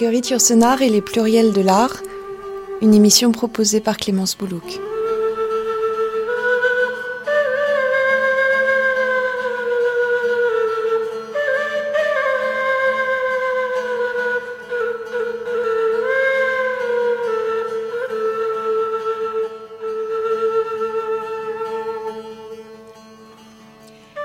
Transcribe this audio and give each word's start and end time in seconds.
Marguerite 0.00 0.30
Yourcenar 0.30 0.80
et 0.80 0.88
les 0.88 1.02
pluriels 1.02 1.52
de 1.52 1.60
l'art, 1.60 1.98
une 2.80 2.94
émission 2.94 3.32
proposée 3.32 3.80
par 3.80 3.98
Clémence 3.98 4.34
Boulouk. 4.34 4.80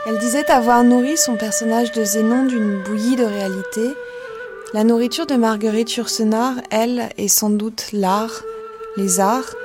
Elle 0.08 0.20
disait 0.20 0.50
avoir 0.50 0.86
nourri 0.86 1.18
son 1.18 1.36
personnage 1.36 1.92
de 1.92 2.06
Zénon 2.06 2.46
d'une 2.46 2.82
bouillie 2.82 3.18
de 3.18 3.26
réalité. 3.26 3.94
La 4.76 4.84
nourriture 4.84 5.26
de 5.26 5.36
Marguerite 5.36 5.96
Yourcenar, 5.96 6.56
elle, 6.70 7.08
est 7.18 7.30
sans 7.30 7.50
doute 7.50 7.92
l'art, 7.94 8.44
les 8.98 9.22
arts. 9.22 9.56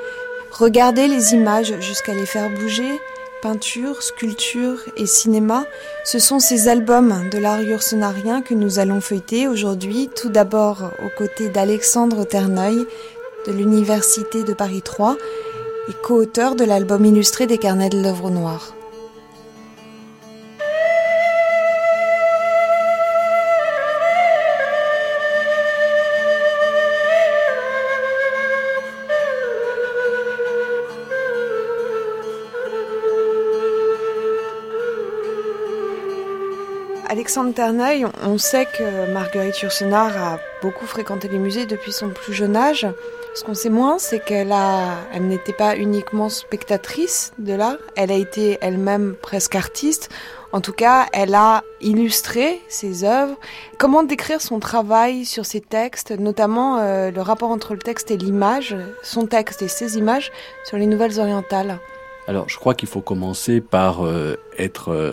Regarder 0.53 1.09
les 1.09 1.35
images 1.35 1.75
jusqu'à 1.81 2.15
les 2.15 2.27
faire 2.27 2.49
bouger, 2.49 3.01
peinture, 3.43 4.05
sculpture 4.05 4.79
et 4.97 5.07
cinéma, 5.07 5.65
ce 6.05 6.21
sont 6.21 6.39
ces 6.39 6.69
albums 6.69 7.29
de 7.29 7.39
l'art 7.39 7.61
yourcenarien 7.61 8.41
que 8.41 8.55
nous 8.55 8.79
allons 8.79 9.01
feuilleter 9.01 9.49
aujourd'hui, 9.49 10.09
tout 10.15 10.29
d'abord 10.29 10.93
aux 11.05 11.19
côtés 11.19 11.49
d'Alexandre 11.49 12.23
Terneuil 12.23 12.87
de 13.49 13.53
l'Université 13.53 14.45
de 14.45 14.53
Paris 14.53 14.83
3 14.83 15.17
et 15.89 15.93
co-auteur 16.05 16.55
de 16.55 16.63
l'album 16.63 17.05
illustré 17.05 17.49
des 17.49 17.59
carnets 17.59 17.91
de 17.91 18.01
l'œuvre 18.01 18.31
noire. 18.31 18.77
Alexandre 37.31 37.55
Terneuil, 37.55 38.07
on 38.25 38.39
sait 38.39 38.67
que 38.67 39.13
Marguerite 39.13 39.61
Yourcenar 39.61 40.17
a 40.17 40.41
beaucoup 40.63 40.85
fréquenté 40.85 41.29
les 41.29 41.39
musées 41.39 41.65
depuis 41.65 41.93
son 41.93 42.09
plus 42.09 42.33
jeune 42.33 42.57
âge. 42.57 42.89
Ce 43.37 43.45
qu'on 43.45 43.55
sait 43.55 43.71
moins, 43.71 44.01
c'est 44.01 44.19
qu'elle 44.19 44.53
n'était 45.21 45.53
pas 45.53 45.77
uniquement 45.77 46.29
spectatrice 46.29 47.33
de 47.39 47.53
l'art, 47.53 47.77
elle 47.95 48.11
a 48.11 48.17
été 48.17 48.59
elle-même 48.61 49.15
presque 49.23 49.55
artiste. 49.55 50.09
En 50.51 50.61
tout 50.61 50.73
cas, 50.73 51.07
elle 51.13 51.37
a 51.37 51.63
illustré 51.81 52.61
ses 52.67 53.05
œuvres. 53.05 53.37
Comment 53.79 54.03
décrire 54.03 54.41
son 54.41 54.59
travail 54.59 55.25
sur 55.25 55.47
ses 55.47 55.61
textes, 55.61 56.11
notamment 56.11 56.79
euh, 56.79 57.13
le 57.13 57.23
rapport 57.23 57.53
entre 57.53 57.75
le 57.75 57.79
texte 57.79 58.11
et 58.11 58.17
l'image, 58.17 58.75
son 59.05 59.27
texte 59.27 59.63
et 59.63 59.69
ses 59.69 59.99
images 59.99 60.33
sur 60.65 60.79
les 60.79 60.87
nouvelles 60.87 61.21
orientales? 61.21 61.79
Alors, 62.27 62.49
je 62.49 62.59
crois 62.59 62.75
qu'il 62.75 62.89
faut 62.89 63.03
commencer 63.03 63.61
par 63.61 64.05
euh, 64.05 64.37
être 64.59 64.89
euh, 64.89 65.13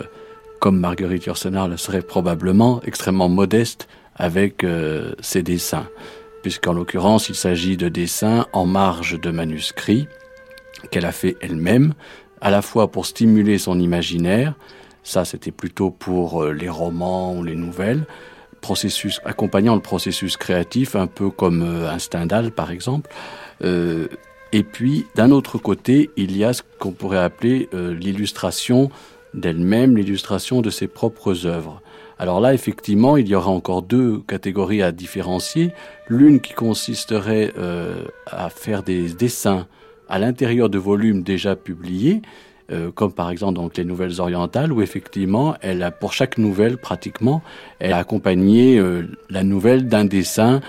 comme 0.58 0.78
Marguerite 0.78 1.26
Yourcenar 1.26 1.78
serait 1.78 2.02
probablement, 2.02 2.80
extrêmement 2.84 3.28
modeste 3.28 3.88
avec 4.16 4.64
euh, 4.64 5.12
ses 5.20 5.42
dessins, 5.42 5.88
puisqu'en 6.42 6.72
l'occurrence 6.72 7.28
il 7.28 7.34
s'agit 7.34 7.76
de 7.76 7.88
dessins 7.88 8.46
en 8.52 8.66
marge 8.66 9.20
de 9.20 9.30
manuscrits 9.30 10.08
qu'elle 10.90 11.06
a 11.06 11.12
fait 11.12 11.36
elle-même, 11.40 11.94
à 12.40 12.50
la 12.50 12.62
fois 12.62 12.90
pour 12.90 13.06
stimuler 13.06 13.58
son 13.58 13.78
imaginaire, 13.78 14.54
ça 15.02 15.24
c'était 15.24 15.50
plutôt 15.50 15.90
pour 15.90 16.44
euh, 16.44 16.52
les 16.52 16.68
romans 16.68 17.34
ou 17.34 17.44
les 17.44 17.56
nouvelles, 17.56 18.04
processus 18.60 19.20
accompagnant 19.24 19.76
le 19.76 19.80
processus 19.80 20.36
créatif, 20.36 20.96
un 20.96 21.06
peu 21.06 21.30
comme 21.30 21.62
euh, 21.62 21.90
un 21.90 21.98
Stendhal 21.98 22.50
par 22.50 22.70
exemple. 22.70 23.10
Et 24.50 24.62
puis 24.62 25.04
d'un 25.14 25.30
autre 25.30 25.58
côté, 25.58 26.10
il 26.16 26.34
y 26.36 26.42
a 26.44 26.52
ce 26.52 26.62
qu'on 26.78 26.92
pourrait 26.92 27.18
appeler 27.18 27.68
l'illustration 27.72 28.88
d'elle-même 29.40 29.96
l'illustration 29.96 30.60
de 30.60 30.70
ses 30.70 30.86
propres 30.86 31.46
œuvres. 31.46 31.82
Alors 32.18 32.40
là, 32.40 32.52
effectivement, 32.52 33.16
il 33.16 33.28
y 33.28 33.34
aura 33.34 33.50
encore 33.50 33.82
deux 33.82 34.18
catégories 34.26 34.82
à 34.82 34.90
différencier. 34.90 35.72
L'une 36.08 36.40
qui 36.40 36.52
consisterait 36.52 37.52
euh, 37.58 38.02
à 38.26 38.50
faire 38.50 38.82
des 38.82 39.08
dessins 39.08 39.66
à 40.08 40.18
l'intérieur 40.18 40.68
de 40.68 40.78
volumes 40.78 41.22
déjà 41.22 41.54
publiés, 41.54 42.22
euh, 42.72 42.90
comme 42.90 43.12
par 43.12 43.30
exemple 43.30 43.60
les 43.76 43.84
nouvelles 43.84 44.20
orientales, 44.20 44.72
où 44.72 44.82
effectivement, 44.82 45.54
elle 45.60 45.82
a 45.82 45.90
pour 45.90 46.12
chaque 46.12 46.38
nouvelle 46.38 46.76
pratiquement, 46.76 47.40
elle 47.78 47.92
a 47.92 47.98
accompagné 47.98 48.78
euh, 48.78 49.02
la 49.30 49.44
nouvelle 49.44 49.86
d'un 49.86 50.04
dessin 50.04 50.60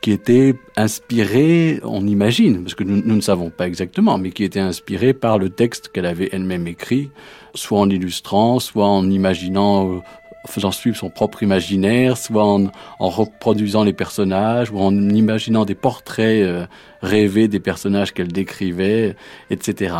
qui 0.00 0.12
était 0.12 0.54
inspiré, 0.76 1.80
on 1.82 2.06
imagine, 2.06 2.62
parce 2.62 2.74
que 2.74 2.84
nous, 2.84 3.02
ne 3.02 3.20
savons 3.20 3.50
pas 3.50 3.66
exactement, 3.66 4.18
mais 4.18 4.30
qui 4.30 4.44
était 4.44 4.60
inspiré 4.60 5.12
par 5.12 5.38
le 5.38 5.50
texte 5.50 5.88
qu'elle 5.88 6.06
avait 6.06 6.28
elle-même 6.32 6.66
écrit, 6.66 7.10
soit 7.54 7.78
en 7.78 7.90
illustrant, 7.90 8.60
soit 8.60 8.86
en 8.86 9.10
imaginant, 9.10 9.90
euh, 9.90 9.98
faisant 10.46 10.70
suivre 10.70 10.96
son 10.96 11.10
propre 11.10 11.42
imaginaire, 11.42 12.16
soit 12.16 12.44
en, 12.44 12.66
en, 13.00 13.08
reproduisant 13.08 13.82
les 13.82 13.92
personnages, 13.92 14.70
ou 14.70 14.78
en 14.78 14.94
imaginant 14.94 15.64
des 15.64 15.74
portraits 15.74 16.42
euh, 16.42 16.66
rêvés 17.02 17.48
des 17.48 17.60
personnages 17.60 18.12
qu'elle 18.12 18.28
décrivait, 18.28 19.16
etc. 19.50 19.94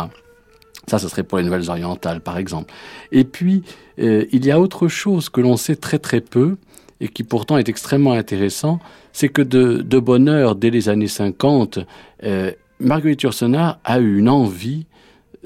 Ça, 0.89 0.97
ce 0.97 1.07
serait 1.07 1.23
pour 1.23 1.37
les 1.37 1.43
nouvelles 1.43 1.69
orientales, 1.69 2.19
par 2.19 2.37
exemple. 2.37 2.73
Et 3.11 3.23
puis, 3.23 3.63
euh, 3.99 4.25
il 4.31 4.45
y 4.45 4.51
a 4.51 4.59
autre 4.59 4.87
chose 4.87 5.29
que 5.29 5.41
l'on 5.41 5.55
sait 5.55 5.75
très 5.75 5.99
très 5.99 6.21
peu, 6.21 6.57
et 7.01 7.07
qui 7.07 7.23
pourtant 7.23 7.57
est 7.57 7.69
extrêmement 7.69 8.13
intéressant, 8.13 8.79
c'est 9.13 9.29
que 9.29 9.41
de, 9.41 9.99
bonne 9.99 10.27
heure, 10.27 10.55
dès 10.55 10.69
les 10.69 10.89
années 10.89 11.07
50, 11.07 11.79
euh, 12.23 12.51
Marguerite 12.79 13.21
Yourcenar 13.21 13.79
a 13.83 13.99
eu 13.99 14.17
une 14.17 14.29
envie 14.29 14.85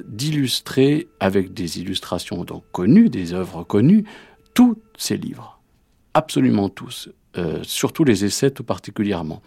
d'illustrer 0.04 1.08
avec 1.20 1.54
des 1.54 1.80
illustrations 1.80 2.44
donc 2.44 2.64
connues, 2.72 3.10
des 3.10 3.34
œuvres 3.34 3.64
connues, 3.64 4.06
tous 4.54 4.78
ses 4.98 5.18
livres. 5.18 5.60
Absolument 6.14 6.70
tous. 6.70 7.10
Euh, 7.38 7.60
surtout 7.64 8.04
les 8.04 8.26
essais 8.26 8.52
tout 8.52 8.64
particulièrement. 8.64 9.42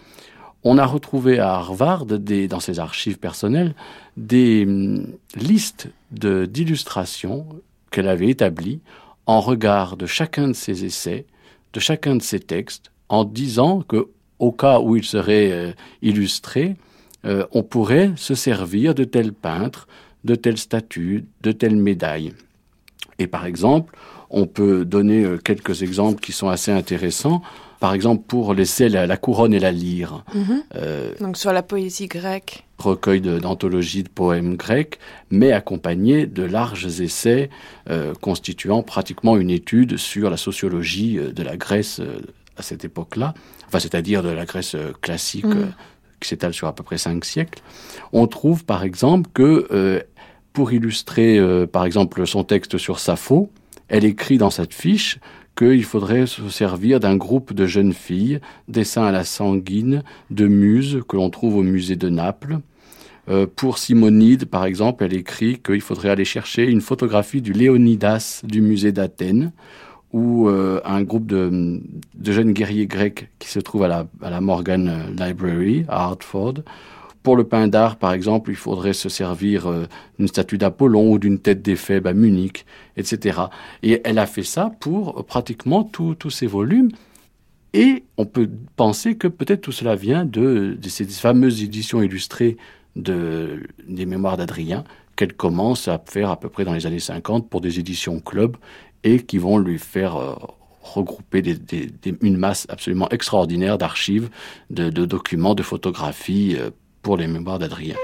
On 0.64 0.78
a 0.78 0.86
retrouvé 0.86 1.38
à 1.38 1.54
Harvard, 1.54 2.06
dans 2.06 2.60
ses 2.60 2.80
archives 2.80 3.18
personnelles, 3.18 3.74
des 4.16 4.64
hum, 4.66 5.06
listes 5.36 5.88
d'illustrations 6.10 7.46
qu'elle 7.90 8.08
avait 8.08 8.28
établies 8.28 8.80
en 9.26 9.40
regard 9.40 9.96
de 9.96 10.06
chacun 10.06 10.48
de 10.48 10.52
ses 10.52 10.84
essais, 10.84 11.26
de 11.76 11.80
chacun 11.80 12.16
de 12.16 12.22
ses 12.22 12.40
textes, 12.40 12.90
en 13.10 13.24
disant 13.24 13.82
que, 13.82 14.08
au 14.38 14.50
cas 14.50 14.80
où 14.80 14.96
il 14.96 15.04
serait 15.04 15.52
euh, 15.52 15.72
illustré, 16.00 16.76
euh, 17.26 17.44
on 17.52 17.62
pourrait 17.62 18.12
se 18.16 18.34
servir 18.34 18.94
de 18.94 19.04
tel 19.04 19.34
peintre, 19.34 19.86
de 20.24 20.34
telle 20.34 20.56
statue, 20.56 21.26
de 21.42 21.52
telle 21.52 21.76
médaille. 21.76 22.32
Et 23.18 23.26
par 23.26 23.44
exemple, 23.44 23.94
on 24.30 24.46
peut 24.46 24.86
donner 24.86 25.22
euh, 25.24 25.36
quelques 25.36 25.82
exemples 25.82 26.20
qui 26.20 26.32
sont 26.32 26.48
assez 26.48 26.72
intéressants. 26.72 27.42
Par 27.80 27.92
exemple, 27.94 28.24
pour 28.26 28.54
l'essai 28.54 28.88
la, 28.88 29.06
la 29.06 29.16
couronne 29.16 29.52
et 29.54 29.58
la 29.58 29.72
lyre. 29.72 30.24
Mm 30.34 30.42
-hmm. 30.42 30.62
euh, 30.76 31.12
Donc 31.20 31.36
sur 31.36 31.52
la 31.52 31.62
poésie 31.62 32.06
grecque. 32.06 32.64
Recueil 32.78 33.20
d'anthologies 33.20 34.02
de, 34.02 34.08
de, 34.08 34.14
poèmes 34.14 34.56
grecs, 34.56 34.98
mais 35.30 35.52
accompagné 35.52 36.26
de 36.26 36.42
larges 36.42 37.00
essais 37.00 37.48
euh, 37.90 38.14
constituant 38.20 38.82
pratiquement 38.82 39.36
une 39.36 39.50
étude 39.50 39.96
sur 39.96 40.30
la 40.30 40.36
sociologie 40.36 41.18
euh, 41.18 41.32
de 41.32 41.42
la 41.42 41.56
Grèce 41.56 42.00
à 42.56 42.62
cette 42.62 42.84
époque-là, 42.84 43.34
enfin 43.66 43.80
c'est-à-dire 43.80 44.22
de 44.22 44.30
la 44.30 44.44
Grèce 44.46 44.76
classique 45.00 45.46
mm 45.46 45.62
-hmm. 45.62 46.20
qui 46.20 46.28
s'étale 46.28 46.54
sur 46.54 46.66
à 46.68 46.74
peu 46.74 46.84
près 46.88 46.98
cinq 46.98 47.24
siècles. 47.24 47.60
On 48.12 48.26
trouve 48.26 48.64
par 48.64 48.82
exemple 48.82 49.26
que 49.38 49.50
euh, 49.70 50.00
pour 50.54 50.66
illustrer 50.72 51.30
par 51.76 51.84
exemple 51.88 52.26
son 52.26 52.44
texte 52.44 52.74
sur 52.78 52.96
Sappho, 52.98 53.38
elle 53.88 54.04
écrit 54.04 54.38
dans 54.38 54.50
cette 54.58 54.74
fiche 54.74 55.18
qu'il 55.56 55.84
faudrait 55.84 56.26
se 56.26 56.48
servir 56.48 57.00
d'un 57.00 57.16
groupe 57.16 57.52
de 57.52 57.66
jeunes 57.66 57.92
filles, 57.92 58.40
dessins 58.68 59.04
à 59.04 59.12
la 59.12 59.24
sanguine, 59.24 60.02
de 60.30 60.46
muses 60.46 61.00
que 61.08 61.16
l'on 61.16 61.30
trouve 61.30 61.56
au 61.56 61.62
musée 61.62 61.96
de 61.96 62.08
Naples. 62.08 62.58
Euh, 63.28 63.46
pour 63.46 63.78
Simonide, 63.78 64.44
par 64.44 64.64
exemple, 64.64 65.04
elle 65.04 65.14
écrit 65.14 65.58
qu'il 65.58 65.80
faudrait 65.80 66.10
aller 66.10 66.24
chercher 66.24 66.64
une 66.70 66.80
photographie 66.80 67.42
du 67.42 67.52
Léonidas 67.52 68.42
du 68.44 68.60
musée 68.60 68.92
d'Athènes, 68.92 69.52
ou 70.12 70.48
euh, 70.48 70.80
un 70.84 71.02
groupe 71.02 71.26
de, 71.26 71.80
jeunes 72.22 72.52
guerriers 72.52 72.86
grecs 72.86 73.28
qui 73.38 73.48
se 73.48 73.58
trouve 73.58 73.82
à 73.82 73.88
la, 73.88 74.06
à 74.22 74.30
la 74.30 74.40
Morgan 74.40 75.12
Library 75.18 75.84
à 75.88 76.04
Hartford. 76.04 76.62
Pour 77.26 77.34
le 77.34 77.42
pain 77.42 77.66
d'art, 77.66 77.96
par 77.96 78.12
exemple, 78.12 78.50
il 78.50 78.56
faudrait 78.56 78.92
se 78.92 79.08
servir 79.08 79.66
euh, 79.66 79.86
d'une 80.16 80.28
statue 80.28 80.58
d'Apollon 80.58 81.10
ou 81.10 81.18
d'une 81.18 81.40
tête 81.40 81.60
d'Éphèbe 81.60 82.06
à 82.06 82.12
Munich, 82.12 82.64
etc. 82.96 83.40
Et 83.82 84.00
elle 84.04 84.20
a 84.20 84.26
fait 84.26 84.44
ça 84.44 84.70
pour 84.78 85.18
euh, 85.18 85.22
pratiquement 85.24 85.82
tous 85.82 86.30
ces 86.30 86.46
volumes. 86.46 86.92
Et 87.72 88.04
on 88.16 88.26
peut 88.26 88.48
penser 88.76 89.16
que 89.16 89.26
peut-être 89.26 89.62
tout 89.62 89.72
cela 89.72 89.96
vient 89.96 90.24
de, 90.24 90.78
ces 90.86 91.04
fameuses 91.04 91.64
éditions 91.64 92.00
illustrées 92.00 92.58
de, 92.94 93.60
des 93.88 94.06
mémoires 94.06 94.36
d'Adrien 94.36 94.84
qu'elle 95.16 95.32
commence 95.32 95.88
à 95.88 96.00
faire 96.06 96.30
à 96.30 96.38
peu 96.38 96.48
près 96.48 96.64
dans 96.64 96.74
les 96.74 96.86
années 96.86 97.00
50 97.00 97.50
pour 97.50 97.60
des 97.60 97.80
éditions 97.80 98.20
club 98.20 98.56
et 99.02 99.18
qui 99.18 99.38
vont 99.38 99.58
lui 99.58 99.80
faire 99.80 100.14
euh, 100.14 100.36
regroupé 100.80 101.42
une 102.22 102.36
masse 102.36 102.68
absolument 102.68 103.08
extraordinaire 103.08 103.78
d'archives, 103.78 104.30
de, 104.70 104.90
documents, 104.90 105.56
de 105.56 105.64
photographies 105.64 106.56
euh, 106.56 106.70
pour 107.06 107.16
les 107.16 107.28
mémoires 107.28 107.60
d'Adrien. 107.60 107.94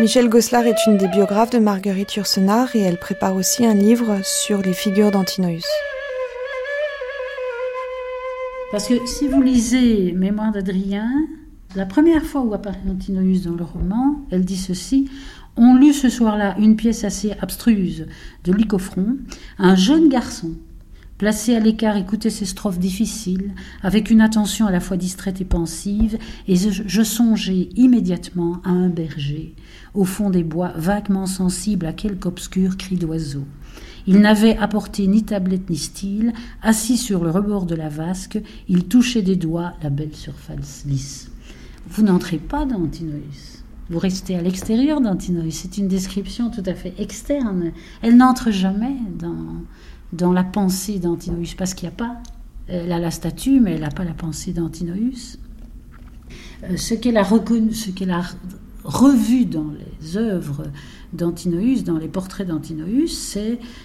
Michel 0.00 0.28
Goslar 0.28 0.66
est 0.66 0.84
une 0.88 0.96
des 0.96 1.06
biographes 1.06 1.50
de 1.50 1.60
Marguerite 1.60 2.16
Yourcenar 2.16 2.74
et 2.74 2.80
elle 2.80 2.98
prépare 2.98 3.36
aussi 3.36 3.64
un 3.64 3.74
livre 3.74 4.18
sur 4.24 4.62
les 4.62 4.72
figures 4.72 5.12
d'Antinoïus. 5.12 5.70
Parce 8.72 8.88
que 8.88 8.94
si 9.06 9.28
vous 9.28 9.40
lisez 9.40 10.10
Mémoire 10.10 10.50
d'Adrien, 10.50 11.08
la 11.76 11.86
première 11.86 12.24
fois 12.24 12.42
où 12.42 12.54
apparaît 12.54 12.78
Antinoïus 12.88 13.42
dans 13.42 13.54
le 13.54 13.64
roman, 13.64 14.24
elle 14.30 14.44
dit 14.44 14.56
ceci 14.56 15.08
On 15.56 15.74
lut 15.74 15.92
ce 15.92 16.08
soir-là 16.08 16.56
une 16.58 16.76
pièce 16.76 17.04
assez 17.04 17.32
abstruse 17.40 18.06
de 18.44 18.52
Lycophron, 18.52 19.16
un 19.58 19.74
jeune 19.74 20.08
garçon 20.08 20.52
placé 21.18 21.54
à 21.54 21.60
l'écart, 21.60 21.96
écoutait 21.96 22.30
ces 22.30 22.44
strophes 22.44 22.78
difficiles, 22.78 23.52
avec 23.82 24.10
une 24.10 24.20
attention 24.20 24.66
à 24.66 24.70
la 24.70 24.80
fois 24.80 24.96
distraite 24.96 25.40
et 25.40 25.44
pensive, 25.44 26.18
et 26.48 26.56
je, 26.56 27.02
songeais 27.02 27.68
immédiatement 27.76 28.60
à 28.64 28.70
un 28.70 28.88
berger, 28.88 29.54
au 29.94 30.04
fond 30.04 30.30
des 30.30 30.42
bois, 30.42 30.72
vaguement 30.76 31.26
sensible 31.26 31.86
à 31.86 31.92
quelque 31.92 32.26
obscur 32.26 32.76
cri 32.76 32.96
d'oiseau. 32.96 33.44
Il 34.06 34.20
n'avait 34.20 34.58
apporté 34.58 35.06
ni 35.06 35.22
tablette 35.22 35.70
ni 35.70 35.78
style, 35.78 36.32
assis 36.62 36.98
sur 36.98 37.24
le 37.24 37.30
rebord 37.30 37.64
de 37.64 37.74
la 37.74 37.88
vasque, 37.88 38.38
il 38.68 38.84
touchait 38.84 39.22
des 39.22 39.36
doigts 39.36 39.72
la 39.82 39.90
belle 39.90 40.14
surface 40.14 40.84
lisse. 40.86 41.30
Vous 41.88 42.02
n'entrez 42.02 42.38
pas 42.38 42.64
dans 42.64 42.82
Antinoïs. 42.82 43.64
Vous 43.90 43.98
restez 43.98 44.36
à 44.36 44.42
l'extérieur 44.42 45.00
d'Antinoïs. 45.00 45.60
C'est 45.62 45.76
une 45.76 45.88
description 45.88 46.50
tout 46.50 46.62
à 46.66 46.74
fait 46.74 46.94
externe. 46.98 47.72
Elle 48.02 48.16
n'entre 48.16 48.50
jamais 48.50 48.96
dans, 49.18 49.62
dans 50.12 50.32
la 50.32 50.44
pensée 50.44 50.98
d'Antinoïs, 50.98 51.54
parce 51.54 51.74
qu'il 51.74 51.88
n'y 51.88 51.94
a 51.94 51.96
pas, 51.96 52.16
elle 52.66 52.92
a 52.92 52.98
la 52.98 53.10
statue, 53.10 53.60
mais 53.60 53.72
elle 53.72 53.82
n'a 53.82 53.90
pas 53.90 54.04
la 54.04 54.14
pensée 54.14 54.52
d'Antinoïs. 54.52 55.38
Euh, 56.64 56.76
ce 56.76 56.94
qu'elle 56.94 57.18
a 57.18 57.22
reconnu, 57.22 57.72
ce 57.74 57.90
qu'elle 57.90 58.10
a 58.10 58.22
revu 58.84 59.44
dans 59.44 59.70
les 59.70 60.16
œuvres 60.16 60.64
d'Antinoïus, 61.14 61.84
dans 61.84 61.98
les 61.98 62.08
portraits 62.08 62.46
d'Antinoïus, 62.46 63.36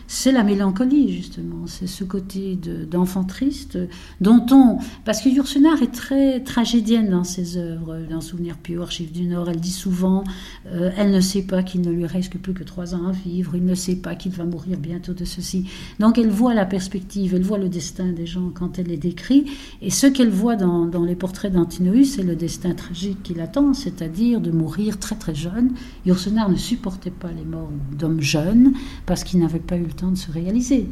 c'est 0.07 0.31
la 0.31 0.43
mélancolie, 0.43 1.13
justement. 1.13 1.67
C'est 1.67 1.87
ce 1.87 2.03
côté 2.03 2.57
d'enfant 2.89 3.23
triste 3.23 3.77
dont 4.21 4.45
on. 4.51 4.79
Parce 5.05 5.21
que 5.21 5.29
Yourcenar 5.29 5.81
est 5.81 5.93
très 5.93 6.39
tragédienne 6.41 7.09
dans 7.09 7.23
ses 7.23 7.57
œuvres. 7.57 7.97
Dans 8.09 8.21
Souvenir 8.21 8.57
pur, 8.57 8.81
Archives 8.81 9.11
du 9.11 9.25
Nord, 9.25 9.49
elle 9.49 9.59
dit 9.59 9.71
souvent 9.71 10.23
euh, 10.71 10.91
elle 10.97 11.11
ne 11.11 11.21
sait 11.21 11.41
pas 11.41 11.63
qu'il 11.63 11.81
ne 11.81 11.91
lui 11.91 12.05
reste 12.05 12.37
plus 12.37 12.53
que 12.53 12.63
trois 12.63 12.95
ans 12.95 13.07
à 13.07 13.11
vivre, 13.11 13.55
il 13.55 13.65
ne 13.65 13.75
sait 13.75 13.95
pas 13.95 14.15
qu'il 14.15 14.31
va 14.31 14.45
mourir 14.45 14.77
bientôt 14.77 15.13
de 15.13 15.25
ceci. 15.25 15.65
Donc 15.99 16.17
elle 16.17 16.29
voit 16.29 16.53
la 16.53 16.65
perspective, 16.65 17.35
elle 17.35 17.43
voit 17.43 17.57
le 17.57 17.69
destin 17.69 18.11
des 18.11 18.25
gens 18.25 18.51
quand 18.53 18.79
elle 18.79 18.87
les 18.87 18.97
décrit. 18.97 19.45
Et 19.81 19.89
ce 19.89 20.07
qu'elle 20.07 20.29
voit 20.29 20.55
dans, 20.55 20.85
dans 20.85 21.03
les 21.03 21.15
portraits 21.15 21.51
d'Antinoïus, 21.51 22.15
c'est 22.15 22.23
le 22.23 22.35
destin 22.35 22.73
tragique 22.73 23.23
qui 23.23 23.33
l'attend, 23.33 23.73
c'est-à-dire 23.73 24.41
de 24.41 24.51
mourir 24.51 24.99
très 24.99 25.15
très 25.15 25.35
jeune. 25.35 25.71
Yourcenar 26.05 26.49
ne 26.49 26.55
supportait 26.55 27.11
pas 27.11 27.18
les 27.27 27.43
morts 27.43 27.69
d'hommes 27.91 28.21
jeunes 28.21 28.73
parce 29.05 29.23
qu'ils 29.23 29.39
n'avaient 29.39 29.59
pas 29.59 29.77
eu 29.77 29.83
le 29.83 29.91
temps 29.91 30.11
de 30.11 30.17
se 30.17 30.31
réaliser. 30.31 30.87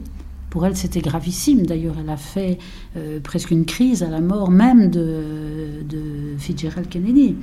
Pour 0.50 0.66
elle, 0.66 0.78
c'était 0.78 1.02
gravissime. 1.02 1.66
D'ailleurs, 1.66 1.96
elle 2.00 2.10
a 2.10 2.18
fait 2.18 2.58
euh, 2.96 3.20
presque 3.20 3.52
une 3.52 3.66
crise 3.66 4.04
à 4.04 4.10
la 4.10 4.22
mort 4.22 4.50
même 4.50 4.90
de, 4.90 5.84
de 5.88 6.38
Fitzgerald 6.38 6.88
Kennedy 6.88 7.36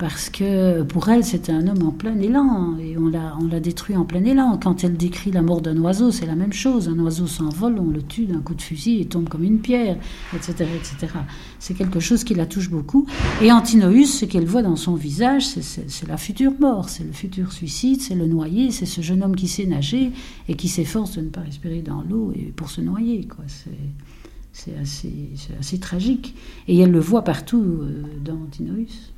parce 0.00 0.30
que 0.30 0.82
pour 0.82 1.10
elle, 1.10 1.22
c'était 1.22 1.52
un 1.52 1.68
homme 1.68 1.82
en 1.82 1.90
plein 1.90 2.18
élan, 2.18 2.78
et 2.78 2.96
on 2.96 3.08
l'a, 3.08 3.60
détruit 3.60 3.96
en 3.96 4.06
plein 4.06 4.24
élan. 4.24 4.56
Quand 4.56 4.82
elle 4.82 4.96
décrit 4.96 5.30
la 5.30 5.42
mort 5.42 5.60
d'un 5.60 5.76
oiseau, 5.76 6.10
c'est 6.10 6.24
la 6.24 6.36
même 6.36 6.54
chose. 6.54 6.88
Un 6.88 6.98
oiseau 7.00 7.26
s'envole, 7.26 7.78
on 7.78 7.90
le 7.90 8.00
tue 8.00 8.24
d'un 8.24 8.40
coup 8.40 8.54
de 8.54 8.62
fusil 8.62 9.02
et 9.02 9.04
tombe 9.04 9.28
comme 9.28 9.44
une 9.44 9.58
pierre, 9.58 9.98
etc. 10.34 10.54
etc. 10.74 11.12
C'est 11.58 11.74
quelque 11.74 12.00
chose 12.00 12.24
qui 12.24 12.34
la 12.34 12.46
touche 12.46 12.70
beaucoup. 12.70 13.06
Et 13.42 13.52
Antinoïus, 13.52 14.20
ce 14.20 14.24
qu'elle 14.24 14.46
voit 14.46 14.62
dans 14.62 14.76
son 14.76 14.94
visage, 14.94 15.46
c'est, 15.46 16.08
la 16.08 16.16
future 16.16 16.54
mort, 16.58 16.88
c'est 16.88 17.04
le 17.04 17.12
futur 17.12 17.52
suicide, 17.52 18.00
c'est 18.00 18.14
le 18.14 18.26
noyer, 18.26 18.70
c'est 18.70 18.86
ce 18.86 19.02
jeune 19.02 19.22
homme 19.22 19.36
qui 19.36 19.48
sait 19.48 19.66
nager 19.66 20.12
et 20.48 20.54
qui 20.54 20.68
s'efforce 20.68 21.16
de 21.16 21.20
ne 21.20 21.28
pas 21.28 21.42
respirer 21.42 21.82
dans 21.82 22.00
l'eau 22.08 22.32
et 22.34 22.54
pour 22.56 22.70
se 22.70 22.80
noyer. 22.80 23.26
Quoi. 23.26 23.44
C'est, 24.54 24.74
assez, 24.80 25.12
assez, 25.58 25.78
tragique. 25.78 26.34
Et 26.68 26.78
elle 26.78 26.90
le 26.90 27.00
voit 27.00 27.22
partout 27.22 27.62
euh, 27.82 28.02
dans 28.24 28.36
Antinoïus. 28.36 29.12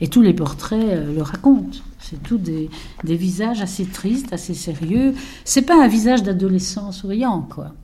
Et 0.00 0.08
tous 0.08 0.22
les 0.22 0.34
portraits 0.34 0.82
euh, 0.82 1.14
le 1.14 1.22
racontent. 1.22 1.78
C'est 1.98 2.22
tous 2.22 2.38
des, 2.38 2.70
visages 3.04 3.60
assez 3.60 3.84
tristes, 3.84 4.32
assez 4.32 4.54
sérieux. 4.54 5.14
C'est 5.44 5.62
pas 5.62 5.82
un 5.82 5.88
visage 5.88 6.22
d'adolescent 6.22 6.92
souriant, 6.92 7.42
quoi. 7.42 7.74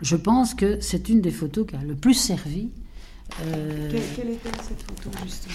Je 0.00 0.16
pense 0.16 0.54
que 0.54 0.78
c'est 0.80 1.08
une 1.08 1.20
des 1.20 1.30
photos 1.30 1.66
qui 1.66 1.76
a 1.76 1.82
le 1.82 1.94
plus 1.94 2.14
servi 2.14 2.70
euh, 3.42 3.90
quelle, 4.16 4.30
était 4.30 4.50
cette 4.62 4.82
photo 4.82 5.10
justement 5.24 5.54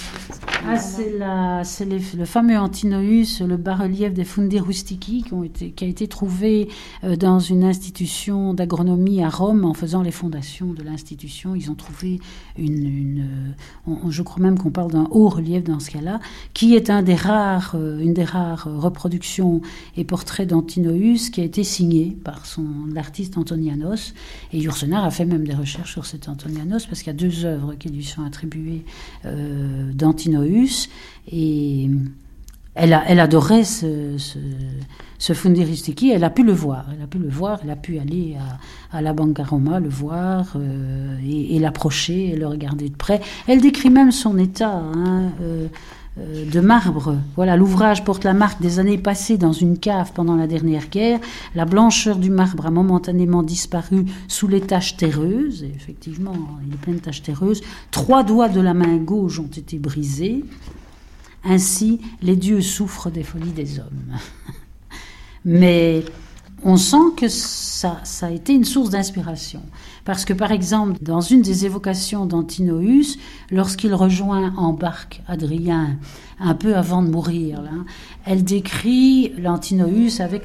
ah, 0.68 1.64
c'est, 1.64 1.86
le 1.86 2.26
fameux 2.26 2.58
Antinoïus, 2.58 3.42
le 3.42 3.58
bas-relief 3.58 4.14
des 4.14 4.24
Fundi 4.24 4.60
Rustici 4.60 5.24
qui, 5.24 5.34
ont 5.34 5.44
été, 5.44 5.72
qui 5.72 5.84
a 5.84 5.88
été 5.88 6.08
trouvé 6.08 6.70
euh, 7.04 7.16
dans 7.16 7.40
une 7.40 7.64
institution 7.64 8.54
d'agronomie 8.54 9.24
à 9.24 9.30
Rome 9.30 9.66
en 9.66 9.74
faisant 9.74 10.02
les 10.02 10.12
fondations 10.12 10.74
de 10.74 10.82
l'institution. 10.82 11.56
Ils 11.56 11.70
ont 11.70 11.76
trouvé 11.76 12.20
une, 12.58 13.56
euh, 13.88 14.10
je 14.10 14.22
crois 14.24 14.42
même 14.42 14.58
qu'on 14.58 14.72
parle 14.72 14.92
d'un 14.92 15.08
haut 15.12 15.30
relief 15.30 15.64
dans 15.64 15.80
ce 15.80 15.92
cas-là, 15.92 16.20
qui 16.54 16.76
est 16.76 16.90
un 16.90 17.04
des 17.04 17.16
rares, 17.16 17.76
une 17.76 18.14
des 18.14 18.24
rares 18.24 18.68
reproductions 18.68 19.62
et 19.98 20.04
portraits 20.04 20.48
d'Antinoïus 20.48 21.30
qui 21.30 21.42
a 21.42 21.44
été 21.44 21.64
signé 21.64 22.18
par 22.24 22.46
son 22.46 22.66
l'artiste 22.92 23.38
Antonianos. 23.38 24.14
Et 24.52 24.60
Yourcenar 24.60 25.06
a 25.06 25.12
fait 25.12 25.26
même 25.26 25.46
des 25.46 25.54
recherches 25.54 25.92
sur 25.92 26.06
cet 26.06 26.28
Antonianos 26.28 26.86
parce 26.88 27.04
qu'il 27.04 27.08
y 27.08 27.16
a 27.16 27.20
deux 27.20 27.46
œuvres 27.46 27.65
qui 27.80 27.90
lui 27.90 28.04
sont 28.04 28.24
attribuées 28.24 28.86
euh. 29.26 29.92
Et 31.32 31.90
elle, 32.76 32.94
a, 32.94 33.04
elle 33.08 33.20
adorait 33.20 33.64
ce, 33.64 34.18
ce, 35.18 35.34
Fundiristiki, 35.34 36.12
elle 36.12 36.24
a 36.24 36.30
pu 36.30 36.44
le 36.44 36.52
voir, 36.52 36.86
elle 36.94 37.02
a 37.02 37.08
pu 37.08 37.18
le 37.18 37.30
voir, 37.30 37.60
elle 37.64 37.72
a 37.72 37.76
pu 37.76 37.98
aller 37.98 38.38
à, 38.40 38.98
à 38.98 39.02
la 39.02 39.14
Banque 39.14 39.40
Roma 39.40 39.80
le 39.80 39.90
voir 39.90 40.54
euh, 40.56 41.18
et, 41.26 41.58
l'approcher 41.58 42.30
et 42.30 42.36
le 42.36 42.48
regarder 42.48 42.90
de 42.90 42.96
près. 42.96 43.22
Elle 43.48 43.62
décrit 43.62 43.90
même 43.90 44.12
son 44.12 44.38
état. 44.38 44.76
Hein, 44.76 45.32
euh, 45.42 45.68
euh, 46.18 46.50
de 46.50 46.60
marbre. 46.62 47.18
Voilà, 47.36 47.58
l'ouvrage 47.58 48.06
porte 48.06 48.24
la 48.24 48.34
marque 48.34 48.62
des 48.62 48.80
années 48.80 48.98
passées 48.98 49.38
dans 49.38 49.52
une 49.52 49.78
cave 49.78 50.14
pendant 50.14 50.36
la 50.36 50.48
dernière 50.48 50.88
guerre. 50.88 51.20
La 51.56 51.66
blancheur 51.66 52.18
du 52.18 52.30
marbre 52.30 52.66
a 52.66 52.72
momentanément 52.72 53.44
disparu 53.44 54.06
sous 54.30 54.48
les 54.48 54.62
taches 54.62 54.96
terreuses. 54.96 55.64
Effectivement, 55.76 56.36
il 56.66 56.74
est 56.74 56.78
plein 56.78 56.94
de 56.94 57.00
taches 57.00 57.22
terreuses. 57.22 57.62
Trois 57.92 58.24
doigts 58.24 58.48
de 58.48 58.62
la 58.62 58.74
main 58.74 58.96
gauche 58.96 59.40
ont 59.40 59.44
été 59.44 59.78
brisés. 59.78 60.46
Ainsi, 61.44 62.00
les 62.22 62.38
dieux 62.38 62.62
souffrent 62.62 63.12
des 63.12 63.24
folies 63.24 63.52
des 63.52 63.80
hommes. 63.80 64.18
Mais 65.46 66.06
on 66.64 66.78
sent 66.78 67.12
que 67.18 67.28
ça 67.28 68.02
a 68.22 68.32
été 68.32 68.54
une 68.54 68.66
source 68.66 68.90
d'inspiration. 68.90 69.62
Parce 70.06 70.24
que, 70.24 70.34
par 70.34 70.52
exemple, 70.52 71.00
dans 71.02 71.20
une 71.20 71.42
des 71.42 71.66
évocations 71.66 72.28
d'Antinoïus, 72.28 73.18
lorsqu'il 73.50 73.94
rejoint 73.94 74.54
en 74.56 74.72
barque 74.72 75.24
Adrien, 75.28 75.98
un 76.40 76.54
peu 76.54 76.76
avant 76.76 77.02
de 77.02 77.10
mourir, 77.10 77.64
là, 77.64 77.72
elle 78.26 78.44
décrit 78.44 79.34
l'Antinoïus 79.40 80.20
avec 80.20 80.44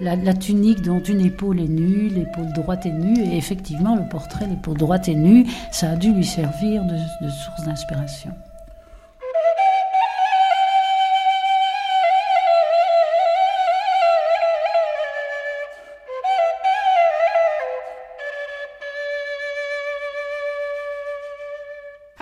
la, 0.00 0.34
tunique 0.34 0.82
dont 0.82 1.00
une 1.00 1.22
épaule 1.22 1.60
est 1.60 1.68
nue, 1.68 2.08
l'épaule 2.10 2.52
droite 2.54 2.84
est 2.84 2.92
nue, 2.92 3.18
et 3.18 3.38
effectivement, 3.38 3.96
le 3.96 4.06
portrait, 4.08 4.46
l'épaule 4.46 4.76
droite 4.76 5.08
est 5.08 5.14
nue, 5.14 5.46
ça 5.70 5.92
a 5.92 5.96
dû 5.96 6.12
lui 6.12 6.24
servir 6.24 6.84
de 6.84 7.28
source 7.30 7.64
d'inspiration. 7.64 8.32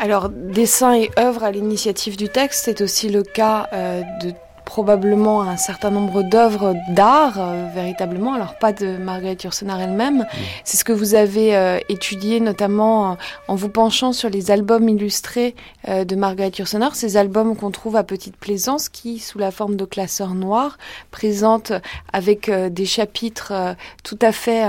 Alors, 0.02 0.30
dessin 0.30 0.94
et 0.94 1.10
œuvre 1.18 1.44
à 1.44 1.50
l'initiative 1.50 2.16
du 2.16 2.30
texte, 2.30 2.64
c'est 2.64 2.80
aussi 2.80 3.10
le 3.10 3.22
cas 3.22 3.68
euh, 3.74 4.00
de 4.22 4.32
probablement 4.70 5.42
un 5.42 5.56
certain 5.56 5.90
nombre 5.90 6.22
d'œuvres 6.22 6.76
d'art, 6.90 7.40
euh, 7.40 7.66
véritablement, 7.74 8.34
alors 8.34 8.54
pas 8.56 8.72
de 8.72 8.96
Marguerite 8.98 9.42
Yourcenar 9.42 9.80
elle-même. 9.80 10.18
Mm. 10.18 10.26
C'est 10.62 10.76
ce 10.76 10.84
que 10.84 10.92
vous 10.92 11.16
avez 11.16 11.56
euh, 11.56 11.80
étudié 11.88 12.38
notamment 12.38 13.16
en 13.48 13.54
vous 13.56 13.68
penchant 13.68 14.12
sur 14.12 14.30
les 14.30 14.52
albums 14.52 14.88
illustrés 14.88 15.56
de 15.88 16.14
Marguerite 16.14 16.58
Yourcenar, 16.58 16.94
ces 16.94 17.16
albums 17.16 17.56
qu'on 17.56 17.72
trouve 17.72 17.96
à 17.96 18.04
Petite 18.04 18.36
Plaisance 18.36 18.88
qui, 18.88 19.18
sous 19.18 19.38
la 19.38 19.50
forme 19.50 19.74
de 19.74 19.84
classeurs 19.84 20.34
noirs, 20.34 20.78
présentent 21.10 21.72
avec 22.12 22.48
des 22.50 22.86
chapitres 22.86 23.74
tout 24.04 24.18
à 24.20 24.30
fait 24.30 24.62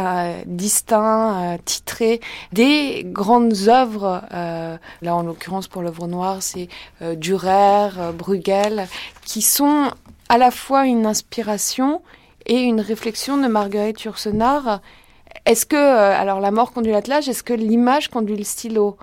distincts, 0.48 1.58
titrés, 1.66 2.22
des 2.54 3.04
grandes 3.06 3.68
œuvres. 3.68 4.22
là, 4.32 5.16
en 5.16 5.24
l'occurrence, 5.24 5.68
pour 5.68 5.82
l'œuvre 5.82 6.08
noire, 6.08 6.38
c'est 6.40 6.70
Durer, 7.02 7.90
Bruegel, 8.18 8.88
qui 9.26 9.42
sont 9.42 9.91
à 10.32 10.38
la 10.38 10.50
fois 10.50 10.88
une 10.88 11.06
inspiration 11.06 12.02
et 12.46 12.62
une 12.62 12.80
réflexion 12.80 13.36
de 13.36 13.48
Marguerite 13.48 14.04
Yourcenar. 14.04 14.80
Est-ce 15.46 15.66
que, 15.66 15.76
euh, 15.76 16.18
alors 16.18 16.40
la 16.40 16.52
mort 16.52 16.72
conduit 16.72 16.94
l'attelage, 16.94 17.28
est-ce 17.28 17.44
que 17.44 17.54
l'image 17.54 18.08
conduit 18.08 18.38
le 18.38 18.46
stylo? 18.46 18.96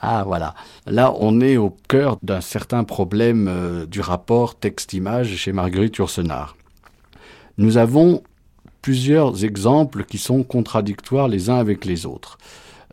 Ah 0.00 0.22
voilà, 0.24 0.54
là 0.86 1.12
on 1.18 1.40
est 1.40 1.56
au 1.56 1.74
cœur 1.88 2.18
d'un 2.22 2.40
certain 2.40 2.84
problème 2.84 3.48
euh, 3.48 3.84
du 3.84 4.00
rapport 4.00 4.54
texte-image 4.54 5.34
chez 5.34 5.50
Marguerite 5.50 5.96
Yourcenar. 5.96 6.56
Nous 7.58 7.78
avons 7.78 8.22
plusieurs 8.80 9.44
exemples 9.44 10.04
qui 10.04 10.18
sont 10.18 10.44
contradictoires 10.44 11.26
les 11.26 11.50
uns 11.50 11.58
avec 11.58 11.84
les 11.84 12.06
autres. 12.06 12.38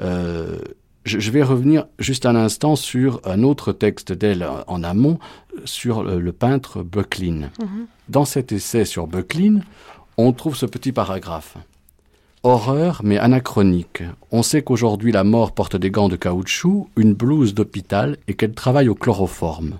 Euh, 0.01 0.57
je, 1.05 1.31
vais 1.31 1.43
revenir 1.43 1.85
juste 1.99 2.25
un 2.25 2.35
instant 2.35 2.75
sur 2.75 3.21
un 3.25 3.43
autre 3.43 3.73
texte 3.73 4.13
d'elle 4.13 4.47
en 4.67 4.83
amont, 4.83 5.19
sur 5.65 6.03
le, 6.03 6.31
peintre 6.31 6.83
Böcklin. 6.83 7.49
Mhm. 7.59 7.87
Dans 8.09 8.25
cet 8.25 8.51
essai 8.51 8.85
sur 8.85 9.07
Böcklin, 9.07 9.61
on 10.17 10.31
trouve 10.33 10.55
ce 10.55 10.65
petit 10.65 10.91
paragraphe. 10.91 11.57
Horreur 12.43 13.01
mais 13.03 13.17
anachronique. 13.17 14.03
On 14.31 14.43
sait 14.43 14.61
qu'aujourd'hui 14.61 15.11
la 15.11 15.23
mort 15.23 15.53
porte 15.53 15.77
des 15.77 15.91
gants 15.91 16.09
de 16.09 16.17
caoutchouc, 16.17 16.89
une 16.97 17.13
blouse 17.13 17.53
d'hôpital 17.53 18.17
et 18.27 18.33
qu'elle 18.33 18.53
travaille 18.53 18.89
au 18.89 18.95
chloroforme. 18.95 19.79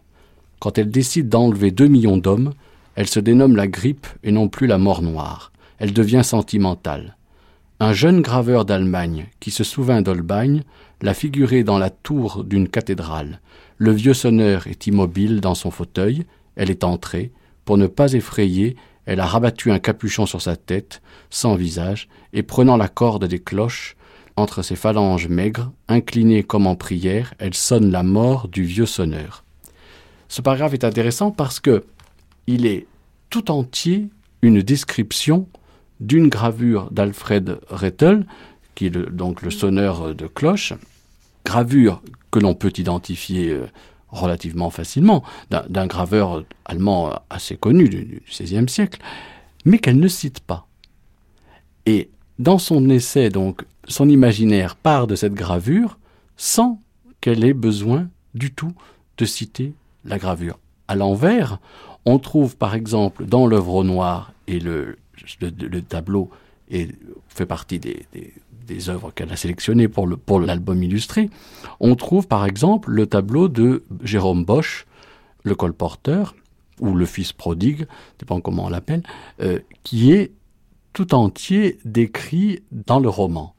Quand 0.59 0.77
elle 0.77 0.89
décide 0.89 1.27
d'enlever 1.27 1.71
deux 1.71 1.87
millions 1.87 2.17
d'hommes, 2.17 2.53
elle 2.95 3.07
se 3.07 3.19
dénomme 3.19 3.57
la 3.57 3.67
grippe 3.67 4.07
et 4.23 4.31
non 4.31 4.47
plus 4.47 4.67
la 4.67 4.77
mort 4.77 5.01
noire. 5.01 5.51
Elle 5.77 5.91
devient 5.91 6.21
sentimentale. 6.23 7.17
Un 7.79 7.91
jeune 7.93 8.21
graveur 8.21 8.65
d'Allemagne, 8.65 9.27
qui 9.39 9.51
se 9.51 9.63
souvint 9.63 10.01
d'Holbein, 10.01 10.59
l'a 11.01 11.13
figuré 11.13 11.63
dans 11.63 11.77
la 11.77 11.89
tour 11.89 12.43
d'une 12.43 12.69
cathédrale. 12.69 13.41
Le 13.77 13.91
vieux 13.91 14.13
sonneur 14.13 14.67
est 14.67 14.87
immobile 14.87 15.41
dans 15.41 15.55
son 15.55 15.71
fauteuil, 15.71 16.25
elle 16.55 16.69
est 16.69 16.83
entrée. 16.83 17.31
Pour 17.65 17.77
ne 17.77 17.87
pas 17.87 18.13
effrayer, 18.13 18.75
elle 19.05 19.19
a 19.19 19.25
rabattu 19.25 19.71
un 19.71 19.79
capuchon 19.79 20.25
sur 20.25 20.41
sa 20.41 20.55
tête, 20.55 21.01
sans 21.29 21.55
visage, 21.55 22.07
et 22.31 22.43
prenant 22.43 22.77
la 22.77 22.87
corde 22.87 23.25
des 23.25 23.39
cloches, 23.39 23.95
entre 24.35 24.61
ses 24.61 24.75
phalanges 24.75 25.27
maigres, 25.27 25.71
inclinées 25.87 26.43
comme 26.43 26.67
en 26.67 26.75
prière, 26.75 27.33
elle 27.37 27.53
sonne 27.53 27.91
la 27.91 28.03
mort 28.03 28.47
du 28.47 28.63
vieux 28.63 28.85
sonneur. 28.85 29.43
Ce 30.27 30.41
paragraphe 30.41 30.73
est 30.73 30.83
intéressant 30.83 31.31
parce 31.31 31.59
que 31.59 31.83
il 32.47 32.65
est 32.65 32.87
tout 33.29 33.51
entier 33.51 34.09
une 34.41 34.61
description 34.61 35.47
d'une 35.99 36.29
gravure 36.29 36.89
d'Alfred 36.91 37.59
Rettel, 37.69 38.25
qui 38.75 38.87
est 38.87 38.89
donc 38.89 39.41
le 39.41 39.51
sonneur 39.51 40.15
de 40.15 40.27
cloche, 40.27 40.73
gravure 41.45 42.01
que 42.31 42.39
l'on 42.39 42.55
peut 42.55 42.73
identifier 42.75 43.51
euh, 43.51 43.67
relativement 44.09 44.69
facilement, 44.69 45.23
d'un 45.49 45.87
graveur 45.87 46.43
allemand 46.65 47.13
assez 47.29 47.57
connu 47.57 47.89
du 47.89 48.21
XVIe 48.29 48.69
siècle, 48.69 49.01
mais 49.65 49.79
qu'elle 49.79 49.99
ne 49.99 50.07
cite 50.07 50.39
pas. 50.39 50.67
Et 51.85 52.09
dans 52.39 52.59
son 52.59 52.89
essai, 52.89 53.29
donc, 53.29 53.63
son 53.87 54.07
imaginaire 54.07 54.75
part 54.75 55.07
de 55.07 55.15
cette 55.15 55.33
gravure 55.33 55.97
sans 56.37 56.81
qu'elle 57.21 57.43
ait 57.43 57.53
besoin 57.53 58.07
du 58.35 58.53
tout 58.53 58.73
de 59.17 59.25
citer 59.25 59.73
la 60.05 60.17
gravure. 60.17 60.59
À 60.87 60.95
l'envers, 60.95 61.59
on 62.05 62.19
trouve 62.19 62.55
par 62.57 62.75
exemple 62.75 63.25
dans 63.25 63.47
l'œuvre 63.47 63.75
au 63.75 63.83
noir 63.83 64.33
et 64.47 64.59
le, 64.59 64.97
le, 65.41 65.81
tableau 65.81 66.29
fait 67.27 67.45
partie 67.45 67.79
des, 67.79 68.89
œuvres 68.89 69.11
qu'elle 69.11 69.31
a 69.31 69.35
sélectionnées 69.35 69.87
pour, 69.87 70.39
l'album 70.39 70.81
illustré, 70.81 71.29
on 71.79 71.95
trouve 71.95 72.27
par 72.27 72.45
exemple 72.45 72.91
le 72.91 73.05
tableau 73.05 73.47
de 73.47 73.83
Jérôme 74.03 74.45
Bosch, 74.45 74.85
le 75.43 75.55
colporteur, 75.55 76.35
ou 76.79 76.95
le 76.95 77.05
fils 77.05 77.33
prodigue, 77.33 77.85
dépend 78.19 78.41
comment 78.41 78.65
on 78.65 78.69
l'appelle, 78.69 79.03
euh, 79.41 79.59
qui 79.83 80.11
est 80.11 80.31
tout 80.91 81.13
entier 81.13 81.77
décrit 81.85 82.63
dans 82.71 82.99
le 82.99 83.09
roman. 83.09 83.55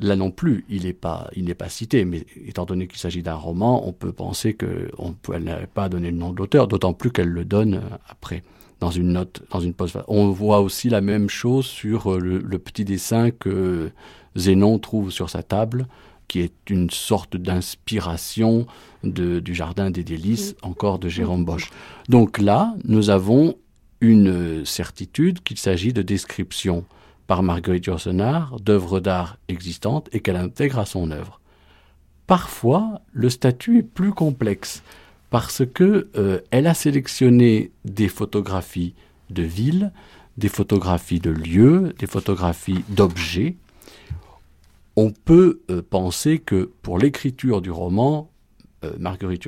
Là 0.00 0.16
non 0.16 0.30
plus, 0.30 0.64
il 0.68 0.84
n'est 0.84 0.94
pas, 0.94 1.28
il 1.36 1.54
pas 1.54 1.68
cité, 1.68 2.04
mais 2.04 2.24
étant 2.46 2.64
donné 2.64 2.86
qu'il 2.86 2.98
s'agit 2.98 3.22
d'un 3.22 3.34
roman, 3.34 3.86
on 3.86 3.92
peut 3.92 4.12
penser 4.12 4.54
qu'elle 4.54 5.44
n'avait 5.44 5.66
pas 5.66 5.88
donné 5.88 6.10
le 6.10 6.16
nom 6.16 6.32
de 6.32 6.38
l'auteur, 6.38 6.68
d'autant 6.68 6.94
plus 6.94 7.10
qu'elle 7.10 7.28
le 7.28 7.44
donne 7.44 7.74
euh, 7.74 7.96
après 8.08 8.42
dans 8.80 8.90
une 8.90 9.12
note, 9.12 9.42
dans 9.50 9.60
une 9.60 9.74
pause. 9.74 9.92
On 10.08 10.30
voit 10.30 10.60
aussi 10.60 10.88
la 10.88 11.00
même 11.00 11.28
chose 11.28 11.66
sur 11.66 12.12
euh, 12.12 12.18
le, 12.18 12.58
petit 12.58 12.84
dessin 12.84 13.30
que 13.30 13.90
Zénon 14.36 14.78
trouve 14.78 15.10
sur 15.10 15.30
sa 15.30 15.42
table, 15.42 15.86
qui 16.28 16.40
est 16.40 16.70
une 16.70 16.90
sorte 16.90 17.36
d'inspiration 17.36 18.66
du 19.02 19.54
Jardin 19.54 19.90
des 19.90 20.04
délices, 20.04 20.54
encore 20.62 20.98
de 20.98 21.08
Jérôme 21.08 21.44
Bosch. 21.44 21.70
Donc 22.08 22.38
là, 22.38 22.74
nous 22.84 23.10
avons 23.10 23.56
une 24.00 24.64
certitude 24.64 25.42
qu'il 25.42 25.58
s'agit 25.58 25.92
de 25.92 26.02
descriptions 26.02 26.84
par 27.26 27.42
Marguerite 27.42 27.86
Yourcenar 27.86 28.58
d'œuvres 28.60 29.00
d'art 29.00 29.38
existantes 29.48 30.08
et 30.12 30.20
qu'elle 30.20 30.36
intègre 30.36 30.78
à 30.78 30.86
son 30.86 31.10
œuvre. 31.10 31.40
Parfois, 32.26 33.02
le 33.12 33.28
statut 33.28 33.78
est 33.78 33.82
plus 33.82 34.12
complexe 34.12 34.84
parce 35.30 35.64
que 35.64 36.08
euh, 36.16 36.40
elle 36.50 36.66
a 36.66 36.74
sélectionné 36.74 37.70
des 37.84 38.08
photographies 38.08 38.94
de 39.30 39.42
villes, 39.42 39.92
des 40.36 40.48
photographies 40.48 41.20
de 41.20 41.30
lieux, 41.30 41.94
des 41.98 42.06
photographies 42.06 42.84
d'objets. 42.88 43.56
On 44.96 45.12
peut 45.12 45.60
euh, 45.70 45.82
penser 45.88 46.40
que 46.40 46.70
pour 46.82 46.98
l'écriture 46.98 47.62
du 47.62 47.70
roman, 47.70 48.30
euh, 48.84 48.92
Marguerite 48.98 49.46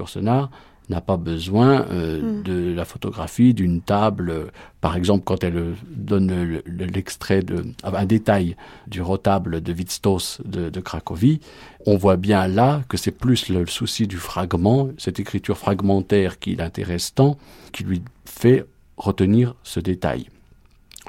n'a 0.93 1.01
pas 1.01 1.17
besoin 1.17 1.87
euh, 1.91 2.23
mm. 2.23 2.43
de 2.43 2.75
la 2.75 2.85
photographie 2.85 3.55
d'une 3.55 3.81
table. 3.81 4.31
Euh, 4.31 4.47
par 4.81 4.97
exemple, 4.97 5.25
quand 5.25 5.43
elle 5.45 5.75
donne 5.91 6.63
l'extrait 6.67 7.43
de 7.43 7.65
un 7.85 8.05
détail 8.05 8.57
du 8.87 9.03
retable 9.03 9.61
de 9.61 9.73
Witstoss 9.73 10.41
de, 10.45 10.71
de, 10.71 10.81
Cracovie, 10.81 11.41
on 11.87 11.97
voit 11.97 12.17
bien 12.17 12.47
là 12.49 12.83
que 12.89 12.97
c'est 12.97 13.13
plus 13.13 13.49
le 13.49 13.67
souci 13.67 14.07
du 14.07 14.17
fragment, 14.17 14.91
cette 14.99 15.21
écriture 15.21 15.57
fragmentaire 15.57 16.39
qui 16.39 16.57
l'intéresse 16.57 17.15
tant, 17.15 17.37
qui 17.73 17.85
lui 17.85 18.03
fait 18.25 18.65
retenir 18.97 19.55
ce 19.63 19.81
détail. 19.81 20.27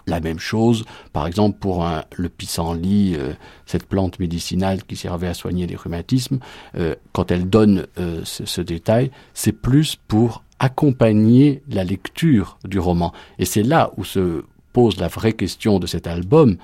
La 0.05 0.19
même 0.19 0.39
chose, 0.39 0.83
par 1.13 1.27
exemple, 1.27 1.57
pour 1.59 1.85
le 2.17 2.29
pissenlit, 2.29 3.15
euh, 3.15 3.33
cette 3.65 3.85
plante 3.85 4.19
médicinale 4.19 4.83
qui 4.83 4.95
servait 4.95 5.27
à 5.27 5.33
soigner 5.33 5.65
les 5.65 5.75
rhumatismes, 5.75 6.39
euh, 6.75 6.95
quand 7.13 7.31
elle 7.31 7.49
donne 7.49 7.87
euh, 7.97 8.21
ce, 8.25 8.61
détail, 8.61 9.11
c'est 9.33 9.53
plus 9.53 9.95
pour 9.95 10.43
accompagner 10.59 11.63
la 11.69 11.83
lecture 11.83 12.57
du 12.65 12.79
roman. 12.79 13.13
Et 13.39 13.45
c'est 13.45 13.63
là 13.63 13.91
où 13.97 14.03
se 14.03 14.43
pose 14.73 14.97
la 14.99 15.07
vraie 15.07 15.33
question 15.33 15.79
de 15.79 15.87
cet 15.87 16.07
album. 16.07 16.57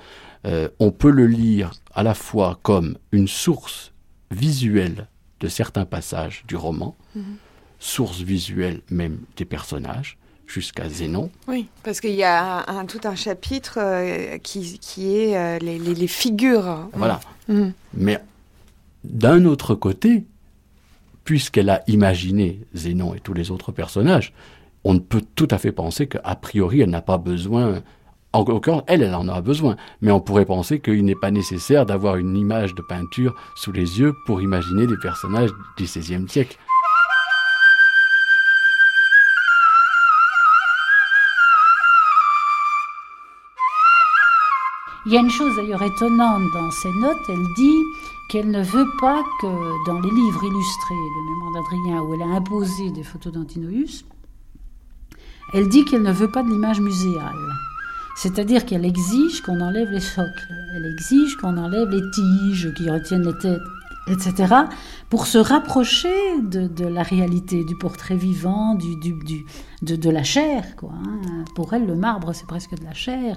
on 0.78 0.90
peut 0.90 1.10
le 1.10 1.26
lire 1.26 1.70
à 1.94 2.02
la 2.02 2.14
fois 2.14 2.58
comme 2.62 2.96
une 3.12 3.28
source 3.28 3.92
visuelle 4.30 5.06
de 5.40 5.48
certains 5.48 5.84
passages 5.84 6.44
du 6.48 6.56
roman, 6.56 6.96
mm-hmm. 7.16 7.22
source 7.78 8.20
visuelle 8.20 8.80
même 8.90 9.18
des 9.36 9.44
personnages, 9.44 10.18
jusqu'à 10.50 10.88
Zénon. 10.88 11.30
Oui, 11.48 11.68
parce 11.82 12.00
qu'il 12.00 12.14
y 12.14 12.24
a 12.24 12.68
un, 12.68 12.84
tout 12.86 13.00
un 13.04 13.14
chapitre 13.14 13.78
euh, 13.78 14.38
qui, 14.38 14.78
qui, 14.78 15.16
est 15.16 15.36
euh, 15.36 15.58
les, 15.60 15.78
les, 15.78 16.06
figures. 16.06 16.88
Voilà. 16.92 17.20
Mm. 17.48 17.68
Mais 17.94 18.20
d'un 19.04 19.44
autre 19.44 19.74
côté, 19.74 20.24
puisqu'elle 21.24 21.70
a 21.70 21.82
imaginé 21.86 22.60
Zénon 22.74 23.14
et 23.14 23.20
tous 23.20 23.34
les 23.34 23.50
autres 23.50 23.72
personnages, 23.72 24.32
on 24.84 24.94
ne 24.94 24.98
peut 24.98 25.22
tout 25.34 25.48
à 25.50 25.58
fait 25.58 25.72
penser 25.72 26.06
qu'a 26.06 26.34
priori, 26.34 26.80
elle 26.80 26.90
n'a 26.90 27.02
pas 27.02 27.18
besoin. 27.18 27.82
En 28.32 28.44
l'occurrence, 28.44 28.84
elle, 28.86 29.02
elle 29.02 29.14
en 29.14 29.28
a 29.28 29.40
besoin. 29.40 29.76
Mais 30.00 30.10
on 30.10 30.20
pourrait 30.20 30.44
penser 30.44 30.80
qu'il 30.80 31.04
n'est 31.04 31.14
pas 31.14 31.30
nécessaire 31.30 31.84
d'avoir 31.84 32.16
une 32.16 32.36
image 32.36 32.74
de 32.74 32.82
peinture 32.82 33.34
sous 33.56 33.72
les 33.72 34.00
yeux 34.00 34.14
pour 34.26 34.40
imaginer 34.40 34.86
des 34.86 34.96
personnages 34.96 35.50
du 35.76 35.84
XVIe 35.84 36.28
siècle. 36.28 36.56
Il 45.10 45.14
y 45.14 45.16
a 45.16 45.22
une 45.22 45.30
chose 45.30 45.56
d'ailleurs 45.56 45.82
étonnante 45.82 46.52
dans 46.54 46.70
ces 46.70 46.92
notes, 46.92 47.18
elle 47.28 47.44
dit 47.56 47.82
qu'elle 48.28 48.48
ne 48.48 48.62
veut 48.62 48.86
pas 49.00 49.24
que 49.40 49.84
dans 49.84 49.98
les 49.98 50.08
livres 50.08 50.44
illustrés 50.44 50.94
de 50.94 51.30
Mémoire 51.30 51.52
d'Adrien, 51.52 52.00
où 52.02 52.14
elle 52.14 52.22
a 52.22 52.36
imposé 52.36 52.92
des 52.92 53.02
photos 53.02 53.32
d'Antinoïus, 53.32 54.04
Elle 55.52 55.68
dit 55.68 55.84
qu'elle 55.84 56.04
ne 56.04 56.12
veut 56.12 56.30
pas 56.30 56.44
de 56.44 56.48
l'image 56.48 56.80
muséale. 56.80 57.34
C'est-à-dire 58.14 58.64
qu'elle 58.64 58.84
exige 58.84 59.40
qu'on 59.40 59.60
enlève 59.60 59.90
les 59.90 59.98
socles, 59.98 60.48
elle 60.76 60.86
exige 60.92 61.36
qu'on 61.38 61.56
enlève 61.58 61.88
les 61.88 62.08
tiges 62.12 62.72
qui 62.74 62.88
retiennent 62.88 63.26
les 63.26 63.38
têtes, 63.38 63.60
etc., 64.06 64.54
pour 65.08 65.26
se 65.26 65.38
rapprocher 65.38 66.40
de, 66.40 66.86
la 66.86 67.02
réalité, 67.02 67.64
du 67.64 67.76
portrait 67.76 68.14
vivant, 68.14 68.76
du, 68.76 68.94
de, 69.82 70.10
la 70.10 70.22
chair. 70.22 70.76
Quoi, 70.76 70.92
hein. 70.92 71.44
Pour 71.56 71.74
elle, 71.74 71.86
le 71.86 71.96
marbre, 71.96 72.32
c'est 72.32 72.46
presque 72.46 72.78
de 72.78 72.84
la 72.84 72.94
chair. 72.94 73.36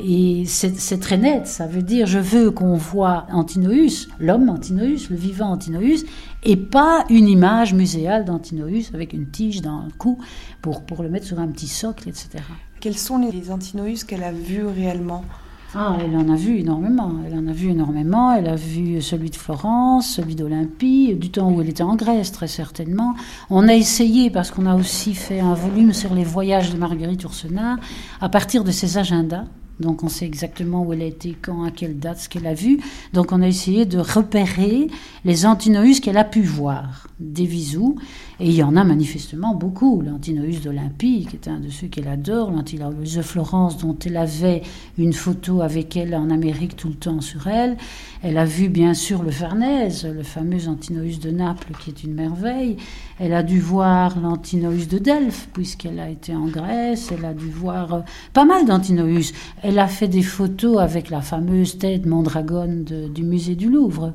Et 0.00 0.44
c'est 0.46 1.00
très 1.00 1.18
net, 1.18 1.48
ça 1.48 1.66
veut 1.66 1.82
dire 1.82 2.06
je 2.06 2.20
veux 2.20 2.52
qu'on 2.52 2.76
voit 2.76 3.26
Antinoüs, 3.32 4.08
l'homme 4.20 4.48
Antinoüs, 4.48 5.10
le 5.10 5.16
vivant 5.16 5.50
Antinoüs, 5.50 6.04
et 6.44 6.56
pas 6.56 7.04
une 7.10 7.26
image 7.26 7.74
muséale 7.74 8.24
d'Antinoüs 8.24 8.90
avec 8.94 9.12
une 9.12 9.28
tige 9.28 9.60
dans 9.60 9.82
le 9.82 9.90
cou 9.98 10.18
pour, 10.62 10.82
pour 10.82 11.02
le 11.02 11.08
mettre 11.08 11.26
sur 11.26 11.40
un 11.40 11.48
petit 11.48 11.66
socle, 11.66 12.08
etc. 12.08 12.28
Quels 12.80 12.96
sont 12.96 13.18
les 13.18 13.50
Antinoüs 13.50 14.04
qu'elle 14.04 14.22
a 14.22 14.30
vus 14.30 14.66
réellement? 14.66 15.24
Ah, 15.74 15.98
elle 16.00 16.16
en 16.16 16.32
a 16.32 16.36
vu 16.36 16.60
énormément. 16.60 17.12
Elle 17.26 17.36
en 17.36 17.46
a 17.46 17.52
vu 17.52 17.70
énormément. 17.70 18.32
Elle 18.32 18.48
a 18.48 18.56
vu 18.56 19.02
celui 19.02 19.28
de 19.28 19.36
Florence, 19.36 20.08
celui 20.08 20.34
d'Olympie, 20.34 21.14
du 21.14 21.30
temps 21.30 21.50
où 21.50 21.60
elle 21.60 21.68
était 21.68 21.82
en 21.82 21.94
Grèce, 21.94 22.32
très 22.32 22.46
certainement. 22.46 23.14
On 23.50 23.68
a 23.68 23.74
essayé, 23.74 24.30
parce 24.30 24.50
qu'on 24.50 24.64
a 24.64 24.74
aussi 24.76 25.14
fait 25.14 25.40
un 25.40 25.52
volume 25.52 25.92
sur 25.92 26.14
les 26.14 26.24
voyages 26.24 26.72
de 26.72 26.78
Marguerite 26.78 27.22
Yourcenar, 27.22 27.76
à 28.20 28.28
partir 28.30 28.64
de 28.64 28.70
ses 28.70 28.96
agendas. 28.96 29.44
Donc 29.80 30.02
on 30.02 30.08
sait 30.08 30.26
exactement 30.26 30.82
où 30.82 30.92
elle 30.92 31.02
a 31.02 31.06
été, 31.06 31.36
quand, 31.40 31.64
à 31.64 31.70
quelle 31.70 31.98
date, 31.98 32.18
ce 32.18 32.28
qu'elle 32.28 32.46
a 32.46 32.54
vu. 32.54 32.80
Donc 33.12 33.32
on 33.32 33.42
a 33.42 33.46
essayé 33.48 33.84
de 33.84 33.98
repérer 33.98 34.88
les 35.24 35.46
antinoïs 35.46 36.00
qu'elle 36.00 36.18
a 36.18 36.24
pu 36.24 36.42
voir, 36.42 37.08
des 37.20 37.46
visous. 37.46 37.96
Et 38.40 38.46
il 38.46 38.54
y 38.54 38.62
en 38.62 38.76
a 38.76 38.84
manifestement 38.84 39.54
beaucoup. 39.54 40.00
L'antinoïs 40.00 40.60
d'Olympie, 40.60 41.26
qui 41.28 41.34
est 41.34 41.48
un 41.48 41.58
de 41.58 41.70
ceux 41.70 41.88
qu'elle 41.88 42.06
adore, 42.06 42.52
l'antinoïs 42.52 43.16
de 43.16 43.22
Florence, 43.22 43.78
dont 43.78 43.96
elle 44.06 44.16
avait 44.16 44.62
une 44.96 45.12
photo 45.12 45.60
avec 45.60 45.96
elle 45.96 46.14
en 46.14 46.30
Amérique 46.30 46.76
tout 46.76 46.86
le 46.86 46.94
temps 46.94 47.20
sur 47.20 47.48
elle. 47.48 47.76
Elle 48.22 48.38
a 48.38 48.44
vu 48.44 48.68
bien 48.68 48.94
sûr 48.94 49.24
le 49.24 49.32
Farnèse, 49.32 50.06
le 50.06 50.22
fameux 50.22 50.68
antinoïs 50.68 51.18
de 51.18 51.32
Naples, 51.32 51.72
qui 51.80 51.90
est 51.90 52.04
une 52.04 52.14
merveille. 52.14 52.76
Elle 53.18 53.32
a 53.32 53.42
dû 53.42 53.58
voir 53.58 54.20
l'antinoïs 54.20 54.86
de 54.86 54.98
Delphes, 54.98 55.48
puisqu'elle 55.52 55.98
a 55.98 56.08
été 56.08 56.32
en 56.32 56.46
Grèce. 56.46 57.10
Elle 57.10 57.24
a 57.24 57.34
dû 57.34 57.50
voir 57.50 57.92
euh, 57.92 58.00
pas 58.32 58.44
mal 58.44 58.66
d'antinoïs. 58.66 59.32
Elle 59.62 59.80
a 59.80 59.88
fait 59.88 60.06
des 60.06 60.22
photos 60.22 60.78
avec 60.78 61.10
la 61.10 61.22
fameuse 61.22 61.78
tête 61.78 62.06
Mondragone 62.06 62.84
du 62.84 63.24
musée 63.24 63.56
du 63.56 63.68
Louvre. 63.68 64.12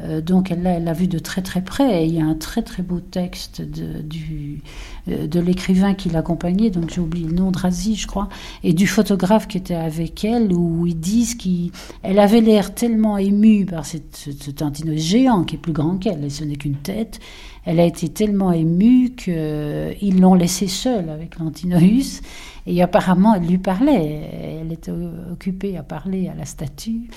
Euh, 0.00 0.20
donc 0.20 0.50
elle 0.50 0.62
l'a 0.62 0.92
vu 0.92 1.08
de 1.08 1.18
très 1.18 1.42
très 1.42 1.60
près. 1.60 2.06
il 2.06 2.14
y 2.14 2.20
a 2.20 2.24
un 2.24 2.34
très 2.34 2.62
très 2.62 2.82
beau 2.82 3.00
texte 3.00 3.60
euh, 3.60 5.26
de 5.26 5.40
l'écrivain 5.40 5.94
qui 5.94 6.08
l'accompagnait, 6.08 6.70
donc 6.70 6.90
j'ai 6.94 7.00
oublié 7.00 7.26
le 7.26 7.34
nom, 7.34 7.50
Drazi 7.50 7.96
je 7.96 8.06
crois, 8.06 8.28
et 8.62 8.72
du 8.72 8.86
photographe 8.86 9.48
qui 9.48 9.58
était 9.58 9.74
avec 9.74 10.24
elle, 10.24 10.52
où 10.52 10.86
ils 10.86 10.98
disent 10.98 11.34
qu'elle 11.34 12.18
avait 12.18 12.40
l'air 12.40 12.74
tellement 12.74 13.18
émue 13.18 13.66
par 13.66 13.86
cette, 13.86 14.16
ce, 14.16 14.96
géant 14.96 15.44
qui 15.44 15.56
est 15.56 15.58
plus 15.58 15.72
grand 15.72 15.96
qu'elle, 15.98 16.24
et 16.24 16.30
ce 16.30 16.44
n'est 16.44 16.56
qu'une 16.56 16.76
tête, 16.76 17.18
elle 17.64 17.80
a 17.80 17.84
été 17.84 18.08
tellement 18.08 18.52
émue 18.52 19.10
qu'ils 19.16 20.20
l'ont 20.20 20.34
laissée 20.34 20.68
seule 20.68 21.10
avec 21.10 21.38
l'antinoïs. 21.38 22.22
Et 22.66 22.82
apparemment, 22.82 23.34
elle 23.34 23.46
lui 23.46 23.58
parlait. 23.58 24.60
Elle 24.60 24.72
était 24.72 24.92
occupée 25.32 25.76
à 25.76 25.82
parler 25.82 26.28
à 26.28 26.34
la 26.34 26.44
statue. 26.44 27.08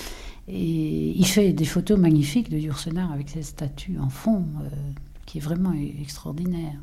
Et 0.48 1.12
il 1.18 1.26
fait 1.26 1.54
des 1.54 1.66
photos 1.66 1.98
magnifiques 1.98 2.50
de 2.50 2.58
Yourcenar 2.58 3.12
avec 3.12 3.30
cette 3.30 3.46
statue 3.46 3.98
en 4.00 4.10
fond, 4.10 4.46
euh, 4.62 4.70
qui 5.26 5.38
est 5.38 5.42
vraiment 5.42 5.74
extraordinaire. 5.74 6.80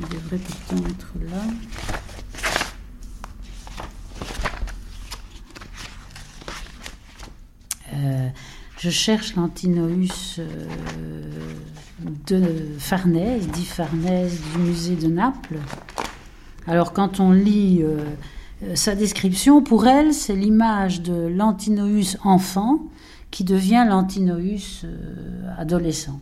Il 0.00 0.08
devrait 0.08 0.38
pourtant 0.38 0.86
être 0.88 1.12
là. 1.30 1.42
Euh, 7.92 8.28
je 8.78 8.90
cherche 8.90 9.36
l'Antinoüs 9.36 10.38
euh, 10.38 11.30
de 12.26 12.42
Farnèse, 12.78 13.48
dit 13.48 13.64
Farnèse 13.64 14.40
du 14.52 14.58
musée 14.58 14.96
de 14.96 15.06
Naples. 15.06 15.58
Alors 16.66 16.92
quand 16.92 17.20
on 17.20 17.30
lit 17.30 17.80
euh, 17.82 17.98
sa 18.74 18.94
description, 18.94 19.62
pour 19.62 19.86
elle, 19.86 20.14
c'est 20.14 20.34
l'image 20.34 21.02
de 21.02 21.14
l'Antinoüs 21.14 22.16
enfant 22.24 22.80
qui 23.30 23.44
devient 23.44 23.84
l'Antinoüs 23.88 24.82
euh, 24.84 25.48
adolescent. 25.58 26.20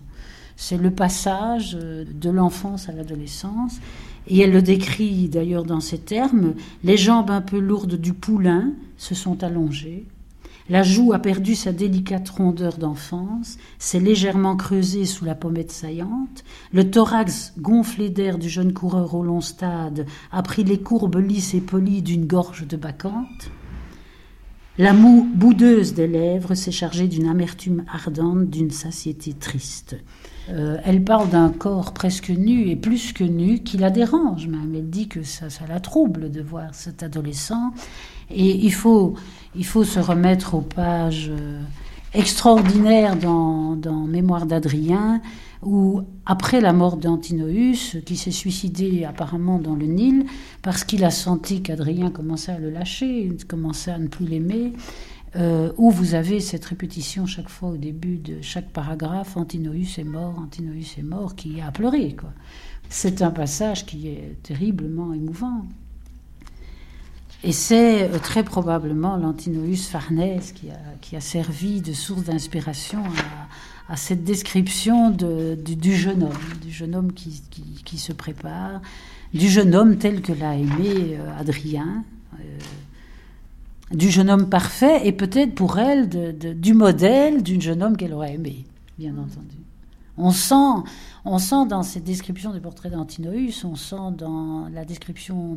C'est 0.57 0.79
le 0.79 0.91
passage 0.91 1.73
de 1.75 2.31
l'enfance 2.31 2.89
à 2.89 2.93
l'adolescence. 2.93 3.81
Et 4.29 4.41
elle 4.41 4.53
le 4.53 4.63
décrit 4.63 5.29
d'ailleurs 5.29 5.65
dans 5.65 5.81
ces 5.81 5.99
termes. 5.99 6.55
Les 6.85 6.97
jambes 6.97 7.31
un 7.31 7.41
peu 7.41 7.59
lourdes 7.59 7.97
du 7.97 8.13
poulain 8.13 8.73
se 8.97 9.15
sont 9.15 9.43
allongées. 9.43 10.07
La 10.69 10.83
joue 10.83 11.13
a 11.13 11.19
perdu 11.19 11.55
sa 11.55 11.73
délicate 11.73 12.29
rondeur 12.31 12.79
d'enfance, 12.79 13.59
s'est 13.79 14.01
légèrement 14.01 14.57
creusée 14.57 15.07
sous 15.07 15.25
la 15.25 15.35
pommette 15.35 15.73
saillante, 15.73 16.45
le 16.73 16.91
thorax 16.91 17.53
gonflé 17.59 18.11
d'air 18.11 18.39
du 18.39 18.49
jeune 18.49 18.73
coureur 18.73 19.15
au 19.15 19.25
long 19.25 19.41
stade 19.41 20.07
a 20.31 20.43
pris 20.43 20.63
les 20.63 20.79
courbes 20.79 21.17
lisses 21.17 21.55
et 21.55 21.61
polies 21.61 22.03
d'une 22.03 22.27
gorge 22.27 22.67
de 22.67 22.77
bacchante. 22.77 23.51
La 24.79 24.95
moue 24.95 25.29
boudeuse 25.35 25.93
des 25.93 26.07
lèvres 26.07 26.55
s'est 26.55 26.73
chargée 26.73 27.07
d'une 27.07 27.29
amertume 27.29 27.85
ardente, 27.93 28.49
d'une 28.49 28.71
satiété 28.71 29.35
triste. 29.35 29.97
Euh, 30.49 30.79
elle 30.83 31.05
parle 31.05 31.29
d'un 31.29 31.51
corps 31.51 31.93
presque 31.93 32.31
nu 32.31 32.69
et 32.69 32.77
plus 32.77 33.13
que 33.13 33.23
nu 33.23 33.59
qui 33.59 33.77
la 33.77 33.91
dérange 33.91 34.49
même. 34.49 34.75
Elle 34.75 34.89
dit 34.89 35.09
que 35.09 35.25
ça, 35.25 35.51
ça 35.51 35.67
la 35.67 35.79
trouble 35.79 36.31
de 36.31 36.41
voir 36.41 36.75
cet 36.75 37.03
adolescent. 37.03 37.75
Et 38.31 38.65
il 38.65 38.73
faut, 38.73 39.13
il 39.55 39.65
faut 39.65 39.85
se 39.85 39.99
remettre 39.99 40.55
aux 40.55 40.63
pages 40.63 41.31
euh, 41.31 41.61
extraordinaires 42.15 43.17
dans, 43.17 43.77
Mémoire 44.07 44.47
d'Adrien, 44.47 45.23
où 45.63 46.03
après 46.27 46.61
la 46.61 46.73
mort 46.73 46.97
d'Antinoüs, 46.97 47.97
qui 48.05 48.17
s'est 48.17 48.31
suicidé 48.31 49.05
apparemment 49.05 49.59
dans 49.59 49.75
le 49.75 49.87
Nil, 49.87 50.27
parce 50.61 50.85
qu'il 50.85 51.05
a 51.05 51.11
senti 51.11 51.63
qu'Adrien 51.63 52.11
commençait 52.11 52.53
à 52.53 52.59
le 52.59 52.71
lâcher, 52.71 53.31
commençait 53.49 53.91
à 53.91 53.99
ne 53.99 54.09
plus 54.09 54.27
l'aimer, 54.27 54.73
euh, 55.37 55.73
où 55.79 55.91
vous 55.91 56.15
avez 56.15 56.41
cette 56.41 56.65
répétition 56.67 57.25
chaque 57.25 57.49
fois 57.49 57.71
au 57.71 57.77
début 57.79 58.19
de 58.19 58.43
chaque 58.43 58.71
paragraphe, 58.71 59.37
Antinoüs 59.37 59.99
est 59.99 60.05
mort, 60.05 60.39
Antinoüs 60.39 60.99
est 60.99 61.03
mort, 61.03 61.35
qui 61.35 61.61
a 61.63 61.71
pleuré. 61.71 62.15
C'est 62.91 63.23
un 63.23 63.31
passage 63.31 63.87
qui 63.87 64.09
est 64.09 64.37
terriblement 64.43 65.15
émouvant. 65.15 65.65
Et 67.45 67.53
c'est 67.53 68.05
euh, 68.05 68.19
très 68.19 68.45
probablement 68.45 69.17
l'Antinoüs 69.17 69.89
Farnèse 69.89 70.53
qui 70.53 71.17
a, 71.17 71.21
servi 71.21 71.81
de 71.81 71.93
source 71.93 72.25
d'inspiration 72.25 73.03
à, 73.89 73.97
cette 73.97 74.25
description 74.25 75.11
de, 75.11 75.57
du, 75.57 75.95
jeune 75.95 76.23
homme, 76.23 76.33
du 76.63 76.71
jeune 76.71 76.95
homme 76.95 77.13
qui, 77.13 77.99
se 77.99 78.13
prépare, 78.13 78.81
du 79.35 79.49
jeune 79.49 79.75
homme 79.75 79.97
tel 79.97 80.23
que 80.23 80.33
l'a 80.33 80.55
aimé 80.57 81.17
euh, 81.19 81.39
Adrien, 81.39 82.05
euh, 82.35 82.59
du 83.91 84.11
jeune 84.11 84.31
homme 84.31 84.49
parfait 84.49 85.07
et 85.07 85.13
peut-être 85.13 85.55
pour 85.55 85.79
elle 85.79 86.09
du 86.09 86.75
modèle 86.75 87.43
d'un 87.43 87.61
jeune 87.61 87.83
homme 87.83 87.97
qu'elle 87.97 88.15
aurait 88.15 88.35
aimé, 88.35 88.65
bien 88.99 89.13
entendu. 89.13 89.57
On 90.17 90.31
sent, 90.31 90.85
on 91.25 91.39
sent 91.39 91.67
dans 91.69 91.83
cette 91.83 92.05
description 92.05 92.53
du 92.53 92.61
portrait 92.61 92.91
d'Antinoüs, 92.91 93.65
on 93.65 93.77
sent 93.77 94.17
dans 94.19 94.69
la 94.73 94.85
description 94.85 95.57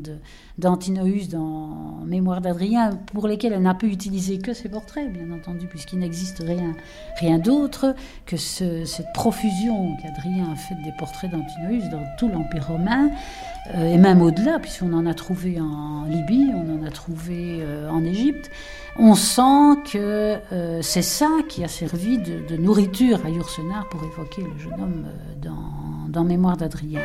d'Antinoüs 0.57 1.27
dans 1.29 2.03
Mémoire 2.05 2.41
d'Adrien, 2.41 2.91
pour 3.13 3.27
lesquels 3.27 3.53
elle 3.53 3.63
n'a 3.63 3.73
pu 3.73 3.87
utiliser 3.87 4.37
que 4.37 4.53
ses 4.53 4.69
portraits, 4.69 5.11
bien 5.11 5.31
entendu, 5.31 5.67
puisqu'il 5.67 5.99
n'existe 5.99 6.39
rien, 6.39 6.75
rien 7.19 7.39
d'autre 7.39 7.95
que 8.25 8.37
cette 8.37 9.11
profusion 9.13 9.97
qu'Adrien 9.97 10.51
a 10.51 10.55
faite 10.55 10.81
des 10.83 10.93
portraits 10.99 11.31
d'Antinoüs 11.31 11.89
dans 11.89 12.03
tout 12.19 12.27
l'Empire 12.27 12.67
romain, 12.67 13.09
et 13.73 13.97
même 13.97 14.21
au-delà, 14.21 14.59
puisqu'on 14.59 14.93
en 14.93 15.05
a 15.05 15.13
trouvé 15.13 15.59
en 15.59 16.05
Libye, 16.05 16.51
on 16.53 16.79
en 16.79 16.85
a 16.85 16.91
trouvé 16.91 17.59
euh, 17.61 17.89
en 17.89 18.03
Égypte. 18.03 18.51
On 18.97 19.15
sent 19.15 19.81
que 19.91 20.37
euh, 20.51 20.81
c'est 20.81 21.01
ça 21.01 21.29
qui 21.49 21.63
a 21.63 21.67
servi 21.67 22.17
de, 22.17 22.55
nourriture 22.57 23.19
à 23.25 23.29
Yourcenar 23.29 23.89
pour 23.89 24.03
évoquer 24.03 24.43
le 24.43 24.57
jeune 24.57 24.81
homme 24.81 25.05
dans 26.09 26.23
Mémoire 26.23 26.57
d'Adrien. 26.57 27.01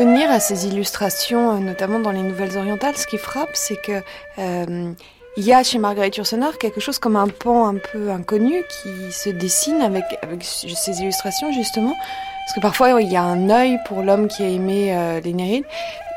Pour 0.00 0.08
en 0.08 0.12
venir 0.12 0.30
à 0.30 0.40
ces 0.40 0.66
illustrations, 0.66 1.56
euh, 1.56 1.58
notamment 1.58 1.98
dans 1.98 2.10
les 2.10 2.22
nouvelles 2.22 2.56
orientales, 2.56 2.96
ce 2.96 3.06
qui 3.06 3.18
frappe, 3.18 3.50
c'est 3.52 3.76
que 3.76 4.00
euh, 4.38 4.92
y 5.36 5.52
a 5.52 5.62
chez 5.62 5.76
Marguerite 5.76 6.16
Yourcenar 6.16 6.56
quelque 6.56 6.80
chose 6.80 6.98
comme 6.98 7.16
un 7.16 7.28
pan 7.28 7.66
un 7.66 7.74
peu 7.74 8.08
inconnu 8.08 8.62
qui 8.70 9.12
se 9.12 9.28
dessine 9.28 9.82
avec, 9.82 10.04
avec 10.22 10.42
ces 10.42 11.02
illustrations 11.02 11.52
justement. 11.52 11.92
Parce 11.92 12.54
que 12.54 12.60
parfois 12.60 13.02
il 13.02 13.12
y 13.12 13.16
a 13.16 13.22
un 13.22 13.50
œil 13.50 13.76
pour 13.84 14.00
l'homme 14.00 14.28
qui 14.28 14.42
a 14.42 14.48
aimé 14.48 14.96
euh, 14.96 15.20
les 15.20 15.34
Nérides. 15.34 15.66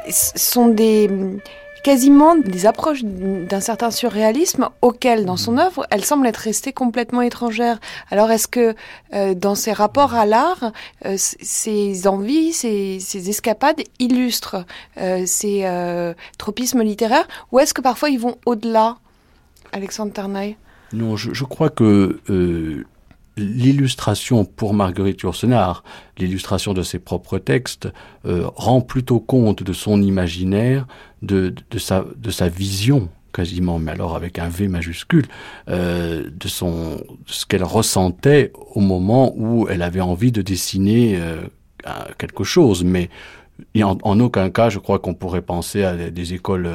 Ce 0.09 0.31
sont 0.37 0.67
des 0.67 1.09
quasiment 1.83 2.35
des 2.37 2.65
approches 2.65 3.03
d'un 3.03 3.59
certain 3.59 3.91
surréalisme 3.91 4.69
auquel, 4.81 5.25
dans 5.25 5.37
son 5.37 5.57
œuvre, 5.57 5.85
elle 5.91 6.03
semble 6.03 6.25
être 6.25 6.37
restée 6.37 6.71
complètement 6.71 7.21
étrangère. 7.21 7.79
Alors, 8.09 8.31
est-ce 8.31 8.47
que 8.47 8.73
euh, 9.13 9.35
dans 9.35 9.53
ses 9.53 9.73
rapports 9.73 10.15
à 10.15 10.25
l'art, 10.25 10.71
euh, 11.05 11.15
ses 11.17 12.07
envies, 12.07 12.53
ses, 12.53 13.29
escapades 13.29 13.81
illustrent 13.99 14.65
euh, 14.97 15.23
ces 15.25 15.63
tropismes 16.37 16.81
littéraires, 16.81 17.27
ou 17.51 17.59
est-ce 17.59 17.73
que 17.73 17.81
parfois 17.81 18.09
ils 18.09 18.19
vont 18.19 18.37
au-delà, 18.45 18.97
Alexandre 19.73 20.13
Tarnaï 20.13 20.55
Non, 20.93 21.17
je, 21.17 21.33
je, 21.33 21.43
crois 21.43 21.69
que 21.69 22.19
l'illustration 23.37 24.45
pour 24.45 24.73
Marguerite 24.73 25.21
Yourcenar, 25.21 25.83
l'illustration 26.17 26.73
de 26.73 26.83
ses 26.83 26.99
propres 26.99 27.39
textes, 27.39 27.89
euh, 28.25 28.47
rend 28.55 28.81
plutôt 28.81 29.19
compte 29.19 29.63
de 29.63 29.73
son 29.73 30.01
imaginaire, 30.01 30.85
de, 31.21 31.53
de, 31.71 31.79
sa, 31.79 32.05
de 32.15 32.31
sa 32.31 32.49
vision 32.49 33.09
quasiment, 33.33 33.79
mais 33.79 33.91
alors 33.91 34.15
avec 34.15 34.37
un 34.37 34.47
V 34.47 34.67
majuscule, 34.67 35.25
euh, 35.67 36.29
de 36.31 36.47
son 36.47 36.97
de 36.97 37.31
ce 37.31 37.47
qu'elle 37.47 37.63
ressentait 37.63 38.51
au 38.75 38.79
moment 38.79 39.33
où 39.35 39.67
elle 39.67 39.81
avait 39.81 40.01
envie 40.01 40.31
de 40.31 40.43
dessiner 40.43 41.17
euh, 41.17 41.41
quelque 42.19 42.43
chose. 42.43 42.83
Mais 42.83 43.09
en, 43.81 43.97
en, 44.03 44.19
aucun 44.19 44.51
cas, 44.51 44.69
je 44.69 44.77
crois 44.77 44.99
qu'on 44.99 45.15
pourrait 45.15 45.41
penser 45.41 45.83
à 45.83 45.95
des, 45.95 46.33
écoles 46.35 46.69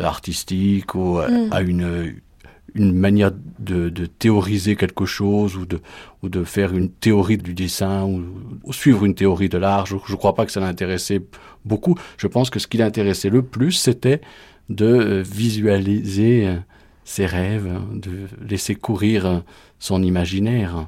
artistiques 0.00 0.94
ou 0.94 1.18
à, 1.18 1.28
mm. 1.28 1.48
à 1.50 1.60
une 1.60 2.14
une 2.74 2.94
manière 2.94 3.30
de, 3.58 3.88
de, 3.88 4.06
théoriser 4.06 4.76
quelque 4.76 5.06
chose 5.06 5.56
ou 5.56 5.66
de, 5.66 5.80
ou 6.22 6.28
de 6.28 6.44
faire 6.44 6.74
une 6.74 6.90
théorie 6.90 7.38
du 7.38 7.54
dessin 7.54 8.04
ou, 8.04 8.22
ou 8.64 8.72
suivre 8.72 9.04
une 9.04 9.14
théorie 9.14 9.48
de 9.48 9.58
l'art. 9.58 9.86
Je 9.86 9.94
ne 9.94 10.16
crois 10.16 10.34
pas 10.34 10.46
que 10.46 10.52
ça 10.52 10.60
l'intéressait 10.60 11.22
beaucoup. 11.64 11.96
Je 12.16 12.26
pense 12.26 12.50
que 12.50 12.58
ce 12.58 12.66
qui 12.66 12.78
l'intéressait 12.78 13.30
le 13.30 13.42
plus, 13.42 13.72
c'était 13.72 14.20
de 14.68 14.86
euh, 14.86 15.22
visualiser 15.22 16.46
euh, 16.46 16.56
ses 17.04 17.26
rêves, 17.26 17.68
de 17.92 18.28
laisser 18.46 18.74
courir 18.74 19.26
euh, 19.26 19.38
son 19.78 20.02
imaginaire. 20.02 20.86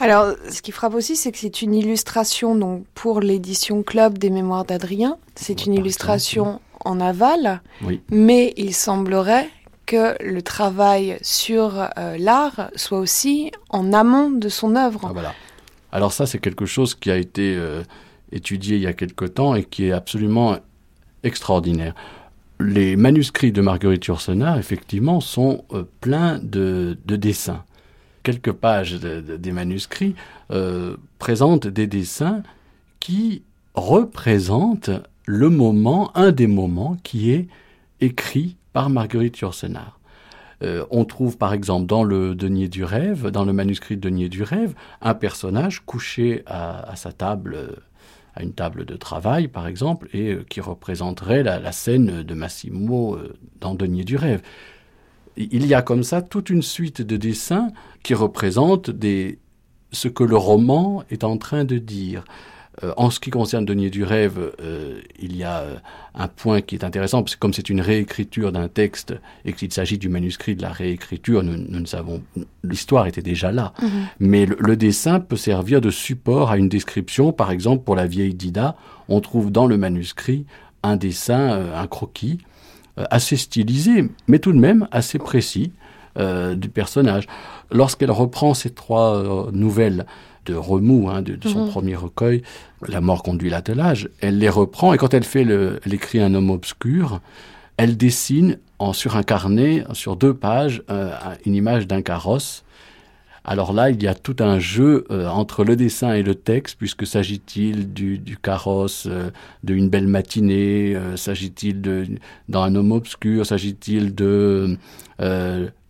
Alors, 0.00 0.34
ce 0.50 0.60
qui 0.60 0.72
frappe 0.72 0.94
aussi, 0.94 1.16
c'est 1.16 1.32
que 1.32 1.38
c'est 1.38 1.62
une 1.62 1.74
illustration 1.74 2.54
donc 2.54 2.84
pour 2.94 3.20
l'édition 3.20 3.82
Club 3.82 4.18
des 4.18 4.28
Mémoires 4.28 4.64
d'Adrien. 4.64 5.16
C'est 5.34 5.64
une 5.64 5.74
illustration 5.74 6.60
en 6.84 7.00
aval, 7.00 7.62
oui. 7.82 8.00
mais 8.10 8.52
il 8.56 8.74
semblerait 8.74 9.48
que 9.92 10.16
le 10.24 10.40
travail 10.40 11.18
sur 11.20 11.86
euh, 11.98 12.16
l'art 12.18 12.70
soit 12.76 12.98
aussi 12.98 13.52
en 13.68 13.92
amont 13.92 14.30
de 14.30 14.48
son 14.48 14.74
œuvre. 14.74 15.12
Ah. 15.14 15.34
Alors 15.92 16.14
ça, 16.14 16.24
c'est 16.24 16.38
quelque 16.38 16.64
chose 16.64 16.94
qui 16.94 17.10
a 17.10 17.18
été 17.18 17.54
euh, 17.54 17.82
étudié 18.30 18.76
il 18.76 18.82
y 18.82 18.86
a 18.86 18.94
quelque 18.94 19.26
temps 19.26 19.54
et 19.54 19.64
qui 19.64 19.88
est 19.88 19.92
absolument 19.92 20.56
extraordinaire. 21.24 21.94
Les 22.58 22.96
manuscrits 22.96 23.52
de 23.52 23.60
Marguerite 23.60 24.06
Yourcenar, 24.06 24.58
effectivement, 24.58 25.20
sont 25.20 25.66
euh, 25.72 25.84
pleins 26.00 26.38
de, 26.38 26.96
de, 27.04 27.16
dessins. 27.16 27.62
Quelques 28.22 28.52
pages 28.52 28.92
de, 28.92 29.20
de, 29.20 29.36
des 29.36 29.52
manuscrits 29.52 30.14
présentent 31.18 31.66
des 31.66 31.86
dessins 31.86 32.42
qui 33.00 33.42
représentent 33.74 34.90
le 35.26 35.48
moment, 35.48 36.16
un 36.16 36.30
des 36.30 36.46
moments 36.46 36.96
qui 37.02 37.32
est 37.32 37.48
écrit 38.00 38.56
par 38.72 38.90
Marguerite 38.90 39.38
Yourcenar. 39.38 39.98
Euh, 40.62 40.84
on 40.90 41.04
trouve 41.04 41.38
par 41.38 41.52
exemple 41.52 41.86
dans 41.86 42.04
le 42.04 42.34
Denier 42.34 42.68
du 42.68 42.84
rêve, 42.84 43.28
dans 43.30 43.44
le 43.44 43.52
manuscrit 43.52 43.96
Denier 43.96 44.28
du 44.28 44.42
rêve, 44.42 44.74
un 45.00 45.14
personnage 45.14 45.80
couché 45.84 46.42
à, 46.46 46.94
sa 46.94 47.12
table, 47.12 47.54
euh, 47.54 47.76
à 48.34 48.42
une 48.42 48.52
table 48.52 48.84
de 48.84 48.94
travail 48.94 49.48
par 49.48 49.66
exemple, 49.66 50.08
et 50.12 50.32
euh, 50.32 50.44
qui 50.48 50.60
représenterait 50.60 51.42
la, 51.42 51.72
scène 51.72 52.22
de 52.22 52.34
Massimo 52.34 53.18
dans 53.60 53.74
Denier 53.74 54.04
du 54.04 54.16
rêve. 54.16 54.42
Il 55.36 55.66
y 55.66 55.74
a 55.74 55.82
comme 55.82 56.04
ça 56.04 56.22
toute 56.22 56.50
une 56.50 56.62
suite 56.62 57.02
de 57.02 57.16
dessins 57.16 57.72
qui 58.02 58.14
représentent 58.14 58.90
des, 58.90 59.38
ce 59.90 60.08
que 60.08 60.24
le 60.24 60.36
roman 60.36 61.02
est 61.10 61.24
en 61.24 61.38
train 61.38 61.64
de 61.64 61.78
dire. 61.78 62.24
Euh, 62.82 62.92
en 62.96 63.10
ce 63.10 63.20
qui 63.20 63.30
concerne 63.30 63.66
Denier 63.66 63.90
du 63.90 64.02
rêve, 64.02 64.52
euh, 64.62 65.00
il 65.20 65.36
y 65.36 65.44
a 65.44 65.58
euh, 65.58 65.76
un 66.14 66.26
point 66.28 66.62
qui 66.62 66.74
est 66.74 66.84
intéressant, 66.84 67.22
parce 67.22 67.34
que 67.34 67.40
comme 67.40 67.52
c'est 67.52 67.68
une 67.68 67.82
réécriture 67.82 68.50
d'un 68.50 68.68
texte 68.68 69.14
et 69.44 69.52
qu'il 69.52 69.70
s'agit 69.72 69.98
du 69.98 70.08
manuscrit 70.08 70.56
de 70.56 70.62
la 70.62 70.72
réécriture, 70.72 71.42
nous, 71.42 71.56
nous 71.56 71.80
ne 71.80 71.86
savons, 71.86 72.22
l'histoire 72.64 73.06
était 73.06 73.22
déjà 73.22 73.52
là. 73.52 73.74
-hmm. 73.78 73.86
Mais 74.20 74.46
le, 74.46 74.56
le, 74.58 74.76
dessin 74.76 75.20
peut 75.20 75.36
servir 75.36 75.80
de 75.82 75.90
support 75.90 76.50
à 76.50 76.56
une 76.56 76.70
description. 76.70 77.32
Par 77.32 77.50
exemple, 77.50 77.84
pour 77.84 77.94
la 77.94 78.06
vieille 78.06 78.34
Dida, 78.34 78.74
on 79.08 79.20
trouve 79.20 79.50
dans 79.50 79.66
le 79.66 79.76
manuscrit 79.76 80.46
un 80.82 80.96
dessin, 80.96 81.44
un 81.74 81.86
croquis, 81.86 82.38
assez 82.96 83.36
stylisé, 83.36 84.10
mais 84.26 84.38
tout 84.38 84.52
de 84.52 84.58
même 84.58 84.88
assez 84.90 85.18
précis 85.18 85.72
euh, 86.18 86.54
du 86.54 86.68
personnage. 86.68 87.26
Lorsqu'elle 87.70 88.10
reprend 88.10 88.52
ces 88.52 88.70
trois 88.70 89.50
nouvelles, 89.52 90.04
de 90.46 90.54
remous 90.54 91.08
hein, 91.08 91.22
de, 91.22 91.36
de 91.36 91.48
son 91.48 91.66
mmh. 91.66 91.70
premier 91.70 91.96
recueil, 91.96 92.42
La 92.88 93.00
mort 93.00 93.22
conduit 93.22 93.50
l'attelage. 93.50 94.08
Elle 94.20 94.38
les 94.38 94.48
reprend 94.48 94.92
et 94.92 94.98
quand 94.98 95.14
elle 95.14 95.24
fait 95.24 95.44
le, 95.44 95.80
elle 95.84 95.94
écrit 95.94 96.20
un 96.20 96.34
homme 96.34 96.50
obscur, 96.50 97.20
elle 97.76 97.96
dessine 97.96 98.58
en 98.78 98.92
sur 98.92 99.16
un 99.16 99.22
carnet, 99.22 99.84
sur 99.92 100.16
deux 100.16 100.34
pages, 100.34 100.82
euh, 100.90 101.12
une 101.46 101.54
image 101.54 101.86
d'un 101.86 102.02
carrosse. 102.02 102.64
Alors 103.44 103.72
là, 103.72 103.90
il 103.90 104.00
y 104.00 104.06
a 104.06 104.14
tout 104.14 104.36
un 104.38 104.60
jeu 104.60 105.04
euh, 105.10 105.26
entre 105.28 105.64
le 105.64 105.74
dessin 105.74 106.14
et 106.14 106.22
le 106.22 106.36
texte, 106.36 106.76
puisque 106.78 107.06
s'agit-il 107.06 107.92
du, 107.92 108.18
du 108.18 108.36
carrosse, 108.36 109.06
euh, 109.10 109.30
d'une 109.64 109.88
belle 109.88 110.06
matinée, 110.06 110.96
s'agit-il 111.16 111.80
de 111.80 112.06
dans 112.48 112.62
un 112.62 112.74
homme 112.76 112.92
obscur, 112.92 113.46
s'agit-il 113.46 114.14
de 114.14 114.76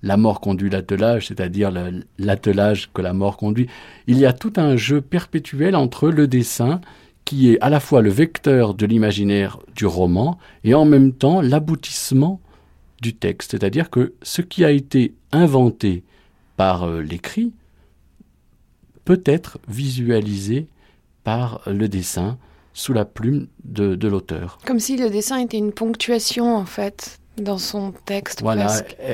la 0.02 0.16
mort 0.16 0.40
conduit 0.40 0.70
l'attelage, 0.70 1.28
c'est-à-dire 1.28 1.72
l'attelage 2.18 2.90
que 2.92 3.02
la 3.02 3.12
mort 3.12 3.36
conduit. 3.36 3.68
Il 4.06 4.18
y 4.18 4.26
a 4.26 4.32
tout 4.32 4.52
un 4.56 4.76
jeu 4.76 5.00
perpétuel 5.00 5.76
entre 5.76 6.08
le 6.08 6.26
dessin, 6.26 6.80
qui 7.24 7.50
est 7.50 7.60
à 7.60 7.70
la 7.70 7.80
fois 7.80 8.02
le 8.02 8.10
vecteur 8.10 8.74
de 8.74 8.84
l'imaginaire 8.84 9.58
du 9.76 9.86
roman, 9.86 10.38
et 10.64 10.74
en 10.74 10.84
même 10.84 11.12
temps 11.12 11.40
l'aboutissement 11.40 12.40
du 13.00 13.14
texte, 13.14 13.52
c'est-à-dire 13.52 13.90
que 13.90 14.14
ce 14.22 14.42
qui 14.42 14.64
a 14.64 14.70
été 14.70 15.14
inventé 15.32 16.04
par 16.56 16.84
euh, 16.84 17.00
l'écrit 17.00 17.52
peut 19.04 19.22
être 19.24 19.58
visualisé 19.68 20.68
par 21.24 21.62
le 21.66 21.88
dessin 21.88 22.38
sous 22.74 22.92
la 22.92 23.04
plume 23.04 23.48
de, 23.64 23.96
de 23.96 24.08
l'auteur. 24.08 24.58
Comme 24.64 24.78
si 24.78 24.96
le 24.96 25.10
dessin 25.10 25.38
était 25.38 25.58
une 25.58 25.72
ponctuation 25.72 26.56
en 26.56 26.64
fait 26.64 27.18
dans 27.38 27.58
son 27.58 27.92
texte. 28.04 28.42
Voilà. 28.42 28.68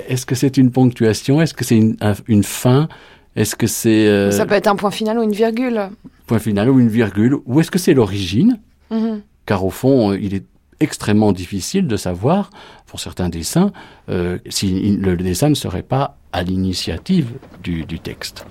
Est-ce 0.09 0.26
que 0.26 0.35
c'est 0.35 0.57
une 0.57 0.70
ponctuation? 0.70 1.40
Est-ce 1.40 1.54
que 1.54 1.64
c'est 1.64 1.76
une, 1.76 1.96
une 2.26 2.42
fin? 2.44 2.88
Est-ce 3.37 3.54
que 3.54 3.66
c'est 3.66 4.09
euh... 4.09 4.31
Ça 4.31 4.46
peut 4.46 4.54
être 4.54 4.66
un 4.66 4.76
point 4.76 4.90
final 4.90 5.18
ou 5.18 5.22
une 5.22 5.33
virgule. 5.33 5.90
Point 6.26 6.40
final 6.40 6.68
ou 6.70 6.81
une 6.81 6.88
virgule? 6.88 7.37
Ou 7.46 7.61
est-ce 7.61 7.70
que 7.70 7.78
c'est 7.78 7.94
l'origine? 7.94 8.59
Mm 8.90 8.96
-hmm. 8.96 9.20
Car 9.46 9.64
au 9.64 9.70
fond, 9.70 10.12
il 10.12 10.35
est 10.35 10.44
extrêmement 10.81 11.33
difficile 11.33 11.87
de 11.87 11.96
savoir, 11.96 12.50
pour 12.87 13.00
certains 13.00 13.28
dessins, 13.28 13.72
euh, 14.09 14.38
si 14.48 14.96
le 14.96 15.16
dessin 15.16 15.48
ne 15.48 15.54
serait 15.54 15.83
pas 15.83 16.16
à 16.33 16.42
l'initiative 16.42 17.26
du, 17.62 17.85
du 17.85 17.98
texte. 17.98 18.44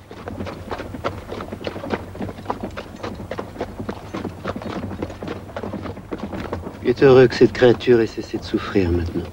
Il 6.83 6.89
est 6.89 7.03
heureux 7.03 7.27
que 7.27 7.35
cette 7.35 7.53
créature 7.53 7.99
ait 8.01 8.07
cessé 8.07 8.37
de 8.37 8.43
souffrir 8.43 8.91
maintenant. 8.91 9.29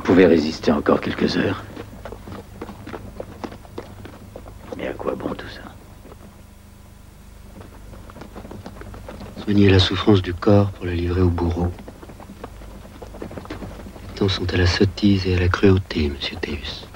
Pouvait 0.00 0.26
résister 0.26 0.72
encore 0.72 1.00
quelques 1.00 1.36
heures. 1.36 1.62
Mais 4.76 4.88
à 4.88 4.92
quoi 4.94 5.14
bon 5.14 5.34
tout 5.34 5.48
ça? 5.48 5.62
Soigner 9.42 9.68
la 9.68 9.78
souffrance 9.78 10.22
du 10.22 10.34
corps 10.34 10.70
pour 10.72 10.86
la 10.86 10.94
livrer 10.94 11.20
au 11.20 11.28
bourreau. 11.28 11.72
Les 14.02 14.08
temps 14.18 14.28
sont 14.28 14.52
à 14.54 14.56
la 14.56 14.66
sottise 14.66 15.26
et 15.26 15.34
à 15.34 15.40
la 15.40 15.48
cruauté, 15.48 16.08
monsieur 16.08 16.36
Théus. 16.36 16.91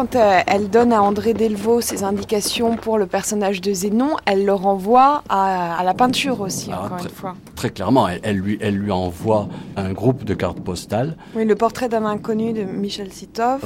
Quand 0.00 0.16
euh, 0.16 0.40
elle 0.46 0.70
donne 0.70 0.94
à 0.94 1.02
André 1.02 1.34
Delvaux 1.34 1.82
ses 1.82 2.04
indications 2.04 2.76
pour 2.76 2.96
le 2.96 3.04
personnage 3.04 3.60
de 3.60 3.70
Zénon, 3.74 4.16
elle 4.24 4.46
le 4.46 4.54
renvoie 4.54 5.22
à, 5.28 5.82
la 5.84 5.92
peinture 5.92 6.40
aussi, 6.40 6.70
ah, 6.72 6.84
encore 6.84 7.04
une 7.04 7.10
fois. 7.10 7.34
Très 7.54 7.68
clairement, 7.68 8.08
elle, 8.08 8.36
lui, 8.36 8.56
elle 8.62 8.76
lui 8.76 8.92
envoie 8.92 9.48
un 9.76 9.92
groupe 9.92 10.24
de 10.24 10.32
cartes 10.32 10.60
postales. 10.60 11.18
Oui, 11.34 11.44
le 11.44 11.54
portrait 11.54 11.90
d'un 11.90 12.06
inconnu 12.06 12.54
de 12.54 12.62
Michel 12.62 13.12
Sitov. 13.12 13.60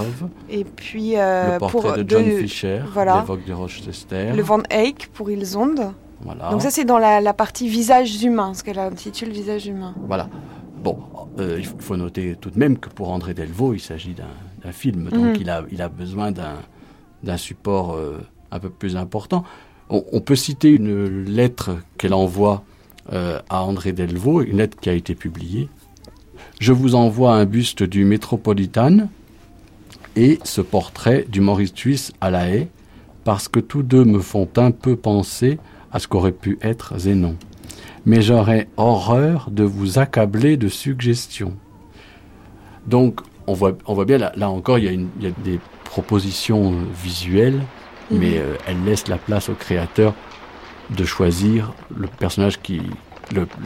Et 0.50 0.64
puis 0.64 1.12
euh, 1.16 1.52
le 1.52 1.58
portrait 1.58 2.02
de 2.02 2.10
John 2.10 2.24
Fisher, 2.24 2.80
voilà, 2.92 3.20
l'évoque 3.20 3.44
de 3.44 3.52
Rochester. 3.52 4.32
Le 4.34 4.42
Van 4.42 4.62
Eyck 4.70 5.10
pour 5.12 5.30
Ilsonde. 5.30 5.92
Voilà. 6.22 6.50
Donc 6.50 6.62
ça 6.62 6.72
c'est 6.72 6.84
dans 6.84 6.98
la, 6.98 7.32
partie 7.32 7.68
visage 7.68 8.24
humain, 8.24 8.54
ce 8.54 8.64
qu'elle 8.64 8.80
intitule 8.80 9.30
visage 9.30 9.68
humain. 9.68 9.94
Voilà. 10.08 10.28
Bon, 10.82 10.98
euh, 11.38 11.58
il 11.60 11.64
faut 11.64 11.96
noter 11.96 12.36
tout 12.40 12.50
de 12.50 12.58
même 12.58 12.76
que 12.76 12.88
pour 12.88 13.10
André 13.10 13.34
Delvaux, 13.34 13.72
il 13.72 13.80
s'agit 13.80 14.14
d'un 14.14 14.24
film, 14.72 15.08
donc 15.10 15.36
mhm. 15.36 15.36
il, 15.40 15.50
a, 15.50 15.64
il 15.70 15.82
a 15.82 15.88
besoin 15.88 16.32
d'un 16.32 17.36
support 17.36 17.94
euh, 17.94 18.18
un 18.50 18.58
peu 18.58 18.70
plus 18.70 18.96
important. 18.96 19.44
On, 19.90 20.20
peut 20.20 20.34
citer 20.34 20.70
une 20.70 21.24
lettre 21.24 21.76
qu'elle 21.98 22.14
envoie 22.14 22.64
euh, 23.12 23.38
à 23.50 23.62
André 23.62 23.92
Delvaux, 23.92 24.40
une 24.40 24.56
lettre 24.56 24.78
qui 24.80 24.88
a 24.88 24.94
été 24.94 25.14
publiée. 25.14 25.68
Je 26.58 26.72
vous 26.72 26.94
envoie 26.94 27.34
un 27.34 27.44
buste 27.44 27.82
du 27.82 28.04
Métropolitan 28.04 29.08
et 30.16 30.38
ce 30.42 30.62
portrait 30.62 31.26
du 31.28 31.42
Maurice 31.42 31.74
Suisse 31.74 32.12
à 32.22 32.30
la 32.30 32.48
haie, 32.48 32.68
parce 33.24 33.46
que 33.46 33.60
tous 33.60 33.82
deux 33.82 34.04
me 34.04 34.20
font 34.20 34.48
un 34.56 34.70
peu 34.70 34.96
penser 34.96 35.58
à 35.92 35.98
ce 35.98 36.08
qu'aurait 36.08 36.32
pu 36.32 36.58
être 36.62 36.98
Zénon 36.98 37.36
mais 38.06 38.22
j'aurais 38.22 38.68
horreur 38.76 39.50
de 39.50 39.64
vous 39.64 39.98
accabler 39.98 40.56
de 40.56 40.68
suggestions. 40.68 41.54
Donc, 42.86 43.20
on 43.46 43.52
voit, 43.52 43.76
on 43.86 43.94
voit 43.94 44.04
bien, 44.04 44.18
là, 44.18 44.50
encore, 44.50 44.78
il 44.78 44.84
y, 44.84 44.88
a 44.88 44.92
il 44.92 45.08
y, 45.20 45.26
a 45.26 45.30
des 45.30 45.60
propositions 45.84 46.72
euh, 46.72 46.84
visuelles, 47.02 47.62
mhm. 48.10 48.18
mais 48.18 48.38
euh, 48.38 48.54
elle 48.66 48.84
laisse 48.84 49.08
la 49.08 49.16
place 49.16 49.48
au 49.48 49.54
créateur 49.54 50.14
de 50.90 51.04
choisir 51.04 51.72
le 51.96 52.06
personnage 52.06 52.60
qui, 52.60 52.82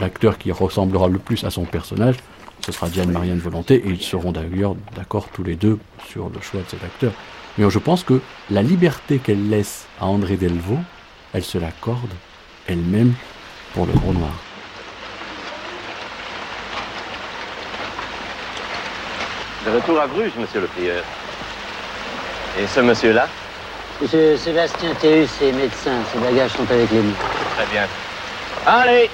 l'acteur 0.00 0.38
qui 0.38 0.52
ressemblera 0.52 1.08
le 1.08 1.18
plus 1.18 1.44
à 1.44 1.50
son 1.50 1.64
personnage. 1.64 2.16
Ce 2.64 2.72
sera 2.72 2.88
Diane 2.88 3.10
Marianne 3.10 3.38
Volonté, 3.38 3.76
et 3.76 3.88
ils 3.88 4.02
seront 4.02 4.32
d'ailleurs 4.32 4.76
d'accord 4.94 5.28
tous 5.32 5.42
les 5.42 5.56
deux 5.56 5.78
sur 6.08 6.28
le 6.28 6.40
choix 6.40 6.60
de 6.60 6.68
cet 6.68 6.84
acteur. 6.84 7.12
Mais 7.56 7.68
je 7.68 7.78
pense 7.78 8.04
que 8.04 8.20
la 8.50 8.62
liberté 8.62 9.18
qu'elle 9.18 9.48
laisse 9.48 9.86
à 10.00 10.06
André 10.06 10.36
Delvaux, 10.36 10.78
elle 11.32 11.44
se 11.44 11.58
l'accorde 11.58 12.10
elle-même 12.66 13.14
pour 13.74 13.86
le 13.86 13.92
gros 13.92 14.12
noir. 14.12 14.47
De 19.68 19.74
retour 19.74 20.00
à 20.00 20.06
Bruges, 20.06 20.32
monsieur 20.38 20.62
le 20.62 20.66
prieur. 20.66 21.04
Et 22.58 22.66
ce 22.66 22.80
monsieur-là 22.80 23.28
Monsieur 24.00 24.34
Sébastien 24.38 24.94
Théus 24.94 25.28
est 25.42 25.52
médecin. 25.52 25.92
Ses 26.10 26.18
bagages 26.20 26.52
sont 26.52 26.70
avec 26.70 26.90
les. 26.90 27.02
Très 27.54 27.66
bien. 27.70 27.86
Allez 28.66 29.10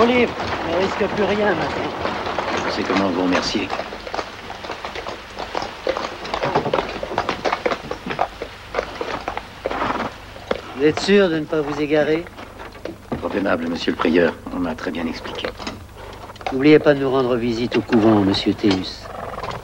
Au 0.00 0.06
livre, 0.06 0.32
ne 0.66 0.80
risque 0.80 1.14
plus 1.14 1.24
rien 1.24 1.54
maintenant. 1.54 1.92
Je 2.66 2.72
sais 2.72 2.82
comment 2.82 3.10
vous 3.10 3.24
remercier. 3.24 3.68
Vous 10.76 10.84
êtes 10.84 11.00
sûr 11.00 11.28
de 11.28 11.40
ne 11.40 11.44
pas 11.44 11.60
vous 11.60 11.78
égarer? 11.78 12.24
Aimable, 13.32 13.68
monsieur 13.68 13.92
le 13.92 13.96
prieur. 13.96 14.34
On 14.54 14.58
m'a 14.58 14.74
très 14.74 14.90
bien 14.90 15.06
expliqué. 15.06 15.48
N'oubliez 16.52 16.78
pas 16.78 16.94
de 16.94 17.00
nous 17.00 17.10
rendre 17.10 17.36
visite 17.36 17.76
au 17.76 17.80
couvent, 17.80 18.20
monsieur 18.20 18.52
Théus. 18.52 19.02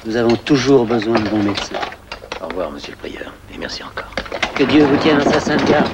Nous 0.07 0.17
avons 0.17 0.35
toujours 0.35 0.87
besoin 0.87 1.21
de 1.21 1.29
bons 1.29 1.43
médecins. 1.43 1.77
Au 2.43 2.49
revoir, 2.49 2.71
monsieur 2.71 2.93
le 2.93 3.09
prieur, 3.09 3.33
et 3.55 3.59
merci 3.59 3.83
encore. 3.85 4.09
Que 4.55 4.65
Dieu 4.65 4.85
vous 4.85 4.97
tienne 4.97 5.21
en 5.21 5.31
sa 5.31 5.41
sainte 5.41 5.65
garde. 5.71 5.89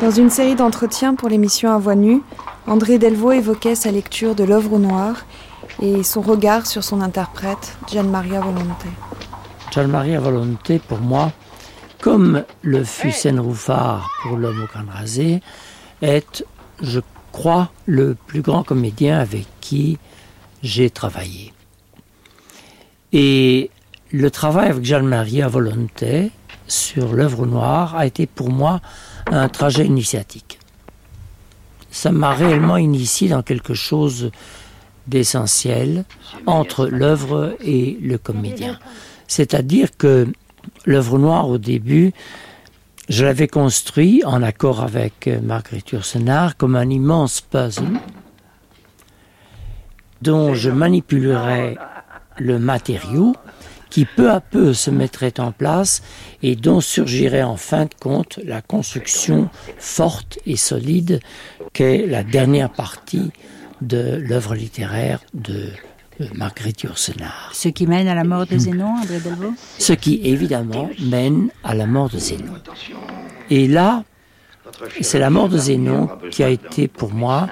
Dans 0.00 0.12
une 0.12 0.30
série 0.30 0.54
d'entretiens 0.54 1.14
pour 1.14 1.28
l'émission 1.28 1.72
À 1.72 1.78
voix 1.78 1.96
nue, 1.96 2.22
André 2.66 2.98
Delvaux 2.98 3.32
évoquait 3.32 3.74
sa 3.74 3.90
lecture 3.90 4.34
de 4.34 4.44
l'œuvre 4.44 4.74
au 4.74 4.78
noir 4.78 5.24
et 5.82 6.02
son 6.02 6.20
regard 6.20 6.66
sur 6.66 6.84
son 6.84 7.00
interprète, 7.00 7.76
Gian 7.92 8.04
Maria 8.04 8.40
Volonté. 8.40 8.88
Maria 9.86 10.18
Volonté, 10.18 10.80
pour 10.80 10.98
moi, 10.98 11.30
comme 12.00 12.44
le 12.62 12.84
fut 12.84 13.12
Rouffard 13.38 14.08
pour 14.22 14.36
L'homme 14.36 14.62
au 14.62 14.66
crâne 14.66 14.88
rasé, 14.88 15.40
est, 16.02 16.44
je 16.80 17.00
crois, 17.32 17.70
le 17.86 18.14
plus 18.14 18.42
grand 18.42 18.62
comédien 18.62 19.18
avec 19.18 19.46
qui 19.60 19.98
j'ai 20.62 20.90
travaillé. 20.90 21.52
Et 23.12 23.70
le 24.12 24.30
travail 24.30 24.70
avec 24.70 24.84
Jean 24.84 25.02
Maria 25.02 25.48
Volonté 25.48 26.30
sur 26.66 27.12
l'œuvre 27.14 27.46
noire 27.46 27.96
a 27.96 28.06
été 28.06 28.26
pour 28.26 28.50
moi 28.50 28.80
un 29.26 29.48
trajet 29.48 29.86
initiatique. 29.86 30.58
Ça 31.90 32.12
m'a 32.12 32.34
réellement 32.34 32.76
initié 32.76 33.28
dans 33.28 33.42
quelque 33.42 33.74
chose 33.74 34.30
d'essentiel 35.06 36.04
entre 36.46 36.86
l'œuvre 36.86 37.56
et 37.60 37.98
le 38.02 38.18
comédien. 38.18 38.78
C'est-à-dire 39.26 39.96
que 39.96 40.28
l'œuvre 40.84 41.18
noire, 41.18 41.48
au 41.48 41.58
début, 41.58 42.12
je 43.08 43.24
l'avais 43.24 43.48
construit 43.48 44.22
en 44.24 44.42
accord 44.42 44.82
avec 44.82 45.28
Marguerite 45.42 45.90
Yourcenar 45.90 46.56
comme 46.56 46.76
un 46.76 46.90
immense 46.90 47.40
puzzle 47.40 47.98
dont 50.20 50.54
je 50.54 50.70
manipulerais 50.70 51.76
le 52.38 52.58
matériau 52.58 53.34
qui 53.90 54.04
peu 54.04 54.30
à 54.30 54.40
peu 54.40 54.74
se 54.74 54.90
mettrait 54.90 55.40
en 55.40 55.52
place 55.52 56.02
et 56.42 56.56
dont 56.56 56.80
surgirait 56.80 57.42
en 57.42 57.56
fin 57.56 57.84
de 57.84 57.94
compte 57.98 58.38
la 58.44 58.60
construction 58.60 59.48
forte 59.78 60.38
et 60.46 60.56
solide 60.56 61.20
qu'est 61.72 62.06
la 62.06 62.22
dernière 62.22 62.70
partie 62.70 63.30
de 63.80 64.16
l'œuvre 64.16 64.54
littéraire 64.54 65.20
de 65.32 65.70
Marguerite 66.34 66.82
Yourcenar. 66.82 67.50
Ce 67.52 67.68
qui 67.68 67.86
mène 67.86 68.08
à 68.08 68.14
la 68.14 68.24
mort 68.24 68.46
de 68.46 68.58
Zénon, 68.58 68.94
André 69.00 69.20
Delvaux 69.20 69.54
Ce 69.78 69.92
qui 69.92 70.20
évidemment 70.24 70.90
mène 71.00 71.50
à 71.64 71.74
la 71.74 71.86
mort 71.86 72.08
de 72.10 72.18
Zénon. 72.18 72.54
Et 73.50 73.68
là, 73.68 74.04
c'est 75.00 75.18
la 75.18 75.30
mort 75.30 75.48
de 75.48 75.58
Zénon 75.58 76.08
qui 76.30 76.42
a 76.42 76.48
été 76.48 76.88
pour 76.88 77.12
moi 77.12 77.48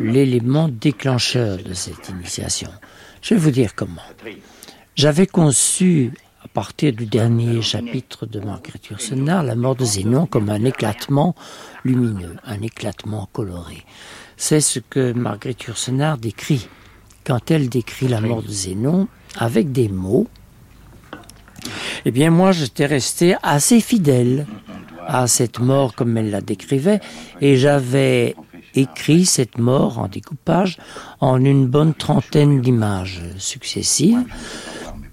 l'élément 0.00 0.68
déclencheur 0.68 1.58
de 1.58 1.74
cette 1.74 2.08
initiation. 2.08 2.70
Je 3.22 3.34
vais 3.34 3.40
vous 3.40 3.50
dire 3.50 3.74
comment. 3.74 4.02
J'avais 4.94 5.26
conçu, 5.26 6.12
à 6.42 6.48
partir 6.48 6.92
du 6.92 7.06
dernier 7.06 7.62
chapitre 7.62 8.26
de 8.26 8.40
Marguerite 8.40 8.86
Yourcenar, 8.88 9.42
la 9.42 9.54
mort 9.54 9.76
de 9.76 9.84
Zénon 9.84 10.26
comme 10.26 10.50
un 10.50 10.64
éclatement 10.64 11.34
lumineux, 11.84 12.36
un 12.44 12.60
éclatement 12.62 13.28
coloré. 13.32 13.84
C'est 14.36 14.60
ce 14.60 14.78
que 14.78 15.12
Marguerite 15.12 15.64
Yourcenar 15.64 16.18
décrit 16.18 16.68
quand 17.28 17.50
elle 17.50 17.68
décrit 17.68 18.08
la 18.08 18.22
mort 18.22 18.42
de 18.42 18.48
Zénon 18.48 19.06
avec 19.36 19.70
des 19.70 19.90
mots, 19.90 20.26
eh 22.06 22.10
bien 22.10 22.30
moi 22.30 22.52
j'étais 22.52 22.86
resté 22.86 23.36
assez 23.42 23.82
fidèle 23.82 24.46
à 25.06 25.26
cette 25.26 25.58
mort 25.58 25.94
comme 25.94 26.16
elle 26.16 26.30
la 26.30 26.40
décrivait 26.40 27.00
et 27.42 27.58
j'avais 27.58 28.34
écrit 28.74 29.26
cette 29.26 29.58
mort 29.58 29.98
en 29.98 30.08
découpage 30.08 30.78
en 31.20 31.44
une 31.44 31.66
bonne 31.66 31.92
trentaine 31.92 32.62
d'images 32.62 33.20
successives 33.36 34.24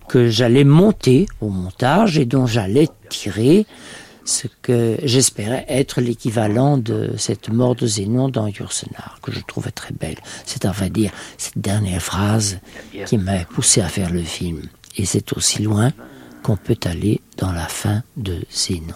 que 0.08 0.30
j'allais 0.30 0.64
monter 0.64 1.28
au 1.42 1.50
montage 1.50 2.18
et 2.18 2.26
dont 2.26 2.46
j'allais 2.46 2.88
tirer 3.10 3.66
ce 4.26 4.48
que 4.62 4.98
j'espérais 5.04 5.66
être 5.70 6.02
l'équivalent 6.02 6.78
de 6.78 7.14
cette 7.18 7.50
mort 7.50 7.76
de 7.76 7.86
Zénon 7.86 8.28
dans 8.28 8.48
Yourcenar, 8.48 9.20
que 9.22 9.32
je 9.32 9.40
trouvais 9.40 9.72
très 9.72 9.94
belle. 9.94 10.18
C'est 10.46 10.66
vrai 10.66 10.90
dire 10.90 11.12
cette 11.38 11.60
dernière 11.60 12.02
phrase 12.02 12.58
qui 13.06 13.18
m'a 13.18 13.46
poussé 13.46 13.82
à 13.82 13.88
faire 13.88 14.12
le 14.12 14.24
film. 14.24 14.64
Et 14.98 15.06
c'est 15.06 15.34
aussi 15.34 15.62
loin 15.62 15.92
qu'on 16.44 16.58
peut 16.58 16.78
aller 16.86 17.22
dans 17.38 17.52
la 17.52 17.68
fin 17.68 18.04
de 18.18 18.44
Zénon. 18.52 18.96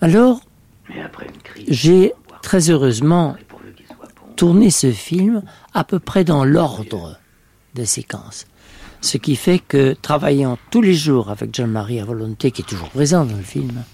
Alors, 0.00 0.40
j'ai 1.66 2.12
très 2.42 2.70
heureusement 2.70 3.36
tourné 4.36 4.70
ce 4.70 4.92
film 4.92 5.42
à 5.74 5.82
peu 5.82 5.98
près 5.98 6.22
dans 6.22 6.44
l'ordre 6.44 7.18
des 7.74 7.86
séquences. 7.86 8.46
Ce 9.00 9.16
qui 9.16 9.36
fait 9.36 9.58
que 9.58 9.92
travaillant 9.94 10.58
tous 10.70 10.82
les 10.82 10.94
jours 10.94 11.30
avec 11.30 11.54
Jean-Marie 11.54 12.00
à 12.00 12.04
volonté, 12.04 12.50
qui 12.50 12.62
est 12.62 12.64
toujours 12.64 12.90
présent 12.90 13.24
dans 13.24 13.36
le 13.36 13.42
film, 13.42 13.84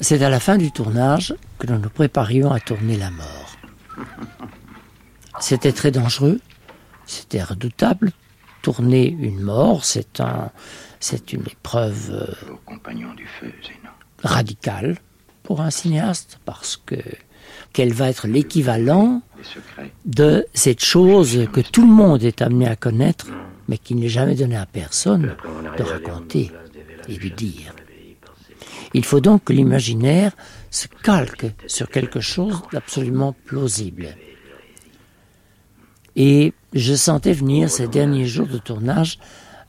c'est 0.00 0.22
à 0.22 0.28
la 0.28 0.40
fin 0.40 0.58
du 0.58 0.70
tournage 0.70 1.34
que 1.58 1.66
nous 1.66 1.78
nous 1.78 1.90
préparions 1.90 2.52
à 2.52 2.60
tourner 2.60 2.96
la 2.96 3.10
mort. 3.10 3.56
C'était 5.40 5.72
très 5.72 5.90
dangereux, 5.90 6.40
c'était 7.06 7.42
redoutable, 7.42 8.12
tourner 8.62 9.08
une 9.08 9.40
mort, 9.40 9.84
c'est 9.84 10.20
un, 10.20 10.50
c'est 11.00 11.32
une 11.32 11.42
épreuve 11.42 12.10
euh, 12.10 13.14
du 13.16 13.26
feu, 13.26 13.52
radicale 14.22 14.96
pour 15.42 15.60
un 15.60 15.70
cinéaste 15.70 16.40
parce 16.44 16.76
que 16.76 16.96
qu'elle 17.74 17.92
va 17.92 18.08
être 18.08 18.26
l'équivalent 18.26 19.20
de 20.06 20.46
cette 20.54 20.82
chose 20.82 21.46
que 21.52 21.60
tout 21.60 21.82
le 21.82 21.92
monde 21.92 22.22
est 22.22 22.40
amené 22.40 22.66
à 22.66 22.76
connaître, 22.76 23.26
mais 23.68 23.76
qui 23.76 23.94
n'est 23.94 24.08
jamais 24.08 24.36
donné 24.36 24.56
à 24.56 24.64
personne 24.64 25.34
de 25.76 25.82
raconter 25.82 26.50
et 27.08 27.18
de 27.18 27.28
dire. 27.28 27.74
Il 28.94 29.04
faut 29.04 29.20
donc 29.20 29.44
que 29.44 29.52
l'imaginaire 29.52 30.32
se 30.70 30.86
calque 31.02 31.46
sur 31.66 31.90
quelque 31.90 32.20
chose 32.20 32.62
d'absolument 32.72 33.34
plausible. 33.44 34.08
Et 36.14 36.52
je 36.72 36.94
sentais 36.94 37.32
venir 37.32 37.68
ces 37.68 37.88
derniers 37.88 38.26
jours 38.26 38.46
de 38.46 38.58
tournage 38.58 39.18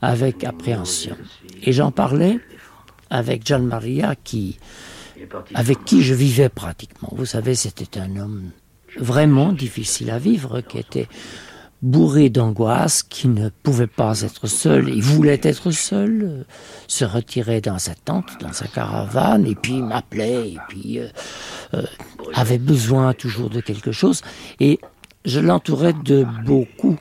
avec 0.00 0.44
appréhension. 0.44 1.16
Et 1.64 1.72
j'en 1.72 1.90
parlais 1.90 2.38
avec 3.10 3.44
Gian 3.44 3.60
Maria 3.60 4.14
qui, 4.14 4.58
avec 5.54 5.84
qui 5.84 6.02
je 6.02 6.14
vivais 6.14 6.48
pratiquement. 6.48 7.10
Vous 7.12 7.26
savez, 7.26 7.54
c'était 7.54 7.98
un 7.98 8.16
homme 8.16 8.50
vraiment 8.98 9.52
difficile 9.52 10.10
à 10.10 10.18
vivre, 10.18 10.60
qui 10.60 10.78
était 10.78 11.08
bourré 11.82 12.30
d'angoisse, 12.30 13.02
qui 13.02 13.28
ne 13.28 13.48
pouvait 13.48 13.86
pas 13.86 14.22
être 14.22 14.46
seul, 14.46 14.88
il 14.88 15.02
voulait 15.02 15.40
être 15.42 15.70
seul, 15.70 16.46
se 16.88 17.04
retirait 17.04 17.60
dans 17.60 17.78
sa 17.78 17.94
tente, 17.94 18.40
dans 18.40 18.52
sa 18.52 18.66
caravane, 18.66 19.46
et 19.46 19.54
puis 19.54 19.82
m'appelait, 19.82 20.50
et 20.52 20.58
puis 20.68 20.98
euh, 20.98 21.08
euh, 21.74 21.82
avait 22.34 22.58
besoin 22.58 23.12
toujours 23.12 23.50
de 23.50 23.60
quelque 23.60 23.92
chose. 23.92 24.22
Et 24.58 24.80
je 25.24 25.40
l'entourais 25.40 25.92
de 25.92 26.26
beaucoup 26.44 26.96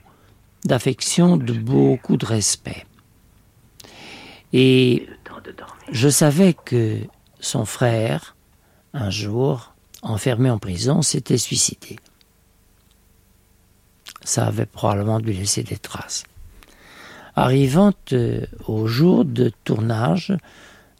d'affection, 0.65 1.37
de 1.37 1.53
beaucoup 1.53 2.17
de 2.17 2.25
respect. 2.25 2.85
Et 4.51 5.07
je 5.91 6.09
savais 6.09 6.53
que 6.53 6.97
son 7.39 7.65
frère, 7.65 8.35
un 8.93 9.09
jour, 9.09 9.73
enfermé 10.01 10.49
en 10.49 10.57
prison, 10.57 11.01
s'était 11.01 11.37
suicidé. 11.37 11.97
Ça 14.23 14.47
avait 14.47 14.65
probablement 14.65 15.19
dû 15.19 15.33
laisser 15.33 15.63
des 15.63 15.77
traces. 15.77 16.23
Arrivant 17.35 17.93
euh, 18.13 18.45
au 18.67 18.87
jour 18.87 19.25
de 19.25 19.51
tournage 19.65 20.33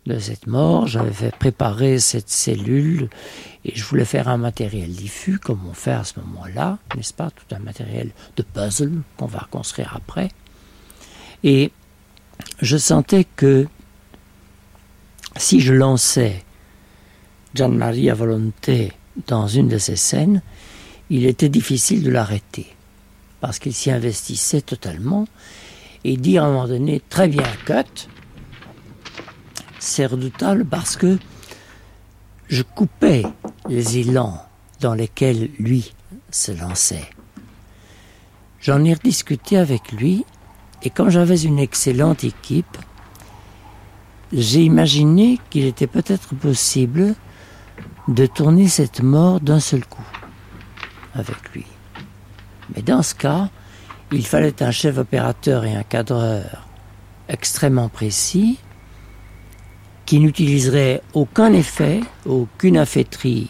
de 0.06 0.20
cette 0.20 0.48
mort, 0.48 0.86
j'avais 0.86 1.14
fait 1.14 1.36
préparer 1.36 2.00
cette 2.00 2.30
cellule 2.30 3.10
et 3.64 3.76
je 3.76 3.84
voulais 3.86 4.06
faire 4.06 4.28
un 4.28 4.38
matériel 4.38 4.92
diffus, 4.92 5.40
comme 5.40 5.66
on 5.68 5.74
fait 5.74 5.94
à 5.94 6.04
ce 6.04 6.20
moment-là, 6.20 6.78
n'est-ce 6.96 7.14
pas? 7.14 7.32
Tout 7.32 7.56
un 7.56 7.60
matériel 7.60 8.12
de 8.36 8.44
puzzle 8.44 9.02
qu'on 9.18 9.26
va 9.26 9.48
construire 9.50 9.96
après. 9.96 10.30
Et 11.44 11.72
je 12.62 12.78
sentais 12.78 13.26
que 13.36 13.68
si 15.38 15.60
je 15.60 15.74
lançais 15.74 16.44
Gian 17.54 17.70
Maria 17.70 18.14
Volonté 18.14 18.92
dans 19.28 19.48
une 19.48 19.68
de 19.68 19.78
ces 19.78 19.96
scènes, 19.96 20.42
il 21.10 21.26
était 21.26 21.50
difficile 21.50 22.04
de 22.04 22.12
l'arrêter, 22.12 22.68
parce 23.42 23.60
qu'il 23.60 23.74
s'y 23.74 23.92
investissait 23.92 24.62
totalement, 24.62 25.28
et 26.04 26.18
dire 26.18 26.44
à 26.44 26.48
un 26.48 26.52
moment 26.52 26.68
donné, 26.68 27.02
très 27.10 27.28
bien, 27.28 27.44
cut, 27.66 28.08
c'est 29.80 30.06
redoutable 30.06 30.66
parce 30.66 30.96
que 30.96 31.18
je 32.48 32.64
coupais 32.64 33.24
les 33.70 34.00
élans 34.00 34.42
dans 34.82 34.94
lesquels 34.94 35.50
lui 35.60 35.94
se 36.32 36.52
lançait. 36.52 37.10
J'en 38.60 38.84
ai 38.84 38.94
rediscuté 38.94 39.58
avec 39.58 39.92
lui, 39.92 40.26
et 40.84 40.90
comme 40.90 41.10
j'avais 41.10 41.42
une 41.42 41.60
excellente 41.60 42.24
équipe, 42.24 42.78
j'ai 44.34 44.62
imaginé 44.64 45.40
qu'il 45.50 45.66
était 45.66 45.88
peut-être 45.88 46.36
possible 46.36 47.16
de 48.08 48.26
tourner 48.26 48.68
cette 48.68 49.02
mort 49.02 49.40
d'un 49.40 49.60
seul 49.60 49.86
coup 49.86 50.06
avec 51.14 51.54
lui. 51.54 51.66
Mais 52.76 52.82
dans 52.82 53.02
ce 53.02 53.16
cas, 53.16 53.50
il 54.12 54.26
fallait 54.26 54.62
un 54.62 54.72
chef 54.72 54.98
opérateur 54.98 55.66
et 55.66 55.76
un 55.76 55.84
cadreur 55.84 56.68
extrêmement 57.28 57.90
précis 57.90 58.60
qui 60.06 60.20
n'utiliserait 60.20 61.02
aucun 61.14 61.54
effet, 61.54 62.02
aucune 62.26 62.78
affaîtrie 62.78 63.50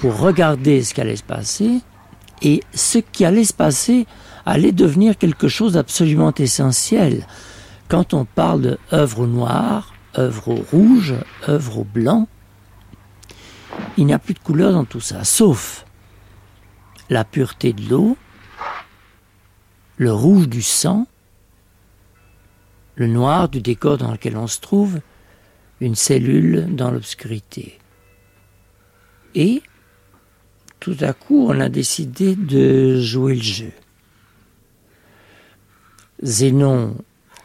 pour 0.00 0.18
regarder 0.18 0.82
ce 0.82 0.92
qui 0.92 1.00
allait 1.00 1.16
se 1.16 1.22
passer, 1.22 1.80
et 2.42 2.62
ce 2.74 2.98
qui 2.98 3.24
allait 3.24 3.44
se 3.44 3.54
passer 3.54 4.06
allait 4.44 4.72
devenir 4.72 5.16
quelque 5.16 5.48
chose 5.48 5.72
d'absolument 5.72 6.34
essentiel. 6.34 7.26
Quand 7.88 8.14
on 8.14 8.24
parle 8.24 8.60
de 8.60 8.78
œuvre 8.92 9.26
noire, 9.26 9.94
œuvre 10.18 10.48
au 10.48 10.64
rouge, 10.70 11.14
œuvre 11.48 11.78
au 11.78 11.84
blanc, 11.84 12.28
il 13.96 14.06
n'y 14.06 14.12
a 14.12 14.18
plus 14.18 14.34
de 14.34 14.38
couleur 14.38 14.72
dans 14.72 14.84
tout 14.84 15.00
ça, 15.00 15.24
sauf 15.24 15.84
la 17.08 17.24
pureté 17.24 17.72
de 17.72 17.88
l'eau, 17.88 18.16
le 19.96 20.12
rouge 20.12 20.48
du 20.48 20.62
sang, 20.62 21.06
le 22.96 23.06
noir 23.06 23.48
du 23.48 23.60
décor 23.60 23.98
dans 23.98 24.12
lequel 24.12 24.36
on 24.36 24.46
se 24.46 24.60
trouve, 24.60 25.00
une 25.80 25.94
cellule 25.94 26.74
dans 26.74 26.90
l'obscurité. 26.90 27.78
Et 29.34 29.62
tout 30.80 30.96
à 31.00 31.12
coup, 31.12 31.46
on 31.48 31.60
a 31.60 31.68
décidé 31.68 32.36
de 32.36 33.00
jouer 33.00 33.34
le 33.34 33.42
jeu. 33.42 33.72
Zénon 36.22 36.96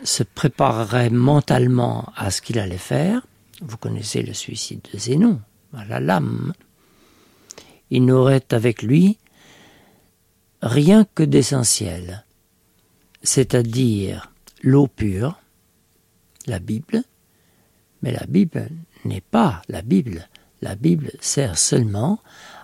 se 0.04 0.24
préparerait 0.24 1.10
mentalement 1.10 2.12
à 2.16 2.32
ce 2.32 2.42
qu'il 2.42 2.60
allait 2.60 2.78
faire. 2.78 3.26
Vous 3.62 3.78
connaissez 3.78 4.24
le 4.24 4.34
suicide 4.34 4.82
de 4.92 4.98
Zénon, 4.98 5.40
à 5.76 5.86
la 5.86 6.00
lame. 6.00 6.54
Il 7.90 8.06
n'aurait 8.06 8.46
avec 8.52 8.82
lui 8.82 9.18
rien 10.62 11.06
que 11.16 11.24
d'essentiel, 11.24 12.26
c'est-à-dire 13.24 14.32
l'eau 14.64 14.88
pure, 14.88 15.40
la 16.48 16.60
Bible, 16.60 17.04
mais 18.02 18.12
la 18.12 18.26
Bible 18.28 18.70
n'est 19.06 19.22
pas 19.22 19.62
la 19.68 19.82
Bible. 19.82 20.28
La 20.62 20.76
Bible 20.76 21.12
sert 21.20 21.58
seulement 21.58 22.20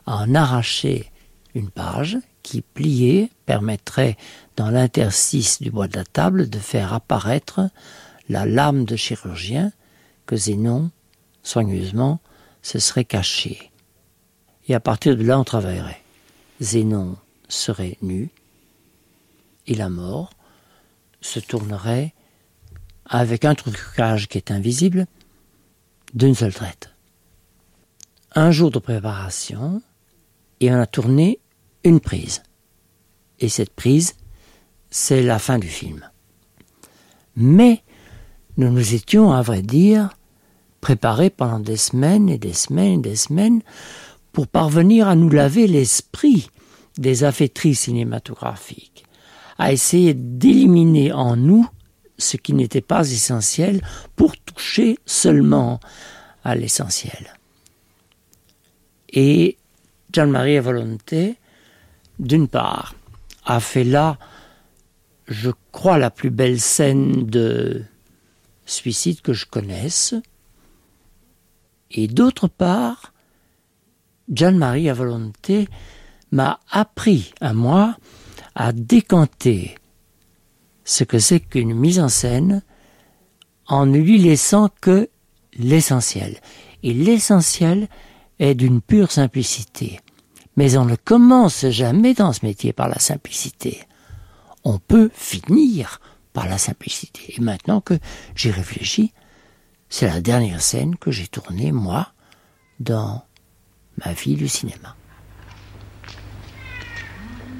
à 0.05 0.17
en 0.17 0.35
arracher 0.35 1.11
une 1.55 1.69
page 1.69 2.17
qui, 2.47 2.61
pliée, 2.61 3.29
permettrait 3.45 4.15
dans 4.55 4.69
l'interstice 4.69 5.61
du 5.61 5.69
bois 5.69 5.89
de 5.89 5.97
la 5.97 6.05
table 6.05 6.49
de 6.49 6.59
faire 6.59 6.93
apparaître 6.93 7.69
la 8.29 8.45
lame 8.45 8.85
de 8.85 8.95
chirurgien 8.95 9.73
que 10.25 10.37
Zénon, 10.37 10.89
soigneusement, 11.43 12.21
se 12.61 12.79
serait 12.79 13.03
caché. 13.03 13.69
Et 14.69 14.75
à 14.75 14.79
partir 14.79 15.17
de 15.17 15.23
là, 15.23 15.37
on 15.37 15.43
travaillerait. 15.43 16.01
Zénon 16.61 17.17
serait 17.49 17.97
nu, 18.01 18.29
et 19.65 19.75
la 19.75 19.89
mort 19.89 20.29
se 21.19 21.41
tournerait 21.41 22.13
avec 23.05 23.43
un 23.43 23.55
trucage 23.55 24.29
qui 24.29 24.37
est 24.37 24.51
invisible 24.51 25.05
d'une 26.13 26.33
seule 26.35 26.53
traite. 26.53 26.91
Un 28.35 28.51
jour 28.51 28.71
de 28.71 28.79
préparation, 28.79 29.81
et 30.61 30.71
on 30.71 30.79
a 30.79 30.87
tourné 30.87 31.41
une 31.83 31.99
prise. 31.99 32.43
Et 33.39 33.49
cette 33.49 33.73
prise, 33.73 34.15
c'est 34.89 35.21
la 35.21 35.39
fin 35.39 35.59
du 35.59 35.67
film. 35.67 36.09
Mais 37.35 37.83
nous 38.57 38.71
nous 38.71 38.93
étions, 38.95 39.31
à 39.31 39.41
vrai 39.41 39.61
dire, 39.61 40.09
préparés 40.81 41.29
pendant 41.29 41.59
des 41.59 41.77
semaines 41.77 42.29
et 42.29 42.37
des 42.37 42.53
semaines 42.53 42.99
et 42.99 43.09
des 43.09 43.15
semaines 43.15 43.61
pour 44.31 44.47
parvenir 44.47 45.07
à 45.07 45.15
nous 45.15 45.29
laver 45.29 45.67
l'esprit 45.67 46.49
des 46.97 47.23
affaîtries 47.23 47.75
cinématographiques, 47.75 49.05
à 49.57 49.71
essayer 49.71 50.13
d'éliminer 50.13 51.11
en 51.11 51.35
nous 51.35 51.67
ce 52.17 52.37
qui 52.37 52.53
n'était 52.53 52.81
pas 52.81 53.09
essentiel 53.11 53.81
pour 54.15 54.35
toucher 54.37 54.97
seulement 55.05 55.79
à 56.43 56.55
l'essentiel. 56.55 57.37
Et 59.09 59.57
Gian-Marie 60.13 60.59
Volonté, 60.59 61.37
d'une 62.19 62.47
part, 62.47 62.95
a 63.45 63.59
fait 63.59 63.83
là 63.83 64.17
je 65.27 65.51
crois, 65.71 65.97
la 65.97 66.09
plus 66.09 66.29
belle 66.29 66.59
scène 66.59 67.25
de 67.25 67.83
suicide 68.65 69.21
que 69.21 69.33
je 69.33 69.45
connaisse. 69.45 70.15
Et 71.91 72.07
d'autre 72.07 72.47
part, 72.47 73.13
Jeanne-Marie 74.33 74.89
à 74.89 74.93
volonté 74.93 75.67
m'a 76.31 76.59
appris 76.69 77.33
à 77.39 77.53
moi 77.53 77.97
à 78.55 78.71
décanter 78.71 79.75
ce 80.83 81.03
que 81.03 81.19
c'est 81.19 81.39
qu'une 81.39 81.73
mise 81.73 81.99
en 81.99 82.09
scène 82.09 82.61
en 83.67 83.85
ne 83.85 83.97
lui 83.97 84.17
laissant 84.17 84.69
que 84.81 85.09
l'essentiel. 85.53 86.39
Et 86.83 86.93
l'essentiel 86.93 87.87
est 88.39 88.55
d'une 88.55 88.81
pure 88.81 89.11
simplicité. 89.11 89.99
Mais 90.57 90.75
on 90.75 90.85
ne 90.85 90.95
commence 90.95 91.67
jamais 91.69 92.13
dans 92.13 92.33
ce 92.33 92.45
métier 92.45 92.73
par 92.73 92.89
la 92.89 92.99
simplicité 92.99 93.87
on 94.67 94.79
peut 94.79 95.09
finir 95.13 96.01
par 96.33 96.47
la 96.47 96.57
simplicité. 96.57 97.35
Et 97.37 97.41
maintenant 97.41 97.79
que 97.79 97.93
j'y 98.35 98.51
réfléchis, 98.51 99.13
c'est 99.87 100.07
la 100.07 100.19
dernière 100.19 100.61
scène 100.61 100.97
que 100.97 101.09
j'ai 101.09 101.27
tournée, 101.27 101.71
moi, 101.71 102.09
dans 102.81 103.23
ma 104.05 104.11
vie 104.11 104.35
du 104.35 104.49
cinéma. 104.49 104.95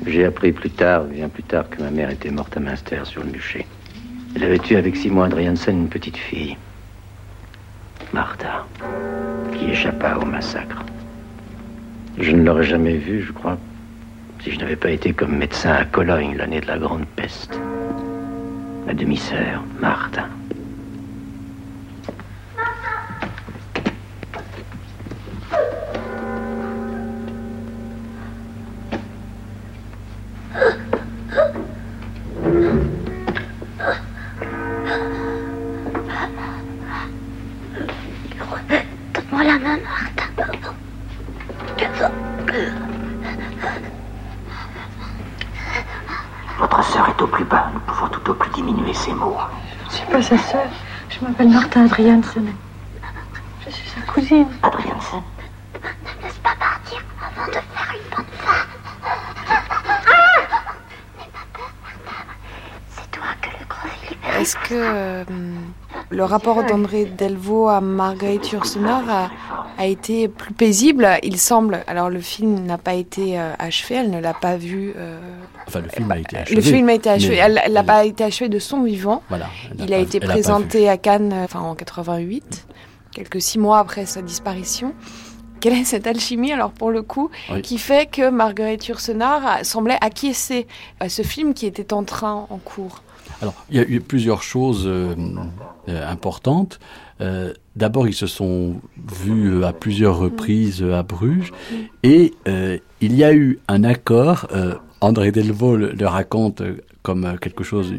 J'ai 0.05 0.25
appris 0.25 0.51
plus 0.51 0.69
tard, 0.69 1.05
bien 1.05 1.29
plus 1.29 1.43
tard, 1.43 1.69
que 1.69 1.81
ma 1.81 1.91
mère 1.91 2.09
était 2.09 2.29
morte 2.29 2.57
à 2.57 2.59
Münster 2.59 3.01
sur 3.05 3.23
le 3.23 3.29
bûcher. 3.29 3.65
Elle 4.35 4.43
avait 4.43 4.59
tué 4.59 4.75
avec 4.75 4.97
six 4.97 5.09
mois 5.09 5.27
Adriansen 5.27 5.77
une 5.77 5.89
petite 5.89 6.17
fille, 6.17 6.57
Martha, 8.11 8.67
qui 9.57 9.65
échappa 9.71 10.17
au 10.17 10.25
massacre. 10.25 10.83
Je 12.19 12.31
ne 12.31 12.43
l'aurais 12.43 12.63
jamais 12.63 12.97
vue, 12.97 13.21
je 13.21 13.31
crois, 13.31 13.59
si 14.41 14.51
je 14.51 14.59
n'avais 14.59 14.75
pas 14.75 14.89
été 14.89 15.13
comme 15.13 15.37
médecin 15.37 15.73
à 15.73 15.85
Cologne 15.85 16.35
l'année 16.35 16.61
de 16.61 16.65
la 16.65 16.79
Grande 16.79 17.05
Peste. 17.15 17.59
Ma 18.87 18.93
demi-sœur, 18.95 19.63
Martha. 19.79 20.27
Donne-moi 39.13 39.43
la 39.43 39.59
main, 39.59 39.77
Martha. 39.77 40.23
Votre 46.59 46.83
sœur 46.83 47.09
est 47.09 47.21
au 47.21 47.27
plus 47.27 47.43
bas. 47.45 47.69
Nous 47.73 47.79
pouvons 47.81 48.07
tout 48.07 48.31
au 48.31 48.33
plus 48.33 48.49
diminuer 48.51 48.93
ses 48.93 49.13
mots. 49.13 49.37
Je 49.83 49.85
ne 49.85 49.91
suis 49.91 50.05
pas 50.07 50.21
sa 50.21 50.37
sœur. 50.37 50.65
Je 51.09 51.23
m'appelle 51.23 51.49
Martha 51.49 51.81
Adriansen. 51.81 52.47
Je 53.65 53.69
suis 53.71 53.89
sa 53.89 54.01
cousine. 54.11 54.47
Adriansen 54.63 55.21
Ne 55.75 56.23
laisse 56.23 56.37
pas 56.39 56.55
partir 56.59 56.99
avant 57.21 57.47
de 57.47 57.53
faire 57.53 57.93
une 57.93 58.15
bonne 58.15 58.25
fin. 58.39 58.65
N'aie 59.47 59.61
pas 59.69 59.81
peur, 60.03 61.69
Martha. 61.83 62.23
C'est 62.89 63.11
toi 63.11 63.27
que 63.41 63.49
le 63.49 63.65
gros 63.67 63.87
Philippe 64.01 64.25
Est-ce 64.39 64.55
que 64.55 64.73
euh, 64.73 65.23
le 66.09 66.23
rapport 66.23 66.63
d'André 66.63 67.05
Delvaux 67.05 67.67
à 67.67 67.81
Marguerite 67.81 68.51
Yourcenar 68.51 69.03
a, 69.09 69.29
a 69.77 69.85
été 69.85 70.27
plus 70.27 70.53
paisible? 70.53 71.07
Il 71.23 71.37
semble. 71.37 71.83
Alors 71.87 72.09
le 72.09 72.19
film 72.19 72.59
n'a 72.65 72.77
pas 72.77 72.93
été 72.93 73.39
euh, 73.39 73.53
achevé, 73.59 73.95
elle 73.95 74.11
ne 74.11 74.19
l'a 74.19 74.33
pas 74.33 74.57
vu. 74.57 74.93
euh, 74.95 75.19
Enfin, 75.67 75.81
le 75.81 75.89
film 75.89 76.11
a 76.11 76.17
été 76.19 76.37
achevé. 76.37 76.55
le 76.55 76.61
film 76.61 76.89
a 76.89 76.93
été 76.93 77.09
achevé. 77.09 77.35
Elle 77.35 77.73
n'a 77.73 77.83
pas 77.83 78.05
été 78.05 78.23
achevé 78.23 78.47
de 78.49 78.59
son 78.59 78.83
vivant. 78.83 79.23
Voilà. 79.29 79.47
Il 79.79 79.93
a 79.93 79.97
été 79.97 80.19
présenté 80.19 80.87
à 80.89 80.97
Cannes 80.97 81.33
enfin, 81.43 81.59
en 81.59 81.75
88, 81.75 82.67
quelques 83.11 83.41
six 83.41 83.59
mois 83.59 83.79
après 83.79 84.05
sa 84.05 84.21
disparition. 84.21 84.93
Quelle 85.59 85.73
est 85.73 85.85
cette 85.85 86.07
alchimie, 86.07 86.51
alors 86.51 86.71
pour 86.71 86.91
le 86.91 87.01
coup, 87.01 87.29
Oui. 87.51 87.61
qui 87.61 87.77
fait 87.77 88.09
que 88.09 88.29
Marguerite 88.29 88.87
Yourcenar 88.87 89.65
semblait 89.65 89.97
acquiescer 90.01 90.67
à 90.99 91.09
ce 91.09 91.21
film 91.21 91.53
qui 91.53 91.65
était 91.65 91.93
en 91.93 92.03
train, 92.03 92.47
en 92.49 92.57
cours? 92.57 93.01
Alors, 93.41 93.53
il 93.69 93.77
y 93.77 93.79
a 93.79 93.83
eu 93.83 93.99
plusieurs 93.99 94.41
choses 94.41 94.87
euh, 94.87 95.13
euh, 95.89 96.09
importantes. 96.09 96.79
Euh, 97.21 97.53
D'abord, 97.75 98.07
ils 98.07 98.13
se 98.13 98.25
sont 98.25 98.81
vus 99.23 99.63
à 99.63 99.73
plusieurs 99.73 100.17
reprises 100.17 100.83
à 100.83 101.03
Bruges, 101.03 101.53
et 102.01 102.33
il 103.01 103.15
y 103.15 103.23
a 103.23 103.33
eu 103.33 103.59
un 103.67 103.83
accord. 103.83 104.47
André 104.99 105.31
Delvaux 105.31 105.75
le, 105.75 105.91
le 105.91 106.07
raconte 106.07 106.63
comme 107.03 107.37
quelque 107.39 107.63
chose 107.63 107.93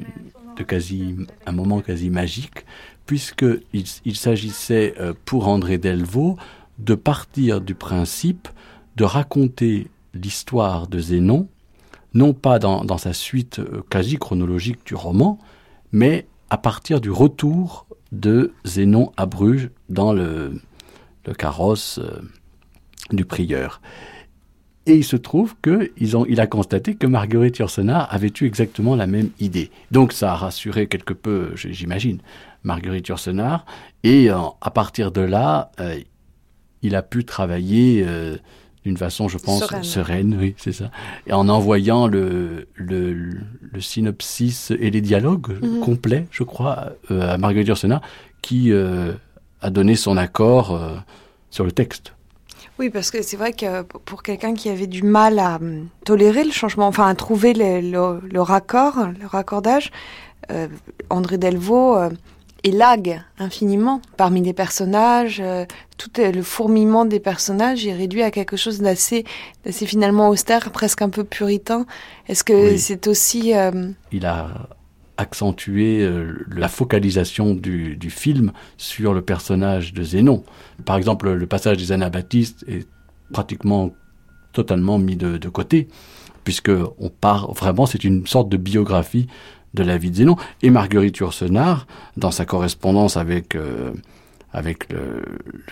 de 0.57 0.63
quasi, 0.65 1.15
un 1.47 1.53
moment 1.53 1.81
quasi 1.81 2.11
magique, 2.11 2.65
puisque 3.07 3.47
il, 3.73 4.17
s'agissait 4.17 4.95
pour 5.25 5.47
André 5.47 5.79
Delvaux 5.79 6.37
de 6.79 6.95
partir 6.95 7.61
du 7.61 7.75
principe 7.75 8.49
de 8.97 9.05
raconter 9.05 9.89
l'histoire 10.15 10.87
de 10.87 10.99
Zénon 10.99 11.49
non 12.15 12.33
pas 12.33 12.59
dans, 12.59 12.85
dans 12.85 12.99
sa 12.99 13.13
suite 13.13 13.59
euh, 13.59 13.83
quasi 13.91 14.17
chronologique 14.17 14.85
du 14.87 14.95
roman, 14.95 15.39
mais 15.93 16.27
à 16.51 16.59
partir 16.59 17.01
du 17.01 17.11
retour 17.11 17.87
de 18.13 18.53
Zénon 18.65 19.13
à 19.17 19.27
Bruges 19.27 19.71
dans 19.89 20.13
le, 20.13 20.61
le 21.27 21.35
carrosse 21.35 21.99
euh, 21.99 22.21
du 23.11 23.25
prieur. 23.25 23.81
Et 24.87 24.97
il 24.97 25.05
se 25.05 25.17
trouve 25.17 25.55
qu'il 25.63 25.91
il 26.01 26.41
a 26.41 26.47
constaté 26.47 26.95
que 26.95 27.07
Marguerite 27.07 27.59
Yourcenar 27.59 28.09
avait 28.11 28.33
eu 28.41 28.47
exactement 28.47 28.97
la 28.97 29.07
même 29.07 29.29
idée. 29.39 29.71
Donc 29.91 30.15
ça 30.15 30.33
a 30.33 30.35
rassuré 30.35 30.87
quelque 30.87 31.13
peu, 31.13 31.53
j'imagine, 31.55 32.21
Marguerite 32.63 33.09
Yourcenar. 33.09 33.67
Et 34.03 34.31
euh, 34.31 34.39
à 34.63 34.71
partir 34.71 35.13
de 35.13 35.21
là, 35.21 35.71
il 36.83 36.95
a 36.97 37.03
pu 37.03 37.25
travailler 37.25 38.05
euh, 38.07 38.37
d'une 38.85 38.97
façon, 38.97 39.29
je 39.29 39.39
pense, 39.39 39.61
Sereine. 39.61 39.83
sereine, 39.85 40.37
oui, 40.41 40.55
c'est 40.57 40.73
ça. 40.73 40.91
Et 41.27 41.33
en 41.33 41.49
envoyant 41.49 42.07
le, 42.07 42.69
le, 42.75 43.13
le 43.13 43.81
synopsis 43.81 44.71
et 44.71 44.91
les 44.91 45.01
dialogues 45.01 45.59
Mhm. 45.63 45.81
complets, 45.81 46.27
je 46.31 46.43
crois, 46.45 46.93
euh, 47.11 47.35
à 47.35 47.39
Marguerite 47.39 47.69
Yourcenar, 47.69 48.01
qui 48.41 48.73
euh, 48.73 49.13
a 49.61 49.71
donné 49.71 49.95
son 49.97 50.17
accord 50.17 50.81
sur 51.51 51.65
le 51.65 51.73
texte. 51.73 52.15
Oui, 52.79 52.91
parce 52.91 53.11
que 53.11 53.23
c'est 53.23 53.37
vrai 53.37 53.53
que 53.53 53.83
pour 53.83 54.23
quelqu'un 54.23 54.55
qui 54.55 54.69
avait 54.69 54.87
du 54.87 55.03
mal 55.03 55.41
à 55.41 55.57
hum, 55.57 55.89
tolérer 56.05 56.45
le 56.45 56.53
changement, 56.53 56.87
enfin 56.87 57.09
à 57.09 57.15
trouver 57.17 57.53
le, 57.53 57.81
le- 57.81 58.21
le 58.29 58.41
raccord, 58.41 59.09
le 59.21 59.27
raccordage, 59.27 59.91
André 61.11 61.37
Delvaux 61.39 61.97
euh, 62.65 62.69
élague 62.69 63.21
infiniment 63.39 64.01
parmi 64.17 64.41
les 64.43 64.53
personnages. 64.53 65.41
euh, 65.41 65.65
tout 65.97 66.11
le 66.17 66.43
fourmillement 66.43 67.05
des 67.05 67.19
personnages 67.21 67.85
est 67.87 67.93
réduit 67.93 68.23
à 68.23 68.31
quelque 68.31 68.57
chose 68.57 68.81
d'assez, 68.81 69.25
d'assez 69.65 69.85
finalement 69.87 70.29
austère, 70.29 70.71
presque 70.71 71.03
un 71.03 71.09
peu 71.11 71.25
puritain. 71.25 71.87
Est-ce 72.29 72.45
que 72.45 72.71
Oui. 72.73 72.79
c'est 72.79 73.09
aussi 73.09 73.55
euh, 73.57 73.91
il 74.13 74.25
a 74.27 74.69
accentué 75.17 76.01
euh, 76.03 76.47
la 76.55 76.69
focalisation 76.69 77.55
du, 77.55 77.97
du 77.97 78.11
film 78.11 78.53
sur 78.77 79.13
le 79.13 79.23
personnage 79.23 79.93
de 79.93 80.05
Zénon. 80.05 80.45
Par 80.85 80.97
exemple, 80.97 81.31
le 81.33 81.47
passage 81.49 81.77
des 81.79 81.91
Anabaptistes 81.91 82.65
est 82.69 82.87
pratiquement 83.33 83.91
totalement 84.53 84.99
mis 84.99 85.17
de, 85.17 85.37
de 85.37 85.49
côté, 85.49 85.89
puisque 86.45 86.71
on 87.01 87.09
part 87.09 87.53
vraiment, 87.53 87.87
c'est 87.87 88.05
une 88.05 88.27
sorte 88.27 88.49
de 88.49 88.57
biographie 88.57 89.27
de 89.75 89.83
la 89.83 89.99
vie 89.99 90.11
de 90.11 90.17
Zénon. 90.17 90.37
Et 90.63 90.71
Marguerite 90.71 91.19
Yourcenar, 91.19 91.87
dans 92.17 92.31
sa 92.31 92.45
correspondance 92.45 93.17
avec 93.17 93.55
euh, 93.55 93.93
avec 94.53 94.91
le, 94.91 95.23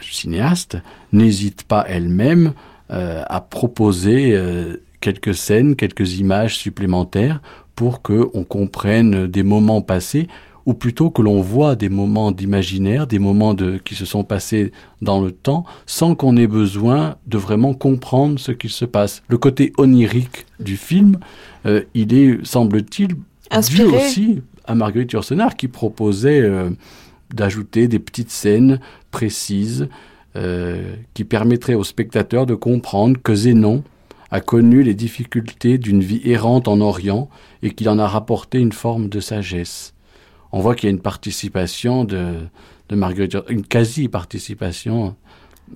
cinéaste, 0.02 0.76
n'hésite 1.12 1.62
pas 1.62 1.84
elle-même 1.88 2.52
euh, 2.90 3.22
à 3.26 3.40
proposer 3.40 4.32
euh, 4.34 4.76
quelques 5.00 5.34
scènes, 5.34 5.76
quelques 5.76 6.18
images 6.18 6.58
supplémentaires 6.58 7.40
pour 7.74 8.02
que 8.02 8.28
on 8.34 8.44
comprenne 8.44 9.26
des 9.26 9.42
moments 9.42 9.80
passés 9.80 10.28
ou 10.66 10.74
plutôt 10.74 11.10
que 11.10 11.22
l'on 11.22 11.40
voit 11.40 11.74
des 11.76 11.88
moments 11.88 12.32
d'imaginaire, 12.32 13.06
des 13.06 13.20
moments 13.20 13.54
de, 13.54 13.78
qui 13.78 13.94
se 13.94 14.04
sont 14.04 14.24
passés 14.24 14.72
dans 15.00 15.20
le 15.20 15.30
temps, 15.30 15.64
sans 15.86 16.16
qu'on 16.16 16.36
ait 16.36 16.48
besoin 16.48 17.16
de 17.26 17.38
vraiment 17.38 17.72
comprendre 17.72 18.40
ce 18.40 18.50
qu'il 18.50 18.70
se 18.70 18.84
passe. 18.84 19.22
Le 19.28 19.38
côté 19.38 19.72
onirique 19.78 20.44
du 20.58 20.76
film, 20.76 21.20
il 21.94 22.12
est, 22.12 22.44
semble-t-il, 22.44 23.14
dû 23.50 23.56
Inspiré. 23.56 24.06
aussi 24.06 24.42
à 24.64 24.74
Marguerite 24.74 25.12
Yourcenar 25.12 25.56
qui 25.56 25.68
proposait 25.68 26.40
euh, 26.40 26.70
d'ajouter 27.32 27.88
des 27.88 27.98
petites 27.98 28.30
scènes 28.30 28.80
précises 29.10 29.88
euh, 30.36 30.94
qui 31.14 31.24
permettraient 31.24 31.74
aux 31.74 31.84
spectateurs 31.84 32.46
de 32.46 32.54
comprendre 32.54 33.16
que 33.22 33.34
Zénon 33.34 33.82
a 34.30 34.40
connu 34.40 34.82
les 34.82 34.94
difficultés 34.94 35.78
d'une 35.78 36.02
vie 36.02 36.20
errante 36.24 36.68
en 36.68 36.80
Orient 36.80 37.28
et 37.62 37.70
qu'il 37.70 37.88
en 37.88 37.98
a 37.98 38.06
rapporté 38.06 38.58
une 38.58 38.72
forme 38.72 39.08
de 39.08 39.20
sagesse. 39.20 39.94
On 40.52 40.60
voit 40.60 40.74
qu'il 40.74 40.88
y 40.88 40.90
a 40.90 40.94
une 40.94 41.00
participation 41.00 42.04
de, 42.04 42.34
de 42.88 42.96
Marguerite, 42.96 43.36
une 43.48 43.64
quasi-participation 43.64 45.14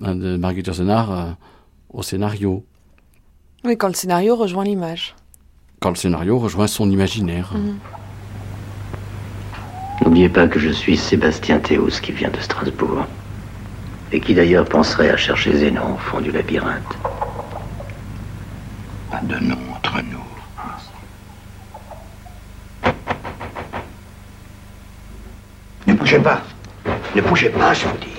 hein, 0.01 0.15
de 0.15 0.37
Marguerite 0.37 0.67
Yourcenar 0.67 1.11
euh, 1.11 1.31
au 1.89 2.03
scénario, 2.03 2.65
oui 3.63 3.77
quand 3.77 3.87
le 3.87 3.93
scénario 3.93 4.35
rejoint 4.35 4.63
l'image. 4.63 5.15
Quand 5.81 5.89
le 5.89 5.95
scénario 5.95 6.37
rejoint 6.37 6.67
son 6.67 6.91
imaginaire. 6.91 7.53
N'oubliez 10.03 10.29
pas 10.29 10.47
que 10.47 10.59
je 10.59 10.69
suis 10.69 10.95
Sébastien 10.95 11.57
Théus 11.57 11.99
qui 11.99 12.11
vient 12.11 12.29
de 12.29 12.39
Strasbourg. 12.39 13.07
Et 14.11 14.19
qui 14.19 14.35
d'ailleurs 14.35 14.65
penserait 14.65 15.09
à 15.09 15.17
chercher 15.17 15.57
Zénon 15.57 15.95
au 15.95 15.97
fond 15.97 16.21
du 16.21 16.31
labyrinthe. 16.31 16.97
Pas 19.09 19.21
de 19.23 19.39
nom 19.39 19.57
entre 19.75 19.95
nous. 20.11 20.23
Ne 25.87 25.93
bougez 25.93 26.19
pas. 26.19 26.43
Ne 27.15 27.21
bougez 27.21 27.49
pas, 27.49 27.73
je 27.73 27.87
vous 27.87 27.97
dis. 27.97 28.10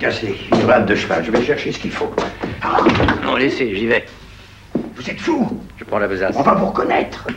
Cassée, 0.00 0.36
une 0.50 0.64
rate 0.64 0.86
de 0.86 0.94
cheval. 0.94 1.22
Je 1.24 1.30
vais 1.30 1.44
chercher 1.44 1.70
ce 1.70 1.78
qu'il 1.78 1.92
faut. 1.92 2.12
Ah. 2.62 2.78
Non, 3.22 3.36
laissez, 3.36 3.76
j'y 3.76 3.86
vais. 3.86 4.06
Vous 4.96 5.08
êtes 5.08 5.20
fou 5.20 5.60
Je 5.76 5.84
prends 5.84 5.98
la 5.98 6.08
besace. 6.08 6.34
On 6.36 6.42
va 6.42 6.54
vous 6.54 6.66
reconnaître. 6.66 7.28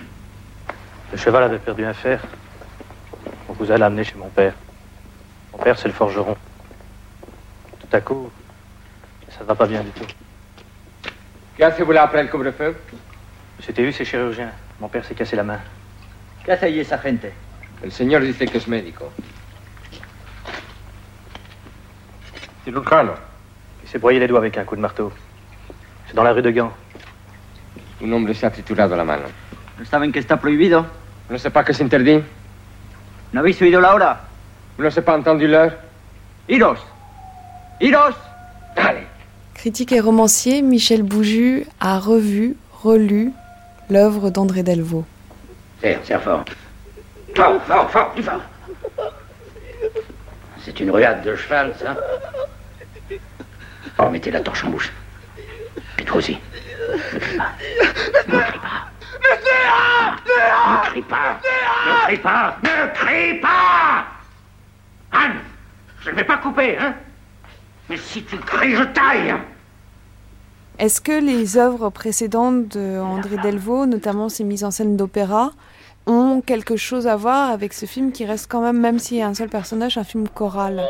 Le 1.11 1.17
cheval 1.17 1.43
avait 1.43 1.59
perdu 1.59 1.85
un 1.85 1.93
fer. 1.93 2.21
On 3.49 3.53
vous 3.53 3.71
a 3.71 3.77
l'amener 3.77 4.03
chez 4.03 4.15
mon 4.15 4.29
père. 4.29 4.53
Mon 5.51 5.59
père, 5.59 5.77
c'est 5.77 5.89
le 5.89 5.93
forgeron. 5.93 6.35
Tout 7.79 7.95
à 7.95 8.01
coup, 8.01 8.31
ça 9.29 9.41
ne 9.41 9.45
va 9.45 9.55
pas 9.55 9.67
bien 9.67 9.81
du 9.81 9.91
tout. 9.91 10.05
Qu'est-ce 11.57 11.77
que 11.77 11.83
vous 11.83 11.91
après 11.91 12.23
le 12.23 12.29
couvre-feu 12.29 12.75
Monsieur 13.57 13.73
Théus 13.73 13.99
est 13.99 14.05
chirurgien. 14.05 14.49
Mon 14.79 14.87
père 14.87 15.05
s'est 15.05 15.13
cassé 15.13 15.35
la 15.35 15.43
main. 15.43 15.59
¿Qué 16.43 16.53
hace 16.53 16.65
allí 16.65 16.79
esa 16.79 16.97
gente? 16.97 17.31
El 17.83 17.91
señor 17.91 18.21
dice 18.21 18.47
que 18.47 18.57
es 18.57 18.67
médico. 18.67 19.11
Cirujano. 22.63 23.13
Il 23.83 23.89
s'est 23.89 23.99
broyé 23.99 24.19
les 24.19 24.27
doigts 24.27 24.39
avec 24.39 24.57
un 24.57 24.63
coup 24.63 24.75
de 24.75 24.81
marteau. 24.81 25.11
C'est 26.07 26.15
dans 26.15 26.23
la 26.23 26.31
rue 26.31 26.41
de 26.41 26.51
Gand. 26.51 26.71
Un 28.01 28.11
hombre 28.11 28.33
se 28.33 28.45
ha 28.45 28.51
triturado 28.51 28.95
la 28.95 29.03
mano. 29.03 29.23
¿No 29.77 29.85
saben 29.85 30.11
que 30.11 30.19
está 30.19 30.37
prohibido? 30.37 30.85
No 31.29 31.37
sé 31.37 31.49
pas 31.49 31.63
que 31.63 31.73
c'est 31.73 31.83
interdit. 31.83 32.23
¿No 33.33 33.39
habéis 33.39 33.61
oído 33.61 33.81
la 33.81 33.93
hora? 33.93 34.21
Vous 34.77 34.83
n'avez 34.83 35.01
pas 35.01 35.17
entendu 35.17 35.47
l'heure 35.47 35.73
¡Iros! 36.49 36.79
¡Iros! 37.79 38.15
Allez 38.75 39.07
Critique 39.53 39.91
et 39.93 39.99
romancier, 39.99 40.61
Michel 40.61 41.03
Bouju 41.03 41.65
a 41.79 41.99
revu, 41.99 42.57
relu 42.81 43.31
l'œuvre 43.89 44.29
d'André 44.29 44.63
Delvaux. 44.63 45.05
Serre 45.81 46.21
fort. 46.21 46.43
Fort, 47.35 47.61
fort, 47.65 47.89
fort, 47.89 48.11
plus 48.11 48.23
fort. 48.23 48.41
C'est 50.65 50.79
une 50.79 50.91
ruade 50.91 51.23
de 51.23 51.35
cheval, 51.35 51.73
ça 51.79 51.95
Oh, 53.99 54.09
mettez 54.09 54.31
la 54.31 54.41
torche 54.41 54.63
en 54.65 54.69
bouche. 54.69 54.91
Et 55.99 56.03
toi 56.03 56.17
aussi. 56.17 56.37
Ne 56.89 58.39
crie 58.39 58.59
pas. 58.59 58.89
Ne 59.21 59.39
crie 59.39 59.49
pas. 59.51 60.09
Ne 60.67 60.81
crie 60.83 61.01
pas. 61.01 61.39
Ne 61.85 62.05
crie 62.05 62.17
pas. 62.17 62.57
Ne 62.63 62.93
crie 62.93 63.39
pas 63.39 64.05
Anne, 65.11 65.37
je 66.01 66.09
ne 66.09 66.15
vais 66.15 66.23
pas 66.23 66.37
couper, 66.37 66.77
hein 66.77 66.95
Mais 67.89 67.97
si 67.97 68.23
tu 68.23 68.37
cries, 68.37 68.75
je 68.75 68.83
taille 68.83 69.35
Est-ce 70.79 71.01
que 71.01 71.23
les 71.23 71.57
œuvres 71.57 71.91
précédentes 71.91 72.77
d'André 72.77 73.37
Delvaux, 73.37 73.85
notamment 73.85 74.27
ses 74.27 74.43
mises 74.43 74.63
en 74.63 74.71
scène 74.71 74.97
d'opéra, 74.97 75.51
ont 76.07 76.41
quelque 76.41 76.75
chose 76.75 77.07
à 77.07 77.15
voir 77.15 77.51
avec 77.51 77.73
ce 77.73 77.85
film 77.85 78.11
qui 78.11 78.25
reste 78.25 78.51
quand 78.51 78.61
même, 78.61 78.79
même 78.79 78.99
s'il 78.99 79.17
y 79.17 79.21
a 79.21 79.27
un 79.27 79.35
seul 79.35 79.49
personnage, 79.49 79.97
un 79.97 80.03
film 80.03 80.27
choral? 80.27 80.83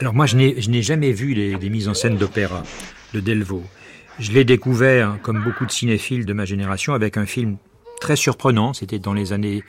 Alors 0.00 0.14
moi, 0.14 0.26
je 0.26 0.36
n'ai 0.36 0.82
jamais 0.82 1.12
vu 1.12 1.34
les, 1.34 1.70
mises 1.70 1.88
en 1.88 1.94
scène 1.94 2.16
d'opéra 2.16 2.62
de 3.14 3.20
Delvaux. 3.20 3.64
Je 4.18 4.32
l'ai 4.32 4.44
découvert, 4.44 5.18
comme 5.22 5.42
beaucoup 5.42 5.64
de 5.64 5.70
cinéphiles 5.70 6.26
de 6.26 6.32
ma 6.32 6.44
génération, 6.44 6.92
avec 6.92 7.16
un 7.16 7.26
film 7.26 7.56
très 8.00 8.16
surprenant, 8.16 8.72
c'était 8.72 8.98
dans 8.98 9.14
les 9.14 9.32
années... 9.32 9.62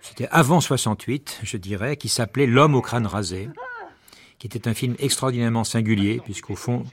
C'était 0.00 0.28
avant 0.30 0.60
68, 0.60 1.40
je 1.42 1.56
dirais, 1.56 1.96
qui 1.96 2.08
s'appelait 2.08 2.46
L'homme 2.46 2.74
au 2.74 2.80
crâne 2.80 3.06
rasé, 3.06 3.50
qui 4.38 4.46
était 4.46 4.68
un 4.68 4.74
film 4.74 4.94
extraordinairement 4.98 5.64
singulier, 5.64 6.20
puisqu'au 6.24 6.56
fond, 6.56 6.84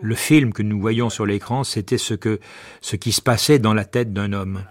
le 0.00 0.14
film 0.14 0.52
que 0.52 0.62
nous 0.62 0.80
voyons 0.80 1.10
sur 1.10 1.26
l'écran, 1.26 1.64
c'était 1.64 1.98
ce, 1.98 2.14
que, 2.14 2.38
ce 2.80 2.96
qui 2.96 3.12
se 3.12 3.20
passait 3.20 3.58
dans 3.58 3.74
la 3.74 3.84
tête 3.84 4.12
d'un 4.12 4.32
homme. 4.32 4.62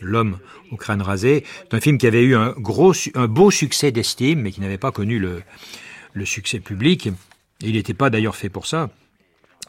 L'homme 0.00 0.38
au 0.70 0.76
crâne 0.76 1.02
rasé. 1.02 1.44
C'est 1.64 1.74
un 1.74 1.80
film 1.80 1.98
qui 1.98 2.06
avait 2.06 2.22
eu 2.22 2.36
un, 2.36 2.52
gros, 2.56 2.92
un 3.14 3.26
beau 3.26 3.50
succès 3.50 3.90
d'estime, 3.90 4.42
mais 4.42 4.52
qui 4.52 4.60
n'avait 4.60 4.78
pas 4.78 4.92
connu 4.92 5.18
le, 5.18 5.42
le 6.12 6.24
succès 6.24 6.60
public. 6.60 7.10
Il 7.60 7.72
n'était 7.72 7.94
pas 7.94 8.10
d'ailleurs 8.10 8.36
fait 8.36 8.48
pour 8.48 8.66
ça. 8.66 8.90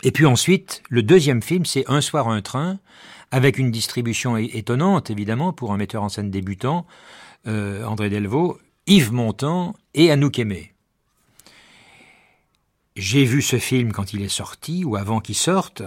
Et 0.03 0.11
puis 0.11 0.25
ensuite, 0.25 0.81
le 0.89 1.03
deuxième 1.03 1.41
film, 1.41 1.65
c'est 1.65 1.83
Un 1.89 2.01
soir 2.01 2.29
un 2.29 2.41
train, 2.41 2.79
avec 3.31 3.57
une 3.57 3.71
distribution 3.71 4.37
étonnante, 4.37 5.09
évidemment, 5.09 5.53
pour 5.53 5.73
un 5.73 5.77
metteur 5.77 6.03
en 6.03 6.09
scène 6.09 6.31
débutant, 6.31 6.87
euh, 7.47 7.83
André 7.83 8.09
Delvaux, 8.09 8.59
Yves 8.87 9.11
Montand 9.11 9.75
et 9.93 10.11
Anouk 10.11 10.39
Aimé. 10.39 10.73
J'ai 12.95 13.23
vu 13.23 13.41
ce 13.41 13.59
film 13.59 13.91
quand 13.91 14.13
il 14.13 14.21
est 14.21 14.29
sorti, 14.29 14.83
ou 14.83 14.95
avant 14.95 15.21
qu'il 15.21 15.35
sorte, 15.35 15.83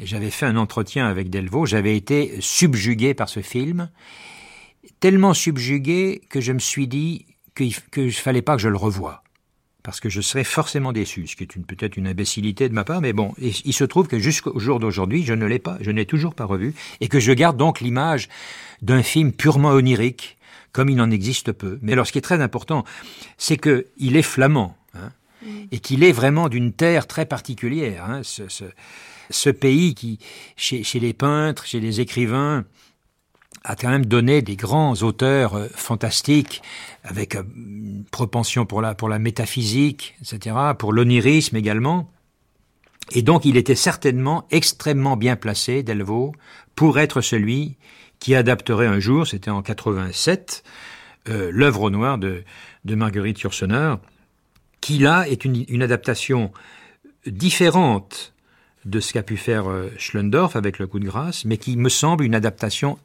j'avais 0.00 0.30
fait 0.30 0.46
un 0.46 0.56
entretien 0.56 1.06
avec 1.06 1.30
Delvaux, 1.30 1.66
j'avais 1.66 1.96
été 1.96 2.40
subjugué 2.40 3.14
par 3.14 3.28
ce 3.28 3.40
film, 3.40 3.90
tellement 4.98 5.34
subjugué 5.34 6.22
que 6.28 6.40
je 6.40 6.52
me 6.52 6.58
suis 6.58 6.88
dit 6.88 7.26
qu'il 7.54 7.74
ne 7.96 8.10
fallait 8.10 8.42
pas 8.42 8.56
que 8.56 8.62
je 8.62 8.68
le 8.68 8.76
revoie, 8.76 9.22
parce 9.86 10.00
que 10.00 10.08
je 10.08 10.20
serais 10.20 10.42
forcément 10.42 10.92
déçu, 10.92 11.28
ce 11.28 11.36
qui 11.36 11.44
est 11.44 11.58
peut-être 11.62 11.96
une 11.96 12.08
imbécilité 12.08 12.68
de 12.68 12.74
ma 12.74 12.82
part, 12.82 13.00
mais 13.00 13.12
bon, 13.12 13.32
il 13.38 13.72
se 13.72 13.84
trouve 13.84 14.08
que 14.08 14.18
jusqu'au 14.18 14.58
jour 14.58 14.80
d'aujourd'hui, 14.80 15.24
je 15.24 15.32
ne 15.32 15.46
l'ai 15.46 15.60
pas, 15.60 15.78
je 15.80 15.92
n'ai 15.92 16.06
toujours 16.06 16.34
pas 16.34 16.44
revu, 16.44 16.74
et 17.00 17.06
que 17.06 17.20
je 17.20 17.30
garde 17.30 17.56
donc 17.56 17.80
l'image 17.80 18.28
d'un 18.82 19.04
film 19.04 19.30
purement 19.30 19.68
onirique, 19.68 20.38
comme 20.72 20.88
il 20.88 21.00
en 21.00 21.12
existe 21.12 21.52
peu. 21.52 21.78
Mais 21.82 21.92
alors 21.92 22.04
ce 22.04 22.10
qui 22.10 22.18
est 22.18 22.22
très 22.22 22.42
important, 22.42 22.82
c'est 23.38 23.58
qu'il 23.58 24.16
est 24.16 24.22
flamand, 24.22 24.76
hein, 24.94 25.12
et 25.70 25.78
qu'il 25.78 26.02
est 26.02 26.10
vraiment 26.10 26.48
d'une 26.48 26.72
terre 26.72 27.06
très 27.06 27.24
particulière. 27.24 28.06
Hein, 28.06 28.22
ce, 28.24 28.48
ce, 28.48 28.64
ce, 29.30 29.50
pays 29.50 29.94
qui, 29.94 30.18
chez, 30.56 30.82
chez, 30.82 30.98
les 30.98 31.12
peintres, 31.12 31.64
chez 31.64 31.78
les 31.78 32.00
écrivains, 32.00 32.64
a 33.66 33.74
quand 33.74 33.90
même 33.90 34.06
donné 34.06 34.42
des 34.42 34.56
grands 34.56 34.94
auteurs 35.02 35.54
euh, 35.54 35.66
fantastiques, 35.74 36.62
avec 37.02 37.34
euh, 37.34 37.42
une 37.56 38.04
propension 38.10 38.64
pour 38.64 38.80
la, 38.80 39.18
métaphysique, 39.18 40.14
etc., 40.22 40.56
pour 40.78 40.92
l'onirisme 40.92 41.56
également. 41.56 42.08
Et 43.12 43.22
donc 43.22 43.44
il 43.44 43.56
était 43.56 43.74
certainement 43.74 44.46
extrêmement 44.50 45.16
bien 45.16 45.36
placé, 45.36 45.82
Delvaux, 45.82 46.32
pour 46.74 46.98
être 46.98 47.20
celui 47.20 47.76
qui 48.20 48.34
adapterait 48.34 48.86
un 48.86 49.00
jour, 49.00 49.26
c'était 49.26 49.50
en 49.50 49.62
87, 49.62 50.62
euh, 51.28 51.50
l'œuvre 51.52 51.82
au 51.82 51.90
noir 51.90 52.18
de, 52.18 52.44
Marguerite 52.84 53.40
Yourcenar, 53.40 53.98
qui 54.80 54.98
là 54.98 55.28
est 55.28 55.44
une, 55.44 55.64
une, 55.68 55.82
adaptation 55.82 56.52
différente 57.26 58.32
de 58.84 59.00
ce 59.00 59.12
qu'a 59.12 59.24
pu 59.24 59.36
faire 59.36 59.64
Schlendorf 59.98 60.54
avec 60.54 60.78
le 60.78 60.86
coup 60.86 61.00
de 61.00 61.06
grâce, 61.06 61.44
mais 61.44 61.56
qui 61.56 61.76
me 61.76 61.88
semble 61.88 62.22
une 62.22 62.36
adaptation, 62.36 62.98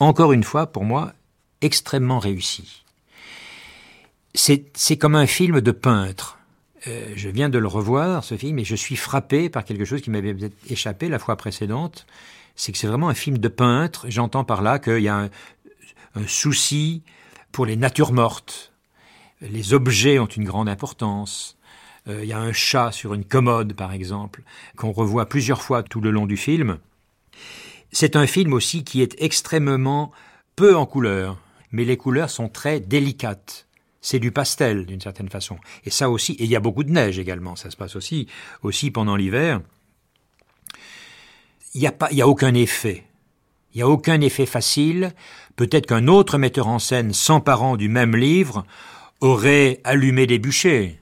encore 0.00 0.32
une 0.32 0.44
fois, 0.44 0.66
pour 0.66 0.84
moi, 0.84 1.12
extrêmement 1.60 2.18
réussie. 2.18 2.84
C'est 4.34 4.96
comme 4.98 5.14
un 5.14 5.26
film 5.26 5.60
de 5.60 5.70
peintre. 5.70 6.38
Euh, 6.86 7.12
je 7.16 7.28
viens 7.30 7.48
de 7.48 7.58
le 7.58 7.66
revoir, 7.66 8.22
ce 8.22 8.36
film, 8.36 8.58
et 8.58 8.64
je 8.64 8.76
suis 8.76 8.96
frappé 8.96 9.48
par 9.48 9.64
quelque 9.64 9.84
chose 9.84 10.02
qui 10.02 10.10
m'avait 10.10 10.34
peut-être 10.34 10.56
échappé 10.70 11.08
la 11.08 11.18
fois 11.18 11.36
précédente. 11.36 12.06
C'est 12.54 12.72
que 12.72 12.78
c'est 12.78 12.86
vraiment 12.86 13.08
un 13.08 13.14
film 13.14 13.38
de 13.38 13.48
peintre. 13.48 14.06
J'entends 14.08 14.44
par 14.44 14.62
là 14.62 14.78
qu'il 14.78 15.00
y 15.00 15.08
a 15.08 15.16
un, 15.16 15.30
un 16.14 16.26
souci 16.26 17.02
pour 17.52 17.64
les 17.64 17.76
natures 17.76 18.12
mortes, 18.12 18.72
les 19.40 19.72
objets 19.74 20.18
ont 20.18 20.26
une 20.26 20.44
grande 20.44 20.68
importance. 20.68 21.56
Euh, 22.08 22.20
il 22.22 22.28
y 22.28 22.32
a 22.32 22.38
un 22.38 22.52
chat 22.52 22.92
sur 22.92 23.14
une 23.14 23.24
commode, 23.24 23.72
par 23.72 23.92
exemple, 23.92 24.42
qu'on 24.76 24.92
revoit 24.92 25.26
plusieurs 25.26 25.62
fois 25.62 25.82
tout 25.82 26.00
le 26.00 26.10
long 26.10 26.26
du 26.26 26.36
film. 26.36 26.78
C'est 27.92 28.16
un 28.16 28.26
film 28.26 28.52
aussi 28.52 28.84
qui 28.84 29.02
est 29.02 29.14
extrêmement 29.18 30.12
peu 30.54 30.76
en 30.76 30.86
couleurs, 30.86 31.38
mais 31.70 31.84
les 31.84 31.96
couleurs 31.96 32.30
sont 32.30 32.48
très 32.48 32.80
délicates. 32.80 33.66
C'est 34.00 34.18
du 34.18 34.30
pastel, 34.30 34.86
d'une 34.86 35.00
certaine 35.00 35.28
façon. 35.28 35.58
Et 35.84 35.90
ça 35.90 36.10
aussi, 36.10 36.32
et 36.32 36.44
il 36.44 36.50
y 36.50 36.56
a 36.56 36.60
beaucoup 36.60 36.84
de 36.84 36.92
neige 36.92 37.18
également, 37.18 37.56
ça 37.56 37.70
se 37.70 37.76
passe 37.76 37.96
aussi, 37.96 38.28
aussi 38.62 38.90
pendant 38.90 39.16
l'hiver. 39.16 39.60
Il 41.74 41.80
n'y 41.80 41.86
a, 41.86 41.94
a 42.00 42.26
aucun 42.26 42.54
effet. 42.54 43.04
Il 43.74 43.78
n'y 43.78 43.82
a 43.82 43.88
aucun 43.88 44.20
effet 44.20 44.46
facile. 44.46 45.12
Peut-être 45.56 45.86
qu'un 45.86 46.06
autre 46.06 46.38
metteur 46.38 46.68
en 46.68 46.78
scène 46.78 47.12
s'emparant 47.12 47.76
du 47.76 47.88
même 47.88 48.16
livre 48.16 48.64
aurait 49.20 49.80
allumé 49.84 50.26
des 50.26 50.38
bûchers. 50.38 50.98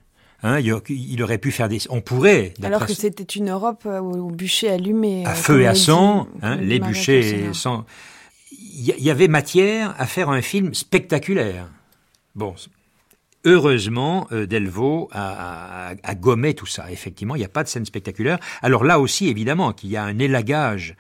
Hein, 0.47 0.61
il 0.61 1.23
aurait 1.23 1.39
pu 1.39 1.51
faire 1.51 1.71
des. 1.71 1.79
On 1.89 2.03
pourrait. 2.03 2.53
Alors 2.63 2.85
que 2.85 2.93
c'était 2.93 3.25
une 3.25 3.49
Europe 3.49 3.87
où 3.87 4.31
bûchers 4.31 4.69
allumés. 4.69 5.25
À 5.25 5.35
feu 5.35 5.63
et 5.63 5.67
à 5.67 5.75
sang, 5.75 6.29
hein, 6.43 6.57
les 6.57 6.79
bûchers 6.79 7.49
sans. 7.55 7.87
Il 8.53 8.85
y 8.85 9.11
avait 9.11 9.29
matière 9.29 9.95
à 9.99 10.05
faire 10.05 10.29
un 10.29 10.43
film 10.43 10.75
spectaculaire. 10.75 11.71
Bon, 12.35 12.55
heureusement, 13.47 14.27
euh, 14.33 14.47
Delvaux 14.47 15.09
a, 15.13 15.93
a, 15.93 15.95
a, 16.03 16.15
gommé 16.15 16.53
tout 16.55 16.67
ça. 16.67 16.91
Effectivement, 16.91 17.37
il 17.37 17.39
n'y 17.39 17.45
a 17.45 17.49
pas 17.49 17.63
de 17.63 17.69
scène 17.69 17.87
spectaculaire. 17.87 18.39
Alors 18.61 18.85
là 18.85 19.01
aussi, 19.01 19.29
évidemment, 19.29 19.73
qu'il 19.73 19.91
y 19.91 19.97
a 19.97 20.05
un 20.05 20.19
élagage 20.19 20.95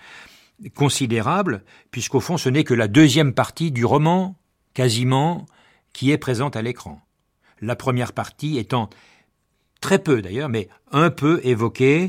considérable, 0.74 1.62
puisqu'au 1.90 2.20
fond, 2.20 2.38
ce 2.38 2.48
n'est 2.48 2.64
que 2.64 2.74
la 2.74 2.88
deuxième 2.88 3.34
partie 3.34 3.72
du 3.72 3.84
roman, 3.84 4.36
quasiment, 4.72 5.44
qui 5.92 6.12
est 6.12 6.18
présente 6.18 6.56
à 6.56 6.62
l'écran. 6.62 7.00
La 7.60 7.76
première 7.76 8.12
partie 8.12 8.56
étant 8.58 8.88
très 9.84 9.98
peu 9.98 10.22
d'ailleurs, 10.22 10.48
mais 10.48 10.68
un 10.92 11.10
peu 11.10 11.40
évoquée 11.44 12.08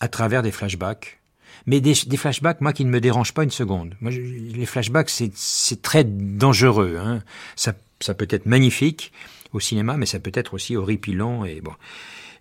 à 0.00 0.08
travers 0.08 0.42
des 0.42 0.50
flashbacks. 0.50 1.20
Mais 1.66 1.80
des, 1.80 1.94
flashbacks, 1.94 2.60
moi, 2.60 2.72
qui 2.72 2.84
ne 2.84 2.90
me 2.90 3.00
dérangent 3.00 3.34
pas 3.34 3.44
une 3.44 3.50
seconde. 3.50 3.94
Moi, 4.00 4.10
les 4.10 4.66
flashbacks, 4.66 5.10
c'est 5.10 5.82
très 5.82 6.04
dangereux. 6.04 6.96
Hein. 6.98 7.22
Ça, 7.56 7.74
ça 8.00 8.14
peut 8.14 8.26
être 8.30 8.46
magnifique, 8.46 9.12
au 9.52 9.60
cinéma, 9.60 9.96
mais 9.96 10.06
ça 10.06 10.18
peut 10.18 10.32
être 10.34 10.54
aussi 10.54 10.76
horripilant. 10.76 11.44
Et 11.44 11.60
bon, 11.60 11.72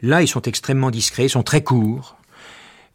là, 0.01 0.21
ils 0.21 0.27
sont 0.27 0.41
extrêmement 0.41 0.91
discrets, 0.91 1.25
ils 1.25 1.29
sont 1.29 1.43
très 1.43 1.63
courts. 1.63 2.17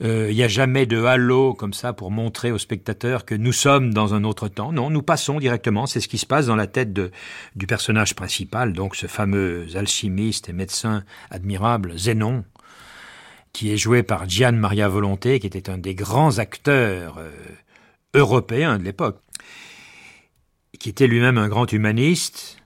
Euh, 0.01 0.29
il 0.31 0.37
n'y 0.37 0.45
a 0.45 0.49
jamais 0.49 0.87
de 0.87 1.03
halo 1.03 1.55
comme 1.55 1.73
ça 1.73 1.93
pour 1.93 2.13
montrer 2.13 2.53
aux 2.53 2.59
spectateurs 2.59 3.25
que 3.25 3.35
nous 3.35 3.53
sommes 3.53 3.93
dans 3.93 4.15
un 4.15 4.23
autre 4.23 4.49
temps. 4.49 4.71
Non, 4.73 4.91
nous 4.91 5.03
passons 5.03 5.41
directement. 5.41 5.87
C'est 5.87 6.01
ce 6.01 6.07
qui 6.07 6.19
se 6.19 6.27
passe 6.27 6.47
dans 6.47 6.57
la 6.57 6.69
tête 6.69 6.93
du 6.93 7.67
personnage 7.67 8.15
principal, 8.15 8.73
donc 8.73 8.95
ce 8.95 9.07
fameux 9.07 9.67
alchimiste 9.75 10.49
et 10.49 10.53
médecin 10.53 11.05
admirable 11.31 11.99
Zénon, 11.99 12.45
qui 13.53 13.73
est 13.73 13.77
joué 13.77 14.05
par 14.05 14.29
Gian 14.29 14.53
Maria 14.53 14.89
Volonté, 14.89 15.41
qui 15.41 15.49
était 15.49 15.69
un 15.69 15.79
des 15.79 15.97
grands 15.97 16.39
acteurs 16.39 17.19
euh, 17.19 17.33
européens 18.15 18.79
de 18.79 18.85
l'époque, 18.85 19.21
qui 20.79 20.91
était 20.91 21.09
lui-même 21.09 21.39
un 21.39 21.49
grand 21.49 21.73
humaniste, 21.73 22.59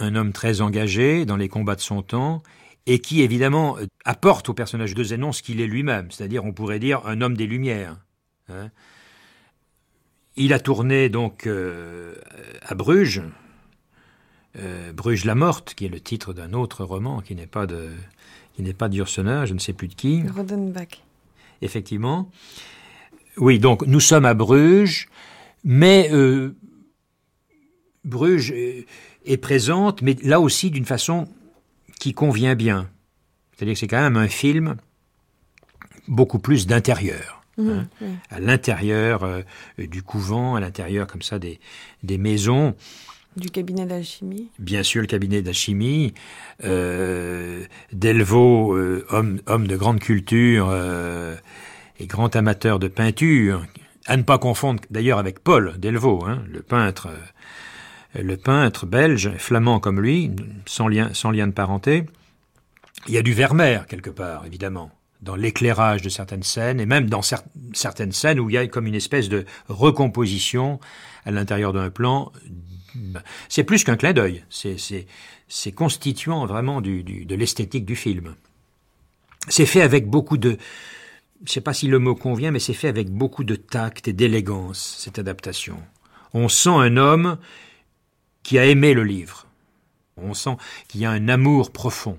un 0.00 0.16
homme 0.16 0.32
très 0.32 0.62
engagé 0.62 1.26
dans 1.26 1.36
les 1.36 1.48
combats 1.48 1.76
de 1.76 1.80
son 1.80 2.02
temps, 2.02 2.42
et 2.88 3.00
qui 3.00 3.20
évidemment 3.20 3.76
apporte 4.06 4.48
au 4.48 4.54
personnage 4.54 4.94
de 4.94 5.04
Zénon 5.04 5.30
ce 5.30 5.42
qu'il 5.42 5.60
est 5.60 5.66
lui-même, 5.66 6.10
c'est-à-dire 6.10 6.44
on 6.44 6.52
pourrait 6.52 6.78
dire 6.78 7.06
un 7.06 7.20
homme 7.20 7.36
des 7.36 7.46
Lumières. 7.46 7.98
Hein. 8.48 8.70
Il 10.36 10.54
a 10.54 10.58
tourné 10.58 11.10
donc 11.10 11.46
euh, 11.46 12.14
à 12.62 12.74
Bruges, 12.74 13.22
euh, 14.58 14.92
Bruges 14.94 15.26
la 15.26 15.34
morte, 15.34 15.74
qui 15.74 15.84
est 15.84 15.90
le 15.90 16.00
titre 16.00 16.32
d'un 16.32 16.54
autre 16.54 16.82
roman 16.82 17.20
qui 17.20 17.34
n'est 17.34 17.46
pas 17.46 17.66
de 17.66 17.90
qui 18.54 18.62
n'est 18.62 18.72
pas 18.72 18.90
je 18.90 19.52
ne 19.52 19.58
sais 19.58 19.74
plus 19.74 19.88
de 19.88 19.94
qui. 19.94 20.22
Rodenbach. 20.26 21.04
Effectivement. 21.60 22.30
Oui, 23.36 23.58
donc 23.58 23.86
nous 23.86 24.00
sommes 24.00 24.24
à 24.24 24.32
Bruges, 24.32 25.08
mais 25.62 26.08
euh, 26.10 26.56
Bruges 28.04 28.50
est 28.50 29.36
présente, 29.36 30.00
mais 30.00 30.16
là 30.22 30.40
aussi 30.40 30.70
d'une 30.70 30.86
façon 30.86 31.28
qui 31.98 32.14
convient 32.14 32.54
bien. 32.54 32.88
C'est-à-dire 33.52 33.74
que 33.74 33.80
c'est 33.80 33.88
quand 33.88 34.00
même 34.00 34.16
un 34.16 34.28
film 34.28 34.76
beaucoup 36.06 36.38
plus 36.38 36.66
d'intérieur. 36.66 37.42
Mmh, 37.56 37.70
hein. 37.70 37.86
À 38.30 38.38
l'intérieur 38.38 39.24
euh, 39.24 39.42
du 39.78 40.02
couvent, 40.02 40.54
à 40.54 40.60
l'intérieur 40.60 41.06
comme 41.06 41.22
ça 41.22 41.38
des, 41.38 41.58
des 42.04 42.18
maisons. 42.18 42.74
Du 43.36 43.50
cabinet 43.50 43.86
d'alchimie. 43.86 44.48
Bien 44.58 44.82
sûr, 44.82 45.00
le 45.00 45.06
cabinet 45.06 45.42
d'alchimie. 45.42 46.14
Euh, 46.64 47.64
Delvaux, 47.92 48.74
euh, 48.74 49.04
homme, 49.10 49.40
homme 49.46 49.66
de 49.66 49.76
grande 49.76 50.00
culture 50.00 50.68
euh, 50.70 51.36
et 52.00 52.06
grand 52.06 52.34
amateur 52.34 52.78
de 52.78 52.88
peinture. 52.88 53.64
À 54.06 54.16
ne 54.16 54.22
pas 54.22 54.38
confondre 54.38 54.82
d'ailleurs 54.90 55.18
avec 55.18 55.40
Paul 55.40 55.78
Delvaux, 55.78 56.24
hein, 56.26 56.42
le 56.50 56.62
peintre, 56.62 57.08
le 58.14 58.36
peintre 58.36 58.86
belge, 58.86 59.30
flamand 59.38 59.80
comme 59.80 60.00
lui, 60.00 60.30
sans 60.66 60.88
lien, 60.88 61.10
sans 61.12 61.30
lien 61.30 61.46
de 61.46 61.52
parenté. 61.52 62.04
Il 63.06 63.14
y 63.14 63.18
a 63.18 63.22
du 63.22 63.32
Vermeer 63.32 63.86
quelque 63.86 64.10
part, 64.10 64.46
évidemment, 64.46 64.90
dans 65.22 65.36
l'éclairage 65.36 66.02
de 66.02 66.08
certaines 66.08 66.42
scènes, 66.42 66.80
et 66.80 66.86
même 66.86 67.08
dans 67.08 67.22
cer 67.22 67.42
certaines 67.72 68.12
scènes 68.12 68.40
où 68.40 68.50
il 68.50 68.54
y 68.54 68.58
a 68.58 68.66
comme 68.66 68.86
une 68.86 68.94
espèce 68.94 69.28
de 69.28 69.44
recomposition 69.68 70.80
à 71.24 71.30
l'intérieur 71.30 71.72
d'un 71.72 71.90
plan. 71.90 72.32
C'est 73.48 73.64
plus 73.64 73.84
qu'un 73.84 73.96
clin 73.96 74.12
d'œil, 74.12 74.44
c'est 74.50 75.72
constituant 75.72 76.46
vraiment 76.46 76.80
de 76.80 77.34
l'esthétique 77.34 77.84
du 77.84 77.96
film. 77.96 78.34
C'est 79.48 79.66
fait 79.66 79.82
avec 79.82 80.08
beaucoup 80.08 80.36
de, 80.36 80.58
je 81.44 81.52
sais 81.52 81.60
pas 81.60 81.72
si 81.72 81.86
le 81.86 81.98
mot 81.98 82.14
convient, 82.14 82.50
mais 82.50 82.58
c'est 82.58 82.74
fait 82.74 82.88
avec 82.88 83.10
beaucoup 83.10 83.44
de 83.44 83.54
tact 83.54 84.08
et 84.08 84.12
d'élégance, 84.12 84.96
cette 84.98 85.18
adaptation. 85.18 85.78
On 86.34 86.48
sent 86.48 86.70
un 86.70 86.96
homme 86.96 87.38
qui 88.48 88.58
a 88.58 88.64
aimé 88.64 88.94
le 88.94 89.04
livre. 89.04 89.46
On 90.16 90.32
sent 90.32 90.56
qu'il 90.88 91.02
y 91.02 91.04
a 91.04 91.10
un 91.10 91.28
amour 91.28 91.70
profond 91.70 92.18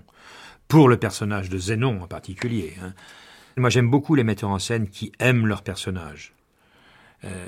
pour 0.68 0.88
le 0.88 0.98
personnage 0.98 1.50
de 1.50 1.58
Zénon 1.58 2.04
en 2.04 2.08
particulier. 2.08 2.76
Hein. 2.84 2.94
Moi, 3.58 3.72
j'aime 3.72 3.90
beaucoup 3.90 4.14
les 4.14 4.24
metteurs 4.24 4.52
en 4.52 4.60
scène 4.60 4.90
qui 4.90 5.12
aiment 5.18 5.48
leurs 5.48 5.64
personnages. 5.64 6.34
Euh, 7.24 7.48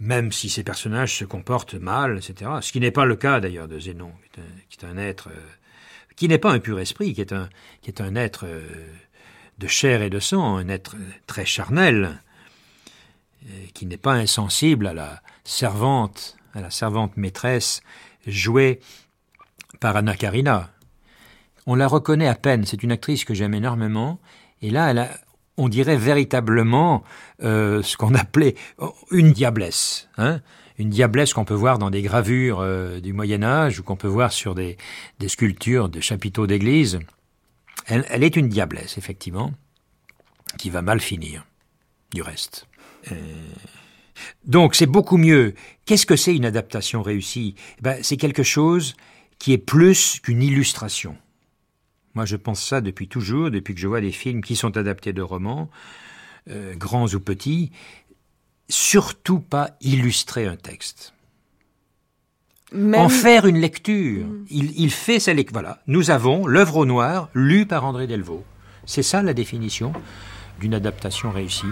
même 0.00 0.32
si 0.32 0.48
ces 0.48 0.64
personnages 0.64 1.14
se 1.14 1.24
comportent 1.24 1.74
mal, 1.76 2.18
etc. 2.18 2.50
Ce 2.60 2.72
qui 2.72 2.80
n'est 2.80 2.90
pas 2.90 3.04
le 3.04 3.14
cas 3.14 3.38
d'ailleurs 3.38 3.68
de 3.68 3.78
Zénon, 3.78 4.10
qui 4.68 4.80
est 4.80 4.84
un, 4.84 4.96
être 4.96 5.28
euh, 5.28 5.46
qui 6.16 6.26
n'est 6.26 6.38
pas 6.38 6.50
un 6.50 6.58
pur 6.58 6.80
esprit, 6.80 7.14
qui 7.14 7.20
est 7.20 7.32
un, 7.32 7.48
qui 7.82 7.90
est 7.90 8.00
un 8.00 8.16
être 8.16 8.46
euh, 8.48 8.66
de 9.58 9.68
chair 9.68 10.02
et 10.02 10.10
de 10.10 10.18
sang, 10.18 10.56
un 10.56 10.68
être 10.68 10.96
très 11.28 11.46
charnel, 11.46 12.20
qui 13.74 13.86
n'est 13.86 13.96
pas 13.96 14.14
insensible 14.14 14.88
à 14.88 14.92
la 14.92 15.22
servante, 15.44 16.36
la 16.60 16.70
servante 16.70 17.16
maîtresse 17.16 17.80
jouée 18.26 18.80
par 19.80 19.96
Anna 19.96 20.14
Karina. 20.14 20.70
On 21.66 21.74
la 21.74 21.88
reconnaît 21.88 22.28
à 22.28 22.34
peine, 22.34 22.64
c'est 22.64 22.82
une 22.82 22.92
actrice 22.92 23.24
que 23.24 23.34
j'aime 23.34 23.54
énormément, 23.54 24.20
et 24.62 24.70
là, 24.70 24.90
elle 24.90 25.10
on 25.58 25.70
dirait 25.70 25.96
véritablement 25.96 27.02
euh, 27.42 27.82
ce 27.82 27.96
qu'on 27.96 28.14
appelait 28.14 28.56
une 29.10 29.32
diablesse. 29.32 30.08
Hein 30.18 30.40
une 30.78 30.90
diablesse 30.90 31.32
qu'on 31.32 31.44
peut 31.44 31.54
voir 31.54 31.78
dans 31.78 31.90
des 31.90 32.02
gravures 32.02 32.60
euh, 32.60 33.00
du 33.00 33.12
Moyen 33.12 33.42
Âge 33.42 33.80
ou 33.80 33.82
qu'on 33.82 33.96
peut 33.96 34.08
voir 34.08 34.32
sur 34.32 34.54
des, 34.54 34.76
sculptures 35.26 35.88
de 35.88 36.00
chapiteaux 36.00 36.46
d'église. 36.46 36.98
Elle, 37.86 38.04
elle, 38.08 38.22
est 38.22 38.36
une 38.36 38.48
diablesse, 38.48 38.98
effectivement, 38.98 39.52
qui 40.58 40.70
va 40.70 40.82
mal 40.82 41.00
finir, 41.00 41.46
du 42.12 42.22
reste. 42.22 42.66
Euh... 43.10 43.14
Donc 44.44 44.74
c'est 44.74 44.86
beaucoup 44.86 45.16
mieux. 45.16 45.54
Qu'est-ce 45.84 46.06
que 46.06 46.16
c'est 46.16 46.34
une 46.34 46.44
adaptation 46.44 47.02
réussie? 47.02 47.54
Ben, 47.80 47.98
C'est 48.02 48.16
quelque 48.16 48.42
chose 48.42 48.94
qui 49.38 49.52
est 49.52 49.58
plus 49.58 50.20
qu'une 50.20 50.42
illustration. 50.42 51.16
Moi 52.14 52.24
je 52.24 52.36
pense 52.36 52.62
ça 52.62 52.80
depuis 52.80 53.08
toujours, 53.08 53.50
depuis 53.50 53.74
que 53.74 53.80
je 53.80 53.88
vois 53.88 54.00
des 54.00 54.12
films 54.12 54.42
qui 54.42 54.56
sont 54.56 54.76
adaptés 54.76 55.12
de 55.12 55.22
romans, 55.22 55.70
euh, 56.48 56.74
grands 56.74 57.08
ou 57.08 57.20
petits, 57.20 57.72
surtout 58.68 59.40
pas 59.40 59.70
illustrer 59.80 60.46
un 60.46 60.56
texte. 60.56 61.12
Même... 62.72 63.00
En 63.00 63.08
faire 63.08 63.46
une 63.46 63.58
lecture. 63.58 64.26
Mmh. 64.26 64.46
Il, 64.50 64.80
il, 64.80 64.90
fait 64.90 65.20
sa 65.20 65.32
lecture. 65.32 65.52
Voilà. 65.52 65.80
Nous 65.86 66.10
avons 66.10 66.46
l'œuvre 66.46 66.78
au 66.78 66.86
noir 66.86 67.28
lue 67.32 67.64
par 67.66 67.84
André 67.84 68.06
Delvaux. 68.06 68.44
C'est 68.86 69.02
ça 69.02 69.22
la 69.22 69.34
définition 69.34 69.92
d'une 70.60 70.74
adaptation 70.74 71.30
réussie. 71.30 71.66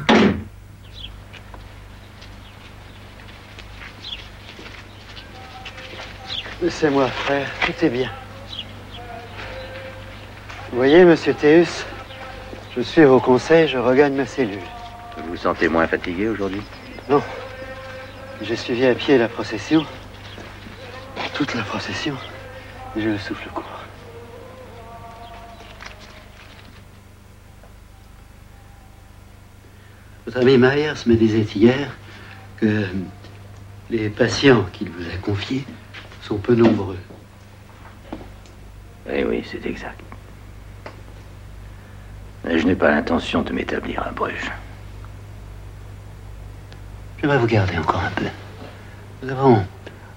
Laissez-moi, 6.62 7.08
frère, 7.08 7.48
tout 7.66 7.84
est 7.84 7.90
bien. 7.90 8.10
Vous 10.70 10.76
voyez, 10.76 11.04
monsieur 11.04 11.34
Théus, 11.34 11.84
je 12.76 12.80
suis 12.80 13.04
vos 13.04 13.20
conseils, 13.20 13.68
je 13.68 13.76
regagne 13.76 14.14
ma 14.14 14.24
cellule. 14.24 14.58
Vous 15.16 15.30
vous 15.30 15.36
sentez 15.36 15.68
moins 15.68 15.86
fatigué 15.86 16.28
aujourd'hui? 16.28 16.62
Non. 17.08 17.22
J'ai 18.40 18.56
suivi 18.56 18.86
à 18.86 18.94
pied 18.94 19.18
la 19.18 19.28
procession. 19.28 19.84
Toute 21.34 21.54
la 21.54 21.62
procession. 21.62 22.16
Et 22.96 23.02
je 23.02 23.10
le 23.10 23.18
souffle 23.18 23.48
court. 23.50 23.64
Votre 30.26 30.38
ami 30.38 30.56
Myers 30.56 30.94
me 31.06 31.16
disait 31.16 31.46
hier 31.54 31.90
que 32.56 32.84
les 33.90 34.08
patients 34.08 34.64
qu'il 34.72 34.88
vous 34.90 35.04
a 35.06 35.16
confiés 35.18 35.64
sont 36.24 36.38
peu 36.38 36.54
nombreux. 36.54 36.98
Eh 39.10 39.24
oui, 39.24 39.46
c'est 39.50 39.64
exact. 39.66 40.00
Mais 42.44 42.58
je 42.58 42.66
n'ai 42.66 42.74
pas 42.74 42.90
l'intention 42.90 43.42
de 43.42 43.52
m'établir 43.52 44.02
à 44.06 44.10
Bruges. 44.10 44.50
J'aimerais 47.20 47.38
vous 47.38 47.46
garder 47.46 47.76
encore 47.76 48.02
un 48.02 48.10
peu. 48.10 48.24
Nous 49.22 49.30
avons 49.30 49.64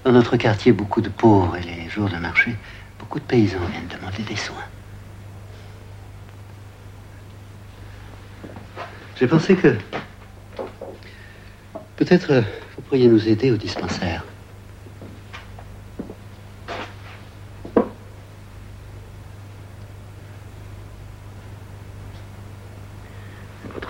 dans 0.04 0.12
notre 0.12 0.38
quartier 0.38 0.72
beaucoup 0.72 1.02
de 1.02 1.10
pauvres 1.10 1.56
et 1.56 1.62
les 1.62 1.90
jours 1.90 2.08
de 2.08 2.16
marché, 2.16 2.56
beaucoup 2.98 3.18
de 3.18 3.24
paysans 3.24 3.58
viennent 3.70 3.88
demander 3.88 4.22
des 4.22 4.36
soins. 4.36 4.56
J'ai 9.16 9.26
pensé 9.26 9.56
que 9.56 9.76
peut-être 11.96 12.32
euh, 12.32 12.42
vous 12.76 12.82
pourriez 12.82 13.08
nous 13.08 13.28
aider 13.28 13.50
au 13.50 13.56
dispensaire. 13.56 14.24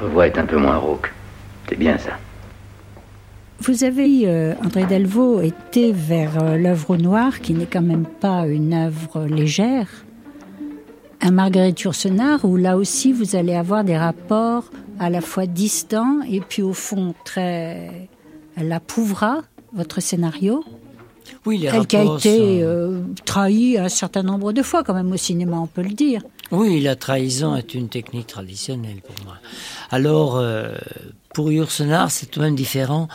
Votre 0.00 0.12
voix 0.12 0.26
est 0.26 0.38
un 0.38 0.46
peu 0.46 0.56
moins 0.56 0.76
rauque. 0.76 1.12
C'est 1.68 1.78
bien 1.78 1.98
ça. 1.98 2.10
Vous 3.60 3.82
avez, 3.84 4.22
euh, 4.26 4.54
André 4.64 4.84
Delvaux, 4.84 5.40
été 5.40 5.92
vers 5.92 6.40
euh, 6.42 6.56
l'œuvre 6.56 6.90
au 6.90 6.96
noir, 6.96 7.40
qui 7.40 7.54
n'est 7.54 7.66
quand 7.66 7.82
même 7.82 8.06
pas 8.06 8.46
une 8.46 8.72
œuvre 8.72 9.24
légère. 9.26 9.88
Un 11.20 11.32
Marguerite 11.32 11.80
Yourcenar, 11.80 12.44
où 12.44 12.56
là 12.56 12.76
aussi 12.76 13.12
vous 13.12 13.34
allez 13.34 13.54
avoir 13.54 13.82
des 13.82 13.96
rapports 13.98 14.64
à 15.00 15.10
la 15.10 15.20
fois 15.20 15.46
distants 15.46 16.20
et 16.30 16.40
puis 16.40 16.62
au 16.62 16.72
fond 16.72 17.14
très. 17.24 18.08
Elle 18.56 18.72
approuvera 18.72 19.42
votre 19.72 20.00
scénario. 20.00 20.62
Oui, 21.44 21.58
les 21.58 21.66
Elle 21.66 21.86
qui 21.86 21.96
a 21.96 22.00
rapports 22.00 22.18
été 22.18 22.38
sont- 22.38 22.44
euh, 22.62 23.00
trahie 23.24 23.76
un 23.78 23.88
certain 23.88 24.22
nombre 24.22 24.52
de 24.52 24.62
fois 24.62 24.84
quand 24.84 24.94
même 24.94 25.10
au 25.12 25.16
cinéma, 25.16 25.56
on 25.58 25.66
peut 25.66 25.82
le 25.82 25.90
dire. 25.90 26.22
Oui, 26.50 26.80
la 26.80 26.96
trahison 26.96 27.56
est 27.56 27.74
une 27.74 27.90
technique 27.90 28.28
traditionnelle 28.28 29.02
pour 29.02 29.14
moi. 29.26 29.36
Alors, 29.90 30.36
euh, 30.36 30.74
pour 31.34 31.52
Yourcenar, 31.52 32.10
c'est 32.10 32.26
tout 32.26 32.40
de 32.40 32.46
même 32.46 32.56
différent 32.56 33.08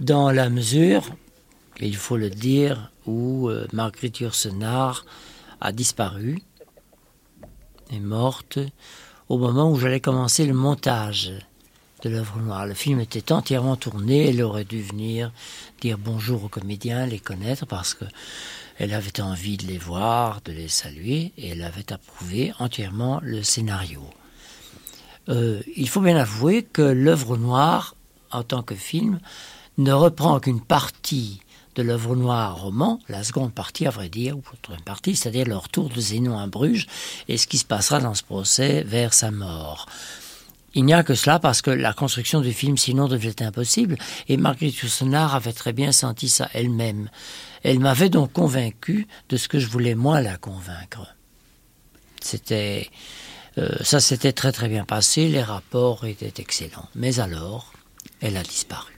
dans 0.00 0.30
la 0.30 0.48
mesure, 0.48 1.04
il 1.80 1.96
faut 1.96 2.16
le 2.16 2.30
dire, 2.30 2.90
où 3.06 3.48
euh, 3.48 3.66
Marguerite 3.74 4.20
Yourcenar 4.20 5.04
a 5.60 5.72
disparu, 5.72 6.40
est 7.90 8.00
morte, 8.00 8.58
au 9.28 9.36
moment 9.36 9.70
où 9.70 9.78
j'allais 9.78 10.00
commencer 10.00 10.46
le 10.46 10.54
montage 10.54 11.32
de 12.02 12.08
l'œuvre 12.08 12.38
noire. 12.40 12.66
Le 12.66 12.74
film 12.74 13.00
était 13.00 13.32
entièrement 13.32 13.76
tourné, 13.76 14.30
elle 14.30 14.42
aurait 14.42 14.64
dû 14.64 14.82
venir 14.82 15.30
dire 15.80 15.98
bonjour 15.98 16.44
aux 16.44 16.48
comédiens, 16.48 17.06
les 17.06 17.20
connaître, 17.20 17.66
parce 17.66 17.92
que 17.94 18.06
elle 18.78 18.94
avait 18.94 19.20
envie 19.20 19.56
de 19.56 19.66
les 19.66 19.78
voir, 19.78 20.40
de 20.44 20.52
les 20.52 20.68
saluer, 20.68 21.32
et 21.36 21.50
elle 21.50 21.62
avait 21.62 21.92
approuvé 21.92 22.52
entièrement 22.58 23.20
le 23.22 23.42
scénario. 23.42 24.02
Euh, 25.28 25.60
il 25.76 25.88
faut 25.88 26.00
bien 26.00 26.16
avouer 26.16 26.62
que 26.62 26.82
l'œuvre 26.82 27.36
noire, 27.36 27.94
en 28.30 28.42
tant 28.42 28.62
que 28.62 28.74
film, 28.74 29.20
ne 29.78 29.92
reprend 29.92 30.40
qu'une 30.40 30.60
partie 30.60 31.40
de 31.74 31.82
l'œuvre 31.82 32.16
noire 32.16 32.60
roman, 32.60 33.00
la 33.08 33.24
seconde 33.24 33.52
partie, 33.52 33.86
à 33.86 33.90
vrai 33.90 34.08
dire, 34.08 34.36
ou 34.36 34.42
la 34.68 34.76
partie, 34.84 35.16
c'est-à-dire 35.16 35.46
le 35.46 35.56
retour 35.56 35.88
de 35.88 36.00
Zénon 36.00 36.38
à 36.38 36.46
Bruges 36.46 36.86
et 37.28 37.38
ce 37.38 37.46
qui 37.46 37.58
se 37.58 37.64
passera 37.64 38.00
dans 38.00 38.14
ce 38.14 38.22
procès 38.22 38.82
vers 38.82 39.14
sa 39.14 39.30
mort. 39.30 39.86
Il 40.74 40.84
n'y 40.84 40.94
a 40.94 41.02
que 41.02 41.14
cela 41.14 41.38
parce 41.38 41.60
que 41.60 41.70
la 41.70 41.92
construction 41.92 42.40
du 42.40 42.52
film 42.52 42.78
sinon 42.78 43.06
devenait 43.06 43.42
impossible 43.42 43.96
et 44.28 44.36
Marguerite 44.36 44.78
Yourcenar 44.78 45.34
avait 45.34 45.52
très 45.52 45.72
bien 45.72 45.92
senti 45.92 46.28
ça 46.28 46.48
elle-même. 46.54 47.10
Elle 47.62 47.78
m'avait 47.78 48.08
donc 48.08 48.32
convaincu 48.32 49.06
de 49.28 49.36
ce 49.36 49.48
que 49.48 49.58
je 49.58 49.66
voulais 49.66 49.94
moi 49.94 50.20
la 50.22 50.38
convaincre. 50.38 51.14
C'était 52.20 52.88
euh, 53.58 53.68
ça 53.82 54.00
s'était 54.00 54.32
très 54.32 54.52
très 54.52 54.68
bien 54.68 54.84
passé, 54.84 55.28
les 55.28 55.42
rapports 55.42 56.06
étaient 56.06 56.40
excellents. 56.40 56.88
Mais 56.94 57.20
alors, 57.20 57.72
elle 58.20 58.36
a 58.36 58.42
disparu. 58.42 58.92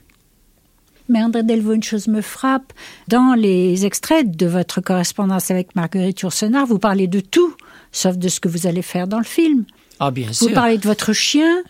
Mais 1.07 1.21
André 1.21 1.43
Delvaux, 1.43 1.73
une 1.73 1.83
chose 1.83 2.07
me 2.07 2.21
frappe. 2.21 2.73
Dans 3.07 3.35
les 3.35 3.85
extraits 3.85 4.35
de 4.35 4.47
votre 4.47 4.81
correspondance 4.81 5.51
avec 5.51 5.75
Marguerite 5.75 6.21
Yourcenar, 6.21 6.65
vous 6.65 6.79
parlez 6.79 7.07
de 7.07 7.19
tout, 7.19 7.53
sauf 7.91 8.17
de 8.17 8.27
ce 8.27 8.39
que 8.39 8.47
vous 8.47 8.65
allez 8.65 8.81
faire 8.81 9.07
dans 9.07 9.19
le 9.19 9.25
film. 9.25 9.65
Ah 9.99 10.11
bien 10.11 10.29
Vous 10.39 10.49
parlez 10.49 10.77
de 10.77 10.87
votre 10.87 11.13
chien, 11.13 11.63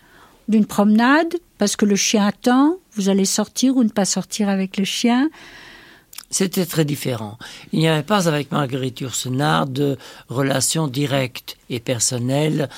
d'une 0.47 0.65
promenade, 0.65 1.36
parce 1.57 1.76
que 1.76 1.86
le 1.86 1.95
chien 1.95 2.26
attend, 2.26 2.78
vous 2.93 3.09
allez 3.09 3.26
sortir 3.26 3.76
ou 3.78 3.84
ne 3.84 3.89
pas 3.89 4.05
sortir 4.05 4.49
avec 4.49 4.78
le 4.78 4.86
chien? 4.86 5.30
C'était 6.30 6.65
très 6.65 6.86
différent. 6.86 7.38
Il 7.71 7.80
n'y 7.80 7.88
avait 7.88 8.03
pas 8.03 8.28
avec 8.28 8.51
Marguerite 8.51 8.99
Yourcenar 8.99 9.67
de 9.67 9.97
relation 10.28 10.88
directe 10.88 11.57
et 11.69 11.80
personnelle 11.80 12.69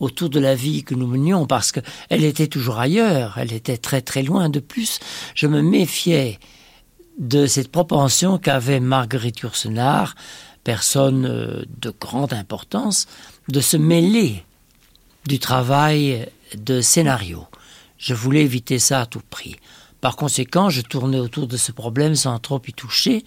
autour 0.00 0.30
de 0.30 0.40
la 0.40 0.54
vie 0.54 0.82
que 0.82 0.94
nous 0.94 1.06
menions 1.06 1.46
parce 1.46 1.72
qu'elle 1.72 2.24
était 2.24 2.46
toujours 2.46 2.78
ailleurs, 2.78 3.36
elle 3.38 3.52
était 3.52 3.76
très 3.76 4.00
très 4.00 4.22
loin. 4.22 4.48
De 4.48 4.60
plus, 4.60 4.98
je 5.34 5.46
me 5.46 5.62
méfiais 5.62 6.38
de 7.18 7.46
cette 7.46 7.70
propension 7.70 8.38
qu'avait 8.38 8.80
Marguerite 8.80 9.40
Yourcenar, 9.40 10.14
personne 10.64 11.26
euh, 11.26 11.64
de 11.80 11.90
grande 11.90 12.32
importance, 12.32 13.06
de 13.48 13.60
se 13.60 13.76
mêler 13.76 14.44
du 15.26 15.38
travail 15.38 16.28
de 16.56 16.80
scénario. 16.80 17.46
Je 17.98 18.14
voulais 18.14 18.42
éviter 18.42 18.78
ça 18.78 19.02
à 19.02 19.06
tout 19.06 19.22
prix. 19.30 19.56
Par 20.00 20.16
conséquent, 20.16 20.70
je 20.70 20.80
tournais 20.80 21.18
autour 21.18 21.46
de 21.46 21.58
ce 21.58 21.72
problème 21.72 22.14
sans 22.14 22.38
trop 22.38 22.60
y 22.66 22.72
toucher, 22.72 23.22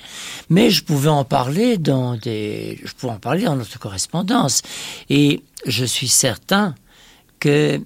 mais 0.49 0.71
je 0.71 0.83
pouvais 0.83 1.09
en 1.09 1.23
parler 1.23 1.77
dans 1.77 2.15
des, 2.15 2.79
je 2.83 2.93
pouvais 2.93 3.13
en 3.13 3.19
parler 3.19 3.43
dans 3.43 3.55
notre 3.55 3.77
correspondance. 3.77 4.63
Et 5.09 5.43
je 5.67 5.85
suis 5.85 6.07
certain 6.07 6.73
que 7.39 7.79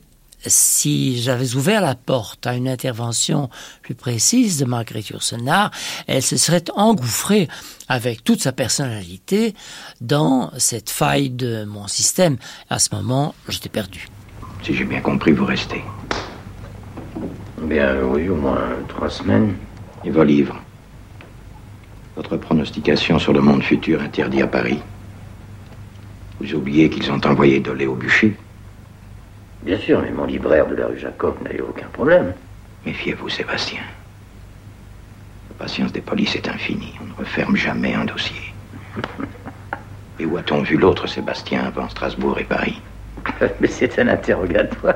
si 0.50 1.22
j'avais 1.22 1.56
ouvert 1.56 1.82
la 1.82 1.96
porte 1.96 2.48
à 2.48 2.56
une 2.56 2.68
intervention 2.68 3.50
plus 3.82 3.96
précise 3.96 4.60
de 4.60 4.66
Marguerite 4.66 5.10
Yourcenar, 5.10 5.72
elle 6.08 6.22
se 6.22 6.38
serait 6.38 6.64
engouffrée 6.76 7.48
avec 7.88 8.24
toute 8.24 8.42
sa 8.42 8.52
personnalité 8.52 9.54
dans 10.02 10.52
cette 10.58 10.90
faille 10.90 11.30
de 11.30 11.66
mon 11.66 11.88
système. 11.88 12.38
À 12.70 12.80
ce 12.80 12.94
moment, 12.94 13.34
j'étais 13.48 13.70
perdu. 13.70 14.08
Si 14.64 14.74
j'ai 14.74 14.86
bien 14.86 15.02
compris, 15.02 15.32
vous 15.32 15.46
restez. 15.46 15.84
Bien, 17.62 18.02
oui, 18.04 18.30
au 18.30 18.36
moins 18.36 18.70
trois 18.88 19.10
semaines. 19.10 19.56
Et 20.04 20.12
vos 20.12 20.24
livres 20.24 20.62
Votre 22.16 22.38
pronostication 22.38 23.20
sur 23.20 23.34
le 23.34 23.42
monde 23.42 23.64
futur 23.64 24.02
interdit 24.02 24.42
à 24.42 24.48
Paris 24.48 24.80
Vous 26.40 26.54
oubliez 26.54 26.90
qu'ils 26.90 27.12
ont 27.12 27.20
envoyé 27.26 27.60
Dolé 27.60 27.88
au 27.88 27.96
bûcher 27.96 28.38
Bien 29.64 29.78
sûr, 29.78 30.02
mais 30.02 30.12
mon 30.12 30.26
libraire 30.26 30.68
de 30.68 30.76
la 30.76 30.88
rue 30.88 30.98
Jacob 30.98 31.36
n'a 31.44 31.54
eu 31.54 31.62
aucun 31.62 31.88
problème. 31.88 32.34
Méfiez-vous, 32.86 33.30
Sébastien. 33.30 33.82
La 35.50 35.56
patience 35.58 35.92
des 35.92 36.02
polices 36.02 36.36
est 36.36 36.48
infinie. 36.48 36.94
On 37.02 37.06
ne 37.06 37.14
referme 37.14 37.56
jamais 37.56 37.94
un 37.94 38.06
dossier. 38.06 38.54
Et 40.20 40.26
où 40.26 40.38
a-t-on 40.38 40.62
vu 40.62 40.78
l'autre 40.78 41.08
Sébastien 41.08 41.66
avant 41.66 41.90
Strasbourg 41.90 42.40
et 42.40 42.44
Paris 42.44 42.82
Mais 43.60 43.68
c'est 43.68 44.00
un 44.00 44.08
interrogatoire. 44.08 44.96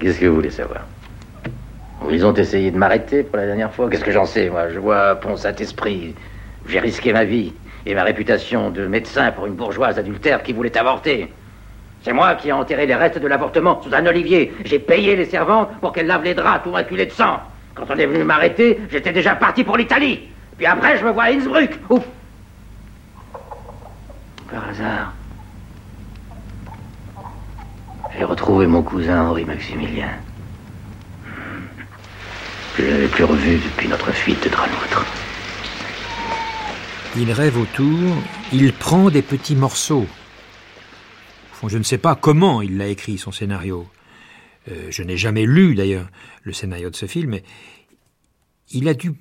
Qu'est-ce 0.00 0.20
que 0.20 0.26
vous 0.26 0.36
voulez 0.36 0.50
savoir 0.50 0.86
Ils 2.10 2.24
ont 2.24 2.34
essayé 2.34 2.70
de 2.70 2.78
m'arrêter 2.78 3.22
pour 3.22 3.36
la 3.36 3.46
dernière 3.46 3.72
fois. 3.72 3.90
Qu'est-ce 3.90 4.04
que 4.04 4.12
j'en 4.12 4.26
sais, 4.26 4.48
moi 4.48 4.68
Je 4.70 4.78
vois 4.78 5.16
Pont 5.16 5.36
Saint-Esprit. 5.36 6.14
J'ai 6.66 6.78
risqué 6.78 7.12
ma 7.12 7.24
vie 7.24 7.52
et 7.84 7.94
ma 7.94 8.04
réputation 8.04 8.70
de 8.70 8.86
médecin 8.86 9.32
pour 9.32 9.46
une 9.46 9.54
bourgeoise 9.54 9.98
adultère 9.98 10.42
qui 10.42 10.52
voulait 10.52 10.76
avorter. 10.76 11.32
C'est 12.02 12.12
moi 12.12 12.34
qui 12.36 12.48
ai 12.48 12.52
enterré 12.52 12.86
les 12.86 12.94
restes 12.94 13.18
de 13.18 13.26
l'avortement 13.26 13.80
sous 13.82 13.92
un 13.94 14.06
olivier. 14.06 14.52
J'ai 14.64 14.78
payé 14.78 15.16
les 15.16 15.26
servantes 15.26 15.70
pour 15.80 15.92
qu'elles 15.92 16.06
lavent 16.06 16.24
les 16.24 16.34
draps 16.34 16.64
tout 16.64 16.70
maculés 16.70 17.06
de 17.06 17.12
sang. 17.12 17.40
Quand 17.74 17.84
on 17.90 17.96
est 17.96 18.06
venu 18.06 18.24
m'arrêter, 18.24 18.80
j'étais 18.90 19.12
déjà 19.12 19.34
parti 19.34 19.64
pour 19.64 19.76
l'Italie. 19.76 20.20
Puis 20.56 20.66
après, 20.66 20.98
je 20.98 21.04
me 21.04 21.10
vois 21.10 21.24
à 21.24 21.30
Innsbruck. 21.32 21.70
Ouf 21.90 22.02
Par 24.50 24.68
hasard, 24.68 25.12
j'ai 28.16 28.24
retrouvé 28.24 28.66
mon 28.66 28.82
cousin 28.82 29.22
Henri 29.22 29.44
Maximilien. 29.44 30.10
Je 32.76 32.84
n'avais 32.84 33.08
plus 33.08 33.24
revu 33.24 33.56
depuis 33.58 33.88
notre 33.88 34.12
fuite 34.12 34.42
de 34.44 34.48
Dranoutre. 34.48 35.04
Il 37.16 37.32
rêve 37.32 37.58
autour, 37.58 38.14
il 38.52 38.72
prend 38.72 39.10
des 39.10 39.22
petits 39.22 39.56
morceaux. 39.56 40.06
Fond, 41.58 41.68
je 41.68 41.78
ne 41.78 41.82
sais 41.82 41.98
pas 41.98 42.14
comment 42.14 42.62
il 42.62 42.76
l'a 42.76 42.86
écrit, 42.86 43.18
son 43.18 43.32
scénario. 43.32 43.88
Euh, 44.70 44.86
je 44.90 45.02
n'ai 45.02 45.16
jamais 45.16 45.44
lu, 45.44 45.74
d'ailleurs, 45.74 46.08
le 46.44 46.52
scénario 46.52 46.88
de 46.88 46.94
ce 46.94 47.06
film, 47.06 47.30
mais 47.30 47.42
il 48.70 48.86
a 48.88 48.94
dû 48.94 49.12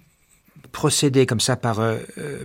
procéder 0.71 1.25
comme 1.25 1.39
ça 1.39 1.55
par, 1.55 1.79
euh, 1.79 1.97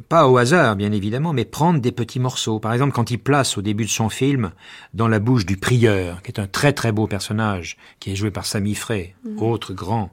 pas 0.09 0.29
au 0.29 0.39
hasard, 0.39 0.77
bien 0.77 0.93
évidemment, 0.93 1.35
mais 1.35 1.45
prendre 1.45 1.79
des 1.81 1.93
petits 1.93 2.21
morceaux. 2.21 2.59
Par 2.59 2.73
exemple, 2.73 2.93
quand 2.95 3.11
il 3.11 3.19
place 3.19 3.59
au 3.59 3.63
début 3.63 3.85
de 3.85 3.91
son 3.91 4.09
film, 4.09 4.53
dans 4.95 5.09
la 5.09 5.19
bouche 5.19 5.45
du 5.45 5.59
prieur, 5.59 6.23
qui 6.23 6.31
est 6.31 6.41
un 6.41 6.47
très 6.47 6.73
très 6.73 6.93
beau 6.93 7.07
personnage, 7.07 7.77
qui 8.01 8.13
est 8.13 8.17
joué 8.17 8.31
par 8.31 8.47
Sami 8.47 8.75
Frey, 8.75 9.15
Mhm. 9.25 9.43
autre 9.43 9.75
grand, 9.75 10.11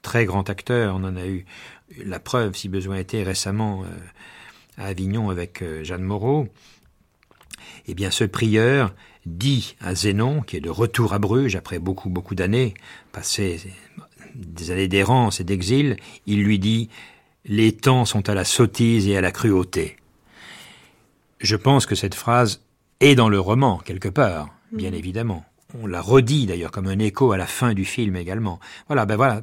très 0.00 0.24
grand 0.24 0.50
acteur, 0.50 0.96
on 0.96 1.04
en 1.04 1.14
a 1.16 1.26
eu 1.26 1.44
la 2.04 2.18
preuve, 2.18 2.56
si 2.56 2.68
besoin 2.68 2.96
était, 2.96 3.22
récemment 3.22 3.84
euh, 3.84 4.82
à 4.82 4.86
Avignon 4.86 5.30
avec 5.30 5.62
Jeanne 5.84 6.02
Moreau. 6.02 6.48
Eh 7.86 7.94
bien, 7.94 8.10
ce 8.10 8.24
prieur 8.24 8.94
dit 9.26 9.76
à 9.80 9.94
Zénon, 9.94 10.42
qui 10.42 10.56
est 10.56 10.60
de 10.60 10.70
retour 10.70 11.12
à 11.12 11.18
Bruges 11.18 11.56
après 11.56 11.78
beaucoup, 11.78 12.08
beaucoup 12.10 12.34
d'années, 12.34 12.74
passé 13.12 13.60
des 14.34 14.70
années 14.70 14.88
d'errance 14.88 15.40
et 15.40 15.44
d'exil, 15.44 15.96
il 16.26 16.42
lui 16.42 16.58
dit 16.58 16.88
Les 17.44 17.72
temps 17.72 18.04
sont 18.04 18.28
à 18.28 18.34
la 18.34 18.44
sottise 18.44 19.08
et 19.08 19.16
à 19.16 19.20
la 19.20 19.32
cruauté. 19.32 19.96
Je 21.40 21.56
pense 21.56 21.86
que 21.86 21.94
cette 21.94 22.14
phrase 22.14 22.62
est 23.00 23.14
dans 23.14 23.28
le 23.28 23.40
roman, 23.40 23.78
quelque 23.78 24.08
part, 24.08 24.48
bien 24.72 24.90
Mhm. 24.90 24.96
évidemment. 24.96 25.44
On 25.80 25.86
la 25.86 26.00
redit 26.00 26.46
d'ailleurs 26.46 26.70
comme 26.70 26.86
un 26.86 26.98
écho 26.98 27.32
à 27.32 27.36
la 27.36 27.46
fin 27.46 27.72
du 27.74 27.84
film 27.84 28.14
également. 28.16 28.60
Voilà, 28.88 29.06
ben 29.06 29.16
voilà. 29.16 29.42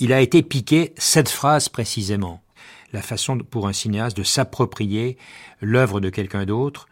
Il 0.00 0.12
a 0.12 0.20
été 0.20 0.42
piqué 0.42 0.92
cette 0.96 1.28
phrase 1.28 1.68
précisément. 1.68 2.42
La 2.92 3.02
façon 3.02 3.38
pour 3.38 3.68
un 3.68 3.72
cinéaste 3.72 4.16
de 4.16 4.22
s'approprier 4.22 5.16
l'œuvre 5.60 6.00
de 6.00 6.10
quelqu'un 6.10 6.46
d'autre 6.46 6.87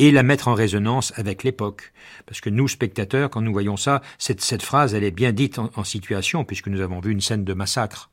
et 0.00 0.10
la 0.10 0.22
mettre 0.22 0.48
en 0.48 0.54
résonance 0.54 1.12
avec 1.16 1.44
l'époque. 1.44 1.92
Parce 2.24 2.40
que 2.40 2.48
nous, 2.48 2.68
spectateurs, 2.68 3.28
quand 3.28 3.42
nous 3.42 3.52
voyons 3.52 3.76
ça, 3.76 4.00
cette, 4.18 4.62
phrase, 4.62 4.94
elle 4.94 5.04
est 5.04 5.10
bien 5.10 5.30
dite 5.30 5.58
en, 5.58 5.84
situation, 5.84 6.42
puisque 6.44 6.68
nous 6.68 6.80
avons 6.80 7.00
vu 7.00 7.12
une 7.12 7.20
scène 7.20 7.44
de 7.44 7.52
massacre. 7.52 8.10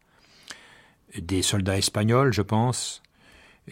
Des 1.17 1.41
soldats 1.41 1.77
espagnols, 1.77 2.33
je 2.33 2.41
pense, 2.41 3.01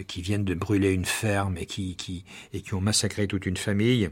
qui 0.08 0.22
viennent 0.22 0.46
de 0.46 0.54
brûler 0.54 0.94
une 0.94 1.06
ferme 1.06 1.58
et 1.58 1.66
qui, 1.66 2.24
ont 2.72 2.82
massacré 2.82 3.28
toute 3.28 3.46
une 3.46 3.58
famille. 3.58 4.10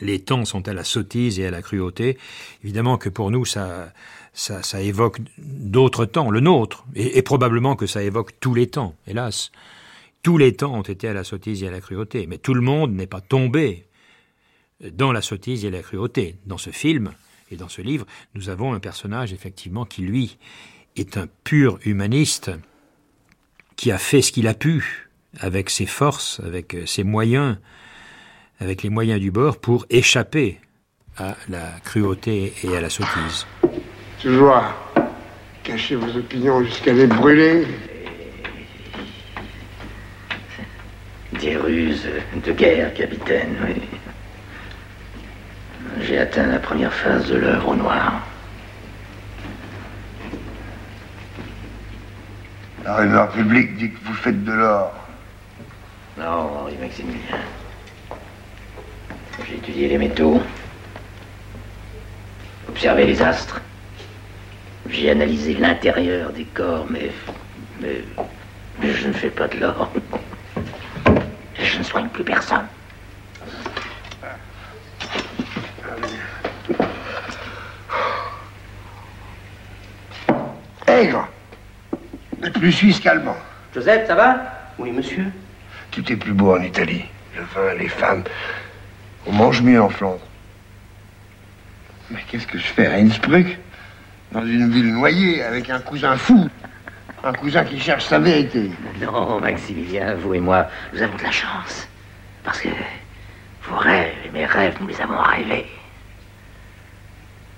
les 0.00 0.20
temps 0.20 0.46
sont 0.46 0.66
à 0.66 0.72
la 0.72 0.82
sottise 0.82 1.38
et 1.38 1.46
à 1.46 1.50
la 1.50 1.60
cruauté. 1.60 2.16
Évidemment 2.62 2.96
que 2.96 3.10
pour 3.10 3.30
nous, 3.30 3.44
ça, 3.44 3.92
ça, 4.32 4.80
évoque 4.80 5.18
d'autres 5.36 6.06
temps, 6.06 6.30
le 6.30 6.40
nôtre, 6.40 6.86
et, 6.94 7.20
probablement 7.20 7.76
que 7.76 7.86
ça 7.86 8.02
évoque 8.02 8.40
tous 8.40 8.54
les 8.54 8.68
temps, 8.68 8.96
hélas. 9.06 9.52
Tous 10.24 10.38
les 10.38 10.54
temps 10.54 10.72
ont 10.72 10.82
été 10.82 11.06
à 11.06 11.12
la 11.12 11.22
sottise 11.22 11.62
et 11.62 11.68
à 11.68 11.70
la 11.70 11.82
cruauté, 11.82 12.26
mais 12.26 12.38
tout 12.38 12.54
le 12.54 12.62
monde 12.62 12.94
n'est 12.94 13.06
pas 13.06 13.20
tombé 13.20 13.84
dans 14.80 15.12
la 15.12 15.20
sottise 15.20 15.66
et 15.66 15.70
la 15.70 15.82
cruauté. 15.82 16.36
Dans 16.46 16.56
ce 16.56 16.70
film 16.70 17.12
et 17.50 17.56
dans 17.56 17.68
ce 17.68 17.82
livre, 17.82 18.06
nous 18.34 18.48
avons 18.48 18.72
un 18.72 18.80
personnage 18.80 19.34
effectivement 19.34 19.84
qui, 19.84 20.00
lui, 20.00 20.38
est 20.96 21.18
un 21.18 21.26
pur 21.44 21.78
humaniste, 21.84 22.50
qui 23.76 23.92
a 23.92 23.98
fait 23.98 24.22
ce 24.22 24.32
qu'il 24.32 24.48
a 24.48 24.54
pu 24.54 25.10
avec 25.40 25.68
ses 25.68 25.84
forces, 25.84 26.40
avec 26.42 26.74
ses 26.86 27.04
moyens, 27.04 27.58
avec 28.60 28.82
les 28.82 28.88
moyens 28.88 29.20
du 29.20 29.30
bord 29.30 29.58
pour 29.60 29.84
échapper 29.90 30.58
à 31.18 31.36
la 31.50 31.68
cruauté 31.84 32.54
et 32.62 32.74
à 32.74 32.80
la 32.80 32.88
sottise. 32.88 33.46
Toujours 34.22 34.62
cacher 35.62 35.96
vos 35.96 36.16
opinions 36.16 36.64
jusqu'à 36.64 36.94
les 36.94 37.06
brûler. 37.06 37.66
Des 41.40 41.56
ruses 41.56 42.08
de 42.44 42.52
guerre, 42.52 42.94
capitaine, 42.94 43.56
oui. 43.66 43.82
J'ai 46.00 46.18
atteint 46.18 46.46
la 46.46 46.58
première 46.58 46.92
phase 46.92 47.28
de 47.28 47.36
l'œuvre 47.36 47.74
noire. 47.74 48.20
La 52.84 52.96
rumeur 52.96 53.30
publique 53.30 53.76
dit 53.76 53.90
que 53.90 53.98
vous 54.04 54.14
faites 54.14 54.44
de 54.44 54.52
l'or. 54.52 54.92
Non, 56.18 56.60
Henri 56.60 56.76
Maximilien. 56.80 57.40
J'ai 59.48 59.54
étudié 59.56 59.88
les 59.88 59.98
métaux, 59.98 60.40
observé 62.68 63.06
les 63.06 63.22
astres. 63.22 63.60
J'ai 64.88 65.10
analysé 65.10 65.54
l'intérieur 65.54 66.30
des 66.30 66.44
corps, 66.44 66.86
mais, 66.90 67.10
mais, 67.80 68.04
mais 68.80 68.92
je 68.92 69.08
ne 69.08 69.12
fais 69.12 69.30
pas 69.30 69.48
de 69.48 69.58
l'or. 69.58 69.90
Je 71.58 71.78
ne 71.78 71.82
soigne 71.82 72.08
plus 72.08 72.24
personne. 72.24 72.66
Aigre 80.86 81.28
Mais 82.40 82.50
plus 82.50 82.72
suisse 82.72 83.00
qu'allemand. 83.00 83.36
Joseph, 83.74 84.06
ça 84.06 84.14
va? 84.14 84.70
Oui, 84.78 84.90
monsieur. 84.92 85.26
Tout 85.90 86.12
est 86.12 86.16
plus 86.16 86.32
beau 86.32 86.56
en 86.56 86.62
Italie. 86.62 87.04
Le 87.36 87.42
vin, 87.42 87.74
les 87.78 87.88
femmes. 87.88 88.24
On 89.26 89.32
mange 89.32 89.62
mieux 89.62 89.80
en 89.80 89.88
Flandre. 89.88 90.20
Mais 92.10 92.20
qu'est-ce 92.28 92.46
que 92.46 92.58
je 92.58 92.66
fais 92.66 92.86
à 92.86 92.94
Innsbruck? 92.94 93.58
Dans 94.32 94.44
une 94.44 94.70
ville 94.70 94.92
noyée, 94.92 95.42
avec 95.42 95.70
un 95.70 95.80
cousin 95.80 96.16
fou. 96.16 96.48
Un 97.26 97.32
cousin 97.32 97.64
qui 97.64 97.80
cherche 97.80 98.04
sa 98.04 98.18
vérité. 98.18 98.70
Non, 99.00 99.40
Maximilien, 99.40 100.14
vous 100.16 100.34
et 100.34 100.40
moi, 100.40 100.66
nous 100.92 101.00
avons 101.00 101.16
de 101.16 101.22
la 101.22 101.30
chance. 101.30 101.88
Parce 102.42 102.60
que 102.60 102.68
vos 103.62 103.76
rêves 103.78 104.12
et 104.26 104.28
mes 104.28 104.44
rêves, 104.44 104.76
nous 104.78 104.86
les 104.88 105.00
avons 105.00 105.16
rêvés. 105.16 105.64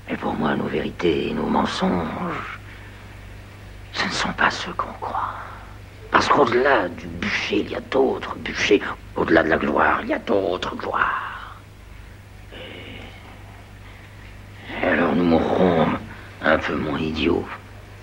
Mais 0.08 0.16
pour 0.16 0.34
moi, 0.34 0.54
nos 0.54 0.68
vérités 0.68 1.30
et 1.30 1.34
nos 1.34 1.46
mensonges, 1.46 2.60
ce 3.92 4.04
ne 4.04 4.12
sont 4.12 4.32
pas 4.34 4.52
ceux 4.52 4.72
qu'on 4.74 4.92
croit. 5.00 5.34
Parce 6.12 6.28
qu'au-delà 6.28 6.88
du 6.88 7.08
bûcher, 7.08 7.58
il 7.58 7.70
y 7.72 7.74
a 7.74 7.80
d'autres 7.80 8.36
bûchers. 8.36 8.80
Au-delà 9.16 9.42
de 9.42 9.48
la 9.48 9.56
gloire, 9.56 9.98
il 10.04 10.10
y 10.10 10.14
a 10.14 10.20
d'autres 10.20 10.76
gloires. 10.76 11.56
Et... 12.52 13.00
et 14.80 14.86
alors 14.90 15.16
nous 15.16 15.24
mourrons 15.24 15.88
un 16.40 16.58
peu 16.58 16.76
moins 16.76 17.00
idiots 17.00 17.44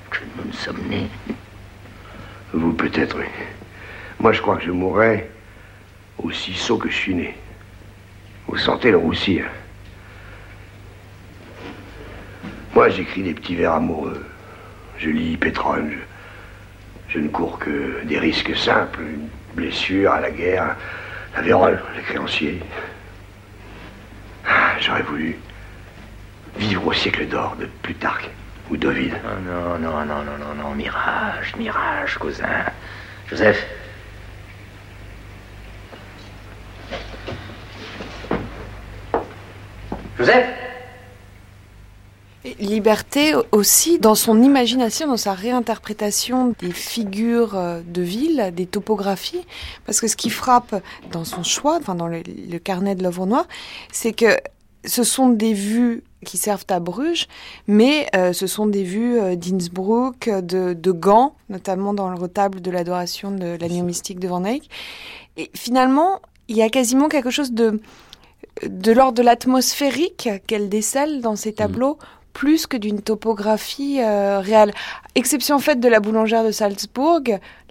que 0.09 0.19
nous 0.35 0.49
ne 0.49 0.53
sommes 0.53 0.85
nés. 0.89 1.07
Vous 2.53 2.71
peut-être, 2.73 3.17
oui. 3.17 3.25
Moi, 4.19 4.31
je 4.31 4.41
crois 4.41 4.57
que 4.57 4.63
je 4.63 4.71
mourrai 4.71 5.27
aussi 6.19 6.53
sot 6.53 6.77
que 6.77 6.89
je 6.89 6.95
suis 6.95 7.15
né. 7.15 7.35
Vous 8.47 8.57
sentez 8.57 8.91
le 8.91 8.97
roussir. 8.97 9.45
Moi, 12.75 12.89
j'écris 12.89 13.23
des 13.23 13.33
petits 13.33 13.55
vers 13.55 13.73
amoureux. 13.73 14.23
Je 14.99 15.09
lis 15.09 15.35
Pétrone. 15.35 15.93
Je, 17.07 17.13
je, 17.15 17.19
ne 17.19 17.27
cours 17.27 17.57
que 17.57 18.03
des 18.03 18.19
risques 18.19 18.55
simples. 18.55 19.01
Une 19.01 19.29
blessure 19.55 20.11
à 20.11 20.21
la 20.21 20.29
guerre, 20.29 20.75
la 21.35 21.41
vérole, 21.41 21.81
les 21.95 22.03
créanciers. 22.03 22.61
Ah, 24.47 24.75
J'aurais 24.79 25.01
voulu 25.01 25.37
vivre 26.57 26.85
au 26.85 26.93
siècle 26.93 27.27
d'or 27.27 27.55
de 27.55 27.67
Plutarque 27.81 28.29
ou 28.73 28.77
d'Ovide. 28.77 29.13
Oh 29.23 29.39
non, 29.39 29.77
non, 29.77 30.05
non, 30.05 30.23
non, 30.23 30.37
non, 30.37 30.55
non, 30.55 30.75
mirage, 30.75 31.55
mirage, 31.57 32.17
cousin. 32.17 32.65
Joseph. 33.29 33.65
Joseph 40.17 40.47
Liberté 42.59 43.33
aussi 43.51 43.99
dans 43.99 44.15
son 44.15 44.41
imagination, 44.41 45.07
dans 45.07 45.17
sa 45.17 45.33
réinterprétation 45.33 46.53
des 46.59 46.71
figures 46.71 47.57
de 47.85 48.01
ville, 48.01 48.51
des 48.53 48.65
topographies, 48.65 49.45
parce 49.85 50.01
que 50.01 50.07
ce 50.07 50.15
qui 50.15 50.29
frappe 50.29 50.75
dans 51.11 51.23
son 51.23 51.43
choix, 51.43 51.77
enfin 51.79 51.95
dans 51.95 52.07
le, 52.07 52.21
le 52.25 52.59
carnet 52.59 52.95
de 52.95 53.03
l'œuvre 53.03 53.25
noire, 53.25 53.47
c'est 53.91 54.11
que 54.11 54.37
ce 54.85 55.03
sont 55.03 55.29
des 55.29 55.53
vues 55.53 56.03
qui 56.23 56.37
servent 56.37 56.65
à 56.69 56.79
Bruges, 56.79 57.27
mais 57.67 58.07
euh, 58.15 58.33
ce 58.33 58.47
sont 58.47 58.65
des 58.65 58.83
vues 58.83 59.19
euh, 59.19 59.35
d'Innsbruck, 59.35 60.29
de, 60.29 60.73
de 60.73 60.91
Gand, 60.91 61.35
notamment 61.49 61.93
dans 61.93 62.09
le 62.09 62.15
retable 62.15 62.61
de 62.61 62.71
l'adoration 62.71 63.31
de 63.31 63.57
l'agneau 63.59 63.83
mystique 63.83 64.19
de 64.19 64.27
Van 64.27 64.43
Eyck. 64.43 64.69
Et 65.37 65.49
finalement, 65.53 66.21
il 66.47 66.57
y 66.57 66.61
a 66.61 66.69
quasiment 66.69 67.09
quelque 67.09 67.29
chose 67.29 67.51
de, 67.51 67.81
de 68.65 68.91
l'ordre 68.91 69.17
de 69.17 69.23
l'atmosphérique 69.23 70.29
qu'elle 70.47 70.69
décèle 70.69 71.21
dans 71.21 71.35
ces 71.35 71.53
tableaux. 71.53 71.97
Mmh 72.01 72.05
plus 72.33 72.67
que 72.67 72.75
d'une 72.75 73.01
topographie 73.01 74.01
euh, 74.01 74.39
réelle. 74.39 74.73
Exception 75.15 75.59
faite 75.59 75.79
de 75.79 75.87
la 75.87 75.99
boulangère 75.99 76.43
de 76.43 76.51
Salzbourg, 76.51 77.21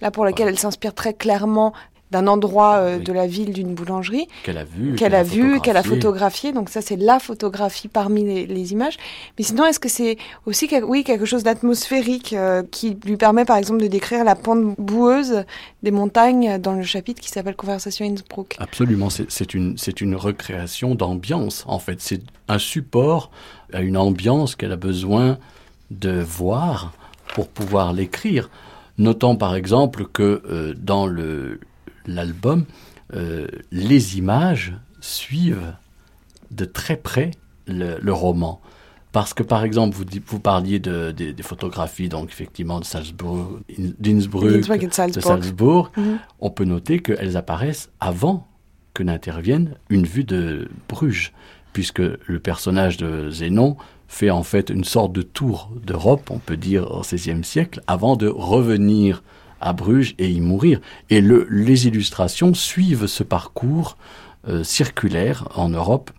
là 0.00 0.10
pour 0.10 0.24
laquelle 0.24 0.48
elle 0.48 0.58
s'inspire 0.58 0.94
très 0.94 1.12
clairement 1.12 1.72
d'un 2.12 2.26
endroit 2.26 2.76
euh, 2.76 2.98
oui. 2.98 3.04
de 3.04 3.12
la 3.12 3.26
ville 3.26 3.52
d'une 3.52 3.74
boulangerie 3.74 4.28
qu'elle 4.44 4.58
a 4.58 4.64
vu, 4.64 4.94
qu'elle 4.94 5.14
a 5.14 5.22
vu, 5.22 5.60
qu'elle 5.60 5.78
a 5.78 5.82
photographié. 5.82 6.52
Donc 6.52 6.68
ça, 6.68 6.82
c'est 6.82 6.96
la 6.96 7.18
photographie 7.18 7.88
parmi 7.88 8.22
les, 8.22 8.46
les 8.46 8.72
images. 8.72 8.98
Mais 9.38 9.44
sinon, 9.44 9.64
est-ce 9.64 9.80
que 9.80 9.88
c'est 9.88 10.18
aussi, 10.46 10.68
oui, 10.84 11.02
quelque 11.02 11.24
chose 11.24 11.42
d'atmosphérique 11.42 12.34
euh, 12.34 12.62
qui 12.70 12.96
lui 13.04 13.16
permet, 13.16 13.44
par 13.44 13.56
exemple, 13.56 13.80
de 13.80 13.88
décrire 13.88 14.24
la 14.24 14.36
pente 14.36 14.76
boueuse 14.78 15.44
des 15.82 15.90
montagnes 15.90 16.58
dans 16.58 16.74
le 16.74 16.82
chapitre 16.82 17.20
qui 17.20 17.30
s'appelle 17.30 17.56
Conversation 17.56 18.04
Innsbruck 18.04 18.56
Absolument, 18.58 19.08
c'est 19.10 19.54
une, 19.54 19.78
c'est 19.78 20.00
une 20.02 20.14
recréation 20.14 20.94
d'ambiance. 20.94 21.64
En 21.66 21.78
fait, 21.78 22.00
c'est 22.00 22.20
un 22.48 22.58
support 22.58 23.30
à 23.72 23.80
une 23.80 23.96
ambiance 23.96 24.54
qu'elle 24.54 24.72
a 24.72 24.76
besoin 24.76 25.38
de 25.90 26.20
voir 26.20 26.92
pour 27.34 27.48
pouvoir 27.48 27.94
l'écrire. 27.94 28.50
Notons 28.98 29.36
par 29.36 29.54
exemple 29.54 30.04
que 30.06 30.42
euh, 30.50 30.74
dans 30.76 31.06
le 31.06 31.60
l'album, 32.06 32.64
euh, 33.14 33.46
les 33.70 34.18
images 34.18 34.74
suivent 35.00 35.74
de 36.50 36.64
très 36.64 36.96
près 36.96 37.30
le, 37.66 37.98
le, 38.00 38.12
roman. 38.12 38.60
Parce 39.12 39.34
que, 39.34 39.42
par 39.42 39.64
exemple, 39.64 39.96
vous, 39.96 40.04
vous 40.26 40.40
parliez 40.40 40.78
de, 40.78 41.12
de, 41.12 41.32
des 41.32 41.42
photographies, 41.42 42.08
donc 42.08 42.30
effectivement, 42.30 42.80
de 42.80 42.84
Salzbourg, 42.84 43.58
d'Innsbruck, 43.98 44.44
de 44.44 44.92
Salzbourg. 44.92 45.22
Salzbourg. 45.22 45.92
Mm 45.96 46.02
-hmm. 46.02 46.18
On 46.40 46.50
peut 46.50 46.64
noter 46.64 47.00
qu'elles 47.00 47.36
apparaissent 47.36 47.90
avant 48.00 48.46
que 48.94 49.02
n'intervienne 49.02 49.74
une 49.88 50.04
vue 50.04 50.24
de 50.24 50.68
Bruges, 50.88 51.32
puisque 51.72 52.00
le 52.00 52.38
personnage 52.40 52.96
de 52.96 53.30
Zénon 53.30 53.76
fait 54.08 54.30
en 54.30 54.42
fait 54.42 54.68
une 54.68 54.84
sorte 54.84 55.12
de 55.12 55.22
tour 55.22 55.70
d'Europe, 55.86 56.30
on 56.30 56.38
peut 56.38 56.58
dire 56.58 56.90
au 56.90 57.00
XVIe 57.00 57.44
siècle, 57.44 57.80
avant 57.86 58.16
de 58.16 58.28
revenir 58.28 59.22
à 59.62 59.72
Bruges 59.72 60.14
et 60.18 60.30
y 60.30 60.40
mourir. 60.40 60.80
Et 61.10 61.20
le, 61.20 61.46
les 61.50 61.86
illustrations 61.86 62.54
suivent 62.54 63.06
ce 63.06 63.22
parcours 63.22 63.96
euh, 64.48 64.64
circulaire 64.64 65.48
en 65.54 65.68
Europe, 65.68 66.10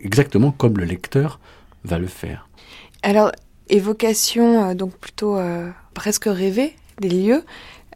exactement 0.00 0.52
comme 0.52 0.78
le 0.78 0.84
lecteur 0.84 1.40
va 1.84 1.98
le 1.98 2.06
faire. 2.06 2.48
Alors, 3.02 3.32
évocation 3.68 4.70
euh, 4.70 4.74
donc 4.74 4.92
plutôt 4.96 5.36
euh, 5.36 5.70
presque 5.94 6.26
rêvée 6.26 6.76
des 7.00 7.10
lieux. 7.10 7.44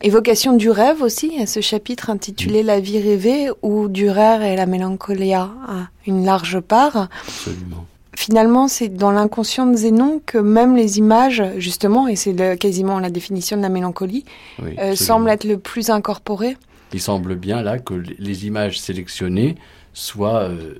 Évocation 0.03 0.55
du 0.55 0.71
rêve 0.71 1.01
aussi, 1.03 1.39
a 1.41 1.47
ce 1.47 1.61
chapitre 1.61 2.11
intitulé 2.11 2.63
mmh. 2.63 2.67
La 2.67 2.81
vie 2.81 3.01
rêvée 3.01 3.49
où 3.63 3.89
Durer 3.89 4.53
et 4.53 4.57
la 4.57 4.67
mélancolia 4.67 5.51
a 5.67 5.89
une 6.07 6.25
large 6.25 6.61
part. 6.61 7.09
Absolument 7.27 7.87
finalement, 8.17 8.67
c'est 8.67 8.89
dans 8.89 9.11
l'inconscient 9.13 9.67
de 9.67 9.77
Zénon 9.77 10.21
que 10.25 10.39
même 10.39 10.75
les 10.75 10.99
images, 10.99 11.43
justement, 11.59 12.09
et 12.09 12.17
c'est 12.17 12.59
quasiment 12.59 12.99
la 12.99 13.11
définition 13.11 13.57
de 13.57 13.63
la 13.63 13.69
mélancolie, 13.69 14.25
oui, 14.61 14.75
euh, 14.79 14.97
semblent 14.97 15.29
être 15.31 15.45
le 15.45 15.59
plus 15.59 15.91
incorporées. 15.91 16.57
Il 16.93 17.01
semble 17.01 17.37
bien 17.37 17.63
là 17.63 17.79
que 17.79 17.95
les 17.95 18.47
images 18.47 18.81
sélectionnées 18.81 19.57
soient 19.93 20.43
euh, 20.43 20.75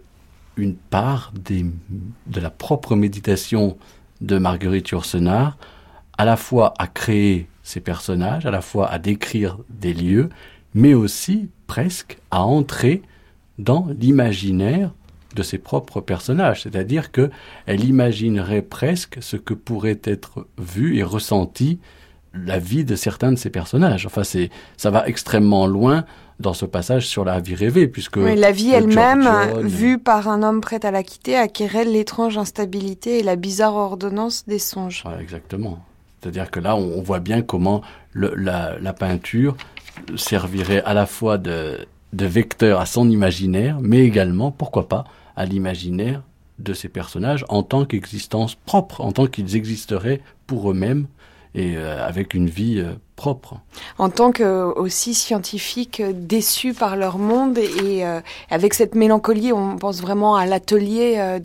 une 0.57 0.75
part 0.75 1.33
de 1.37 2.41
la 2.41 2.51
propre 2.51 2.97
méditation 2.97 3.77
de 4.21 4.39
Marguerite 4.39 4.89
Yourcenar, 4.89 5.59
à 6.19 6.25
la 6.25 6.37
fois 6.37 6.73
à 6.79 6.87
créer 6.87 7.49
ces 7.63 7.81
personnages, 7.81 8.47
à 8.47 8.51
la 8.51 8.63
fois 8.63 8.89
à 8.89 8.99
décrire 8.99 9.59
des 9.69 9.93
lieux, 9.93 10.31
mais 10.75 10.95
aussi 10.95 11.49
presque 11.67 12.19
à 12.31 12.43
entrer 12.43 13.03
dans 13.59 13.89
l'imaginaire 13.99 14.93
de 15.37 15.43
ses 15.45 15.59
propres 15.59 16.01
personnages, 16.01 16.63
c'est-à-dire 16.63 17.13
que 17.13 17.31
elle 17.67 17.85
imaginerait 17.85 18.63
presque 18.63 19.19
ce 19.21 19.37
que 19.37 19.55
pourrait 19.55 20.01
être 20.03 20.47
vu 20.59 20.97
et 20.97 21.05
ressenti 21.05 21.79
la 22.35 22.59
vie 22.59 22.85
de 22.85 22.97
certains 22.97 23.33
de 23.33 23.37
ces 23.37 23.51
personnages. 23.51 24.07
Enfin, 24.07 24.25
c'est 24.25 24.51
ça 24.77 24.91
va 24.91 25.07
extrêmement 25.07 25.67
loin 25.67 26.05
dans 26.41 26.53
ce 26.53 26.67
passage 26.67 27.07
sur 27.07 27.25
la 27.25 27.41
vie 27.41 27.55
rêvée, 27.55 27.89
puisque 27.89 28.17
la 28.17 28.53
vie 28.53 28.71
elle-même, 28.71 29.27
vue 29.63 29.99
par 29.99 30.29
un 30.29 30.43
homme 30.43 30.61
prêt 30.61 30.85
à 30.85 30.91
la 30.91 31.03
quitter, 31.03 31.37
acquérait 31.37 31.85
l'étrange 31.85 32.37
instabilité 32.37 33.21
et 33.21 33.23
la 33.23 33.37
bizarre 33.37 33.75
ordonnance 33.75 34.45
des 34.47 34.59
songes. 34.59 35.05
exactement. 35.21 35.79
C'est-à-dire 36.21 36.51
que 36.51 36.61
là, 36.61 36.77
on, 36.77 37.03
voit 37.03 37.21
bien 37.21 37.41
comment 37.41 37.83
la, 38.15 38.77
la, 38.81 38.93
peinture 38.93 39.57
servirait 40.17 40.83
à 40.85 40.93
la 40.93 41.07
fois 41.07 41.39
de, 41.39 41.87
de 42.13 42.27
vecteur 42.27 42.81
à 42.81 42.87
son 42.87 43.09
imaginaire, 43.09 43.79
mais 43.81 44.01
également, 44.01 44.51
pourquoi 44.51 44.89
pas, 44.89 45.05
à 45.37 45.45
l'imaginaire 45.45 46.23
de 46.59 46.73
ces 46.73 46.89
personnages 46.89 47.45
en 47.49 47.63
tant 47.63 47.85
qu'existence 47.85 48.55
propre, 48.55 49.03
en 49.03 49.13
tant 49.13 49.27
qu'ils 49.27 49.57
existeraient 49.57 50.21
pour 50.47 50.71
eux-mêmes 50.71 51.07
et 51.57 51.77
euh, 51.77 52.07
avec 52.07 52.35
une 52.35 52.49
vie 52.49 52.79
euh, 52.79 52.93
propre. 53.17 53.61
En 53.99 54.11
tant 54.11 54.31
que 54.31 54.63
aussi 54.79 55.15
scientifique 55.15 56.01
euh, 56.01 56.13
déçu 56.15 56.75
par 56.75 56.97
leur 56.97 57.19
monde 57.19 57.59
et 57.59 58.05
avec 58.51 58.75
cette 58.75 58.95
mélancolie, 58.95 59.53
on 59.53 59.77
pense 59.77 60.03
vraiment 60.03 60.37
à 60.37 60.45
l'atelier 60.45 61.39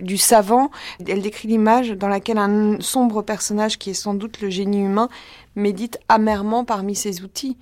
du 0.00 0.16
savant. 0.16 0.70
Elle 1.06 1.22
décrit 1.22 1.48
l'image 1.48 1.90
dans 1.90 2.08
laquelle 2.08 2.38
un 2.38 2.80
sombre 2.80 3.22
personnage 3.22 3.78
qui 3.78 3.90
est 3.90 3.94
sans 3.94 4.14
doute 4.14 4.40
le 4.40 4.48
génie 4.48 4.80
humain 4.80 5.08
médite 5.54 5.98
amèrement 6.08 6.64
parmi 6.64 6.94
ses 6.94 7.22
outils. 7.22 7.58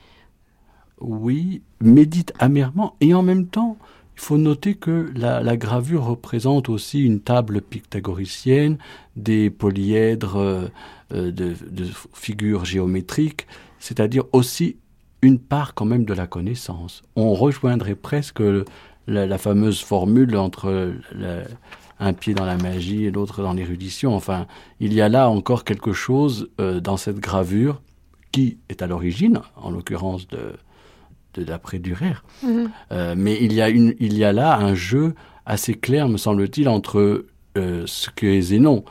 Oui, 1.01 1.63
médite 1.81 2.33
amèrement 2.39 2.95
et 3.01 3.15
en 3.15 3.23
même 3.23 3.47
temps 3.47 3.77
il 4.17 4.23
faut 4.23 4.39
noter 4.39 4.75
que 4.75 5.13
la, 5.15 5.57
gravure 5.57 6.05
représente 6.05 6.69
aussi 6.69 7.05
une 7.05 7.21
table 7.21 7.61
pythagoricienne, 7.61 8.79
des 9.15 9.51
polyèdres 9.51 10.37
euh, 10.37 10.69
euh, 11.13 11.31
de, 11.31 11.55
figures 12.15 12.65
géométriques, 12.65 13.47
c'est-à-dire 13.79 14.25
aussi 14.33 14.77
une 15.21 15.39
part 15.39 15.75
quand 15.75 15.85
même 15.85 16.05
de 16.05 16.15
la 16.15 16.27
connaissance. 16.27 17.03
On 17.15 17.35
rejoindrait 17.35 17.95
presque 17.95 18.43
la, 19.07 19.39
fameuse 19.39 19.83
formule 19.83 20.37
entre 20.37 20.95
un 21.99 22.13
pied 22.13 22.35
dans 22.35 22.45
la 22.45 22.57
magie 22.57 23.05
et 23.05 23.11
l'autre 23.11 23.43
dans 23.43 23.53
l'érudition. 23.53 24.15
Enfin, 24.15 24.47
il 24.81 24.93
y 24.93 25.01
a 25.01 25.09
là 25.09 25.29
encore 25.29 25.65
quelque 25.65 25.93
chose 25.93 26.49
euh, 26.61 26.81
dans 26.81 26.97
cette 26.97 27.19
gravure 27.19 27.81
qui 28.33 28.59
est 28.69 28.83
à 28.83 28.87
l'origine, 28.87 29.41
en 29.57 29.71
l'occurrence 29.71 30.29
de, 30.29 30.55
d'après 31.41 31.79
Durer. 31.79 32.15
Mhm. 32.43 32.71
Euh, 32.93 33.15
mais 33.17 33.39
il 33.41 33.53
y, 33.53 33.61
a 33.61 33.69
une, 33.69 33.95
il 34.01 34.17
y 34.17 34.25
a 34.25 34.33
là 34.33 34.59
un 34.59 34.75
jeu 34.75 35.15
assez 35.45 35.75
clair, 35.75 36.09
me 36.09 36.17
semble-t-il, 36.17 36.69
entre 36.69 37.27
euh, 37.57 37.83
ce 37.87 38.11
que 38.11 38.27
est 38.27 38.41
Zénon, 38.41 38.85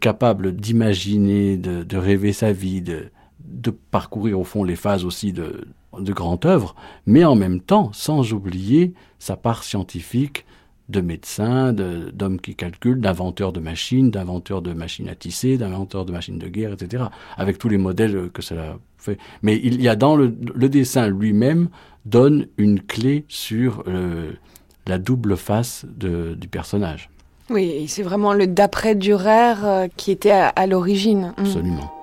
capable 0.00 0.54
d'imaginer, 0.54 1.56
de, 1.56 1.96
rêver 1.96 2.32
sa 2.32 2.52
vie, 2.52 2.80
de, 2.80 3.10
de, 3.44 3.70
parcourir 3.70 4.38
au 4.38 4.44
fond 4.44 4.64
les 4.64 4.76
phases 4.76 5.04
aussi 5.04 5.32
de, 5.32 5.66
de 5.98 6.12
grande 6.12 6.44
œuvre, 6.46 6.74
mais 7.06 7.24
en 7.24 7.34
même 7.34 7.60
temps, 7.60 7.90
sans 7.92 8.32
oublier 8.32 8.94
sa 9.18 9.36
part 9.36 9.64
scientifique 9.64 10.46
de 10.88 11.00
médecin, 11.00 11.72
d'homme 11.72 12.40
qui 12.40 12.54
calcule, 12.54 13.00
d'inventeur 13.00 13.52
de 13.52 13.60
machines, 13.60 14.10
d'inventeur 14.10 14.62
de 14.62 14.72
machines 14.72 15.08
à 15.08 15.14
tisser, 15.14 15.56
d'inventeur 15.56 16.04
de 16.04 16.12
machines 16.12 16.38
de 16.38 16.48
guerre, 16.48 16.72
etc. 16.72 17.04
Avec 17.36 17.58
tous 17.58 17.68
les 17.68 17.78
modèles 17.78 18.30
que 18.32 18.42
cela 18.42 18.76
fait. 19.02 19.18
Mais 19.42 19.60
il 19.62 19.80
y 19.82 19.88
a 19.88 19.96
dans 19.96 20.16
le, 20.16 20.34
le 20.54 20.68
dessin 20.68 21.08
lui-même 21.08 21.68
donne 22.04 22.46
une 22.56 22.80
clé 22.80 23.24
sur 23.28 23.84
euh, 23.86 24.32
la 24.86 24.98
double 24.98 25.36
face 25.36 25.84
de, 25.88 26.34
du 26.34 26.48
personnage. 26.48 27.10
Oui, 27.50 27.86
c'est 27.88 28.02
vraiment 28.02 28.32
le 28.32 28.46
d'après 28.46 28.94
Durer 28.94 29.54
euh, 29.64 29.88
qui 29.96 30.10
était 30.10 30.30
à, 30.30 30.66
l'origine. 30.66 31.34
Mm. 31.36 31.40
Absolument. 31.40 32.01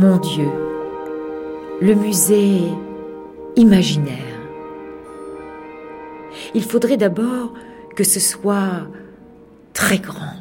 Mon 0.00 0.18
Dieu, 0.18 0.48
le 1.80 1.92
musée 1.92 2.60
imaginaire. 3.56 4.38
Il 6.54 6.62
faudrait 6.62 6.96
d'abord 6.96 7.52
que 7.96 8.04
ce 8.04 8.20
soit 8.20 8.86
très 9.72 9.98
grand. 9.98 10.36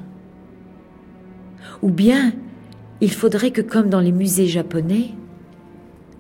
Ou 1.82 1.90
bien, 1.90 2.34
il 3.02 3.12
faudrait 3.12 3.50
que, 3.50 3.62
comme 3.62 3.90
dans 3.90 4.00
les 4.00 4.12
musées 4.12 4.46
japonais, 4.46 5.16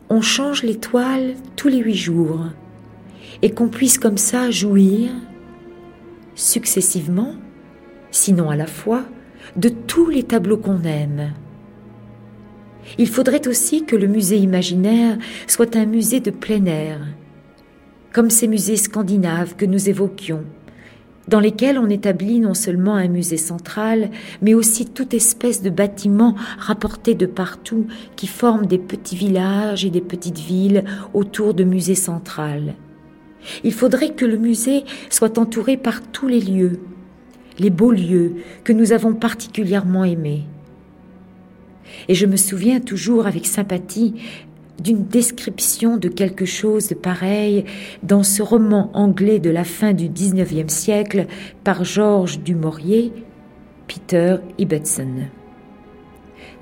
on 0.09 0.21
change 0.21 0.63
l'étoile 0.63 1.35
tous 1.55 1.67
les 1.67 1.77
huit 1.77 1.93
jours 1.93 2.39
et 3.43 3.51
qu'on 3.51 3.67
puisse 3.67 3.99
comme 3.99 4.17
ça 4.17 4.49
jouir 4.49 5.11
successivement, 6.33 7.35
sinon 8.09 8.49
à 8.49 8.55
la 8.55 8.65
fois, 8.65 9.03
de 9.55 9.69
tous 9.69 10.09
les 10.09 10.23
tableaux 10.23 10.57
qu'on 10.57 10.81
aime 10.81 11.33
il 12.97 13.07
faudrait 13.07 13.47
aussi 13.47 13.83
que 13.85 13.95
le 13.95 14.07
musée 14.07 14.37
imaginaire 14.37 15.17
soit 15.47 15.75
un 15.75 15.85
musée 15.85 16.19
de 16.19 16.31
plein 16.31 16.65
air, 16.65 16.99
comme 18.13 18.29
ces 18.29 18.47
musées 18.47 18.77
scandinaves 18.77 19.55
que 19.55 19.65
nous 19.65 19.89
évoquions, 19.89 20.43
dans 21.27 21.39
lesquels 21.39 21.77
on 21.77 21.89
établit 21.89 22.39
non 22.39 22.53
seulement 22.53 22.95
un 22.95 23.09
musée 23.09 23.37
central, 23.37 24.09
mais 24.41 24.53
aussi 24.53 24.85
toute 24.85 25.13
espèce 25.13 25.61
de 25.61 25.69
bâtiments 25.69 26.35
rapportés 26.57 27.15
de 27.15 27.25
partout 27.25 27.87
qui 28.15 28.27
forment 28.27 28.65
des 28.65 28.77
petits 28.77 29.17
villages 29.17 29.85
et 29.85 29.89
des 29.89 30.01
petites 30.01 30.39
villes 30.39 30.85
autour 31.13 31.53
de 31.53 31.63
musées 31.63 31.95
centrales. 31.95 32.75
Il 33.63 33.73
faudrait 33.73 34.13
que 34.13 34.25
le 34.25 34.37
musée 34.37 34.83
soit 35.09 35.37
entouré 35.37 35.77
par 35.77 36.01
tous 36.01 36.27
les 36.27 36.41
lieux, 36.41 36.79
les 37.59 37.69
beaux 37.69 37.91
lieux 37.91 38.35
que 38.63 38.73
nous 38.73 38.91
avons 38.91 39.13
particulièrement 39.13 40.03
aimés. 40.03 40.43
Et 42.07 42.15
je 42.15 42.25
me 42.25 42.35
souviens 42.37 42.79
toujours 42.79 43.27
avec 43.27 43.45
sympathie 43.45 44.15
d'une 44.79 45.05
description 45.05 45.97
de 45.97 46.07
quelque 46.07 46.45
chose 46.45 46.87
de 46.87 46.95
pareil 46.95 47.65
dans 48.03 48.23
ce 48.23 48.41
roman 48.41 48.91
anglais 48.93 49.39
de 49.39 49.49
la 49.49 49.63
fin 49.63 49.93
du 49.93 50.07
XIXe 50.07 50.71
siècle 50.71 51.27
par 51.63 51.83
Georges 51.83 52.39
Dumaurier, 52.39 53.11
Peter 53.87 54.37
Ibbotson. 54.59 55.27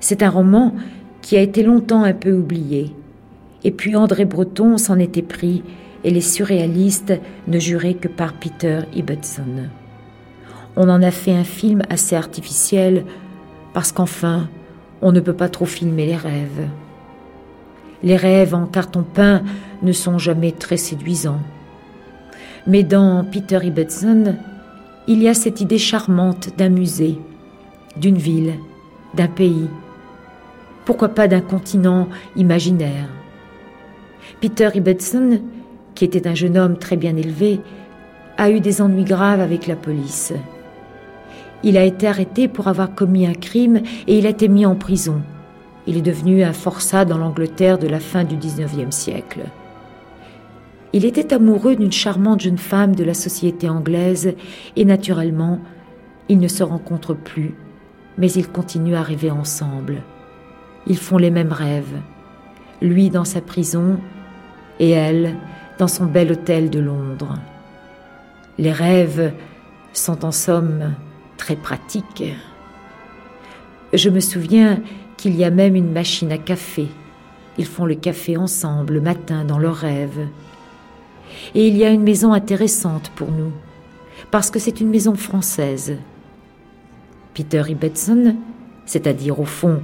C'est 0.00 0.22
un 0.22 0.30
roman 0.30 0.74
qui 1.20 1.36
a 1.36 1.40
été 1.40 1.62
longtemps 1.62 2.04
un 2.04 2.14
peu 2.14 2.32
oublié. 2.32 2.92
Et 3.64 3.70
puis 3.70 3.96
André 3.96 4.24
Breton 4.24 4.78
s'en 4.78 4.98
était 4.98 5.22
pris 5.22 5.62
et 6.04 6.10
les 6.10 6.20
surréalistes 6.20 7.14
ne 7.48 7.58
juraient 7.58 7.94
que 7.94 8.08
par 8.08 8.34
Peter 8.34 8.80
Ibbotson. 8.94 9.68
On 10.76 10.88
en 10.88 11.02
a 11.02 11.10
fait 11.10 11.32
un 11.32 11.44
film 11.44 11.82
assez 11.90 12.14
artificiel 12.14 13.04
parce 13.74 13.92
qu'enfin, 13.92 14.48
on 15.02 15.12
ne 15.12 15.20
peut 15.20 15.32
pas 15.32 15.48
trop 15.48 15.66
filmer 15.66 16.06
les 16.06 16.16
rêves. 16.16 16.68
Les 18.02 18.16
rêves 18.16 18.54
en 18.54 18.66
carton 18.66 19.02
peint 19.02 19.42
ne 19.82 19.92
sont 19.92 20.18
jamais 20.18 20.52
très 20.52 20.76
séduisants. 20.76 21.40
Mais 22.66 22.82
dans 22.82 23.24
Peter 23.24 23.58
Ibbotson, 23.62 24.36
il 25.06 25.22
y 25.22 25.28
a 25.28 25.34
cette 25.34 25.60
idée 25.60 25.78
charmante 25.78 26.56
d'un 26.56 26.68
musée, 26.68 27.18
d'une 27.96 28.18
ville, 28.18 28.54
d'un 29.14 29.28
pays. 29.28 29.68
Pourquoi 30.84 31.08
pas 31.10 31.28
d'un 31.28 31.40
continent 31.40 32.08
imaginaire? 32.36 33.08
Peter 34.40 34.70
Ibbotson, 34.74 35.40
qui 35.94 36.04
était 36.04 36.26
un 36.26 36.34
jeune 36.34 36.58
homme 36.58 36.76
très 36.76 36.96
bien 36.96 37.16
élevé, 37.16 37.60
a 38.36 38.50
eu 38.50 38.60
des 38.60 38.82
ennuis 38.82 39.04
graves 39.04 39.40
avec 39.40 39.66
la 39.66 39.76
police. 39.76 40.32
Il 41.62 41.76
a 41.76 41.84
été 41.84 42.06
arrêté 42.06 42.48
pour 42.48 42.68
avoir 42.68 42.94
commis 42.94 43.26
un 43.26 43.34
crime 43.34 43.82
et 44.06 44.18
il 44.18 44.26
a 44.26 44.30
été 44.30 44.48
mis 44.48 44.66
en 44.66 44.76
prison. 44.76 45.22
Il 45.86 45.96
est 45.96 46.02
devenu 46.02 46.42
un 46.42 46.52
forçat 46.52 47.04
dans 47.04 47.18
l'Angleterre 47.18 47.78
de 47.78 47.86
la 47.86 48.00
fin 48.00 48.24
du 48.24 48.36
XIXe 48.36 48.94
siècle. 48.94 49.40
Il 50.92 51.04
était 51.04 51.34
amoureux 51.34 51.76
d'une 51.76 51.92
charmante 51.92 52.40
jeune 52.40 52.58
femme 52.58 52.94
de 52.94 53.04
la 53.04 53.14
société 53.14 53.68
anglaise 53.68 54.34
et 54.76 54.84
naturellement, 54.84 55.60
ils 56.28 56.38
ne 56.38 56.48
se 56.48 56.62
rencontrent 56.62 57.14
plus, 57.14 57.54
mais 58.18 58.30
ils 58.32 58.48
continuent 58.48 58.96
à 58.96 59.02
rêver 59.02 59.30
ensemble. 59.30 60.02
Ils 60.86 60.98
font 60.98 61.18
les 61.18 61.30
mêmes 61.30 61.52
rêves. 61.52 62.00
Lui 62.80 63.10
dans 63.10 63.24
sa 63.24 63.40
prison 63.40 63.98
et 64.80 64.90
elle 64.90 65.36
dans 65.78 65.88
son 65.88 66.06
bel 66.06 66.32
hôtel 66.32 66.70
de 66.70 66.78
Londres. 66.78 67.34
Les 68.58 68.72
rêves 68.72 69.32
sont 69.92 70.24
en 70.24 70.32
somme 70.32 70.94
très 71.36 71.56
pratiques. 71.56 72.24
Je 73.92 74.10
me 74.10 74.20
souviens 74.20 74.80
qu'il 75.16 75.36
y 75.36 75.44
a 75.44 75.50
même 75.50 75.76
une 75.76 75.92
machine 75.92 76.32
à 76.32 76.38
café. 76.38 76.88
Ils 77.58 77.66
font 77.66 77.86
le 77.86 77.94
café 77.94 78.36
ensemble 78.36 78.94
le 78.94 79.00
matin 79.00 79.44
dans 79.44 79.58
leurs 79.58 79.76
rêves. 79.76 80.26
Et 81.54 81.66
il 81.68 81.76
y 81.76 81.84
a 81.84 81.90
une 81.90 82.02
maison 82.02 82.32
intéressante 82.32 83.10
pour 83.14 83.30
nous, 83.30 83.52
parce 84.30 84.50
que 84.50 84.58
c'est 84.58 84.80
une 84.80 84.90
maison 84.90 85.14
française. 85.14 85.96
Peter 87.34 87.62
Ibbetson, 87.68 88.36
c'est-à-dire 88.84 89.40
au 89.40 89.44
fond 89.44 89.80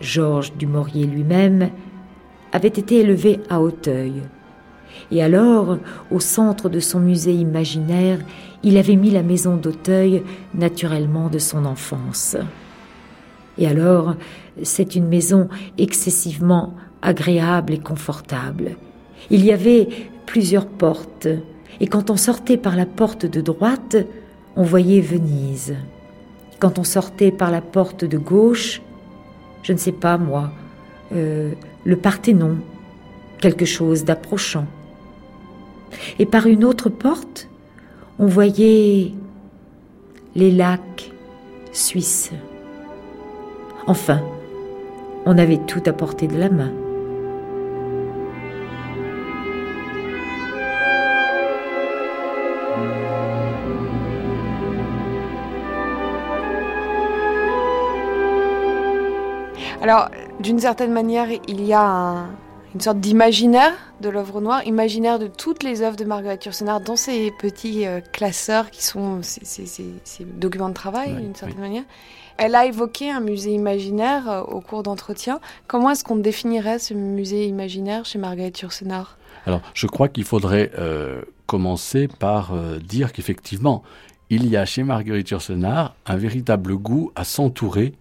Georges 0.00 0.52
Dumorier 0.54 1.06
lui-même, 1.06 1.70
avait 2.52 2.68
été 2.68 3.00
élevé 3.00 3.40
à 3.50 3.60
Hauteuil. 3.60 4.22
Et 5.10 5.22
alors, 5.22 5.78
au 6.10 6.20
centre 6.20 6.68
de 6.68 6.80
son 6.80 7.00
musée 7.00 7.34
imaginaire, 7.34 8.18
il 8.66 8.76
avait 8.78 8.96
mis 8.96 9.12
la 9.12 9.22
maison 9.22 9.56
d'Auteuil 9.56 10.24
naturellement 10.52 11.28
de 11.28 11.38
son 11.38 11.64
enfance. 11.64 12.36
Et 13.58 13.68
alors, 13.68 14.16
c'est 14.64 14.96
une 14.96 15.06
maison 15.06 15.48
excessivement 15.78 16.74
agréable 17.00 17.74
et 17.74 17.78
confortable. 17.78 18.76
Il 19.30 19.44
y 19.44 19.52
avait 19.52 19.88
plusieurs 20.26 20.66
portes, 20.66 21.28
et 21.78 21.86
quand 21.86 22.10
on 22.10 22.16
sortait 22.16 22.56
par 22.56 22.74
la 22.74 22.86
porte 22.86 23.24
de 23.24 23.40
droite, 23.40 23.96
on 24.56 24.64
voyait 24.64 25.00
Venise. 25.00 25.76
Quand 26.58 26.80
on 26.80 26.84
sortait 26.84 27.30
par 27.30 27.52
la 27.52 27.60
porte 27.60 28.04
de 28.04 28.18
gauche, 28.18 28.82
je 29.62 29.72
ne 29.72 29.78
sais 29.78 29.92
pas 29.92 30.18
moi, 30.18 30.50
euh, 31.14 31.52
le 31.84 31.96
Parthénon, 31.96 32.56
quelque 33.40 33.64
chose 33.64 34.04
d'approchant. 34.04 34.66
Et 36.18 36.26
par 36.26 36.48
une 36.48 36.64
autre 36.64 36.88
porte, 36.88 37.48
on 38.18 38.26
voyait 38.26 39.12
les 40.34 40.50
lacs 40.50 41.12
suisses. 41.72 42.32
Enfin, 43.86 44.20
on 45.26 45.38
avait 45.38 45.58
tout 45.58 45.82
à 45.86 45.92
portée 45.92 46.26
de 46.26 46.38
la 46.38 46.50
main. 46.50 46.72
Alors, 59.82 60.08
d'une 60.40 60.58
certaine 60.58 60.92
manière, 60.92 61.28
il 61.46 61.64
y 61.64 61.72
a 61.72 62.26
une 62.76 62.82
sorte 62.82 63.00
d'imaginaire 63.00 63.72
de 64.02 64.10
l'œuvre 64.10 64.42
noire, 64.42 64.62
imaginaire 64.66 65.18
de 65.18 65.28
toutes 65.28 65.62
les 65.62 65.80
œuvres 65.80 65.96
de 65.96 66.04
Marguerite 66.04 66.44
Yourcenar 66.44 66.82
dans 66.82 66.94
ces 66.94 67.32
petits 67.38 67.86
euh, 67.86 68.02
classeurs 68.12 68.70
qui 68.70 68.84
sont 68.84 69.20
ces, 69.22 69.64
documents 70.34 70.68
de 70.68 70.74
travail, 70.74 71.14
d'une 71.14 71.34
certaine 71.34 71.58
manière. 71.58 71.84
Elle 72.36 72.54
a 72.54 72.66
évoqué 72.66 73.10
un 73.10 73.20
musée 73.20 73.52
imaginaire 73.52 74.30
euh, 74.30 74.42
au 74.42 74.60
cours 74.60 74.82
d'entretien. 74.82 75.40
Comment 75.66 75.88
est-ce 75.88 76.04
qu'on 76.04 76.16
définirait 76.16 76.78
ce 76.78 76.92
musée 76.92 77.46
imaginaire 77.46 78.04
chez 78.04 78.18
Marguerite 78.18 78.60
Yourcenar? 78.60 79.16
Alors, 79.46 79.62
je 79.72 79.86
crois 79.86 80.08
qu'il 80.08 80.24
faudrait 80.24 80.70
euh, 80.78 81.22
commencer 81.46 82.08
par 82.08 82.52
dire 82.84 83.14
qu'effectivement, 83.14 83.84
il 84.28 84.46
y 84.50 84.58
a 84.58 84.66
chez 84.66 84.82
Marguerite 84.82 85.30
Yourcenar 85.30 85.94
un 86.04 86.16
véritable 86.16 86.76
goût 86.76 87.10
à 87.16 87.24
s'entourer 87.24 87.94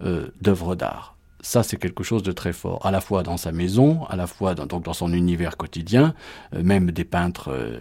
d'œuvres 0.00 0.74
d'art 0.74 1.15
ça 1.46 1.62
c'est 1.62 1.76
quelque 1.76 2.02
chose 2.02 2.22
de 2.22 2.32
très 2.32 2.52
fort, 2.52 2.84
à 2.84 2.90
la 2.90 3.00
fois 3.00 3.22
dans 3.22 3.36
sa 3.36 3.52
maison, 3.52 4.04
à 4.08 4.16
la 4.16 4.26
fois 4.26 4.54
dans, 4.54 4.66
donc 4.66 4.82
dans 4.82 4.92
son 4.92 5.12
univers 5.12 5.56
quotidien, 5.56 6.14
euh, 6.54 6.62
même 6.62 6.90
des 6.90 7.04
peintres 7.04 7.52
euh, 7.52 7.78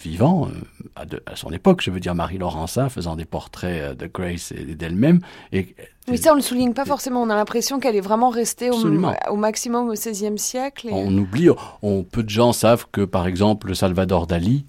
vivants 0.00 0.48
euh, 0.48 1.04
à, 1.26 1.36
son 1.36 1.50
époque, 1.50 1.82
je 1.82 1.90
veux 1.90 2.00
dire 2.00 2.14
Marie 2.14 2.38
Laurencin 2.38 2.88
faisant 2.88 3.14
des 3.14 3.26
portraits 3.26 3.96
de 3.96 4.06
Grace 4.06 4.52
et 4.52 4.74
d'elle-même. 4.74 5.20
Et, 5.52 5.74
oui, 6.08 6.16
ça 6.16 6.30
on 6.30 6.32
ne 6.32 6.38
le 6.38 6.42
souligne 6.42 6.72
pas 6.72 6.86
forcément, 6.86 7.22
on 7.22 7.28
a 7.28 7.34
l'impression 7.34 7.78
qu'elle 7.78 7.96
est 7.96 8.00
vraiment 8.00 8.30
restée 8.30 8.70
au, 8.70 8.76
au, 8.76 9.36
maximum 9.36 9.88
au 9.88 9.92
XVIe 9.92 10.38
siècle. 10.38 10.88
On 10.90 11.16
oublie, 11.16 11.50
on, 11.82 12.04
peu 12.04 12.22
de 12.22 12.30
gens 12.30 12.54
savent 12.54 12.86
que 12.90 13.02
par 13.02 13.26
exemple 13.26 13.74
Salvador 13.74 14.26
Dali, 14.26 14.64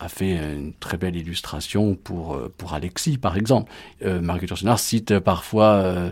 a 0.00 0.08
fait 0.08 0.32
une 0.32 0.72
très 0.72 0.96
belle 0.96 1.14
illustration 1.14 1.94
pour, 1.94 2.38
pour 2.56 2.72
Alexis, 2.72 3.18
par 3.18 3.36
exemple. 3.36 3.70
Euh, 4.02 4.20
Marguerite 4.20 4.50
Yourcenar 4.50 4.78
cite 4.78 5.18
parfois 5.18 5.74
euh, 5.74 6.10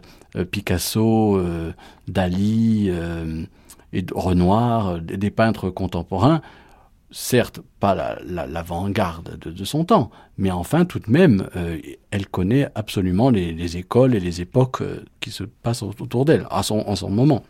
Picasso, 0.50 1.36
euh, 1.36 1.72
Dali 2.06 2.88
euh, 2.90 3.44
et 3.92 4.04
Renoir, 4.12 5.00
des 5.00 5.30
peintres 5.30 5.70
contemporains, 5.70 6.42
certes 7.10 7.60
pas 7.80 8.18
l'avant-garde 8.26 9.38
de, 9.38 9.64
son 9.64 9.84
temps, 9.84 10.10
mais 10.36 10.50
enfin 10.50 10.84
tout 10.84 10.98
de 10.98 11.10
même, 11.10 11.48
elle 12.10 12.26
connaît 12.26 12.68
absolument 12.74 13.30
les, 13.30 13.78
écoles 13.78 14.14
et 14.14 14.20
les 14.20 14.42
époques 14.42 14.82
qui 15.18 15.30
se 15.30 15.44
passent 15.44 15.82
autour 15.82 16.26
d'elle, 16.26 16.46
à 16.50 16.62
son, 16.62 16.80
en 16.80 16.96
son 16.96 17.08
moment. 17.08 17.44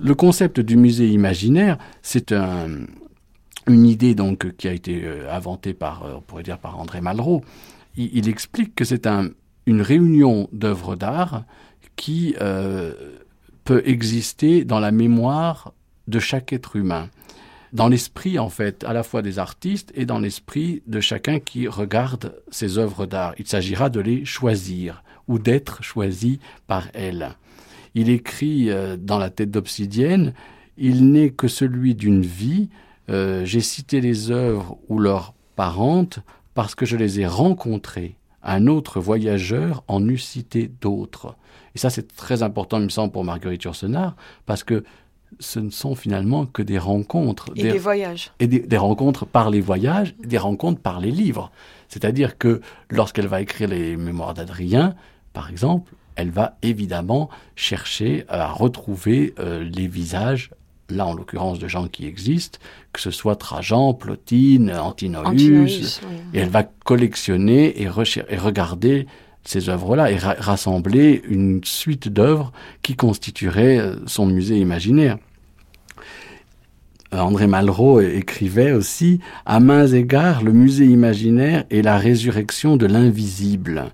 Le 0.00 0.16
concept 0.16 0.58
du 0.58 0.76
musée 0.76 1.06
imaginaire, 1.06 1.78
c'est 2.02 2.32
une 2.32 3.86
idée 3.86 4.16
donc 4.16 4.56
qui 4.56 4.66
a 4.66 4.72
été 4.72 5.08
inventée 5.30 5.72
par, 5.72 6.04
on 6.16 6.20
pourrait 6.20 6.42
dire, 6.42 6.58
par 6.58 6.80
André 6.80 7.00
Malraux. 7.00 7.44
il 7.96 8.28
explique 8.28 8.74
que 8.74 8.84
c'est 8.84 9.06
un, 9.06 9.28
une 9.66 9.82
réunion 9.82 10.48
d'œuvres 10.52 10.96
d'art 10.96 11.44
qui 11.96 12.34
euh, 12.40 12.94
peut 13.64 13.82
exister 13.84 14.64
dans 14.64 14.80
la 14.80 14.90
mémoire 14.90 15.72
de 16.08 16.18
chaque 16.18 16.52
être 16.52 16.76
humain, 16.76 17.08
dans 17.72 17.88
l'esprit 17.88 18.38
en 18.38 18.48
fait, 18.48 18.84
à 18.84 18.92
la 18.92 19.02
fois 19.02 19.22
des 19.22 19.38
artistes 19.38 19.92
et 19.94 20.04
dans 20.04 20.18
l'esprit 20.18 20.82
de 20.86 21.00
chacun 21.00 21.38
qui 21.38 21.68
regarde 21.68 22.34
ces 22.50 22.78
œuvres 22.78 23.06
d'art. 23.06 23.34
Il 23.38 23.46
s'agira 23.46 23.88
de 23.88 24.00
les 24.00 24.24
choisir 24.24 25.02
ou 25.28 25.38
d'être 25.38 25.82
choisi 25.82 26.40
par 26.66 26.88
elles. 26.94 27.36
Il 27.94 28.08
écrit 28.08 28.70
euh, 28.70 28.96
dans 28.96 29.18
la 29.18 29.30
tête 29.30 29.50
d'Obsidienne, 29.50 30.34
il 30.76 31.10
n'est 31.10 31.30
que 31.30 31.48
celui 31.48 31.94
d'une 31.94 32.22
vie, 32.22 32.68
euh, 33.10 33.44
j'ai 33.44 33.60
cité 33.60 34.00
les 34.00 34.30
œuvres 34.30 34.78
ou 34.88 34.98
leurs 34.98 35.34
parentes 35.56 36.20
parce 36.54 36.74
que 36.74 36.86
je 36.86 36.96
les 36.96 37.20
ai 37.20 37.26
rencontrées 37.26 38.16
un 38.42 38.66
autre 38.66 39.00
voyageur 39.00 39.84
en 39.88 40.06
eût 40.08 40.18
cité 40.18 40.70
d'autres. 40.80 41.36
Et 41.74 41.78
ça, 41.78 41.90
c'est 41.90 42.14
très 42.14 42.42
important, 42.42 42.78
il 42.78 42.84
me 42.84 42.88
semble, 42.88 43.12
pour 43.12 43.24
Marguerite 43.24 43.64
Yourcenar, 43.64 44.16
parce 44.46 44.64
que 44.64 44.84
ce 45.40 45.58
ne 45.58 45.70
sont 45.70 45.94
finalement 45.94 46.46
que 46.46 46.62
des 46.62 46.78
rencontres. 46.78 47.50
Et 47.56 47.62
des, 47.62 47.78
voyages. 47.78 48.32
Et 48.38 48.46
des, 48.46 48.76
rencontres 48.76 49.26
par 49.26 49.50
les 49.50 49.60
voyages, 49.60 50.14
des 50.18 50.38
rencontres 50.38 50.80
par 50.80 51.00
les 51.00 51.10
livres. 51.10 51.50
C'est-à-dire 51.88 52.38
que 52.38 52.60
lorsqu'elle 52.90 53.26
va 53.26 53.40
écrire 53.40 53.68
les 53.68 53.96
mémoires 53.96 54.34
d'Adrien, 54.34 54.94
par 55.32 55.48
exemple, 55.48 55.92
elle 56.16 56.30
va 56.30 56.56
évidemment 56.62 57.30
chercher 57.56 58.24
à 58.28 58.48
retrouver 58.48 59.34
euh, 59.38 59.64
les 59.64 59.86
visages 59.86 60.50
là 60.90 61.06
en 61.06 61.14
l'occurrence 61.14 61.58
de 61.58 61.68
gens 61.68 61.88
qui 61.88 62.06
existent, 62.06 62.58
que 62.92 63.00
ce 63.00 63.10
soit 63.10 63.36
Trajan, 63.36 63.94
Plotine, 63.94 64.70
Antinoïus, 64.72 66.00
et 66.34 66.38
elle 66.38 66.48
va 66.48 66.64
collectionner 66.64 67.80
et, 67.80 67.84
et 67.84 68.36
regarder 68.36 69.06
ces 69.44 69.68
œuvres-là 69.68 70.10
et 70.10 70.16
rassembler 70.16 71.22
une 71.28 71.62
suite 71.64 72.08
d'œuvres 72.08 72.52
qui 72.82 72.94
constituerait 72.94 73.78
euh, 73.78 73.96
son 74.06 74.26
musée 74.26 74.58
imaginaire. 74.58 75.18
André 77.10 77.46
Malraux 77.46 78.00
écrivait 78.00 78.72
aussi 78.72 79.20
À 79.44 79.60
mains 79.60 79.86
égards, 79.86 80.42
le 80.42 80.52
musée 80.52 80.86
imaginaire 80.86 81.64
est 81.70 81.82
la 81.82 81.98
résurrection 81.98 82.76
de 82.76 82.86
l'invisible 82.86 83.92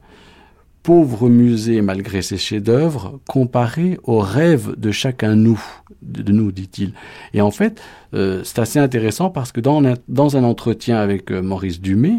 pauvre 0.83 1.29
musée 1.29 1.83
malgré 1.83 2.23
ses 2.23 2.39
chefs-d'œuvre, 2.39 3.21
comparé 3.29 3.99
aux 4.05 4.21
rêves 4.21 4.75
de 4.77 4.91
chacun 4.91 5.35
nous, 5.35 5.61
de 6.03 6.33
nous, 6.33 6.53
dit-il. 6.53 6.93
Et 7.35 7.41
en 7.41 7.51
fait, 7.51 7.81
euh, 8.15 8.43
c'est 8.45 8.59
assez 8.59 8.79
intéressant 8.79 9.31
parce 9.31 9.53
que 9.53 9.61
dans, 9.61 9.83
dans 10.09 10.37
un 10.37 10.45
entretien 10.45 10.99
avec 10.99 11.31
euh, 11.31 11.43
Maurice 11.43 11.81
Dumay, 11.81 12.17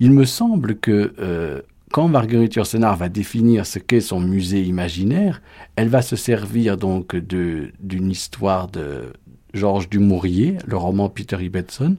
il 0.00 0.12
me 0.12 0.24
semble 0.24 0.76
que 0.76 1.12
euh, 1.18 1.60
quand 1.90 2.08
Marguerite 2.08 2.54
Yourcenar 2.54 2.96
va 2.96 3.08
définir 3.08 3.66
ce 3.66 3.78
qu'est 3.78 4.00
son 4.00 4.20
musée 4.20 4.62
imaginaire, 4.62 5.42
elle 5.76 5.88
va 5.88 6.02
se 6.02 6.16
servir 6.16 6.76
donc 6.76 7.16
d'une 7.16 8.10
histoire 8.10 8.68
de 8.68 9.12
Georges 9.54 9.88
Dumouriez, 9.88 10.58
le 10.66 10.76
roman 10.76 11.08
Peter 11.08 11.36
Ibbetson, 11.40 11.96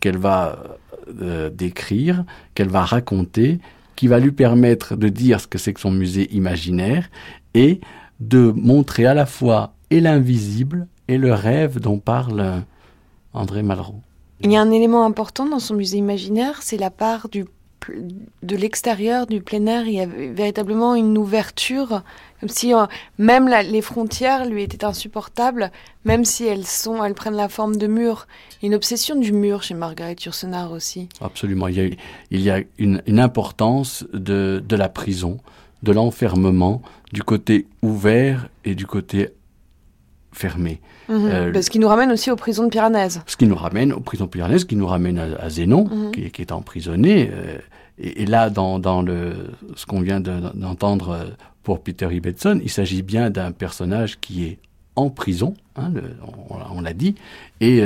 qu'elle 0.00 0.16
va 0.16 0.62
décrire, 1.52 2.24
qu'elle 2.54 2.68
va 2.68 2.84
raconter 2.84 3.60
qui 3.98 4.06
va 4.06 4.20
lui 4.20 4.30
permettre 4.30 4.94
de 4.94 5.08
dire 5.08 5.40
ce 5.40 5.48
que 5.48 5.58
c'est 5.58 5.74
que 5.74 5.80
son 5.80 5.90
musée 5.90 6.32
imaginaire 6.32 7.10
et 7.54 7.80
de 8.20 8.52
montrer 8.54 9.06
à 9.06 9.12
la 9.12 9.26
fois 9.26 9.74
et 9.90 10.00
l'invisible 10.00 10.86
et 11.08 11.18
le 11.18 11.34
rêve 11.34 11.80
dont 11.80 11.98
parle 11.98 12.62
André 13.32 13.64
Malraux. 13.64 14.00
Il 14.40 14.52
y 14.52 14.56
a 14.56 14.60
un 14.60 14.70
élément 14.70 15.04
important 15.04 15.46
dans 15.46 15.58
son 15.58 15.74
musée 15.74 15.98
imaginaire, 15.98 16.62
c'est 16.62 16.76
la 16.76 16.90
part 16.90 17.28
du 17.28 17.44
de 18.42 18.56
l'extérieur, 18.56 19.26
du 19.26 19.40
plein 19.40 19.66
air, 19.66 19.86
il 19.86 19.94
y 19.94 20.00
avait 20.00 20.28
véritablement 20.28 20.94
une 20.94 21.18
ouverture, 21.18 22.02
comme 22.40 22.48
si 22.48 22.74
euh, 22.74 22.86
même 23.18 23.48
les 23.48 23.82
frontières 23.82 24.46
lui 24.46 24.62
étaient 24.62 24.84
insupportables, 24.84 25.70
même 26.04 26.24
si 26.24 26.44
elles 26.44 26.66
sont, 26.66 27.02
elles 27.04 27.14
prennent 27.14 27.36
la 27.36 27.48
forme 27.48 27.76
de 27.76 27.86
murs. 27.86 28.26
Une 28.62 28.74
obsession 28.74 29.16
du 29.16 29.32
mur 29.32 29.62
chez 29.62 29.74
Marguerite 29.74 30.24
Yourcenar 30.24 30.72
aussi. 30.72 31.08
Absolument. 31.20 31.68
Il 31.68 31.76
y 31.76 31.80
a, 31.80 31.96
il 32.30 32.40
y 32.40 32.50
a 32.50 32.60
une, 32.78 33.02
une 33.06 33.20
importance 33.20 34.04
de, 34.12 34.62
de 34.66 34.76
la 34.76 34.88
prison, 34.88 35.38
de 35.82 35.92
l'enfermement, 35.92 36.82
du 37.12 37.22
côté 37.22 37.66
ouvert 37.82 38.48
et 38.64 38.74
du 38.74 38.86
côté 38.86 39.30
fermé. 40.32 40.80
Mhm. 41.08 41.26
Euh, 41.26 41.62
ce 41.62 41.70
qui 41.70 41.78
nous 41.78 41.88
ramène 41.88 42.12
aussi 42.12 42.30
aux 42.30 42.36
prisons 42.36 42.64
de 42.64 42.68
Piranèse. 42.68 43.22
Ce 43.26 43.36
qui 43.36 43.46
nous 43.46 43.56
ramène 43.56 43.92
aux 43.92 44.00
prisons 44.00 44.26
de 44.26 44.30
Piranèse, 44.30 44.60
ce 44.62 44.66
qui 44.66 44.76
nous 44.76 44.86
ramène 44.86 45.18
à, 45.18 45.48
Zénon, 45.48 45.88
mhm. 45.90 46.12
qui, 46.12 46.42
est 46.42 46.52
emprisonné. 46.52 47.30
Euh, 47.32 47.58
et, 47.98 48.26
là, 48.26 48.50
dans, 48.50 48.78
dans 48.78 49.02
le, 49.02 49.54
ce 49.74 49.86
qu'on 49.86 50.00
vient 50.00 50.20
d'entendre 50.20 51.18
pour 51.68 51.82
Peter 51.82 52.08
Ibbetson, 52.10 52.62
il 52.62 52.70
s'agit 52.70 53.02
bien 53.02 53.28
d'un 53.28 53.52
personnage 53.52 54.18
qui 54.20 54.46
est 54.46 54.56
en 54.96 55.10
prison, 55.10 55.52
hein, 55.76 55.92
on, 56.72 56.80
l'a 56.80 56.94
dit, 56.94 57.14
et 57.60 57.82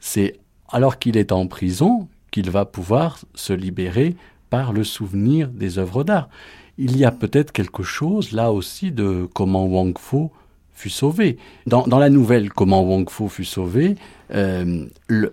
c'est 0.00 0.38
alors 0.70 0.98
qu'il 0.98 1.18
est 1.18 1.30
en 1.30 1.46
prison 1.46 2.08
qu'il 2.30 2.48
va 2.48 2.64
pouvoir 2.64 3.18
se 3.34 3.52
libérer 3.52 4.16
par 4.48 4.72
le 4.72 4.82
souvenir 4.82 5.48
des 5.48 5.78
œuvres 5.78 6.04
d'art. 6.04 6.30
Il 6.78 6.96
y 6.96 7.04
a 7.04 7.10
peut-être 7.10 7.52
quelque 7.52 7.82
chose 7.82 8.32
là 8.32 8.50
aussi 8.50 8.92
de 8.92 9.28
comment 9.34 9.66
Wang 9.66 9.98
Fo 9.98 10.32
fut 10.72 10.88
sauvé. 10.88 11.36
Dans, 11.66 11.84
la 11.98 12.08
nouvelle 12.08 12.48
Comment 12.48 12.82
Wong 12.82 13.10
Fo 13.10 13.28
fut 13.28 13.44
sauvé, 13.44 13.96
euh, 14.32 14.86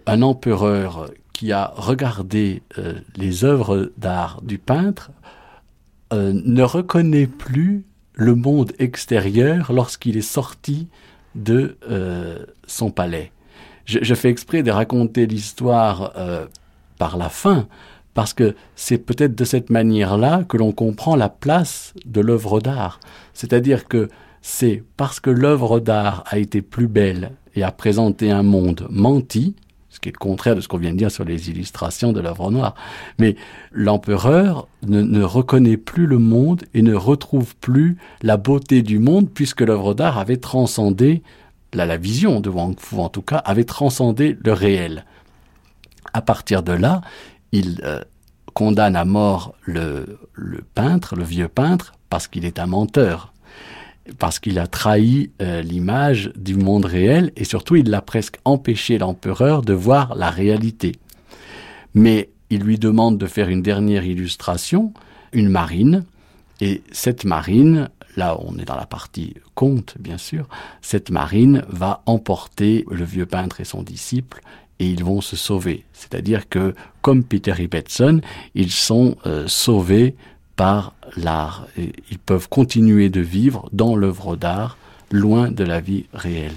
un 0.05 0.21
empereur 0.21 1.11
qui 1.31 1.53
a 1.53 1.71
regardé 1.77 2.61
euh, 2.77 2.95
les 3.15 3.45
œuvres 3.45 3.89
d'art 3.97 4.41
du 4.43 4.57
peintre 4.57 5.11
euh, 6.13 6.33
ne 6.33 6.63
reconnaît 6.63 7.27
plus 7.27 7.85
le 8.13 8.35
monde 8.35 8.71
extérieur 8.79 9.73
lorsqu'il 9.73 10.17
est 10.17 10.21
sorti 10.21 10.87
de 11.35 11.77
son 12.65 12.91
palais. 12.91 13.33
Je, 13.83 13.99
je, 14.01 14.15
fais 14.15 14.29
exprès 14.29 14.63
de 14.63 14.71
raconter 14.71 15.25
l'histoire 15.25 16.13
par 16.97 17.17
la 17.17 17.27
fin, 17.27 17.67
parce 18.13 18.33
que 18.33 18.55
c'est 18.75 18.97
peut-être 18.97 19.35
de 19.35 19.43
cette 19.43 19.69
manière-là 19.69 20.45
que 20.47 20.55
l'on 20.55 20.71
comprend 20.71 21.17
la 21.17 21.29
place 21.29 21.93
de 22.05 22.21
l'œuvre 22.21 22.61
d'art. 22.61 23.01
C'est-à-dire 23.33 23.87
que 23.87 24.07
c'est 24.41 24.83
parce 24.95 25.19
que 25.19 25.29
l'œuvre 25.29 25.79
d'art 25.79 26.23
a 26.27 26.37
été 26.39 26.61
plus 26.61 26.87
belle 26.87 27.31
et 27.55 27.63
a 27.63 27.71
présenté 27.71 28.31
un 28.31 28.43
monde 28.43 28.87
menti, 28.89 29.55
ce 29.95 30.01
qui 30.01 30.09
est 30.09 30.11
le 30.11 30.17
contraire 30.17 30.57
de 30.57 30.61
ce 30.61 30.67
qu'on 30.67 30.77
vient 30.77 30.91
de 30.91 30.97
dire 30.97 31.09
sur 31.09 31.23
les 31.23 31.49
illustrations 31.49 32.11
de 32.11 32.19
l'œuvre 32.19 32.51
noire. 32.51 32.75
Mais 33.17 33.37
l'empereur 33.71 34.67
ne, 34.85 35.23
reconnaît 35.23 35.77
plus 35.77 36.05
le 36.05 36.19
monde 36.19 36.65
et 36.73 36.81
ne 36.81 36.93
retrouve 36.93 37.55
plus 37.55 37.97
la 38.21 38.35
beauté 38.35 38.81
du 38.81 38.99
monde 38.99 39.29
puisque 39.33 39.61
l'œuvre 39.61 39.93
d'art 39.93 40.17
avait 40.17 40.37
transcendé, 40.37 41.23
la, 41.73 41.95
vision 41.95 42.41
de 42.41 42.49
Wang 42.49 42.77
Fu 42.77 42.95
en 42.97 43.07
tout 43.07 43.21
cas, 43.21 43.37
avait 43.37 43.63
transcendé 43.63 44.37
le 44.43 44.51
réel. 44.51 45.05
À 46.11 46.21
partir 46.21 46.61
de 46.61 46.73
là, 46.73 46.99
il 47.53 47.79
euh, 47.85 48.01
condamne 48.53 48.97
à 48.97 49.05
mort 49.05 49.55
le 49.63 50.17
peintre, 50.73 51.15
le 51.15 51.23
vieux 51.23 51.47
peintre, 51.47 51.93
parce 52.09 52.27
qu'il 52.27 52.43
est 52.43 52.59
un 52.59 52.67
menteur 52.67 53.33
parce 54.19 54.39
qu'il 54.39 54.59
a 54.59 54.67
trahi 54.67 55.31
euh, 55.41 55.61
l'image 55.61 56.31
du 56.35 56.55
monde 56.55 56.85
réel 56.85 57.31
et 57.35 57.43
surtout 57.43 57.75
il 57.75 57.89
l'a 57.89 58.01
presque 58.01 58.37
empêché 58.45 58.97
l'empereur 58.97 59.61
de 59.61 59.73
voir 59.73 60.15
la 60.15 60.29
réalité. 60.29 60.93
Mais 61.93 62.29
il 62.49 62.61
lui 62.61 62.77
demande 62.77 63.17
de 63.17 63.25
faire 63.25 63.49
une 63.49 63.61
dernière 63.61 64.05
illustration, 64.05 64.93
une 65.33 65.49
marine, 65.49 66.05
et 66.61 66.81
cette 66.91 67.25
marine, 67.25 67.89
là 68.15 68.37
on 68.39 68.57
est 68.57 68.65
dans 68.65 68.75
la 68.75 68.85
partie 68.85 69.33
conte 69.55 69.95
bien 69.99 70.17
sûr, 70.17 70.47
cette 70.81 71.09
marine 71.09 71.63
va 71.67 72.01
emporter 72.05 72.85
le 72.89 73.03
vieux 73.03 73.25
peintre 73.25 73.59
et 73.59 73.65
son 73.65 73.81
disciple 73.81 74.41
et 74.79 74.87
ils 74.87 75.03
vont 75.03 75.21
se 75.21 75.35
sauver. 75.35 75.85
C'est-à-dire 75.93 76.49
que, 76.49 76.75
comme 77.01 77.23
Peter 77.23 77.53
Ibbetson, 77.57 78.21
ils 78.55 78.71
sont 78.71 79.15
euh, 79.25 79.47
sauvés 79.47 80.15
par 80.55 80.93
l'art. 81.17 81.67
Et 81.77 81.93
ils 82.11 82.19
peuvent 82.19 82.49
continuer 82.49 83.09
de 83.09 83.21
vivre 83.21 83.69
dans 83.71 83.95
l'œuvre 83.95 84.35
d'art, 84.35 84.77
loin 85.11 85.51
de 85.51 85.63
la 85.63 85.79
vie 85.79 86.05
réelle. 86.13 86.55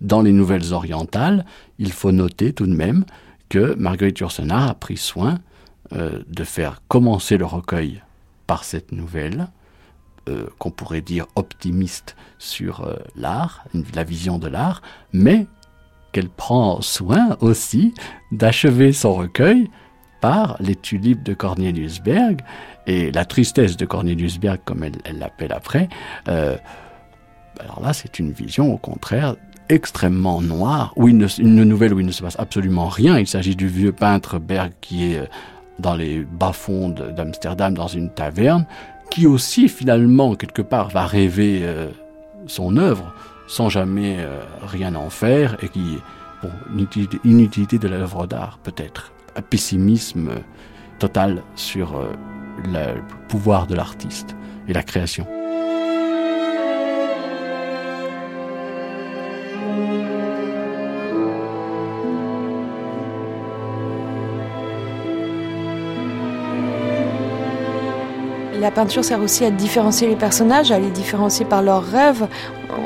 Dans 0.00 0.22
les 0.22 0.32
nouvelles 0.32 0.72
orientales, 0.72 1.44
il 1.78 1.92
faut 1.92 2.12
noter 2.12 2.52
tout 2.52 2.66
de 2.66 2.74
même 2.74 3.04
que 3.48 3.74
Marguerite 3.74 4.18
Yourcenar 4.18 4.70
a 4.70 4.74
pris 4.74 4.96
soin 4.96 5.38
euh, 5.92 6.22
de 6.26 6.44
faire 6.44 6.82
commencer 6.88 7.36
le 7.36 7.44
recueil 7.44 8.02
par 8.46 8.64
cette 8.64 8.92
nouvelle, 8.92 9.48
euh, 10.28 10.46
qu'on 10.58 10.70
pourrait 10.70 11.02
dire 11.02 11.26
optimiste 11.36 12.16
sur 12.38 12.80
euh, 12.80 12.96
l'art, 13.14 13.64
la 13.94 14.04
vision 14.04 14.38
de 14.38 14.48
l'art, 14.48 14.82
mais 15.12 15.46
qu'elle 16.12 16.28
prend 16.28 16.80
soin 16.80 17.36
aussi 17.40 17.94
d'achever 18.30 18.92
son 18.92 19.14
recueil 19.14 19.70
par 20.22 20.56
les 20.60 20.76
tulipes 20.76 21.24
de 21.24 21.34
Cornelius 21.34 22.00
Berg 22.00 22.40
et 22.86 23.10
la 23.10 23.26
tristesse 23.26 23.76
de 23.76 23.84
Cornelius 23.84 24.38
Berg, 24.38 24.60
comme 24.64 24.84
elle 24.84 25.18
l'appelle 25.18 25.52
après. 25.52 25.88
Euh, 26.28 26.56
alors 27.60 27.82
là, 27.82 27.92
c'est 27.92 28.18
une 28.20 28.30
vision 28.30 28.72
au 28.72 28.78
contraire 28.78 29.34
extrêmement 29.68 30.40
noire, 30.40 30.92
où 30.96 31.08
une 31.08 31.26
nouvelle 31.64 31.92
où 31.92 32.00
il 32.00 32.06
ne 32.06 32.12
se 32.12 32.22
passe 32.22 32.38
absolument 32.38 32.88
rien. 32.88 33.18
Il 33.18 33.26
s'agit 33.26 33.56
du 33.56 33.66
vieux 33.66 33.92
peintre 33.92 34.38
Berg 34.38 34.72
qui 34.80 35.12
est 35.12 35.18
euh, 35.18 35.26
dans 35.80 35.96
les 35.96 36.20
bas-fonds 36.20 36.90
d'Amsterdam, 36.90 37.74
dans 37.74 37.88
une 37.88 38.08
taverne, 38.08 38.64
qui 39.10 39.26
aussi 39.26 39.68
finalement, 39.68 40.36
quelque 40.36 40.62
part, 40.62 40.88
va 40.88 41.04
rêver 41.04 41.60
euh, 41.62 41.88
son 42.46 42.76
œuvre 42.76 43.12
sans 43.48 43.68
jamais 43.68 44.18
rien 44.62 44.94
en 44.94 45.10
faire, 45.10 45.56
et 45.62 45.68
qui, 45.68 45.98
bon, 46.42 46.50
inutilité 47.24 47.78
de 47.78 47.88
l'œuvre 47.88 48.26
d'art 48.26 48.58
peut-être 48.62 49.11
un 49.36 49.42
pessimisme 49.42 50.30
total 50.98 51.42
sur 51.54 51.96
euh, 51.96 52.12
le 52.64 53.00
pouvoir 53.28 53.66
de 53.66 53.74
l'artiste 53.74 54.36
et 54.68 54.72
la 54.72 54.82
création. 54.82 55.26
La 68.62 68.70
peinture 68.70 69.04
sert 69.04 69.20
aussi 69.20 69.44
à 69.44 69.50
différencier 69.50 70.06
les 70.06 70.14
personnages, 70.14 70.70
à 70.70 70.78
les 70.78 70.90
différencier 70.90 71.44
par 71.44 71.62
leurs 71.62 71.84
rêves. 71.84 72.28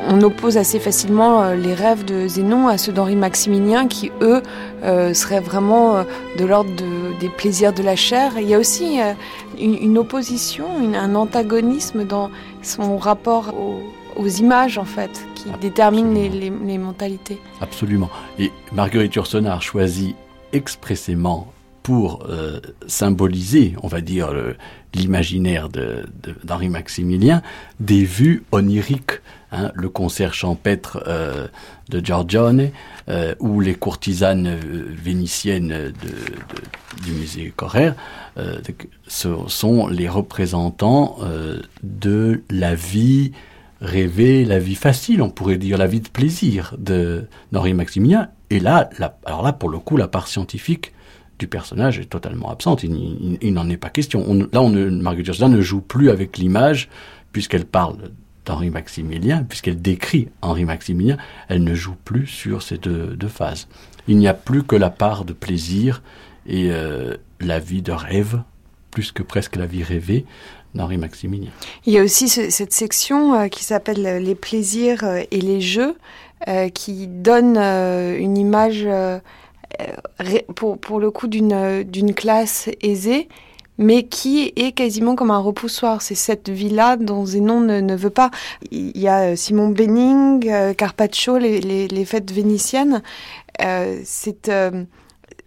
On 0.07 0.21
oppose 0.21 0.57
assez 0.57 0.79
facilement 0.79 1.41
euh, 1.41 1.55
les 1.55 1.73
rêves 1.73 2.05
de 2.05 2.27
Zénon 2.27 2.67
à 2.67 2.77
ceux 2.77 2.91
d'Henri 2.91 3.15
Maximilien 3.15 3.87
qui, 3.87 4.11
eux, 4.21 4.41
euh, 4.83 5.13
seraient 5.13 5.39
vraiment 5.39 5.97
euh, 5.97 6.03
de 6.37 6.45
l'ordre 6.45 6.71
des 7.19 7.29
plaisirs 7.29 7.73
de 7.73 7.83
la 7.83 7.95
chair. 7.95 8.33
Il 8.39 8.47
y 8.47 8.53
a 8.53 8.59
aussi 8.59 8.99
une, 9.59 9.97
opposition, 9.97 10.67
un 10.95 11.15
antagonisme 11.15 12.05
dans 12.05 12.29
son 12.61 12.97
rapport 12.97 13.53
aux, 13.55 14.27
images, 14.27 14.77
en 14.77 14.85
fait, 14.85 15.25
qui 15.35 15.49
déterminent 15.61 16.13
les, 16.13 16.77
mentalités. 16.77 17.39
Absolument. 17.61 18.09
Et 18.39 18.51
Marguerite 18.71 19.13
Yourcenar 19.15 19.61
choisit 19.61 20.15
expressément 20.53 21.51
pour 21.83 22.25
symboliser, 22.87 23.75
on 23.83 23.87
va 23.87 24.01
dire, 24.01 24.33
l'imaginaire 24.97 25.69
d'Henri 26.43 26.69
Maximilien, 26.69 27.41
des 27.79 28.03
vues 28.03 28.43
oniriques. 28.51 29.21
Hein, 29.53 29.71
le 29.75 29.87
concert 29.87 30.33
champêtre 30.33 31.01
euh, 31.07 31.47
de 31.87 32.05
Giorgione 32.05 32.69
euh, 33.07 33.33
ou 33.39 33.61
les 33.61 33.75
courtisanes 33.75 34.47
euh, 34.47 34.83
vénitiennes 34.89 35.93
du 37.05 37.11
musée 37.13 37.53
Correr 37.55 37.93
ce 39.07 39.29
sont 39.47 39.87
les 39.87 40.09
représentants 40.09 41.17
de 41.81 42.43
la 42.51 42.75
vie 42.75 43.31
rêvée, 43.81 44.45
la 44.45 44.59
vie 44.59 44.75
facile, 44.75 45.23
on 45.23 45.29
pourrait 45.29 45.57
dire 45.57 45.77
la 45.77 45.87
vie 45.87 46.01
de 46.01 46.09
plaisir 46.09 46.75
de 46.77 47.25
d'Henri 47.51 47.73
Maximilien. 47.73 48.29
Et 48.51 48.59
là, 48.59 48.89
pour 49.59 49.69
le 49.69 49.79
coup, 49.79 49.97
la 49.97 50.07
part 50.07 50.27
scientifique 50.27 50.93
du 51.39 51.47
personnage 51.47 51.99
est 51.99 52.05
totalement 52.05 52.49
absente. 52.49 52.83
Il, 52.83 53.53
n'en 53.53 53.69
est 53.69 53.77
pas 53.77 53.89
question. 53.89 54.21
là, 54.51 54.61
on 54.61 54.69
ne, 54.69 54.89
Marguerite 54.89 55.39
ne 55.39 55.61
joue 55.61 55.81
plus 55.81 56.09
avec 56.09 56.37
l'image, 56.37 56.89
puisqu'elle 57.31 57.65
parle 57.65 57.97
d'Henri 58.45 58.69
Maximilien, 58.69 59.43
puisqu'elle 59.43 59.81
décrit 59.81 60.29
Henri 60.41 60.65
Maximilien, 60.65 61.17
elle 61.49 61.63
ne 61.63 61.75
joue 61.75 61.95
plus 62.05 62.27
sur 62.27 62.63
ces 62.63 62.77
deux, 62.77 63.17
phases. 63.27 63.67
Il 64.07 64.17
n'y 64.17 64.27
a 64.27 64.33
plus 64.33 64.63
que 64.63 64.75
la 64.75 64.89
part 64.89 65.25
de 65.25 65.33
plaisir 65.33 66.01
et 66.47 66.71
euh, 66.71 67.17
la 67.41 67.59
vie 67.59 67.81
de 67.81 67.91
rêve, 67.91 68.41
plus 68.89 69.11
que 69.11 69.21
presque 69.21 69.57
la 69.57 69.65
vie 69.65 69.83
rêvée 69.83 70.25
d'Henri 70.73 70.97
Maximilien. 70.97 71.51
Il 71.85 71.93
y 71.93 71.99
a 71.99 72.03
aussi 72.03 72.29
cette 72.29 72.73
section 72.73 73.33
euh, 73.33 73.47
qui 73.49 73.65
s'appelle 73.65 74.23
les 74.23 74.35
plaisirs 74.35 75.03
euh, 75.03 75.21
et 75.29 75.41
les 75.41 75.61
jeux, 75.61 75.95
qui 76.75 77.07
donne 77.07 77.57
une 77.57 78.37
image 78.37 78.87
pour, 80.55 80.77
pour 80.77 80.99
le 80.99 81.11
coup 81.11 81.27
d'une 81.27 81.83
d'une 81.83 82.13
classe 82.13 82.69
aisée, 82.81 83.27
mais 83.77 84.03
qui 84.03 84.53
est 84.55 84.71
quasiment 84.71 85.15
comme 85.15 85.31
un 85.31 85.39
repoussoir. 85.39 86.01
C'est 86.01 86.15
cette 86.15 86.49
vie-là 86.49 86.97
dont 86.97 87.25
Zénon 87.25 87.61
ne, 87.61 87.79
ne, 87.79 87.95
veut 87.95 88.09
pas. 88.09 88.31
Il 88.71 88.97
y 88.97 89.07
a 89.07 89.35
Simon 89.35 89.69
Benning, 89.69 90.73
Carpaccio, 90.75 91.37
les, 91.37 91.59
les, 91.59 92.05
fêtes 92.05 92.31
vénitiennes. 92.31 93.01
Euh, 93.61 93.99
c'est 94.03 94.51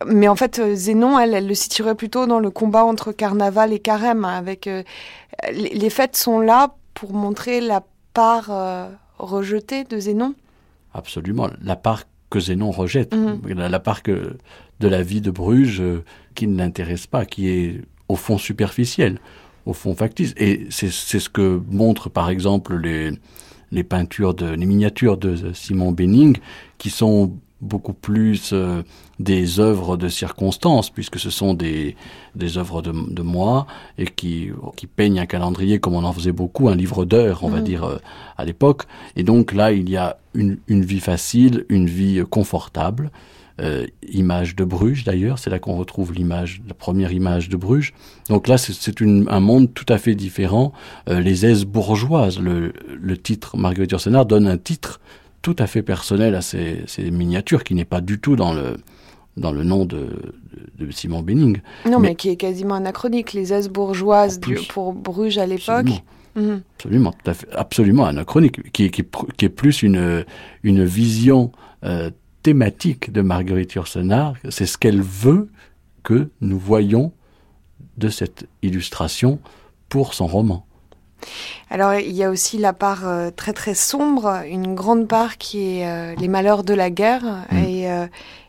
mais 0.07 0.29
en 0.29 0.37
fait, 0.37 0.63
Zénon, 0.75 1.19
elle, 1.19 1.47
le 1.47 1.55
situerait 1.55 1.95
plutôt 1.95 2.27
dans 2.27 2.41
le 2.41 2.51
combat 2.51 2.85
entre 2.85 3.13
carnaval 3.13 3.75
et 3.75 3.81
carême. 3.81 4.25
Hein, 4.25 4.39
avec 4.39 4.67
les, 5.53 5.91
fêtes 5.91 6.17
sont 6.17 6.41
là 6.41 6.75
pour 6.95 7.13
montrer 7.13 7.61
la 7.61 7.83
part 8.15 8.51
euh, 8.51 8.89
rejetée 9.19 9.85
de 9.85 9.99
Zénon. 9.99 10.35
Absolument, 10.93 11.49
la 11.63 11.77
part 11.77 12.05
que 12.31 12.40
Zénon 12.40 12.70
rejette, 12.70 13.15
mmh. 13.15 13.52
la, 13.55 13.69
la, 13.69 13.81
part 13.81 14.02
que, 14.02 14.36
de 14.81 14.89
la 14.89 15.02
vie 15.02 15.20
de 15.20 15.31
Bruges 15.31 15.81
euh, 15.81 16.05
qui 16.35 16.47
ne 16.47 16.57
l'intéresse 16.57 17.07
pas, 17.07 17.24
qui 17.24 17.48
est 17.48 17.82
au 18.09 18.16
fond 18.16 18.39
superficielle, 18.39 19.19
au 19.66 19.73
fond 19.73 19.94
factice. 19.94 20.35
Et 20.36 20.66
c'est 20.70 20.90
ce 20.90 21.28
que 21.28 21.61
montrent 21.69 22.09
par 22.09 22.31
exemple 22.31 22.77
les, 22.77 23.12
les 23.73 23.85
peintures, 23.85 24.35
de, 24.35 24.47
les 24.47 24.66
miniatures 24.66 25.16
de 25.16 25.52
Simon 25.52 25.93
Benning, 25.93 26.36
qui 26.78 26.90
sont 26.90 27.32
beaucoup 27.61 27.93
plus 27.93 28.51
euh, 28.53 28.82
des 29.19 29.61
œuvres 29.61 29.97
de 29.97 30.09
circonstances, 30.09 30.91
puisque 30.91 31.19
ce 31.19 31.31
sont 31.31 31.55
des, 31.55 31.97
des 32.35 32.59
œuvres 32.59 32.82
de, 32.82 32.93
de 32.93 33.23
moi, 33.23 33.66
et 33.99 34.07
qui, 34.07 34.51
qui 34.77 34.87
peignent 34.87 35.20
un 35.20 35.27
calendrier 35.27 35.78
comme 35.78 35.95
on 35.95 36.05
en 36.05 36.12
faisait 36.12 36.32
beaucoup, 36.32 36.69
un 36.69 36.77
livre 36.77 37.05
d'heures, 37.05 37.45
on 37.45 37.51
mmh. 37.51 37.55
va 37.55 37.61
dire, 37.61 37.85
euh, 37.85 37.99
à 38.37 38.45
l'époque. 38.45 38.85
Et 39.16 39.23
donc 39.23 39.53
là, 39.53 39.73
il 39.73 39.89
y 39.91 39.97
a 39.97 40.19
une, 40.35 40.59
une 40.69 40.85
vie 40.85 41.01
facile, 41.01 41.66
une 41.69 41.87
vie 41.87 42.23
confortable, 42.28 43.11
euh, 43.61 43.87
image 44.11 44.57
de 44.57 44.65
Bruges 44.65 45.05
d'ailleurs, 45.05 45.39
c'est 45.39 45.51
là 45.51 45.59
qu'on 45.59 45.77
retrouve 45.77 46.15
l'image, 46.15 46.62
la 46.66 46.73
première 46.73 47.12
image 47.12 47.51
de 47.51 47.59
Bruges. 47.59 47.93
Donc 48.31 48.49
là, 48.49 48.57
c'est 48.57 49.03
un 49.03 49.41
monde 49.41 49.74
tout 49.74 49.85
à 49.89 49.99
fait 49.99 50.15
différent. 50.15 50.73
Euh, 51.09 51.20
les 51.20 51.45
aises 51.45 51.66
bourgeoises, 51.66 52.39
le, 52.39 52.73
le 52.99 53.16
titre, 53.19 53.59
Marguerite 53.59 53.91
Yourcenar 53.91 54.24
donne 54.24 54.47
un 54.47 54.57
titre 54.57 55.01
tout 55.43 55.57
à 55.59 55.67
fait 55.67 55.83
personnel 55.83 56.35
à 56.35 56.43
ces, 56.43 56.83
ces 56.87 57.11
miniatures 57.11 57.65
qui 57.65 57.75
n'est 57.75 57.85
pas 57.85 58.01
du 58.01 58.21
tout 58.21 58.37
dans 58.37 58.53
le 58.53 58.77
dans 59.37 59.53
le 59.53 59.65
nom 59.65 59.85
de, 59.85 60.09
de, 60.79 60.87
de 60.87 60.91
Simon 60.91 61.23
Benning. 61.23 61.61
Non, 61.87 61.99
mais, 61.99 62.11
mais, 62.11 62.15
qui 62.15 62.29
est 62.29 62.37
quasiment 62.37 62.75
anachronique. 62.75 63.33
Les 63.33 63.53
aises 63.53 63.69
bourgeoises 63.69 64.41
du, 64.41 64.57
pour 64.69 64.93
Bruges 64.93 65.39
à 65.39 65.47
l'époque. 65.47 65.87
Absolument. 65.87 66.03
Mmh. 66.37 66.61
absolument, 66.77 67.12
tout 67.12 67.31
à 67.31 67.35
fait, 67.35 67.49
absolument 67.53 68.05
anachronique, 68.07 68.73
qui, 68.73 68.91
qui, 68.91 69.05
qui 69.37 69.45
est 69.45 69.49
plus 69.49 69.83
une, 69.83 70.25
une 70.62 70.85
vision 70.85 71.53
euh, 71.85 72.11
thématique 72.43 73.12
de 73.12 73.21
Marguerite 73.21 73.75
Yourcenar. 73.75 74.35
C'est 74.49 74.67
ce 74.67 74.79
qu'elle 74.79 75.01
veut 75.01 75.49
que 76.03 76.29
nous 76.41 76.59
voyons 76.59 77.12
de 77.99 78.09
cette 78.09 78.47
illustration 78.62 79.39
pour 79.89 80.15
son 80.15 80.27
roman. 80.27 80.67
Alors 81.71 81.95
il 81.95 82.13
y 82.13 82.25
a 82.25 82.31
aussi 82.31 82.59
la 82.59 82.73
part 82.73 83.07
euh, 83.07 83.31
très 83.35 83.53
très 83.53 83.75
sombre, 83.75 84.43
une 84.49 84.75
grande 84.75 85.07
part 85.07 85.39
qui 85.39 85.79
est 85.79 85.87
euh, 85.87 86.15
les 86.17 86.29
malheurs 86.29 86.65
de 86.65 86.75
la 86.75 86.91
guerre. 86.91 87.23
Mmh. 87.53 87.59
Et, 87.59 87.91
euh, 87.91 88.07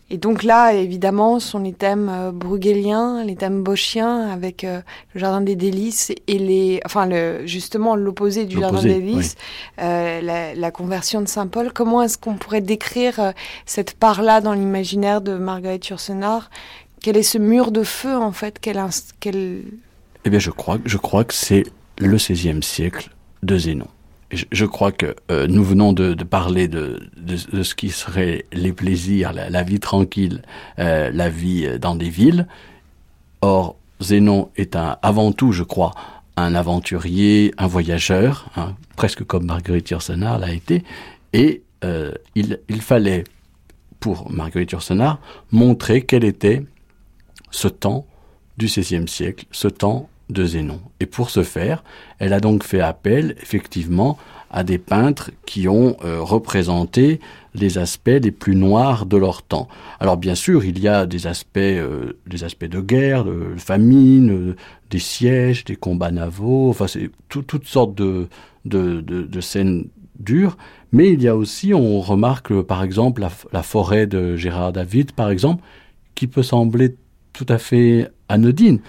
et, 0.09 0.17
donc 0.17 0.43
là, 0.43 0.73
évidemment, 0.73 1.39
sont 1.39 1.59
les 1.59 1.71
thèmes 1.71 2.31
bruegéliens, 2.33 3.23
les 3.23 3.35
thèmes 3.35 3.63
bochiens, 3.63 4.27
avec 4.29 4.63
le 4.63 4.81
jardin 5.19 5.39
des 5.39 5.55
délices 5.55 6.11
et 6.27 6.37
les, 6.37 6.81
enfin 6.85 7.05
le, 7.05 7.45
justement 7.45 7.95
l'opposé 7.95 8.43
du 8.43 8.59
jardin 8.59 8.81
des 8.81 8.95
délices, 8.95 9.35
oui. 9.77 9.83
la, 9.85 10.53
la, 10.53 10.71
conversion 10.71 11.21
de 11.21 11.27
Saint 11.29 11.47
Paul. 11.47 11.71
Comment 11.71 12.01
est-ce 12.01 12.17
qu'on 12.17 12.35
pourrait 12.35 12.59
décrire 12.59 13.31
cette 13.65 13.93
part-là 13.93 14.41
dans 14.41 14.51
l'imaginaire 14.51 15.21
de 15.21 15.35
Marguerite 15.35 15.87
Yourcenar? 15.87 16.49
Quel 17.01 17.15
est 17.15 17.23
ce 17.23 17.37
mur 17.37 17.71
de 17.71 17.83
feu 17.83 18.15
en 18.15 18.33
fait? 18.33 18.59
Qu'elle 18.59 18.83
qu 19.21 19.29
Eh 20.25 20.29
bien, 20.29 20.39
je 20.39 20.51
crois, 20.51 20.77
je 20.83 20.97
crois 20.97 21.23
que 21.23 21.33
c'est 21.33 21.63
le 22.07 22.17
XVIe 22.17 22.61
siècle 22.61 23.09
de 23.43 23.57
Zénon. 23.57 23.87
Je, 24.31 24.65
crois 24.65 24.93
que 24.93 25.13
euh, 25.29 25.45
nous 25.47 25.63
venons 25.63 25.91
de, 25.91 26.13
parler 26.23 26.69
de, 26.69 27.09
ce 27.27 27.75
qui 27.75 27.89
serait 27.89 28.45
les 28.53 28.71
plaisirs, 28.71 29.33
la, 29.33 29.63
vie 29.63 29.81
tranquille, 29.81 30.41
euh, 30.79 31.11
la 31.13 31.29
vie 31.29 31.67
dans 31.79 31.95
des 31.95 32.09
villes. 32.09 32.47
Or, 33.41 33.75
Zénon 33.99 34.49
est 34.55 34.77
un, 34.77 34.97
avant 35.01 35.33
tout, 35.33 35.51
je 35.51 35.63
crois, 35.63 35.91
un 36.37 36.55
aventurier, 36.55 37.53
un 37.57 37.67
voyageur, 37.67 38.49
hein, 38.55 38.75
presque 38.95 39.25
comme 39.25 39.45
Marguerite 39.45 39.89
Yourcenar 39.89 40.39
l'a 40.39 40.53
été, 40.53 40.85
et 41.33 41.61
euh, 41.83 42.13
il, 42.35 42.61
il 42.69 42.81
fallait, 42.81 43.25
pour 43.99 44.31
Marguerite 44.31 44.71
Yourcenar, 44.71 45.19
montrer 45.51 46.03
quel 46.03 46.23
était 46.23 46.63
ce 47.51 47.67
temps 47.67 48.05
du 48.57 48.67
XVIe 48.67 49.09
siècle, 49.09 49.45
ce 49.51 49.67
temps 49.67 50.09
de 50.31 50.45
Zénon. 50.45 50.79
Et 50.99 51.05
pour 51.05 51.29
ce 51.29 51.43
faire, 51.43 51.83
elle 52.19 52.33
a 52.33 52.39
donc 52.39 52.63
fait 52.63 52.79
appel 52.79 53.35
effectivement 53.41 54.17
à 54.49 54.63
des 54.63 54.77
peintres 54.77 55.31
qui 55.45 55.67
ont 55.67 55.95
euh, 56.03 56.21
représenté 56.21 57.19
les 57.53 57.77
aspects 57.77 58.19
les 58.21 58.31
plus 58.31 58.55
noirs 58.55 59.05
de 59.05 59.17
leur 59.17 59.43
temps. 59.43 59.67
Alors 59.99 60.17
bien 60.17 60.35
sûr, 60.35 60.65
il 60.65 60.79
y 60.79 60.87
a 60.87 61.05
des 61.05 61.27
aspects, 61.27 61.57
euh, 61.57 62.13
des 62.27 62.43
aspects 62.43 62.65
de 62.65 62.81
guerre, 62.81 63.23
de 63.23 63.55
famine, 63.57 64.31
euh, 64.31 64.55
des 64.89 64.99
sièges, 64.99 65.63
des 65.63 65.75
combats 65.75 66.11
navaux, 66.11 66.69
enfin 66.69 66.87
c'est 66.87 67.09
tout, 67.29 67.43
toutes 67.43 67.67
sortes 67.67 67.95
de, 67.95 68.27
de, 68.65 69.01
de, 69.01 69.41
scènes 69.41 69.87
dures. 70.19 70.57
Mais 70.91 71.13
il 71.13 71.21
y 71.21 71.29
a 71.29 71.35
aussi, 71.35 71.73
on 71.73 72.01
remarque 72.01 72.61
par 72.61 72.83
exemple 72.83 73.25
la 73.53 73.63
forêt 73.63 74.05
de 74.05 74.35
Gérard 74.35 74.73
David, 74.73 75.13
par 75.13 75.29
exemple, 75.29 75.63
qui 76.15 76.27
peut 76.27 76.43
sembler 76.43 76.95
tout 77.31 77.45
à 77.47 77.57
fait 77.57 78.09
anodine 78.27 78.79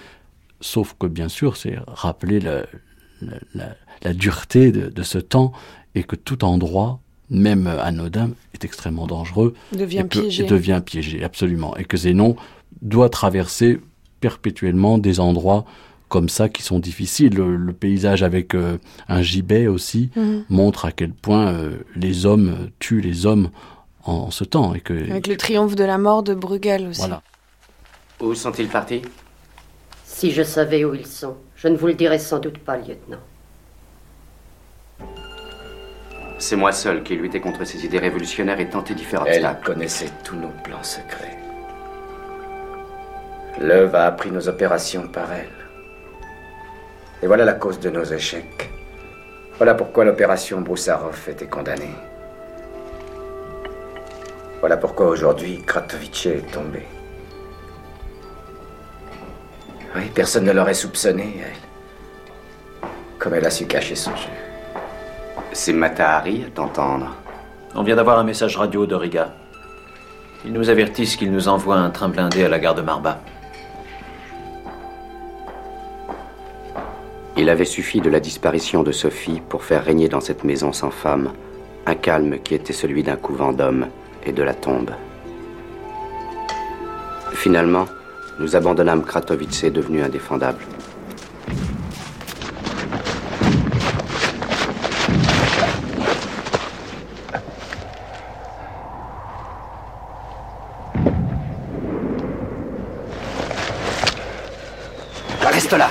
sauf 0.71 0.95
que 0.99 1.07
bien 1.19 1.29
sûr 1.29 1.51
c'est 1.57 1.75
rappeler 1.87 2.39
la, 2.39 2.57
la, 3.21 3.37
la, 3.59 3.67
la 4.05 4.13
dureté 4.13 4.71
de, 4.71 4.83
de 4.89 5.03
ce 5.03 5.19
temps 5.33 5.51
et 5.95 6.03
que 6.03 6.15
tout 6.15 6.43
endroit 6.53 6.91
même 7.29 7.67
anodin 7.67 8.29
est 8.53 8.63
extrêmement 8.65 9.07
dangereux 9.07 9.53
devient 9.83 10.03
et, 10.05 10.13
piégé. 10.15 10.43
et 10.43 10.47
devient 10.47 10.81
piégé 10.85 11.23
absolument 11.23 11.75
et 11.77 11.85
que 11.85 11.97
Zénon 11.97 12.35
doit 12.81 13.09
traverser 13.09 13.79
perpétuellement 14.19 14.97
des 14.97 15.19
endroits 15.19 15.63
comme 16.09 16.29
ça 16.29 16.47
qui 16.47 16.61
sont 16.69 16.79
difficiles 16.79 17.33
le, 17.35 17.55
le 17.55 17.73
paysage 17.73 18.21
avec 18.23 18.53
euh, 18.55 18.77
un 19.09 19.21
gibet 19.21 19.65
aussi 19.67 20.03
mm 20.15 20.21
-hmm. 20.21 20.43
montre 20.49 20.81
à 20.85 20.91
quel 20.91 21.11
point 21.25 21.45
euh, 21.47 21.77
les 22.03 22.15
hommes 22.27 22.51
tuent 22.83 23.01
les 23.09 23.25
hommes 23.25 23.47
en, 24.05 24.13
en 24.27 24.31
ce 24.39 24.43
temps 24.53 24.69
et 24.77 24.81
que 24.87 24.93
avec 25.11 25.27
le 25.27 25.37
triomphe 25.37 25.75
de 25.75 25.85
la 25.93 25.97
mort 25.97 26.21
de 26.29 26.33
Bruegel 26.43 26.81
aussi 26.89 26.99
voilà. 27.03 27.19
où 28.21 28.33
sont-ils 28.43 28.69
partis? 28.77 29.01
Si 30.13 30.31
je 30.31 30.43
savais 30.43 30.85
où 30.85 30.93
ils 30.93 31.07
sont, 31.07 31.37
je 31.55 31.67
ne 31.67 31.75
vous 31.75 31.87
le 31.87 31.95
dirais 31.95 32.19
sans 32.19 32.37
doute 32.37 32.59
pas, 32.59 32.77
lieutenant. 32.77 33.19
C'est 36.37 36.55
moi 36.55 36.71
seul 36.71 37.01
qui 37.01 37.15
luttais 37.15 37.41
contre 37.41 37.65
ces 37.65 37.83
idées 37.83 37.97
révolutionnaires 37.97 38.59
et 38.59 38.67
faire 38.67 39.21
obstacle. 39.23 39.43
Elle 39.43 39.65
connaissait 39.65 40.11
tous 40.23 40.35
nos 40.35 40.51
plans 40.63 40.83
secrets. 40.83 41.35
L'œuvre 43.59 43.95
a 43.95 44.05
appris 44.05 44.29
nos 44.29 44.47
opérations 44.47 45.07
par 45.07 45.33
elle. 45.33 45.49
Et 47.23 47.27
voilà 47.27 47.43
la 47.43 47.53
cause 47.53 47.79
de 47.79 47.89
nos 47.89 48.03
échecs. 48.03 48.69
Voilà 49.57 49.73
pourquoi 49.73 50.05
l'opération 50.05 50.61
Broussarov 50.61 51.27
était 51.27 51.47
condamnée. 51.47 51.95
Voilà 54.59 54.77
pourquoi 54.77 55.07
aujourd'hui 55.07 55.63
Kratovice 55.65 56.27
est 56.27 56.51
tombé. 56.51 56.83
Oui, 59.95 60.09
personne 60.13 60.45
ne 60.45 60.51
l'aurait 60.51 60.73
soupçonné, 60.73 61.35
elle. 61.45 62.89
Comme 63.19 63.35
elle 63.35 63.45
a 63.45 63.51
su 63.51 63.65
cacher 63.65 63.95
son 63.95 64.15
jeu. 64.15 64.29
C'est 65.51 65.73
Matahari 65.73 66.45
à 66.47 66.49
t'entendre. 66.49 67.15
On 67.75 67.83
vient 67.83 67.95
d'avoir 67.95 68.17
un 68.17 68.23
message 68.23 68.57
radio 68.57 68.85
de 68.85 68.95
Riga. 68.95 69.33
Ils 70.45 70.51
nous 70.51 70.69
avertissent 70.69 71.15
qu'ils 71.15 71.31
nous 71.31 71.47
envoient 71.47 71.77
un 71.77 71.89
train 71.91 72.09
blindé 72.09 72.43
à 72.43 72.49
la 72.49 72.59
gare 72.59 72.75
de 72.75 72.81
Marba. 72.81 73.19
Il 77.37 77.49
avait 77.49 77.65
suffi 77.65 78.01
de 78.01 78.09
la 78.09 78.19
disparition 78.19 78.83
de 78.83 78.91
Sophie 78.91 79.41
pour 79.47 79.63
faire 79.63 79.85
régner 79.85 80.09
dans 80.09 80.21
cette 80.21 80.43
maison 80.43 80.73
sans 80.73 80.91
femme 80.91 81.33
un 81.85 81.95
calme 81.95 82.39
qui 82.39 82.55
était 82.55 82.73
celui 82.73 83.03
d'un 83.03 83.15
couvent 83.15 83.53
d'hommes 83.53 83.87
et 84.25 84.31
de 84.31 84.43
la 84.43 84.53
tombe. 84.53 84.91
Finalement, 87.33 87.85
nous 88.39 88.55
abandonnâmes 88.55 89.03
Kratovice 89.03 89.65
devenu 89.65 90.01
indéfendable. 90.01 90.59
Reste 105.41 105.73
là 105.73 105.89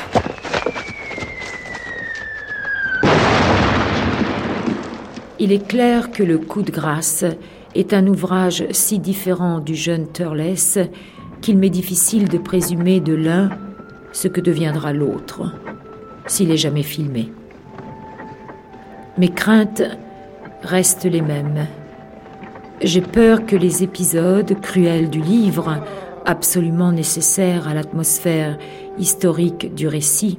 Il 5.38 5.52
est 5.52 5.66
clair 5.66 6.10
que 6.10 6.22
le 6.22 6.38
coup 6.38 6.62
de 6.62 6.70
grâce 6.70 7.24
est 7.74 7.94
un 7.94 8.06
ouvrage 8.06 8.64
si 8.70 8.98
différent 8.98 9.60
du 9.60 9.74
jeune 9.74 10.10
Turles 10.12 10.88
qu'il 11.42 11.58
m'est 11.58 11.68
difficile 11.68 12.28
de 12.28 12.38
présumer 12.38 13.00
de 13.00 13.12
l'un 13.12 13.50
ce 14.12 14.28
que 14.28 14.40
deviendra 14.40 14.92
l'autre, 14.92 15.52
s'il 16.26 16.50
est 16.50 16.56
jamais 16.56 16.82
filmé. 16.82 17.30
Mes 19.18 19.28
craintes 19.28 19.82
restent 20.62 21.04
les 21.04 21.20
mêmes. 21.20 21.66
J'ai 22.80 23.02
peur 23.02 23.44
que 23.44 23.56
les 23.56 23.82
épisodes 23.82 24.58
cruels 24.60 25.10
du 25.10 25.20
livre, 25.20 25.82
absolument 26.24 26.92
nécessaires 26.92 27.68
à 27.68 27.74
l'atmosphère 27.74 28.56
historique 28.98 29.74
du 29.74 29.88
récit, 29.88 30.38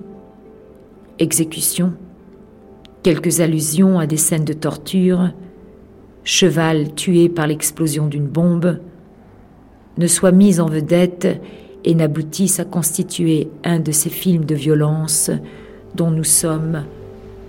exécution, 1.20 1.94
quelques 3.04 3.42
allusions 3.42 4.00
à 4.00 4.08
des 4.08 4.18
scènes 4.18 4.46
de 4.46 4.54
torture, 4.54 5.32
cheval 6.24 6.94
tué 6.96 7.28
par 7.28 7.48
l'explosion 7.48 8.08
d'une 8.08 8.28
bombe, 8.28 8.80
ne 9.98 10.07
soient 10.07 10.32
mis 10.32 10.60
en 10.60 10.65
vedette 10.65 11.41
et 11.86 11.95
n'aboutissent 11.95 12.60
à 12.60 12.65
constituer 12.65 13.49
un 13.64 13.80
de 13.80 13.91
ces 13.91 14.10
films 14.10 14.45
de 14.45 14.56
violence 14.56 15.32
dont 15.95 16.11
nous 16.11 16.24
sommes 16.24 16.86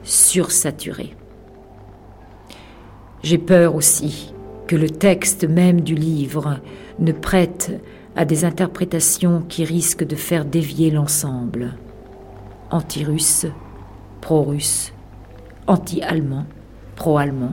sursaturés. 0.03 1.15
J'ai 3.23 3.39
peur 3.39 3.75
aussi 3.75 4.35
que 4.67 4.77
le 4.77 4.91
texte 4.91 5.49
même 5.49 5.81
du 5.81 5.95
livre 5.95 6.61
ne 6.99 7.13
prête 7.13 7.81
à 8.17 8.25
des 8.25 8.45
interprétations 8.45 9.43
qui 9.49 9.65
risquent 9.65 10.07
de 10.07 10.17
faire 10.17 10.45
dévier 10.45 10.91
l'ensemble. 10.91 11.75
Anti-russe, 12.71 13.47
pro-russe, 14.21 14.93
anti-allemand, 15.67 16.47
pro-allemand, 16.97 17.53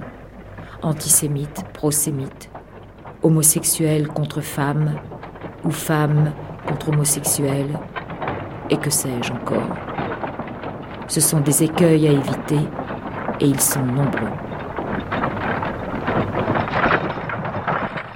antisémite, 0.82 1.64
pro-sémite, 1.74 2.51
homosexuel 3.24 4.08
contre 4.08 4.42
femme 4.42 4.96
ou 5.64 5.72
femme 5.72 6.34
contre 6.68 6.90
homosexuel, 6.90 7.68
et 8.70 8.78
que 8.78 8.90
sais-je 8.90 9.32
encore. 9.32 9.76
Ce 11.08 11.22
sont 11.22 11.40
des 11.40 11.64
écueils 11.64 12.08
à 12.08 12.12
éviter, 12.12 12.60
et 13.40 13.46
ils 13.46 13.60
sont 13.60 13.84
nombreux. 13.84 14.30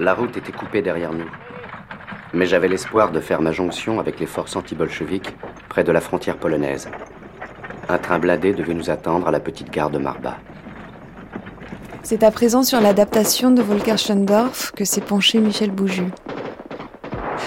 La 0.00 0.14
route 0.14 0.36
était 0.36 0.52
coupée 0.52 0.82
derrière 0.82 1.12
nous. 1.12 1.30
Mais 2.34 2.46
j'avais 2.46 2.68
l'espoir 2.68 3.12
de 3.12 3.20
faire 3.20 3.40
ma 3.40 3.52
jonction 3.52 3.98
avec 3.98 4.20
les 4.20 4.26
forces 4.26 4.56
anti-bolcheviques 4.56 5.34
près 5.68 5.84
de 5.84 5.92
la 5.92 6.00
frontière 6.00 6.36
polonaise. 6.36 6.88
Un 7.88 7.98
train 7.98 8.18
blindé 8.18 8.52
devait 8.52 8.74
nous 8.74 8.90
attendre 8.90 9.28
à 9.28 9.30
la 9.30 9.40
petite 9.40 9.70
gare 9.70 9.90
de 9.90 9.98
Marba. 9.98 10.36
C'est 12.08 12.22
à 12.22 12.30
présent 12.30 12.62
sur 12.62 12.80
l'adaptation 12.80 13.50
de 13.50 13.60
Volker 13.60 13.96
Schlendorf 13.96 14.70
que 14.70 14.84
s'est 14.84 15.00
penché 15.00 15.40
Michel 15.40 15.72
Bouju. 15.72 16.04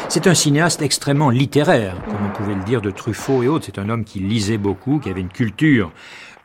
C'est 0.09 0.27
un 0.27 0.33
cinéaste 0.33 0.81
extrêmement 0.81 1.29
littéraire, 1.29 1.95
comme 2.03 2.25
on 2.25 2.35
pouvait 2.35 2.55
le 2.55 2.65
dire 2.65 2.81
de 2.81 2.91
Truffaut 2.91 3.41
et 3.41 3.47
autres. 3.47 3.67
C'est 3.67 3.79
un 3.79 3.87
homme 3.87 4.03
qui 4.03 4.19
lisait 4.19 4.57
beaucoup, 4.57 4.99
qui 4.99 5.09
avait 5.09 5.21
une 5.21 5.29
culture 5.29 5.93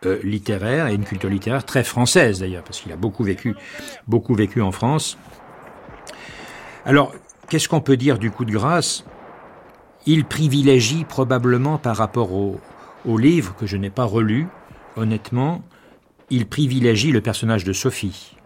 euh, 0.07 0.21
littéraire 0.23 0.87
et 0.87 0.95
une 0.95 1.03
culture 1.03 1.29
littéraire 1.29 1.65
très 1.65 1.83
française 1.83 2.39
d'ailleurs, 2.39 2.63
parce 2.63 2.79
qu'il 2.79 2.93
a 2.93 2.97
beaucoup 2.97 3.25
vécu, 3.25 3.57
beaucoup 4.07 4.37
vécu 4.37 4.63
en 4.63 4.71
France. 4.71 5.19
Alors, 6.87 7.13
qu'est-ce 7.49 7.69
qu'on 7.69 7.81
peut 7.81 7.97
dire 7.97 8.21
du 8.21 8.31
coup 8.31 8.45
de 8.45 8.53
grâce? 8.53 9.05
Il 10.07 10.25
privilégie 10.25 11.03
probablement 11.03 11.79
par 11.79 11.97
rapport 11.97 12.33
au, 12.33 12.61
au 13.09 13.19
livre 13.19 13.57
que 13.57 13.67
je 13.67 13.77
n'ai 13.77 13.91
pas 13.91 14.05
relu, 14.05 14.47
honnêtement, 14.95 15.63
il 16.31 16.47
privilégie 16.47 17.13
le 17.13 17.21
personnage 17.21 17.65
de 17.65 17.73
Sophie. 17.73 18.37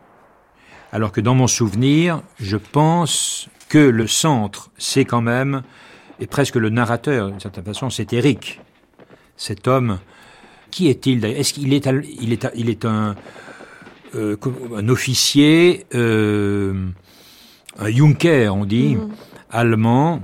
Alors 0.93 1.13
que 1.13 1.21
dans 1.21 1.35
mon 1.35 1.47
souvenir, 1.47 2.23
je 2.41 2.57
pense 2.57 3.49
que 3.69 3.79
le 3.79 4.07
centre, 4.07 4.71
c'est 4.79 5.05
quand 5.05 5.21
même, 5.21 5.63
et 6.21 6.27
presque 6.27 6.57
le 6.57 6.71
narrateur, 6.71 7.31
d'une 7.31 7.41
certaine 7.41 7.65
façon, 7.65 7.91
c'est 7.91 8.13
Eric. 8.13 8.61
Cet 9.37 9.69
homme, 9.69 9.99
qui 10.71 10.89
est-il 10.89 11.25
Est-ce 11.25 11.53
qu'il 11.53 11.73
est, 11.73 11.87
il 12.21 12.33
est, 12.33 12.47
il 12.57 12.71
est 12.71 12.85
un, 12.85 13.15
euh, 14.15 14.37
un 14.75 14.89
officier, 14.89 15.87
euh, 15.95 16.89
un 17.79 17.91
Junker, 17.91 18.49
on 18.55 18.65
dit, 18.65 18.97
mm-hmm. 18.97 19.11
allemand, 19.51 20.23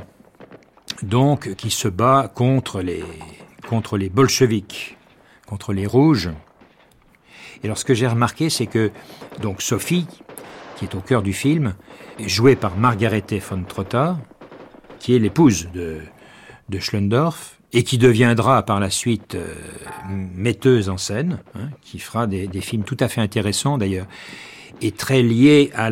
donc 1.02 1.54
qui 1.54 1.70
se 1.70 1.88
bat 1.88 2.30
contre 2.34 2.80
les, 2.80 3.04
contre 3.68 3.98
les 3.98 4.08
bolcheviks, 4.08 4.96
contre 5.46 5.72
les 5.72 5.86
rouges. 5.86 6.30
Et 7.64 7.66
alors 7.66 7.78
ce 7.78 7.86
que 7.86 7.94
j'ai 7.94 8.06
remarqué, 8.06 8.50
c'est 8.50 8.66
que 8.66 8.90
donc 9.40 9.62
Sophie, 9.62 10.06
qui 10.76 10.84
est 10.84 10.94
au 10.94 11.00
cœur 11.00 11.22
du 11.22 11.32
film, 11.32 11.74
est 12.18 12.28
jouée 12.28 12.56
par 12.56 12.76
Margarete 12.76 13.40
von 13.40 13.64
Trotta, 13.64 14.18
qui 14.98 15.16
est 15.16 15.18
l'épouse 15.18 15.70
de, 15.72 16.00
de 16.68 16.78
Schlendorf, 16.78 17.58
et 17.72 17.82
qui 17.82 17.96
deviendra 17.96 18.64
par 18.64 18.80
la 18.80 18.90
suite 18.90 19.34
euh, 19.34 19.54
metteuse 20.10 20.90
en 20.90 20.98
scène, 20.98 21.38
hein, 21.54 21.70
qui 21.80 21.98
fera 21.98 22.26
des, 22.26 22.46
des, 22.48 22.60
films 22.60 22.84
tout 22.84 22.98
à 23.00 23.08
fait 23.08 23.22
intéressants 23.22 23.78
d'ailleurs, 23.78 24.06
et 24.82 24.92
très 24.92 25.22
liés 25.22 25.72
à 25.74 25.88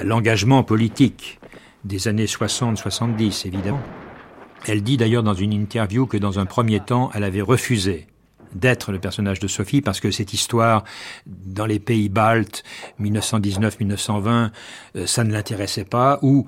l'engagement 0.00 0.62
politique 0.62 1.40
des 1.84 2.06
années 2.06 2.26
60-70 2.26 3.48
évidemment. 3.48 3.82
Elle 4.66 4.84
dit 4.84 4.96
d'ailleurs 4.96 5.24
dans 5.24 5.34
une 5.34 5.52
interview 5.52 6.06
que 6.06 6.16
dans 6.16 6.38
un 6.38 6.46
premier 6.46 6.78
temps, 6.78 7.10
elle 7.14 7.24
avait 7.24 7.42
refusé 7.42 8.06
d'être 8.54 8.92
le 8.92 8.98
personnage 8.98 9.40
de 9.40 9.48
Sophie 9.48 9.80
parce 9.80 10.00
que 10.00 10.10
cette 10.10 10.32
histoire 10.32 10.84
dans 11.26 11.66
les 11.66 11.78
pays 11.78 12.08
baltes 12.08 12.62
1919-1920 13.00 14.50
euh, 14.96 15.06
ça 15.06 15.24
ne 15.24 15.32
l'intéressait 15.32 15.84
pas 15.84 16.18
ou 16.22 16.46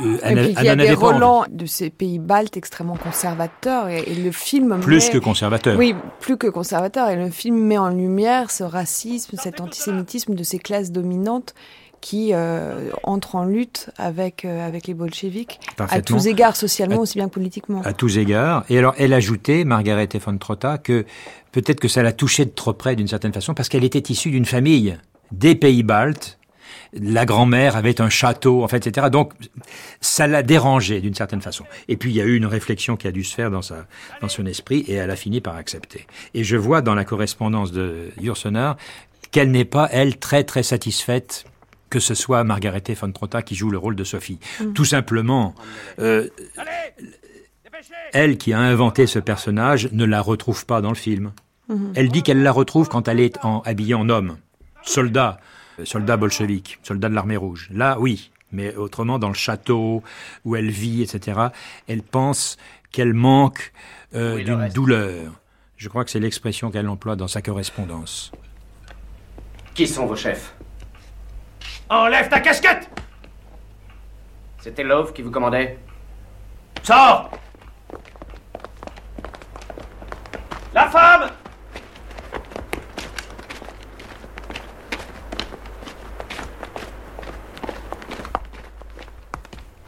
euh, 0.00 0.18
elle, 0.22 0.38
et 0.38 0.42
puis, 0.42 0.54
il 0.58 0.64
y 0.64 0.68
a 0.68 0.74
des 0.74 0.92
relents 0.92 1.44
de 1.48 1.66
ces 1.66 1.88
pays 1.88 2.18
baltes 2.18 2.56
extrêmement 2.56 2.96
conservateurs 2.96 3.88
et, 3.88 4.02
et 4.06 4.14
le 4.16 4.32
film 4.32 4.80
plus 4.80 5.08
que 5.08 5.18
conservateur 5.18 5.78
oui 5.78 5.94
plus 6.20 6.36
que 6.36 6.48
conservateur 6.48 7.08
et 7.10 7.16
le 7.16 7.30
film 7.30 7.56
met 7.56 7.78
en 7.78 7.90
lumière 7.90 8.50
ce 8.50 8.64
racisme 8.64 9.36
cet 9.36 9.60
antisémitisme 9.60 10.34
de 10.34 10.42
ces 10.42 10.58
classes 10.58 10.90
dominantes 10.90 11.54
qui 12.04 12.34
euh, 12.34 12.90
entre 13.02 13.34
en 13.34 13.46
lutte 13.46 13.88
avec, 13.96 14.44
euh, 14.44 14.66
avec 14.66 14.86
les 14.86 14.92
bolcheviks, 14.92 15.58
à 15.78 16.02
tous 16.02 16.26
égards, 16.26 16.54
socialement 16.54 17.00
aussi 17.00 17.16
bien 17.16 17.28
que 17.28 17.32
politiquement. 17.32 17.80
À 17.82 17.94
tous 17.94 18.18
égards. 18.18 18.62
Et 18.68 18.76
alors, 18.76 18.94
elle 18.98 19.14
ajoutait, 19.14 19.64
Margaret 19.64 20.10
von 20.22 20.36
Trotta, 20.36 20.76
que 20.76 21.06
peut-être 21.60 21.80
que 21.80 21.88
ça 21.88 22.02
l'a 22.02 22.12
touchée 22.12 22.44
de 22.44 22.50
trop 22.50 22.72
près 22.72 22.96
d'une 22.96 23.08
certaine 23.08 23.32
façon, 23.32 23.54
parce 23.54 23.68
qu'elle 23.68 23.84
était 23.84 24.12
issue 24.12 24.30
d'une 24.30 24.44
famille 24.44 24.98
des 25.30 25.54
pays 25.54 25.82
baltes, 25.82 26.38
la 26.92 27.24
grand-mère 27.24 27.76
avait 27.76 28.00
un 28.00 28.08
château, 28.08 28.62
en 28.62 28.68
fait, 28.68 28.86
etc. 28.86 29.08
Donc, 29.10 29.32
ça 30.00 30.26
l'a 30.26 30.42
dérangée 30.42 31.00
d'une 31.00 31.14
certaine 31.14 31.40
façon. 31.40 31.64
Et 31.88 31.96
puis, 31.96 32.10
il 32.10 32.16
y 32.16 32.20
a 32.20 32.24
eu 32.24 32.36
une 32.36 32.46
réflexion 32.46 32.96
qui 32.96 33.06
a 33.06 33.12
dû 33.12 33.24
se 33.24 33.34
faire 33.34 33.50
dans, 33.50 33.62
sa, 33.62 33.86
dans 34.20 34.28
son 34.28 34.46
esprit, 34.46 34.84
et 34.88 34.94
elle 34.94 35.10
a 35.10 35.16
fini 35.16 35.40
par 35.40 35.56
accepter. 35.56 36.06
Et 36.34 36.44
je 36.44 36.56
vois 36.56 36.82
dans 36.82 36.94
la 36.94 37.04
correspondance 37.04 37.72
de 37.72 38.10
Yursenar 38.20 38.76
qu'elle 39.30 39.50
n'est 39.50 39.64
pas, 39.64 39.88
elle, 39.90 40.18
très, 40.18 40.44
très 40.44 40.62
satisfaite 40.62 41.44
que 41.90 42.00
ce 42.00 42.14
soit 42.14 42.42
Margarete 42.42 42.90
von 42.98 43.12
Trotta 43.12 43.42
qui 43.42 43.54
joue 43.54 43.70
le 43.70 43.78
rôle 43.78 43.94
de 43.94 44.02
Sophie. 44.02 44.40
Mm. 44.60 44.72
Tout 44.72 44.84
simplement, 44.84 45.54
euh, 46.00 46.28
elle 48.12 48.38
qui 48.38 48.52
a 48.52 48.58
inventé 48.58 49.06
ce 49.06 49.18
personnage 49.18 49.90
ne 49.92 50.04
la 50.04 50.20
retrouve 50.20 50.66
pas 50.66 50.80
dans 50.80 50.90
le 50.90 50.94
film. 50.94 51.32
Mm-hmm. 51.68 51.92
Elle 51.94 52.08
dit 52.10 52.22
qu'elle 52.22 52.42
la 52.42 52.52
retrouve 52.52 52.88
quand 52.88 53.08
elle 53.08 53.20
est 53.20 53.42
en, 53.44 53.60
habillée 53.62 53.94
en 53.94 54.08
homme, 54.08 54.36
soldat, 54.82 55.38
soldat 55.84 56.16
bolchevique, 56.16 56.78
soldat 56.82 57.08
de 57.08 57.14
l'armée 57.14 57.36
rouge. 57.36 57.68
Là, 57.72 57.96
oui, 57.98 58.30
mais 58.52 58.74
autrement 58.76 59.18
dans 59.18 59.28
le 59.28 59.34
château 59.34 60.02
où 60.44 60.56
elle 60.56 60.70
vit, 60.70 61.02
etc. 61.02 61.48
Elle 61.88 62.02
pense 62.02 62.56
qu'elle 62.92 63.14
manque 63.14 63.72
euh, 64.14 64.42
d'une 64.42 64.68
douleur. 64.68 65.32
Je 65.76 65.88
crois 65.88 66.04
que 66.04 66.10
c'est 66.10 66.20
l'expression 66.20 66.70
qu'elle 66.70 66.88
emploie 66.88 67.16
dans 67.16 67.28
sa 67.28 67.42
correspondance. 67.42 68.30
Qui 69.74 69.88
sont 69.88 70.06
vos 70.06 70.16
chefs? 70.16 70.54
Enlève 71.88 72.28
ta 72.28 72.40
casquette 72.40 72.88
C'était 74.60 74.84
Love 74.84 75.12
qui 75.12 75.20
vous 75.20 75.30
commandait 75.30 75.78
Sors 76.82 77.30
La 80.74 80.88
femme 80.88 81.30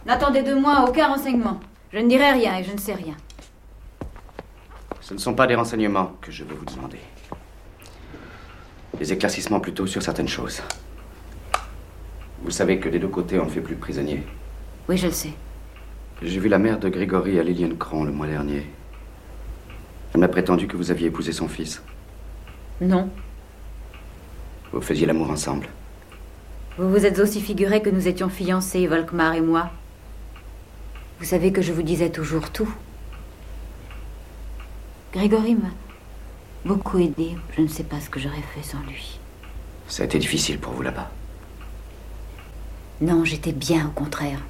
N'attendez 0.07 0.43
de 0.45 0.55
moi 0.55 0.85
aucun 0.89 1.09
renseignement. 1.09 1.59
Je 1.93 1.99
ne 1.99 2.09
dirai 2.09 2.31
rien 2.31 2.59
et 2.59 2.63
je 2.63 2.71
ne 2.73 2.79
sais 2.79 2.95
rien. 2.95 3.17
Ce 5.01 5.13
ne 5.13 5.19
sont 5.19 5.35
pas 5.35 5.49
des 5.49 5.57
renseignements 5.57 6.13
que 6.21 6.31
je 6.31 6.45
veux 6.45 6.55
vous 6.55 6.65
demander. 6.65 7.01
Des 8.97 9.13
éclaircissements 9.13 9.59
plutôt 9.59 9.89
sur 9.89 10.03
certaines 10.03 10.29
choses. 10.29 10.63
Vous 12.43 12.53
savez 12.53 12.79
que 12.79 12.89
des 12.89 13.01
deux 13.01 13.09
côtés, 13.09 13.41
on 13.41 13.47
ne 13.47 13.51
fait 13.51 13.61
plus 13.61 13.75
de 13.75 13.81
prisonniers. 13.81 14.23
Oui, 14.89 14.97
je 14.97 15.07
le 15.07 15.13
sais. 15.13 15.33
J'ai 16.23 16.39
vu 16.39 16.49
la 16.49 16.59
mère 16.59 16.79
de 16.79 16.89
Grégory 16.89 17.41
à 17.41 17.43
Liliencron 17.43 18.05
le 18.05 18.13
mois 18.13 18.29
dernier. 18.29 18.67
Elle 20.17 20.21
m'a 20.21 20.29
prétendu 20.29 20.67
que 20.67 20.79
vous 20.79 20.91
aviez 20.91 21.09
épousé 21.09 21.31
son 21.31 21.47
fils. 21.47 21.83
Non. 22.81 23.11
Vous 24.73 24.81
faisiez 24.81 25.05
l'amour 25.05 25.29
ensemble. 25.29 25.69
Vous 26.79 26.89
vous 26.89 27.05
êtes 27.05 27.19
aussi 27.19 27.43
figuré 27.43 27.83
que 27.83 27.91
nous 27.91 28.09
étions 28.09 28.31
fiancés, 28.31 28.87
Volkmar 28.87 29.35
et 29.35 29.43
moi. 29.43 29.69
Vous 31.19 31.27
savez 31.27 31.53
que 31.53 31.61
je 31.61 31.71
vous 31.71 31.83
disais 31.83 32.09
toujours 32.09 32.51
tout. 32.51 32.75
Grégory 35.13 35.55
m'a 35.55 35.69
beaucoup 36.65 36.99
aidé. 36.99 37.37
Je 37.55 37.61
ne 37.61 37.69
sais 37.69 37.85
pas 37.85 38.01
ce 38.01 38.09
que 38.09 38.19
j'aurais 38.19 38.37
fait 38.55 38.63
sans 38.63 38.81
lui. 38.89 39.21
Ça 39.87 40.03
a 40.03 40.07
été 40.07 40.19
difficile 40.19 40.59
pour 40.59 40.73
vous 40.73 40.83
là-bas. 40.83 41.11
Non, 43.03 43.27
j'étais 43.27 43.53
bien 43.53 43.89
au 43.89 43.91
contraire. 43.91 44.41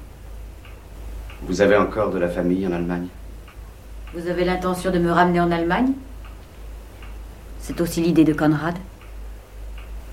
Vous 1.41 1.59
avez 1.59 1.75
encore 1.75 2.11
de 2.11 2.19
la 2.19 2.29
famille 2.29 2.65
en 2.65 2.71
Allemagne? 2.71 3.09
Vous 4.13 4.27
avez 4.27 4.45
l'intention 4.45 4.91
de 4.91 4.99
me 4.99 5.11
ramener 5.11 5.41
en 5.41 5.51
Allemagne? 5.51 5.91
C'est 7.59 7.81
aussi 7.81 8.01
l'idée 8.01 8.23
de 8.23 8.33
Conrad 8.33 8.75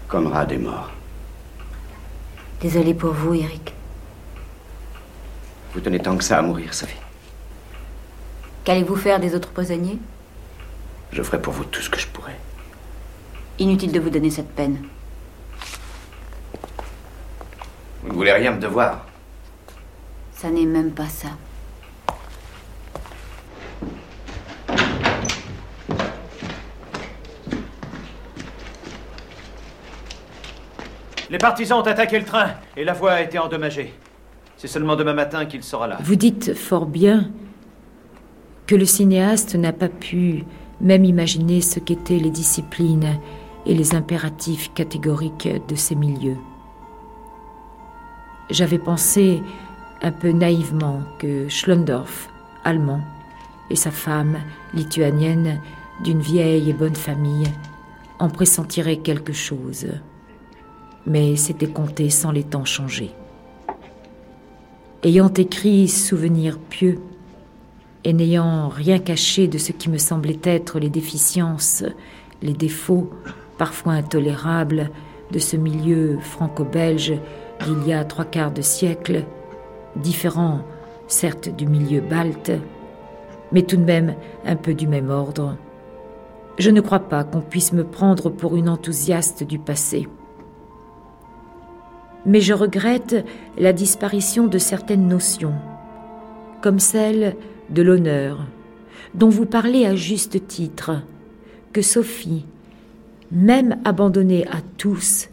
Conrad 0.09 0.51
est 0.51 0.59
mort. 0.59 0.91
Désolé 2.61 2.93
pour 2.95 3.13
vous, 3.13 3.35
Eric. 3.35 3.73
Vous 5.73 5.81
tenez 5.81 6.01
tant 6.01 6.17
que 6.17 6.25
ça 6.25 6.39
à 6.39 6.43
mourir, 6.43 6.75
Sophie. 6.75 6.97
Qu'allez-vous 8.65 8.97
faire 8.97 9.21
des 9.21 9.35
autres 9.35 9.51
prisonniers? 9.51 9.99
Je 11.13 11.23
ferai 11.23 11.41
pour 11.41 11.53
vous 11.53 11.65
tout 11.65 11.81
ce 11.81 11.91
que 11.91 12.01
je 12.01 12.09
pourrai. 12.09 12.35
Inutile 13.59 13.93
de 13.93 14.01
vous 14.01 14.11
donner 14.11 14.31
cette 14.31 14.51
peine. 14.51 14.83
Vous 18.03 18.09
ne 18.09 18.15
voulez 18.15 18.33
rien 18.33 18.51
me 18.51 18.61
devoir? 18.61 19.07
Ça 20.33 20.51
n'est 20.51 20.67
même 20.67 20.91
pas 20.91 21.09
ça. 21.09 21.29
Les 31.35 31.39
partisans 31.39 31.81
ont 31.81 31.83
attaqué 31.83 32.17
le 32.17 32.25
train 32.25 32.51
et 32.77 32.85
la 32.85 32.93
voie 32.93 33.15
a 33.15 33.21
été 33.21 33.41
endommagée. 33.41 33.93
C'est 34.57 34.69
seulement 34.69 34.95
demain 34.95 35.15
matin 35.15 35.47
qu'il 35.47 35.65
sera 35.65 35.89
là. 35.89 35.99
Vous 36.01 36.15
dites 36.15 36.55
fort 36.55 36.87
bien 36.87 37.29
que 38.69 38.77
le 38.77 38.85
cinéaste 38.85 39.57
n'a 39.57 39.73
pas 39.73 39.89
pu 39.89 40.45
même 40.81 41.05
imaginer 41.05 41.61
ce 41.61 41.81
qu'étaient 41.81 42.21
les 42.21 42.31
disciplines 42.31 43.19
et 43.67 43.75
les 43.75 43.97
impératifs 43.97 44.73
catégoriques 44.75 45.49
de 45.67 45.75
ces 45.75 45.97
milieux. 45.97 46.37
J'avais 48.51 48.79
pensé 48.79 49.43
un 50.03 50.13
peu 50.13 50.31
naïvement 50.31 51.01
que 51.19 51.49
Schlondorf, 51.49 52.29
allemand, 52.63 53.01
et 53.71 53.77
sa 53.77 53.91
femme, 53.91 54.39
lituanienne, 54.73 55.61
d'une 56.05 56.21
vieille 56.21 56.71
et 56.71 56.75
bonne 56.75 56.95
famille, 56.95 57.49
en 58.21 58.29
pressentiraient 58.29 58.99
quelque 58.99 59.33
chose. 59.33 59.89
Mais 61.07 61.37
c'était 61.37 61.67
compté 61.67 62.11
sans 62.11 62.33
les 62.33 62.45
temps 62.45 62.65
changer. 62.65 63.11
Ayant 65.03 65.33
écrit 65.33 65.89
Souvenirs 65.89 66.59
pieux, 66.59 66.99
et 68.05 68.13
n'ayant 68.13 68.69
rien 68.69 68.99
caché 68.99 69.49
de 69.49 69.59
ce 69.59 69.73
qui 69.73 69.89
me 69.89 69.99
semblait 69.99 70.41
être 70.43 70.79
les 70.79 70.91
déficiences, 70.91 71.85
les 72.43 72.53
défauts, 72.53 73.11
parfois 73.59 73.95
intolérables, 73.95 74.91
de 75.31 75.39
ce 75.39 75.57
milieu 75.57 76.19
franco-belge 76.21 77.15
d'il 77.65 77.89
y 77.89 77.93
a 77.93 78.05
trois 78.05 78.25
quarts 78.25 78.53
de 78.53 78.63
siècle, 78.63 79.25
différent 79.97 80.61
certes 81.07 81.49
du 81.49 81.67
milieu 81.67 82.01
balte, 82.01 82.53
mais 83.53 83.63
tout 83.63 83.77
de 83.77 83.85
même 83.85 84.15
un 84.45 84.57
peu 84.57 84.75
du 84.75 84.87
même 84.87 85.11
ordre. 85.11 85.57
Je 86.59 86.71
ne 86.71 86.81
crois 86.81 87.01
pas 87.01 87.25
qu'on 87.25 87.41
puisse 87.41 87.73
me 87.73 87.85
prendre 87.85 88.31
pour 88.31 88.57
une 88.57 88.69
enthousiaste 88.69 89.45
du 89.45 89.59
passé. 89.59 90.09
Mais 92.27 92.41
je 92.41 92.55
regrette 92.55 93.25
la 93.59 93.73
disparition 93.73 94.47
de 94.47 94.59
certaines 94.59 95.09
notions, 95.09 95.55
comme 96.63 96.79
celle 96.79 97.37
de 97.71 97.83
l'honneur, 97.83 98.47
dont 99.15 99.29
vous 99.29 99.47
parlez 99.47 99.85
à 99.85 99.95
juste 99.95 100.47
titre, 100.47 101.03
que 101.73 101.83
Sophie, 101.83 102.45
même 103.31 103.79
abandonnée 103.85 104.47
à 104.49 104.61
tous, 104.79 105.29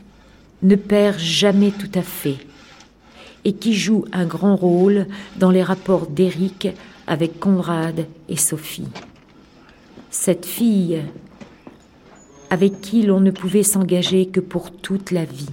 ne 0.63 0.75
perd 0.75 1.17
jamais 1.17 1.71
tout 1.71 1.91
à 1.95 2.01
fait, 2.01 2.37
et 3.45 3.53
qui 3.53 3.73
joue 3.73 4.05
un 4.11 4.25
grand 4.25 4.55
rôle 4.55 5.07
dans 5.37 5.51
les 5.51 5.63
rapports 5.63 6.07
d'Éric 6.07 6.67
avec 7.07 7.39
Conrad 7.39 8.05
et 8.29 8.37
Sophie. 8.37 8.87
Cette 10.09 10.45
fille 10.45 11.01
avec 12.49 12.81
qui 12.81 13.03
l'on 13.03 13.21
ne 13.21 13.31
pouvait 13.31 13.63
s'engager 13.63 14.25
que 14.25 14.41
pour 14.41 14.71
toute 14.71 15.11
la 15.11 15.23
vie. 15.23 15.49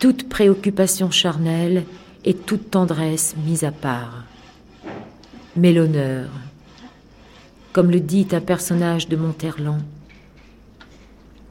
Toute 0.00 0.30
préoccupation 0.30 1.10
charnelle 1.10 1.84
et 2.24 2.32
toute 2.32 2.70
tendresse 2.70 3.36
mise 3.44 3.64
à 3.64 3.70
part. 3.70 4.24
Mais 5.56 5.74
l'honneur, 5.74 6.30
comme 7.74 7.90
le 7.90 8.00
dit 8.00 8.26
un 8.32 8.40
personnage 8.40 9.08
de 9.08 9.16
Monterland, 9.16 9.82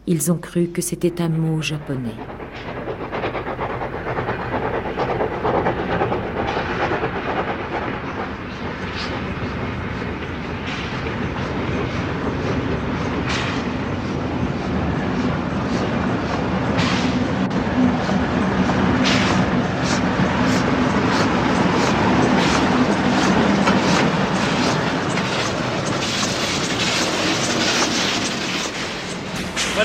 ils 0.08 0.32
ont 0.32 0.38
cru 0.40 0.70
que 0.70 0.82
c'était 0.82 1.22
un 1.22 1.30
mot 1.30 1.62
japonais. 1.62 2.16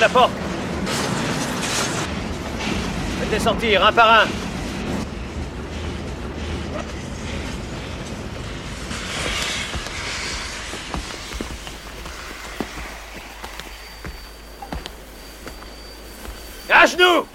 La 0.04 0.10
porte. 0.10 0.32
Faites-les 3.20 3.40
sortir, 3.40 3.86
un 3.86 3.92
par 3.92 4.20
un. 4.20 4.26
À 16.68 16.86
genoux 16.86 17.26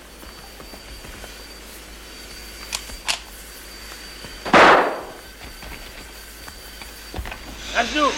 À 7.75 7.83
genoux 7.83 8.11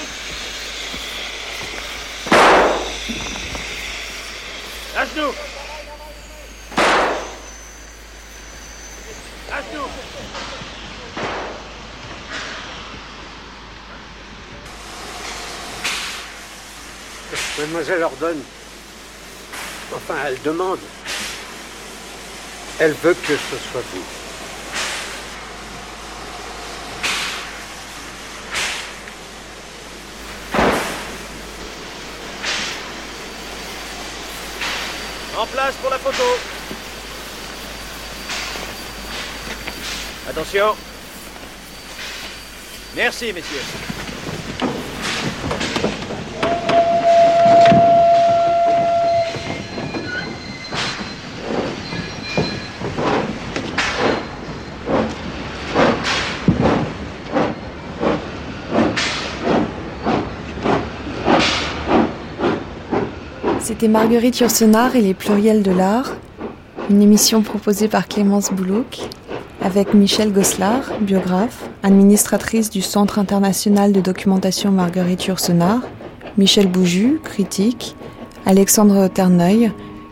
À 4.98 5.06
genoux 5.06 5.34
À 9.52 9.62
genoux 9.62 9.90
Mademoiselle 17.82 18.04
ordonne. 18.04 18.44
Enfin, 19.96 20.14
elle 20.28 20.40
demande. 20.44 20.78
Elle 22.78 22.94
veut 22.94 23.16
que 23.16 23.34
ce 23.34 23.58
soit 23.72 23.82
vous. 23.92 24.04
En 35.40 35.48
place 35.48 35.74
pour 35.82 35.90
la 35.90 35.98
photo. 35.98 36.24
Attention. 40.30 40.76
Merci, 42.96 43.34
messieurs. 43.34 43.91
C'était 63.82 63.94
Marguerite 63.94 64.38
Yourcenar 64.38 64.96
et 64.96 65.02
les 65.02 65.16
pluriels 65.16 65.64
de 65.64 65.72
l'art, 65.72 66.16
une 66.92 67.02
émission 67.02 67.42
proposée 67.42 67.88
par 67.88 68.08
Clémence 68.08 68.52
Boulouk, 68.52 69.00
avec 69.60 69.96
Michel 69.96 70.32
Gosselard, 70.32 70.84
biographe, 71.02 71.68
administratrice 71.82 72.70
du 72.70 72.84
Centre 72.84 73.18
international 73.18 73.92
de 73.92 74.00
documentation 74.00 74.70
Marguerite 74.70 75.26
Yourcenar, 75.26 75.80
Michel 76.38 76.68
Bouju, 76.68 77.20
critique, 77.24 77.96
Alexandre 78.46 79.08
Terneuil, 79.08 79.72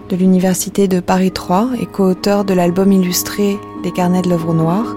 de 0.09 0.15
l'Université 0.15 0.87
de 0.87 0.99
Paris 0.99 1.31
3 1.31 1.69
et 1.79 1.85
co-auteur 1.85 2.45
de 2.45 2.55
l'album 2.55 2.91
illustré 2.91 3.59
des 3.83 3.91
carnets 3.91 4.23
de 4.23 4.29
l'œuvre 4.29 4.55
noire. 4.55 4.95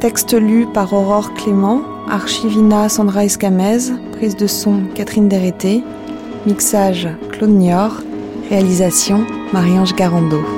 Texte 0.00 0.32
lu 0.32 0.66
par 0.74 0.92
Aurore 0.92 1.34
Clément, 1.34 1.82
archivina 2.10 2.88
Sandra 2.88 3.24
Escamez, 3.24 3.78
prise 4.10 4.34
de 4.34 4.48
son 4.48 4.80
Catherine 4.96 5.28
Dérété, 5.28 5.84
mixage 6.46 7.08
Claude 7.32 7.50
Niort, 7.50 8.02
réalisation 8.50 9.26
Marie-Ange 9.52 9.94
Garando. 9.94 10.53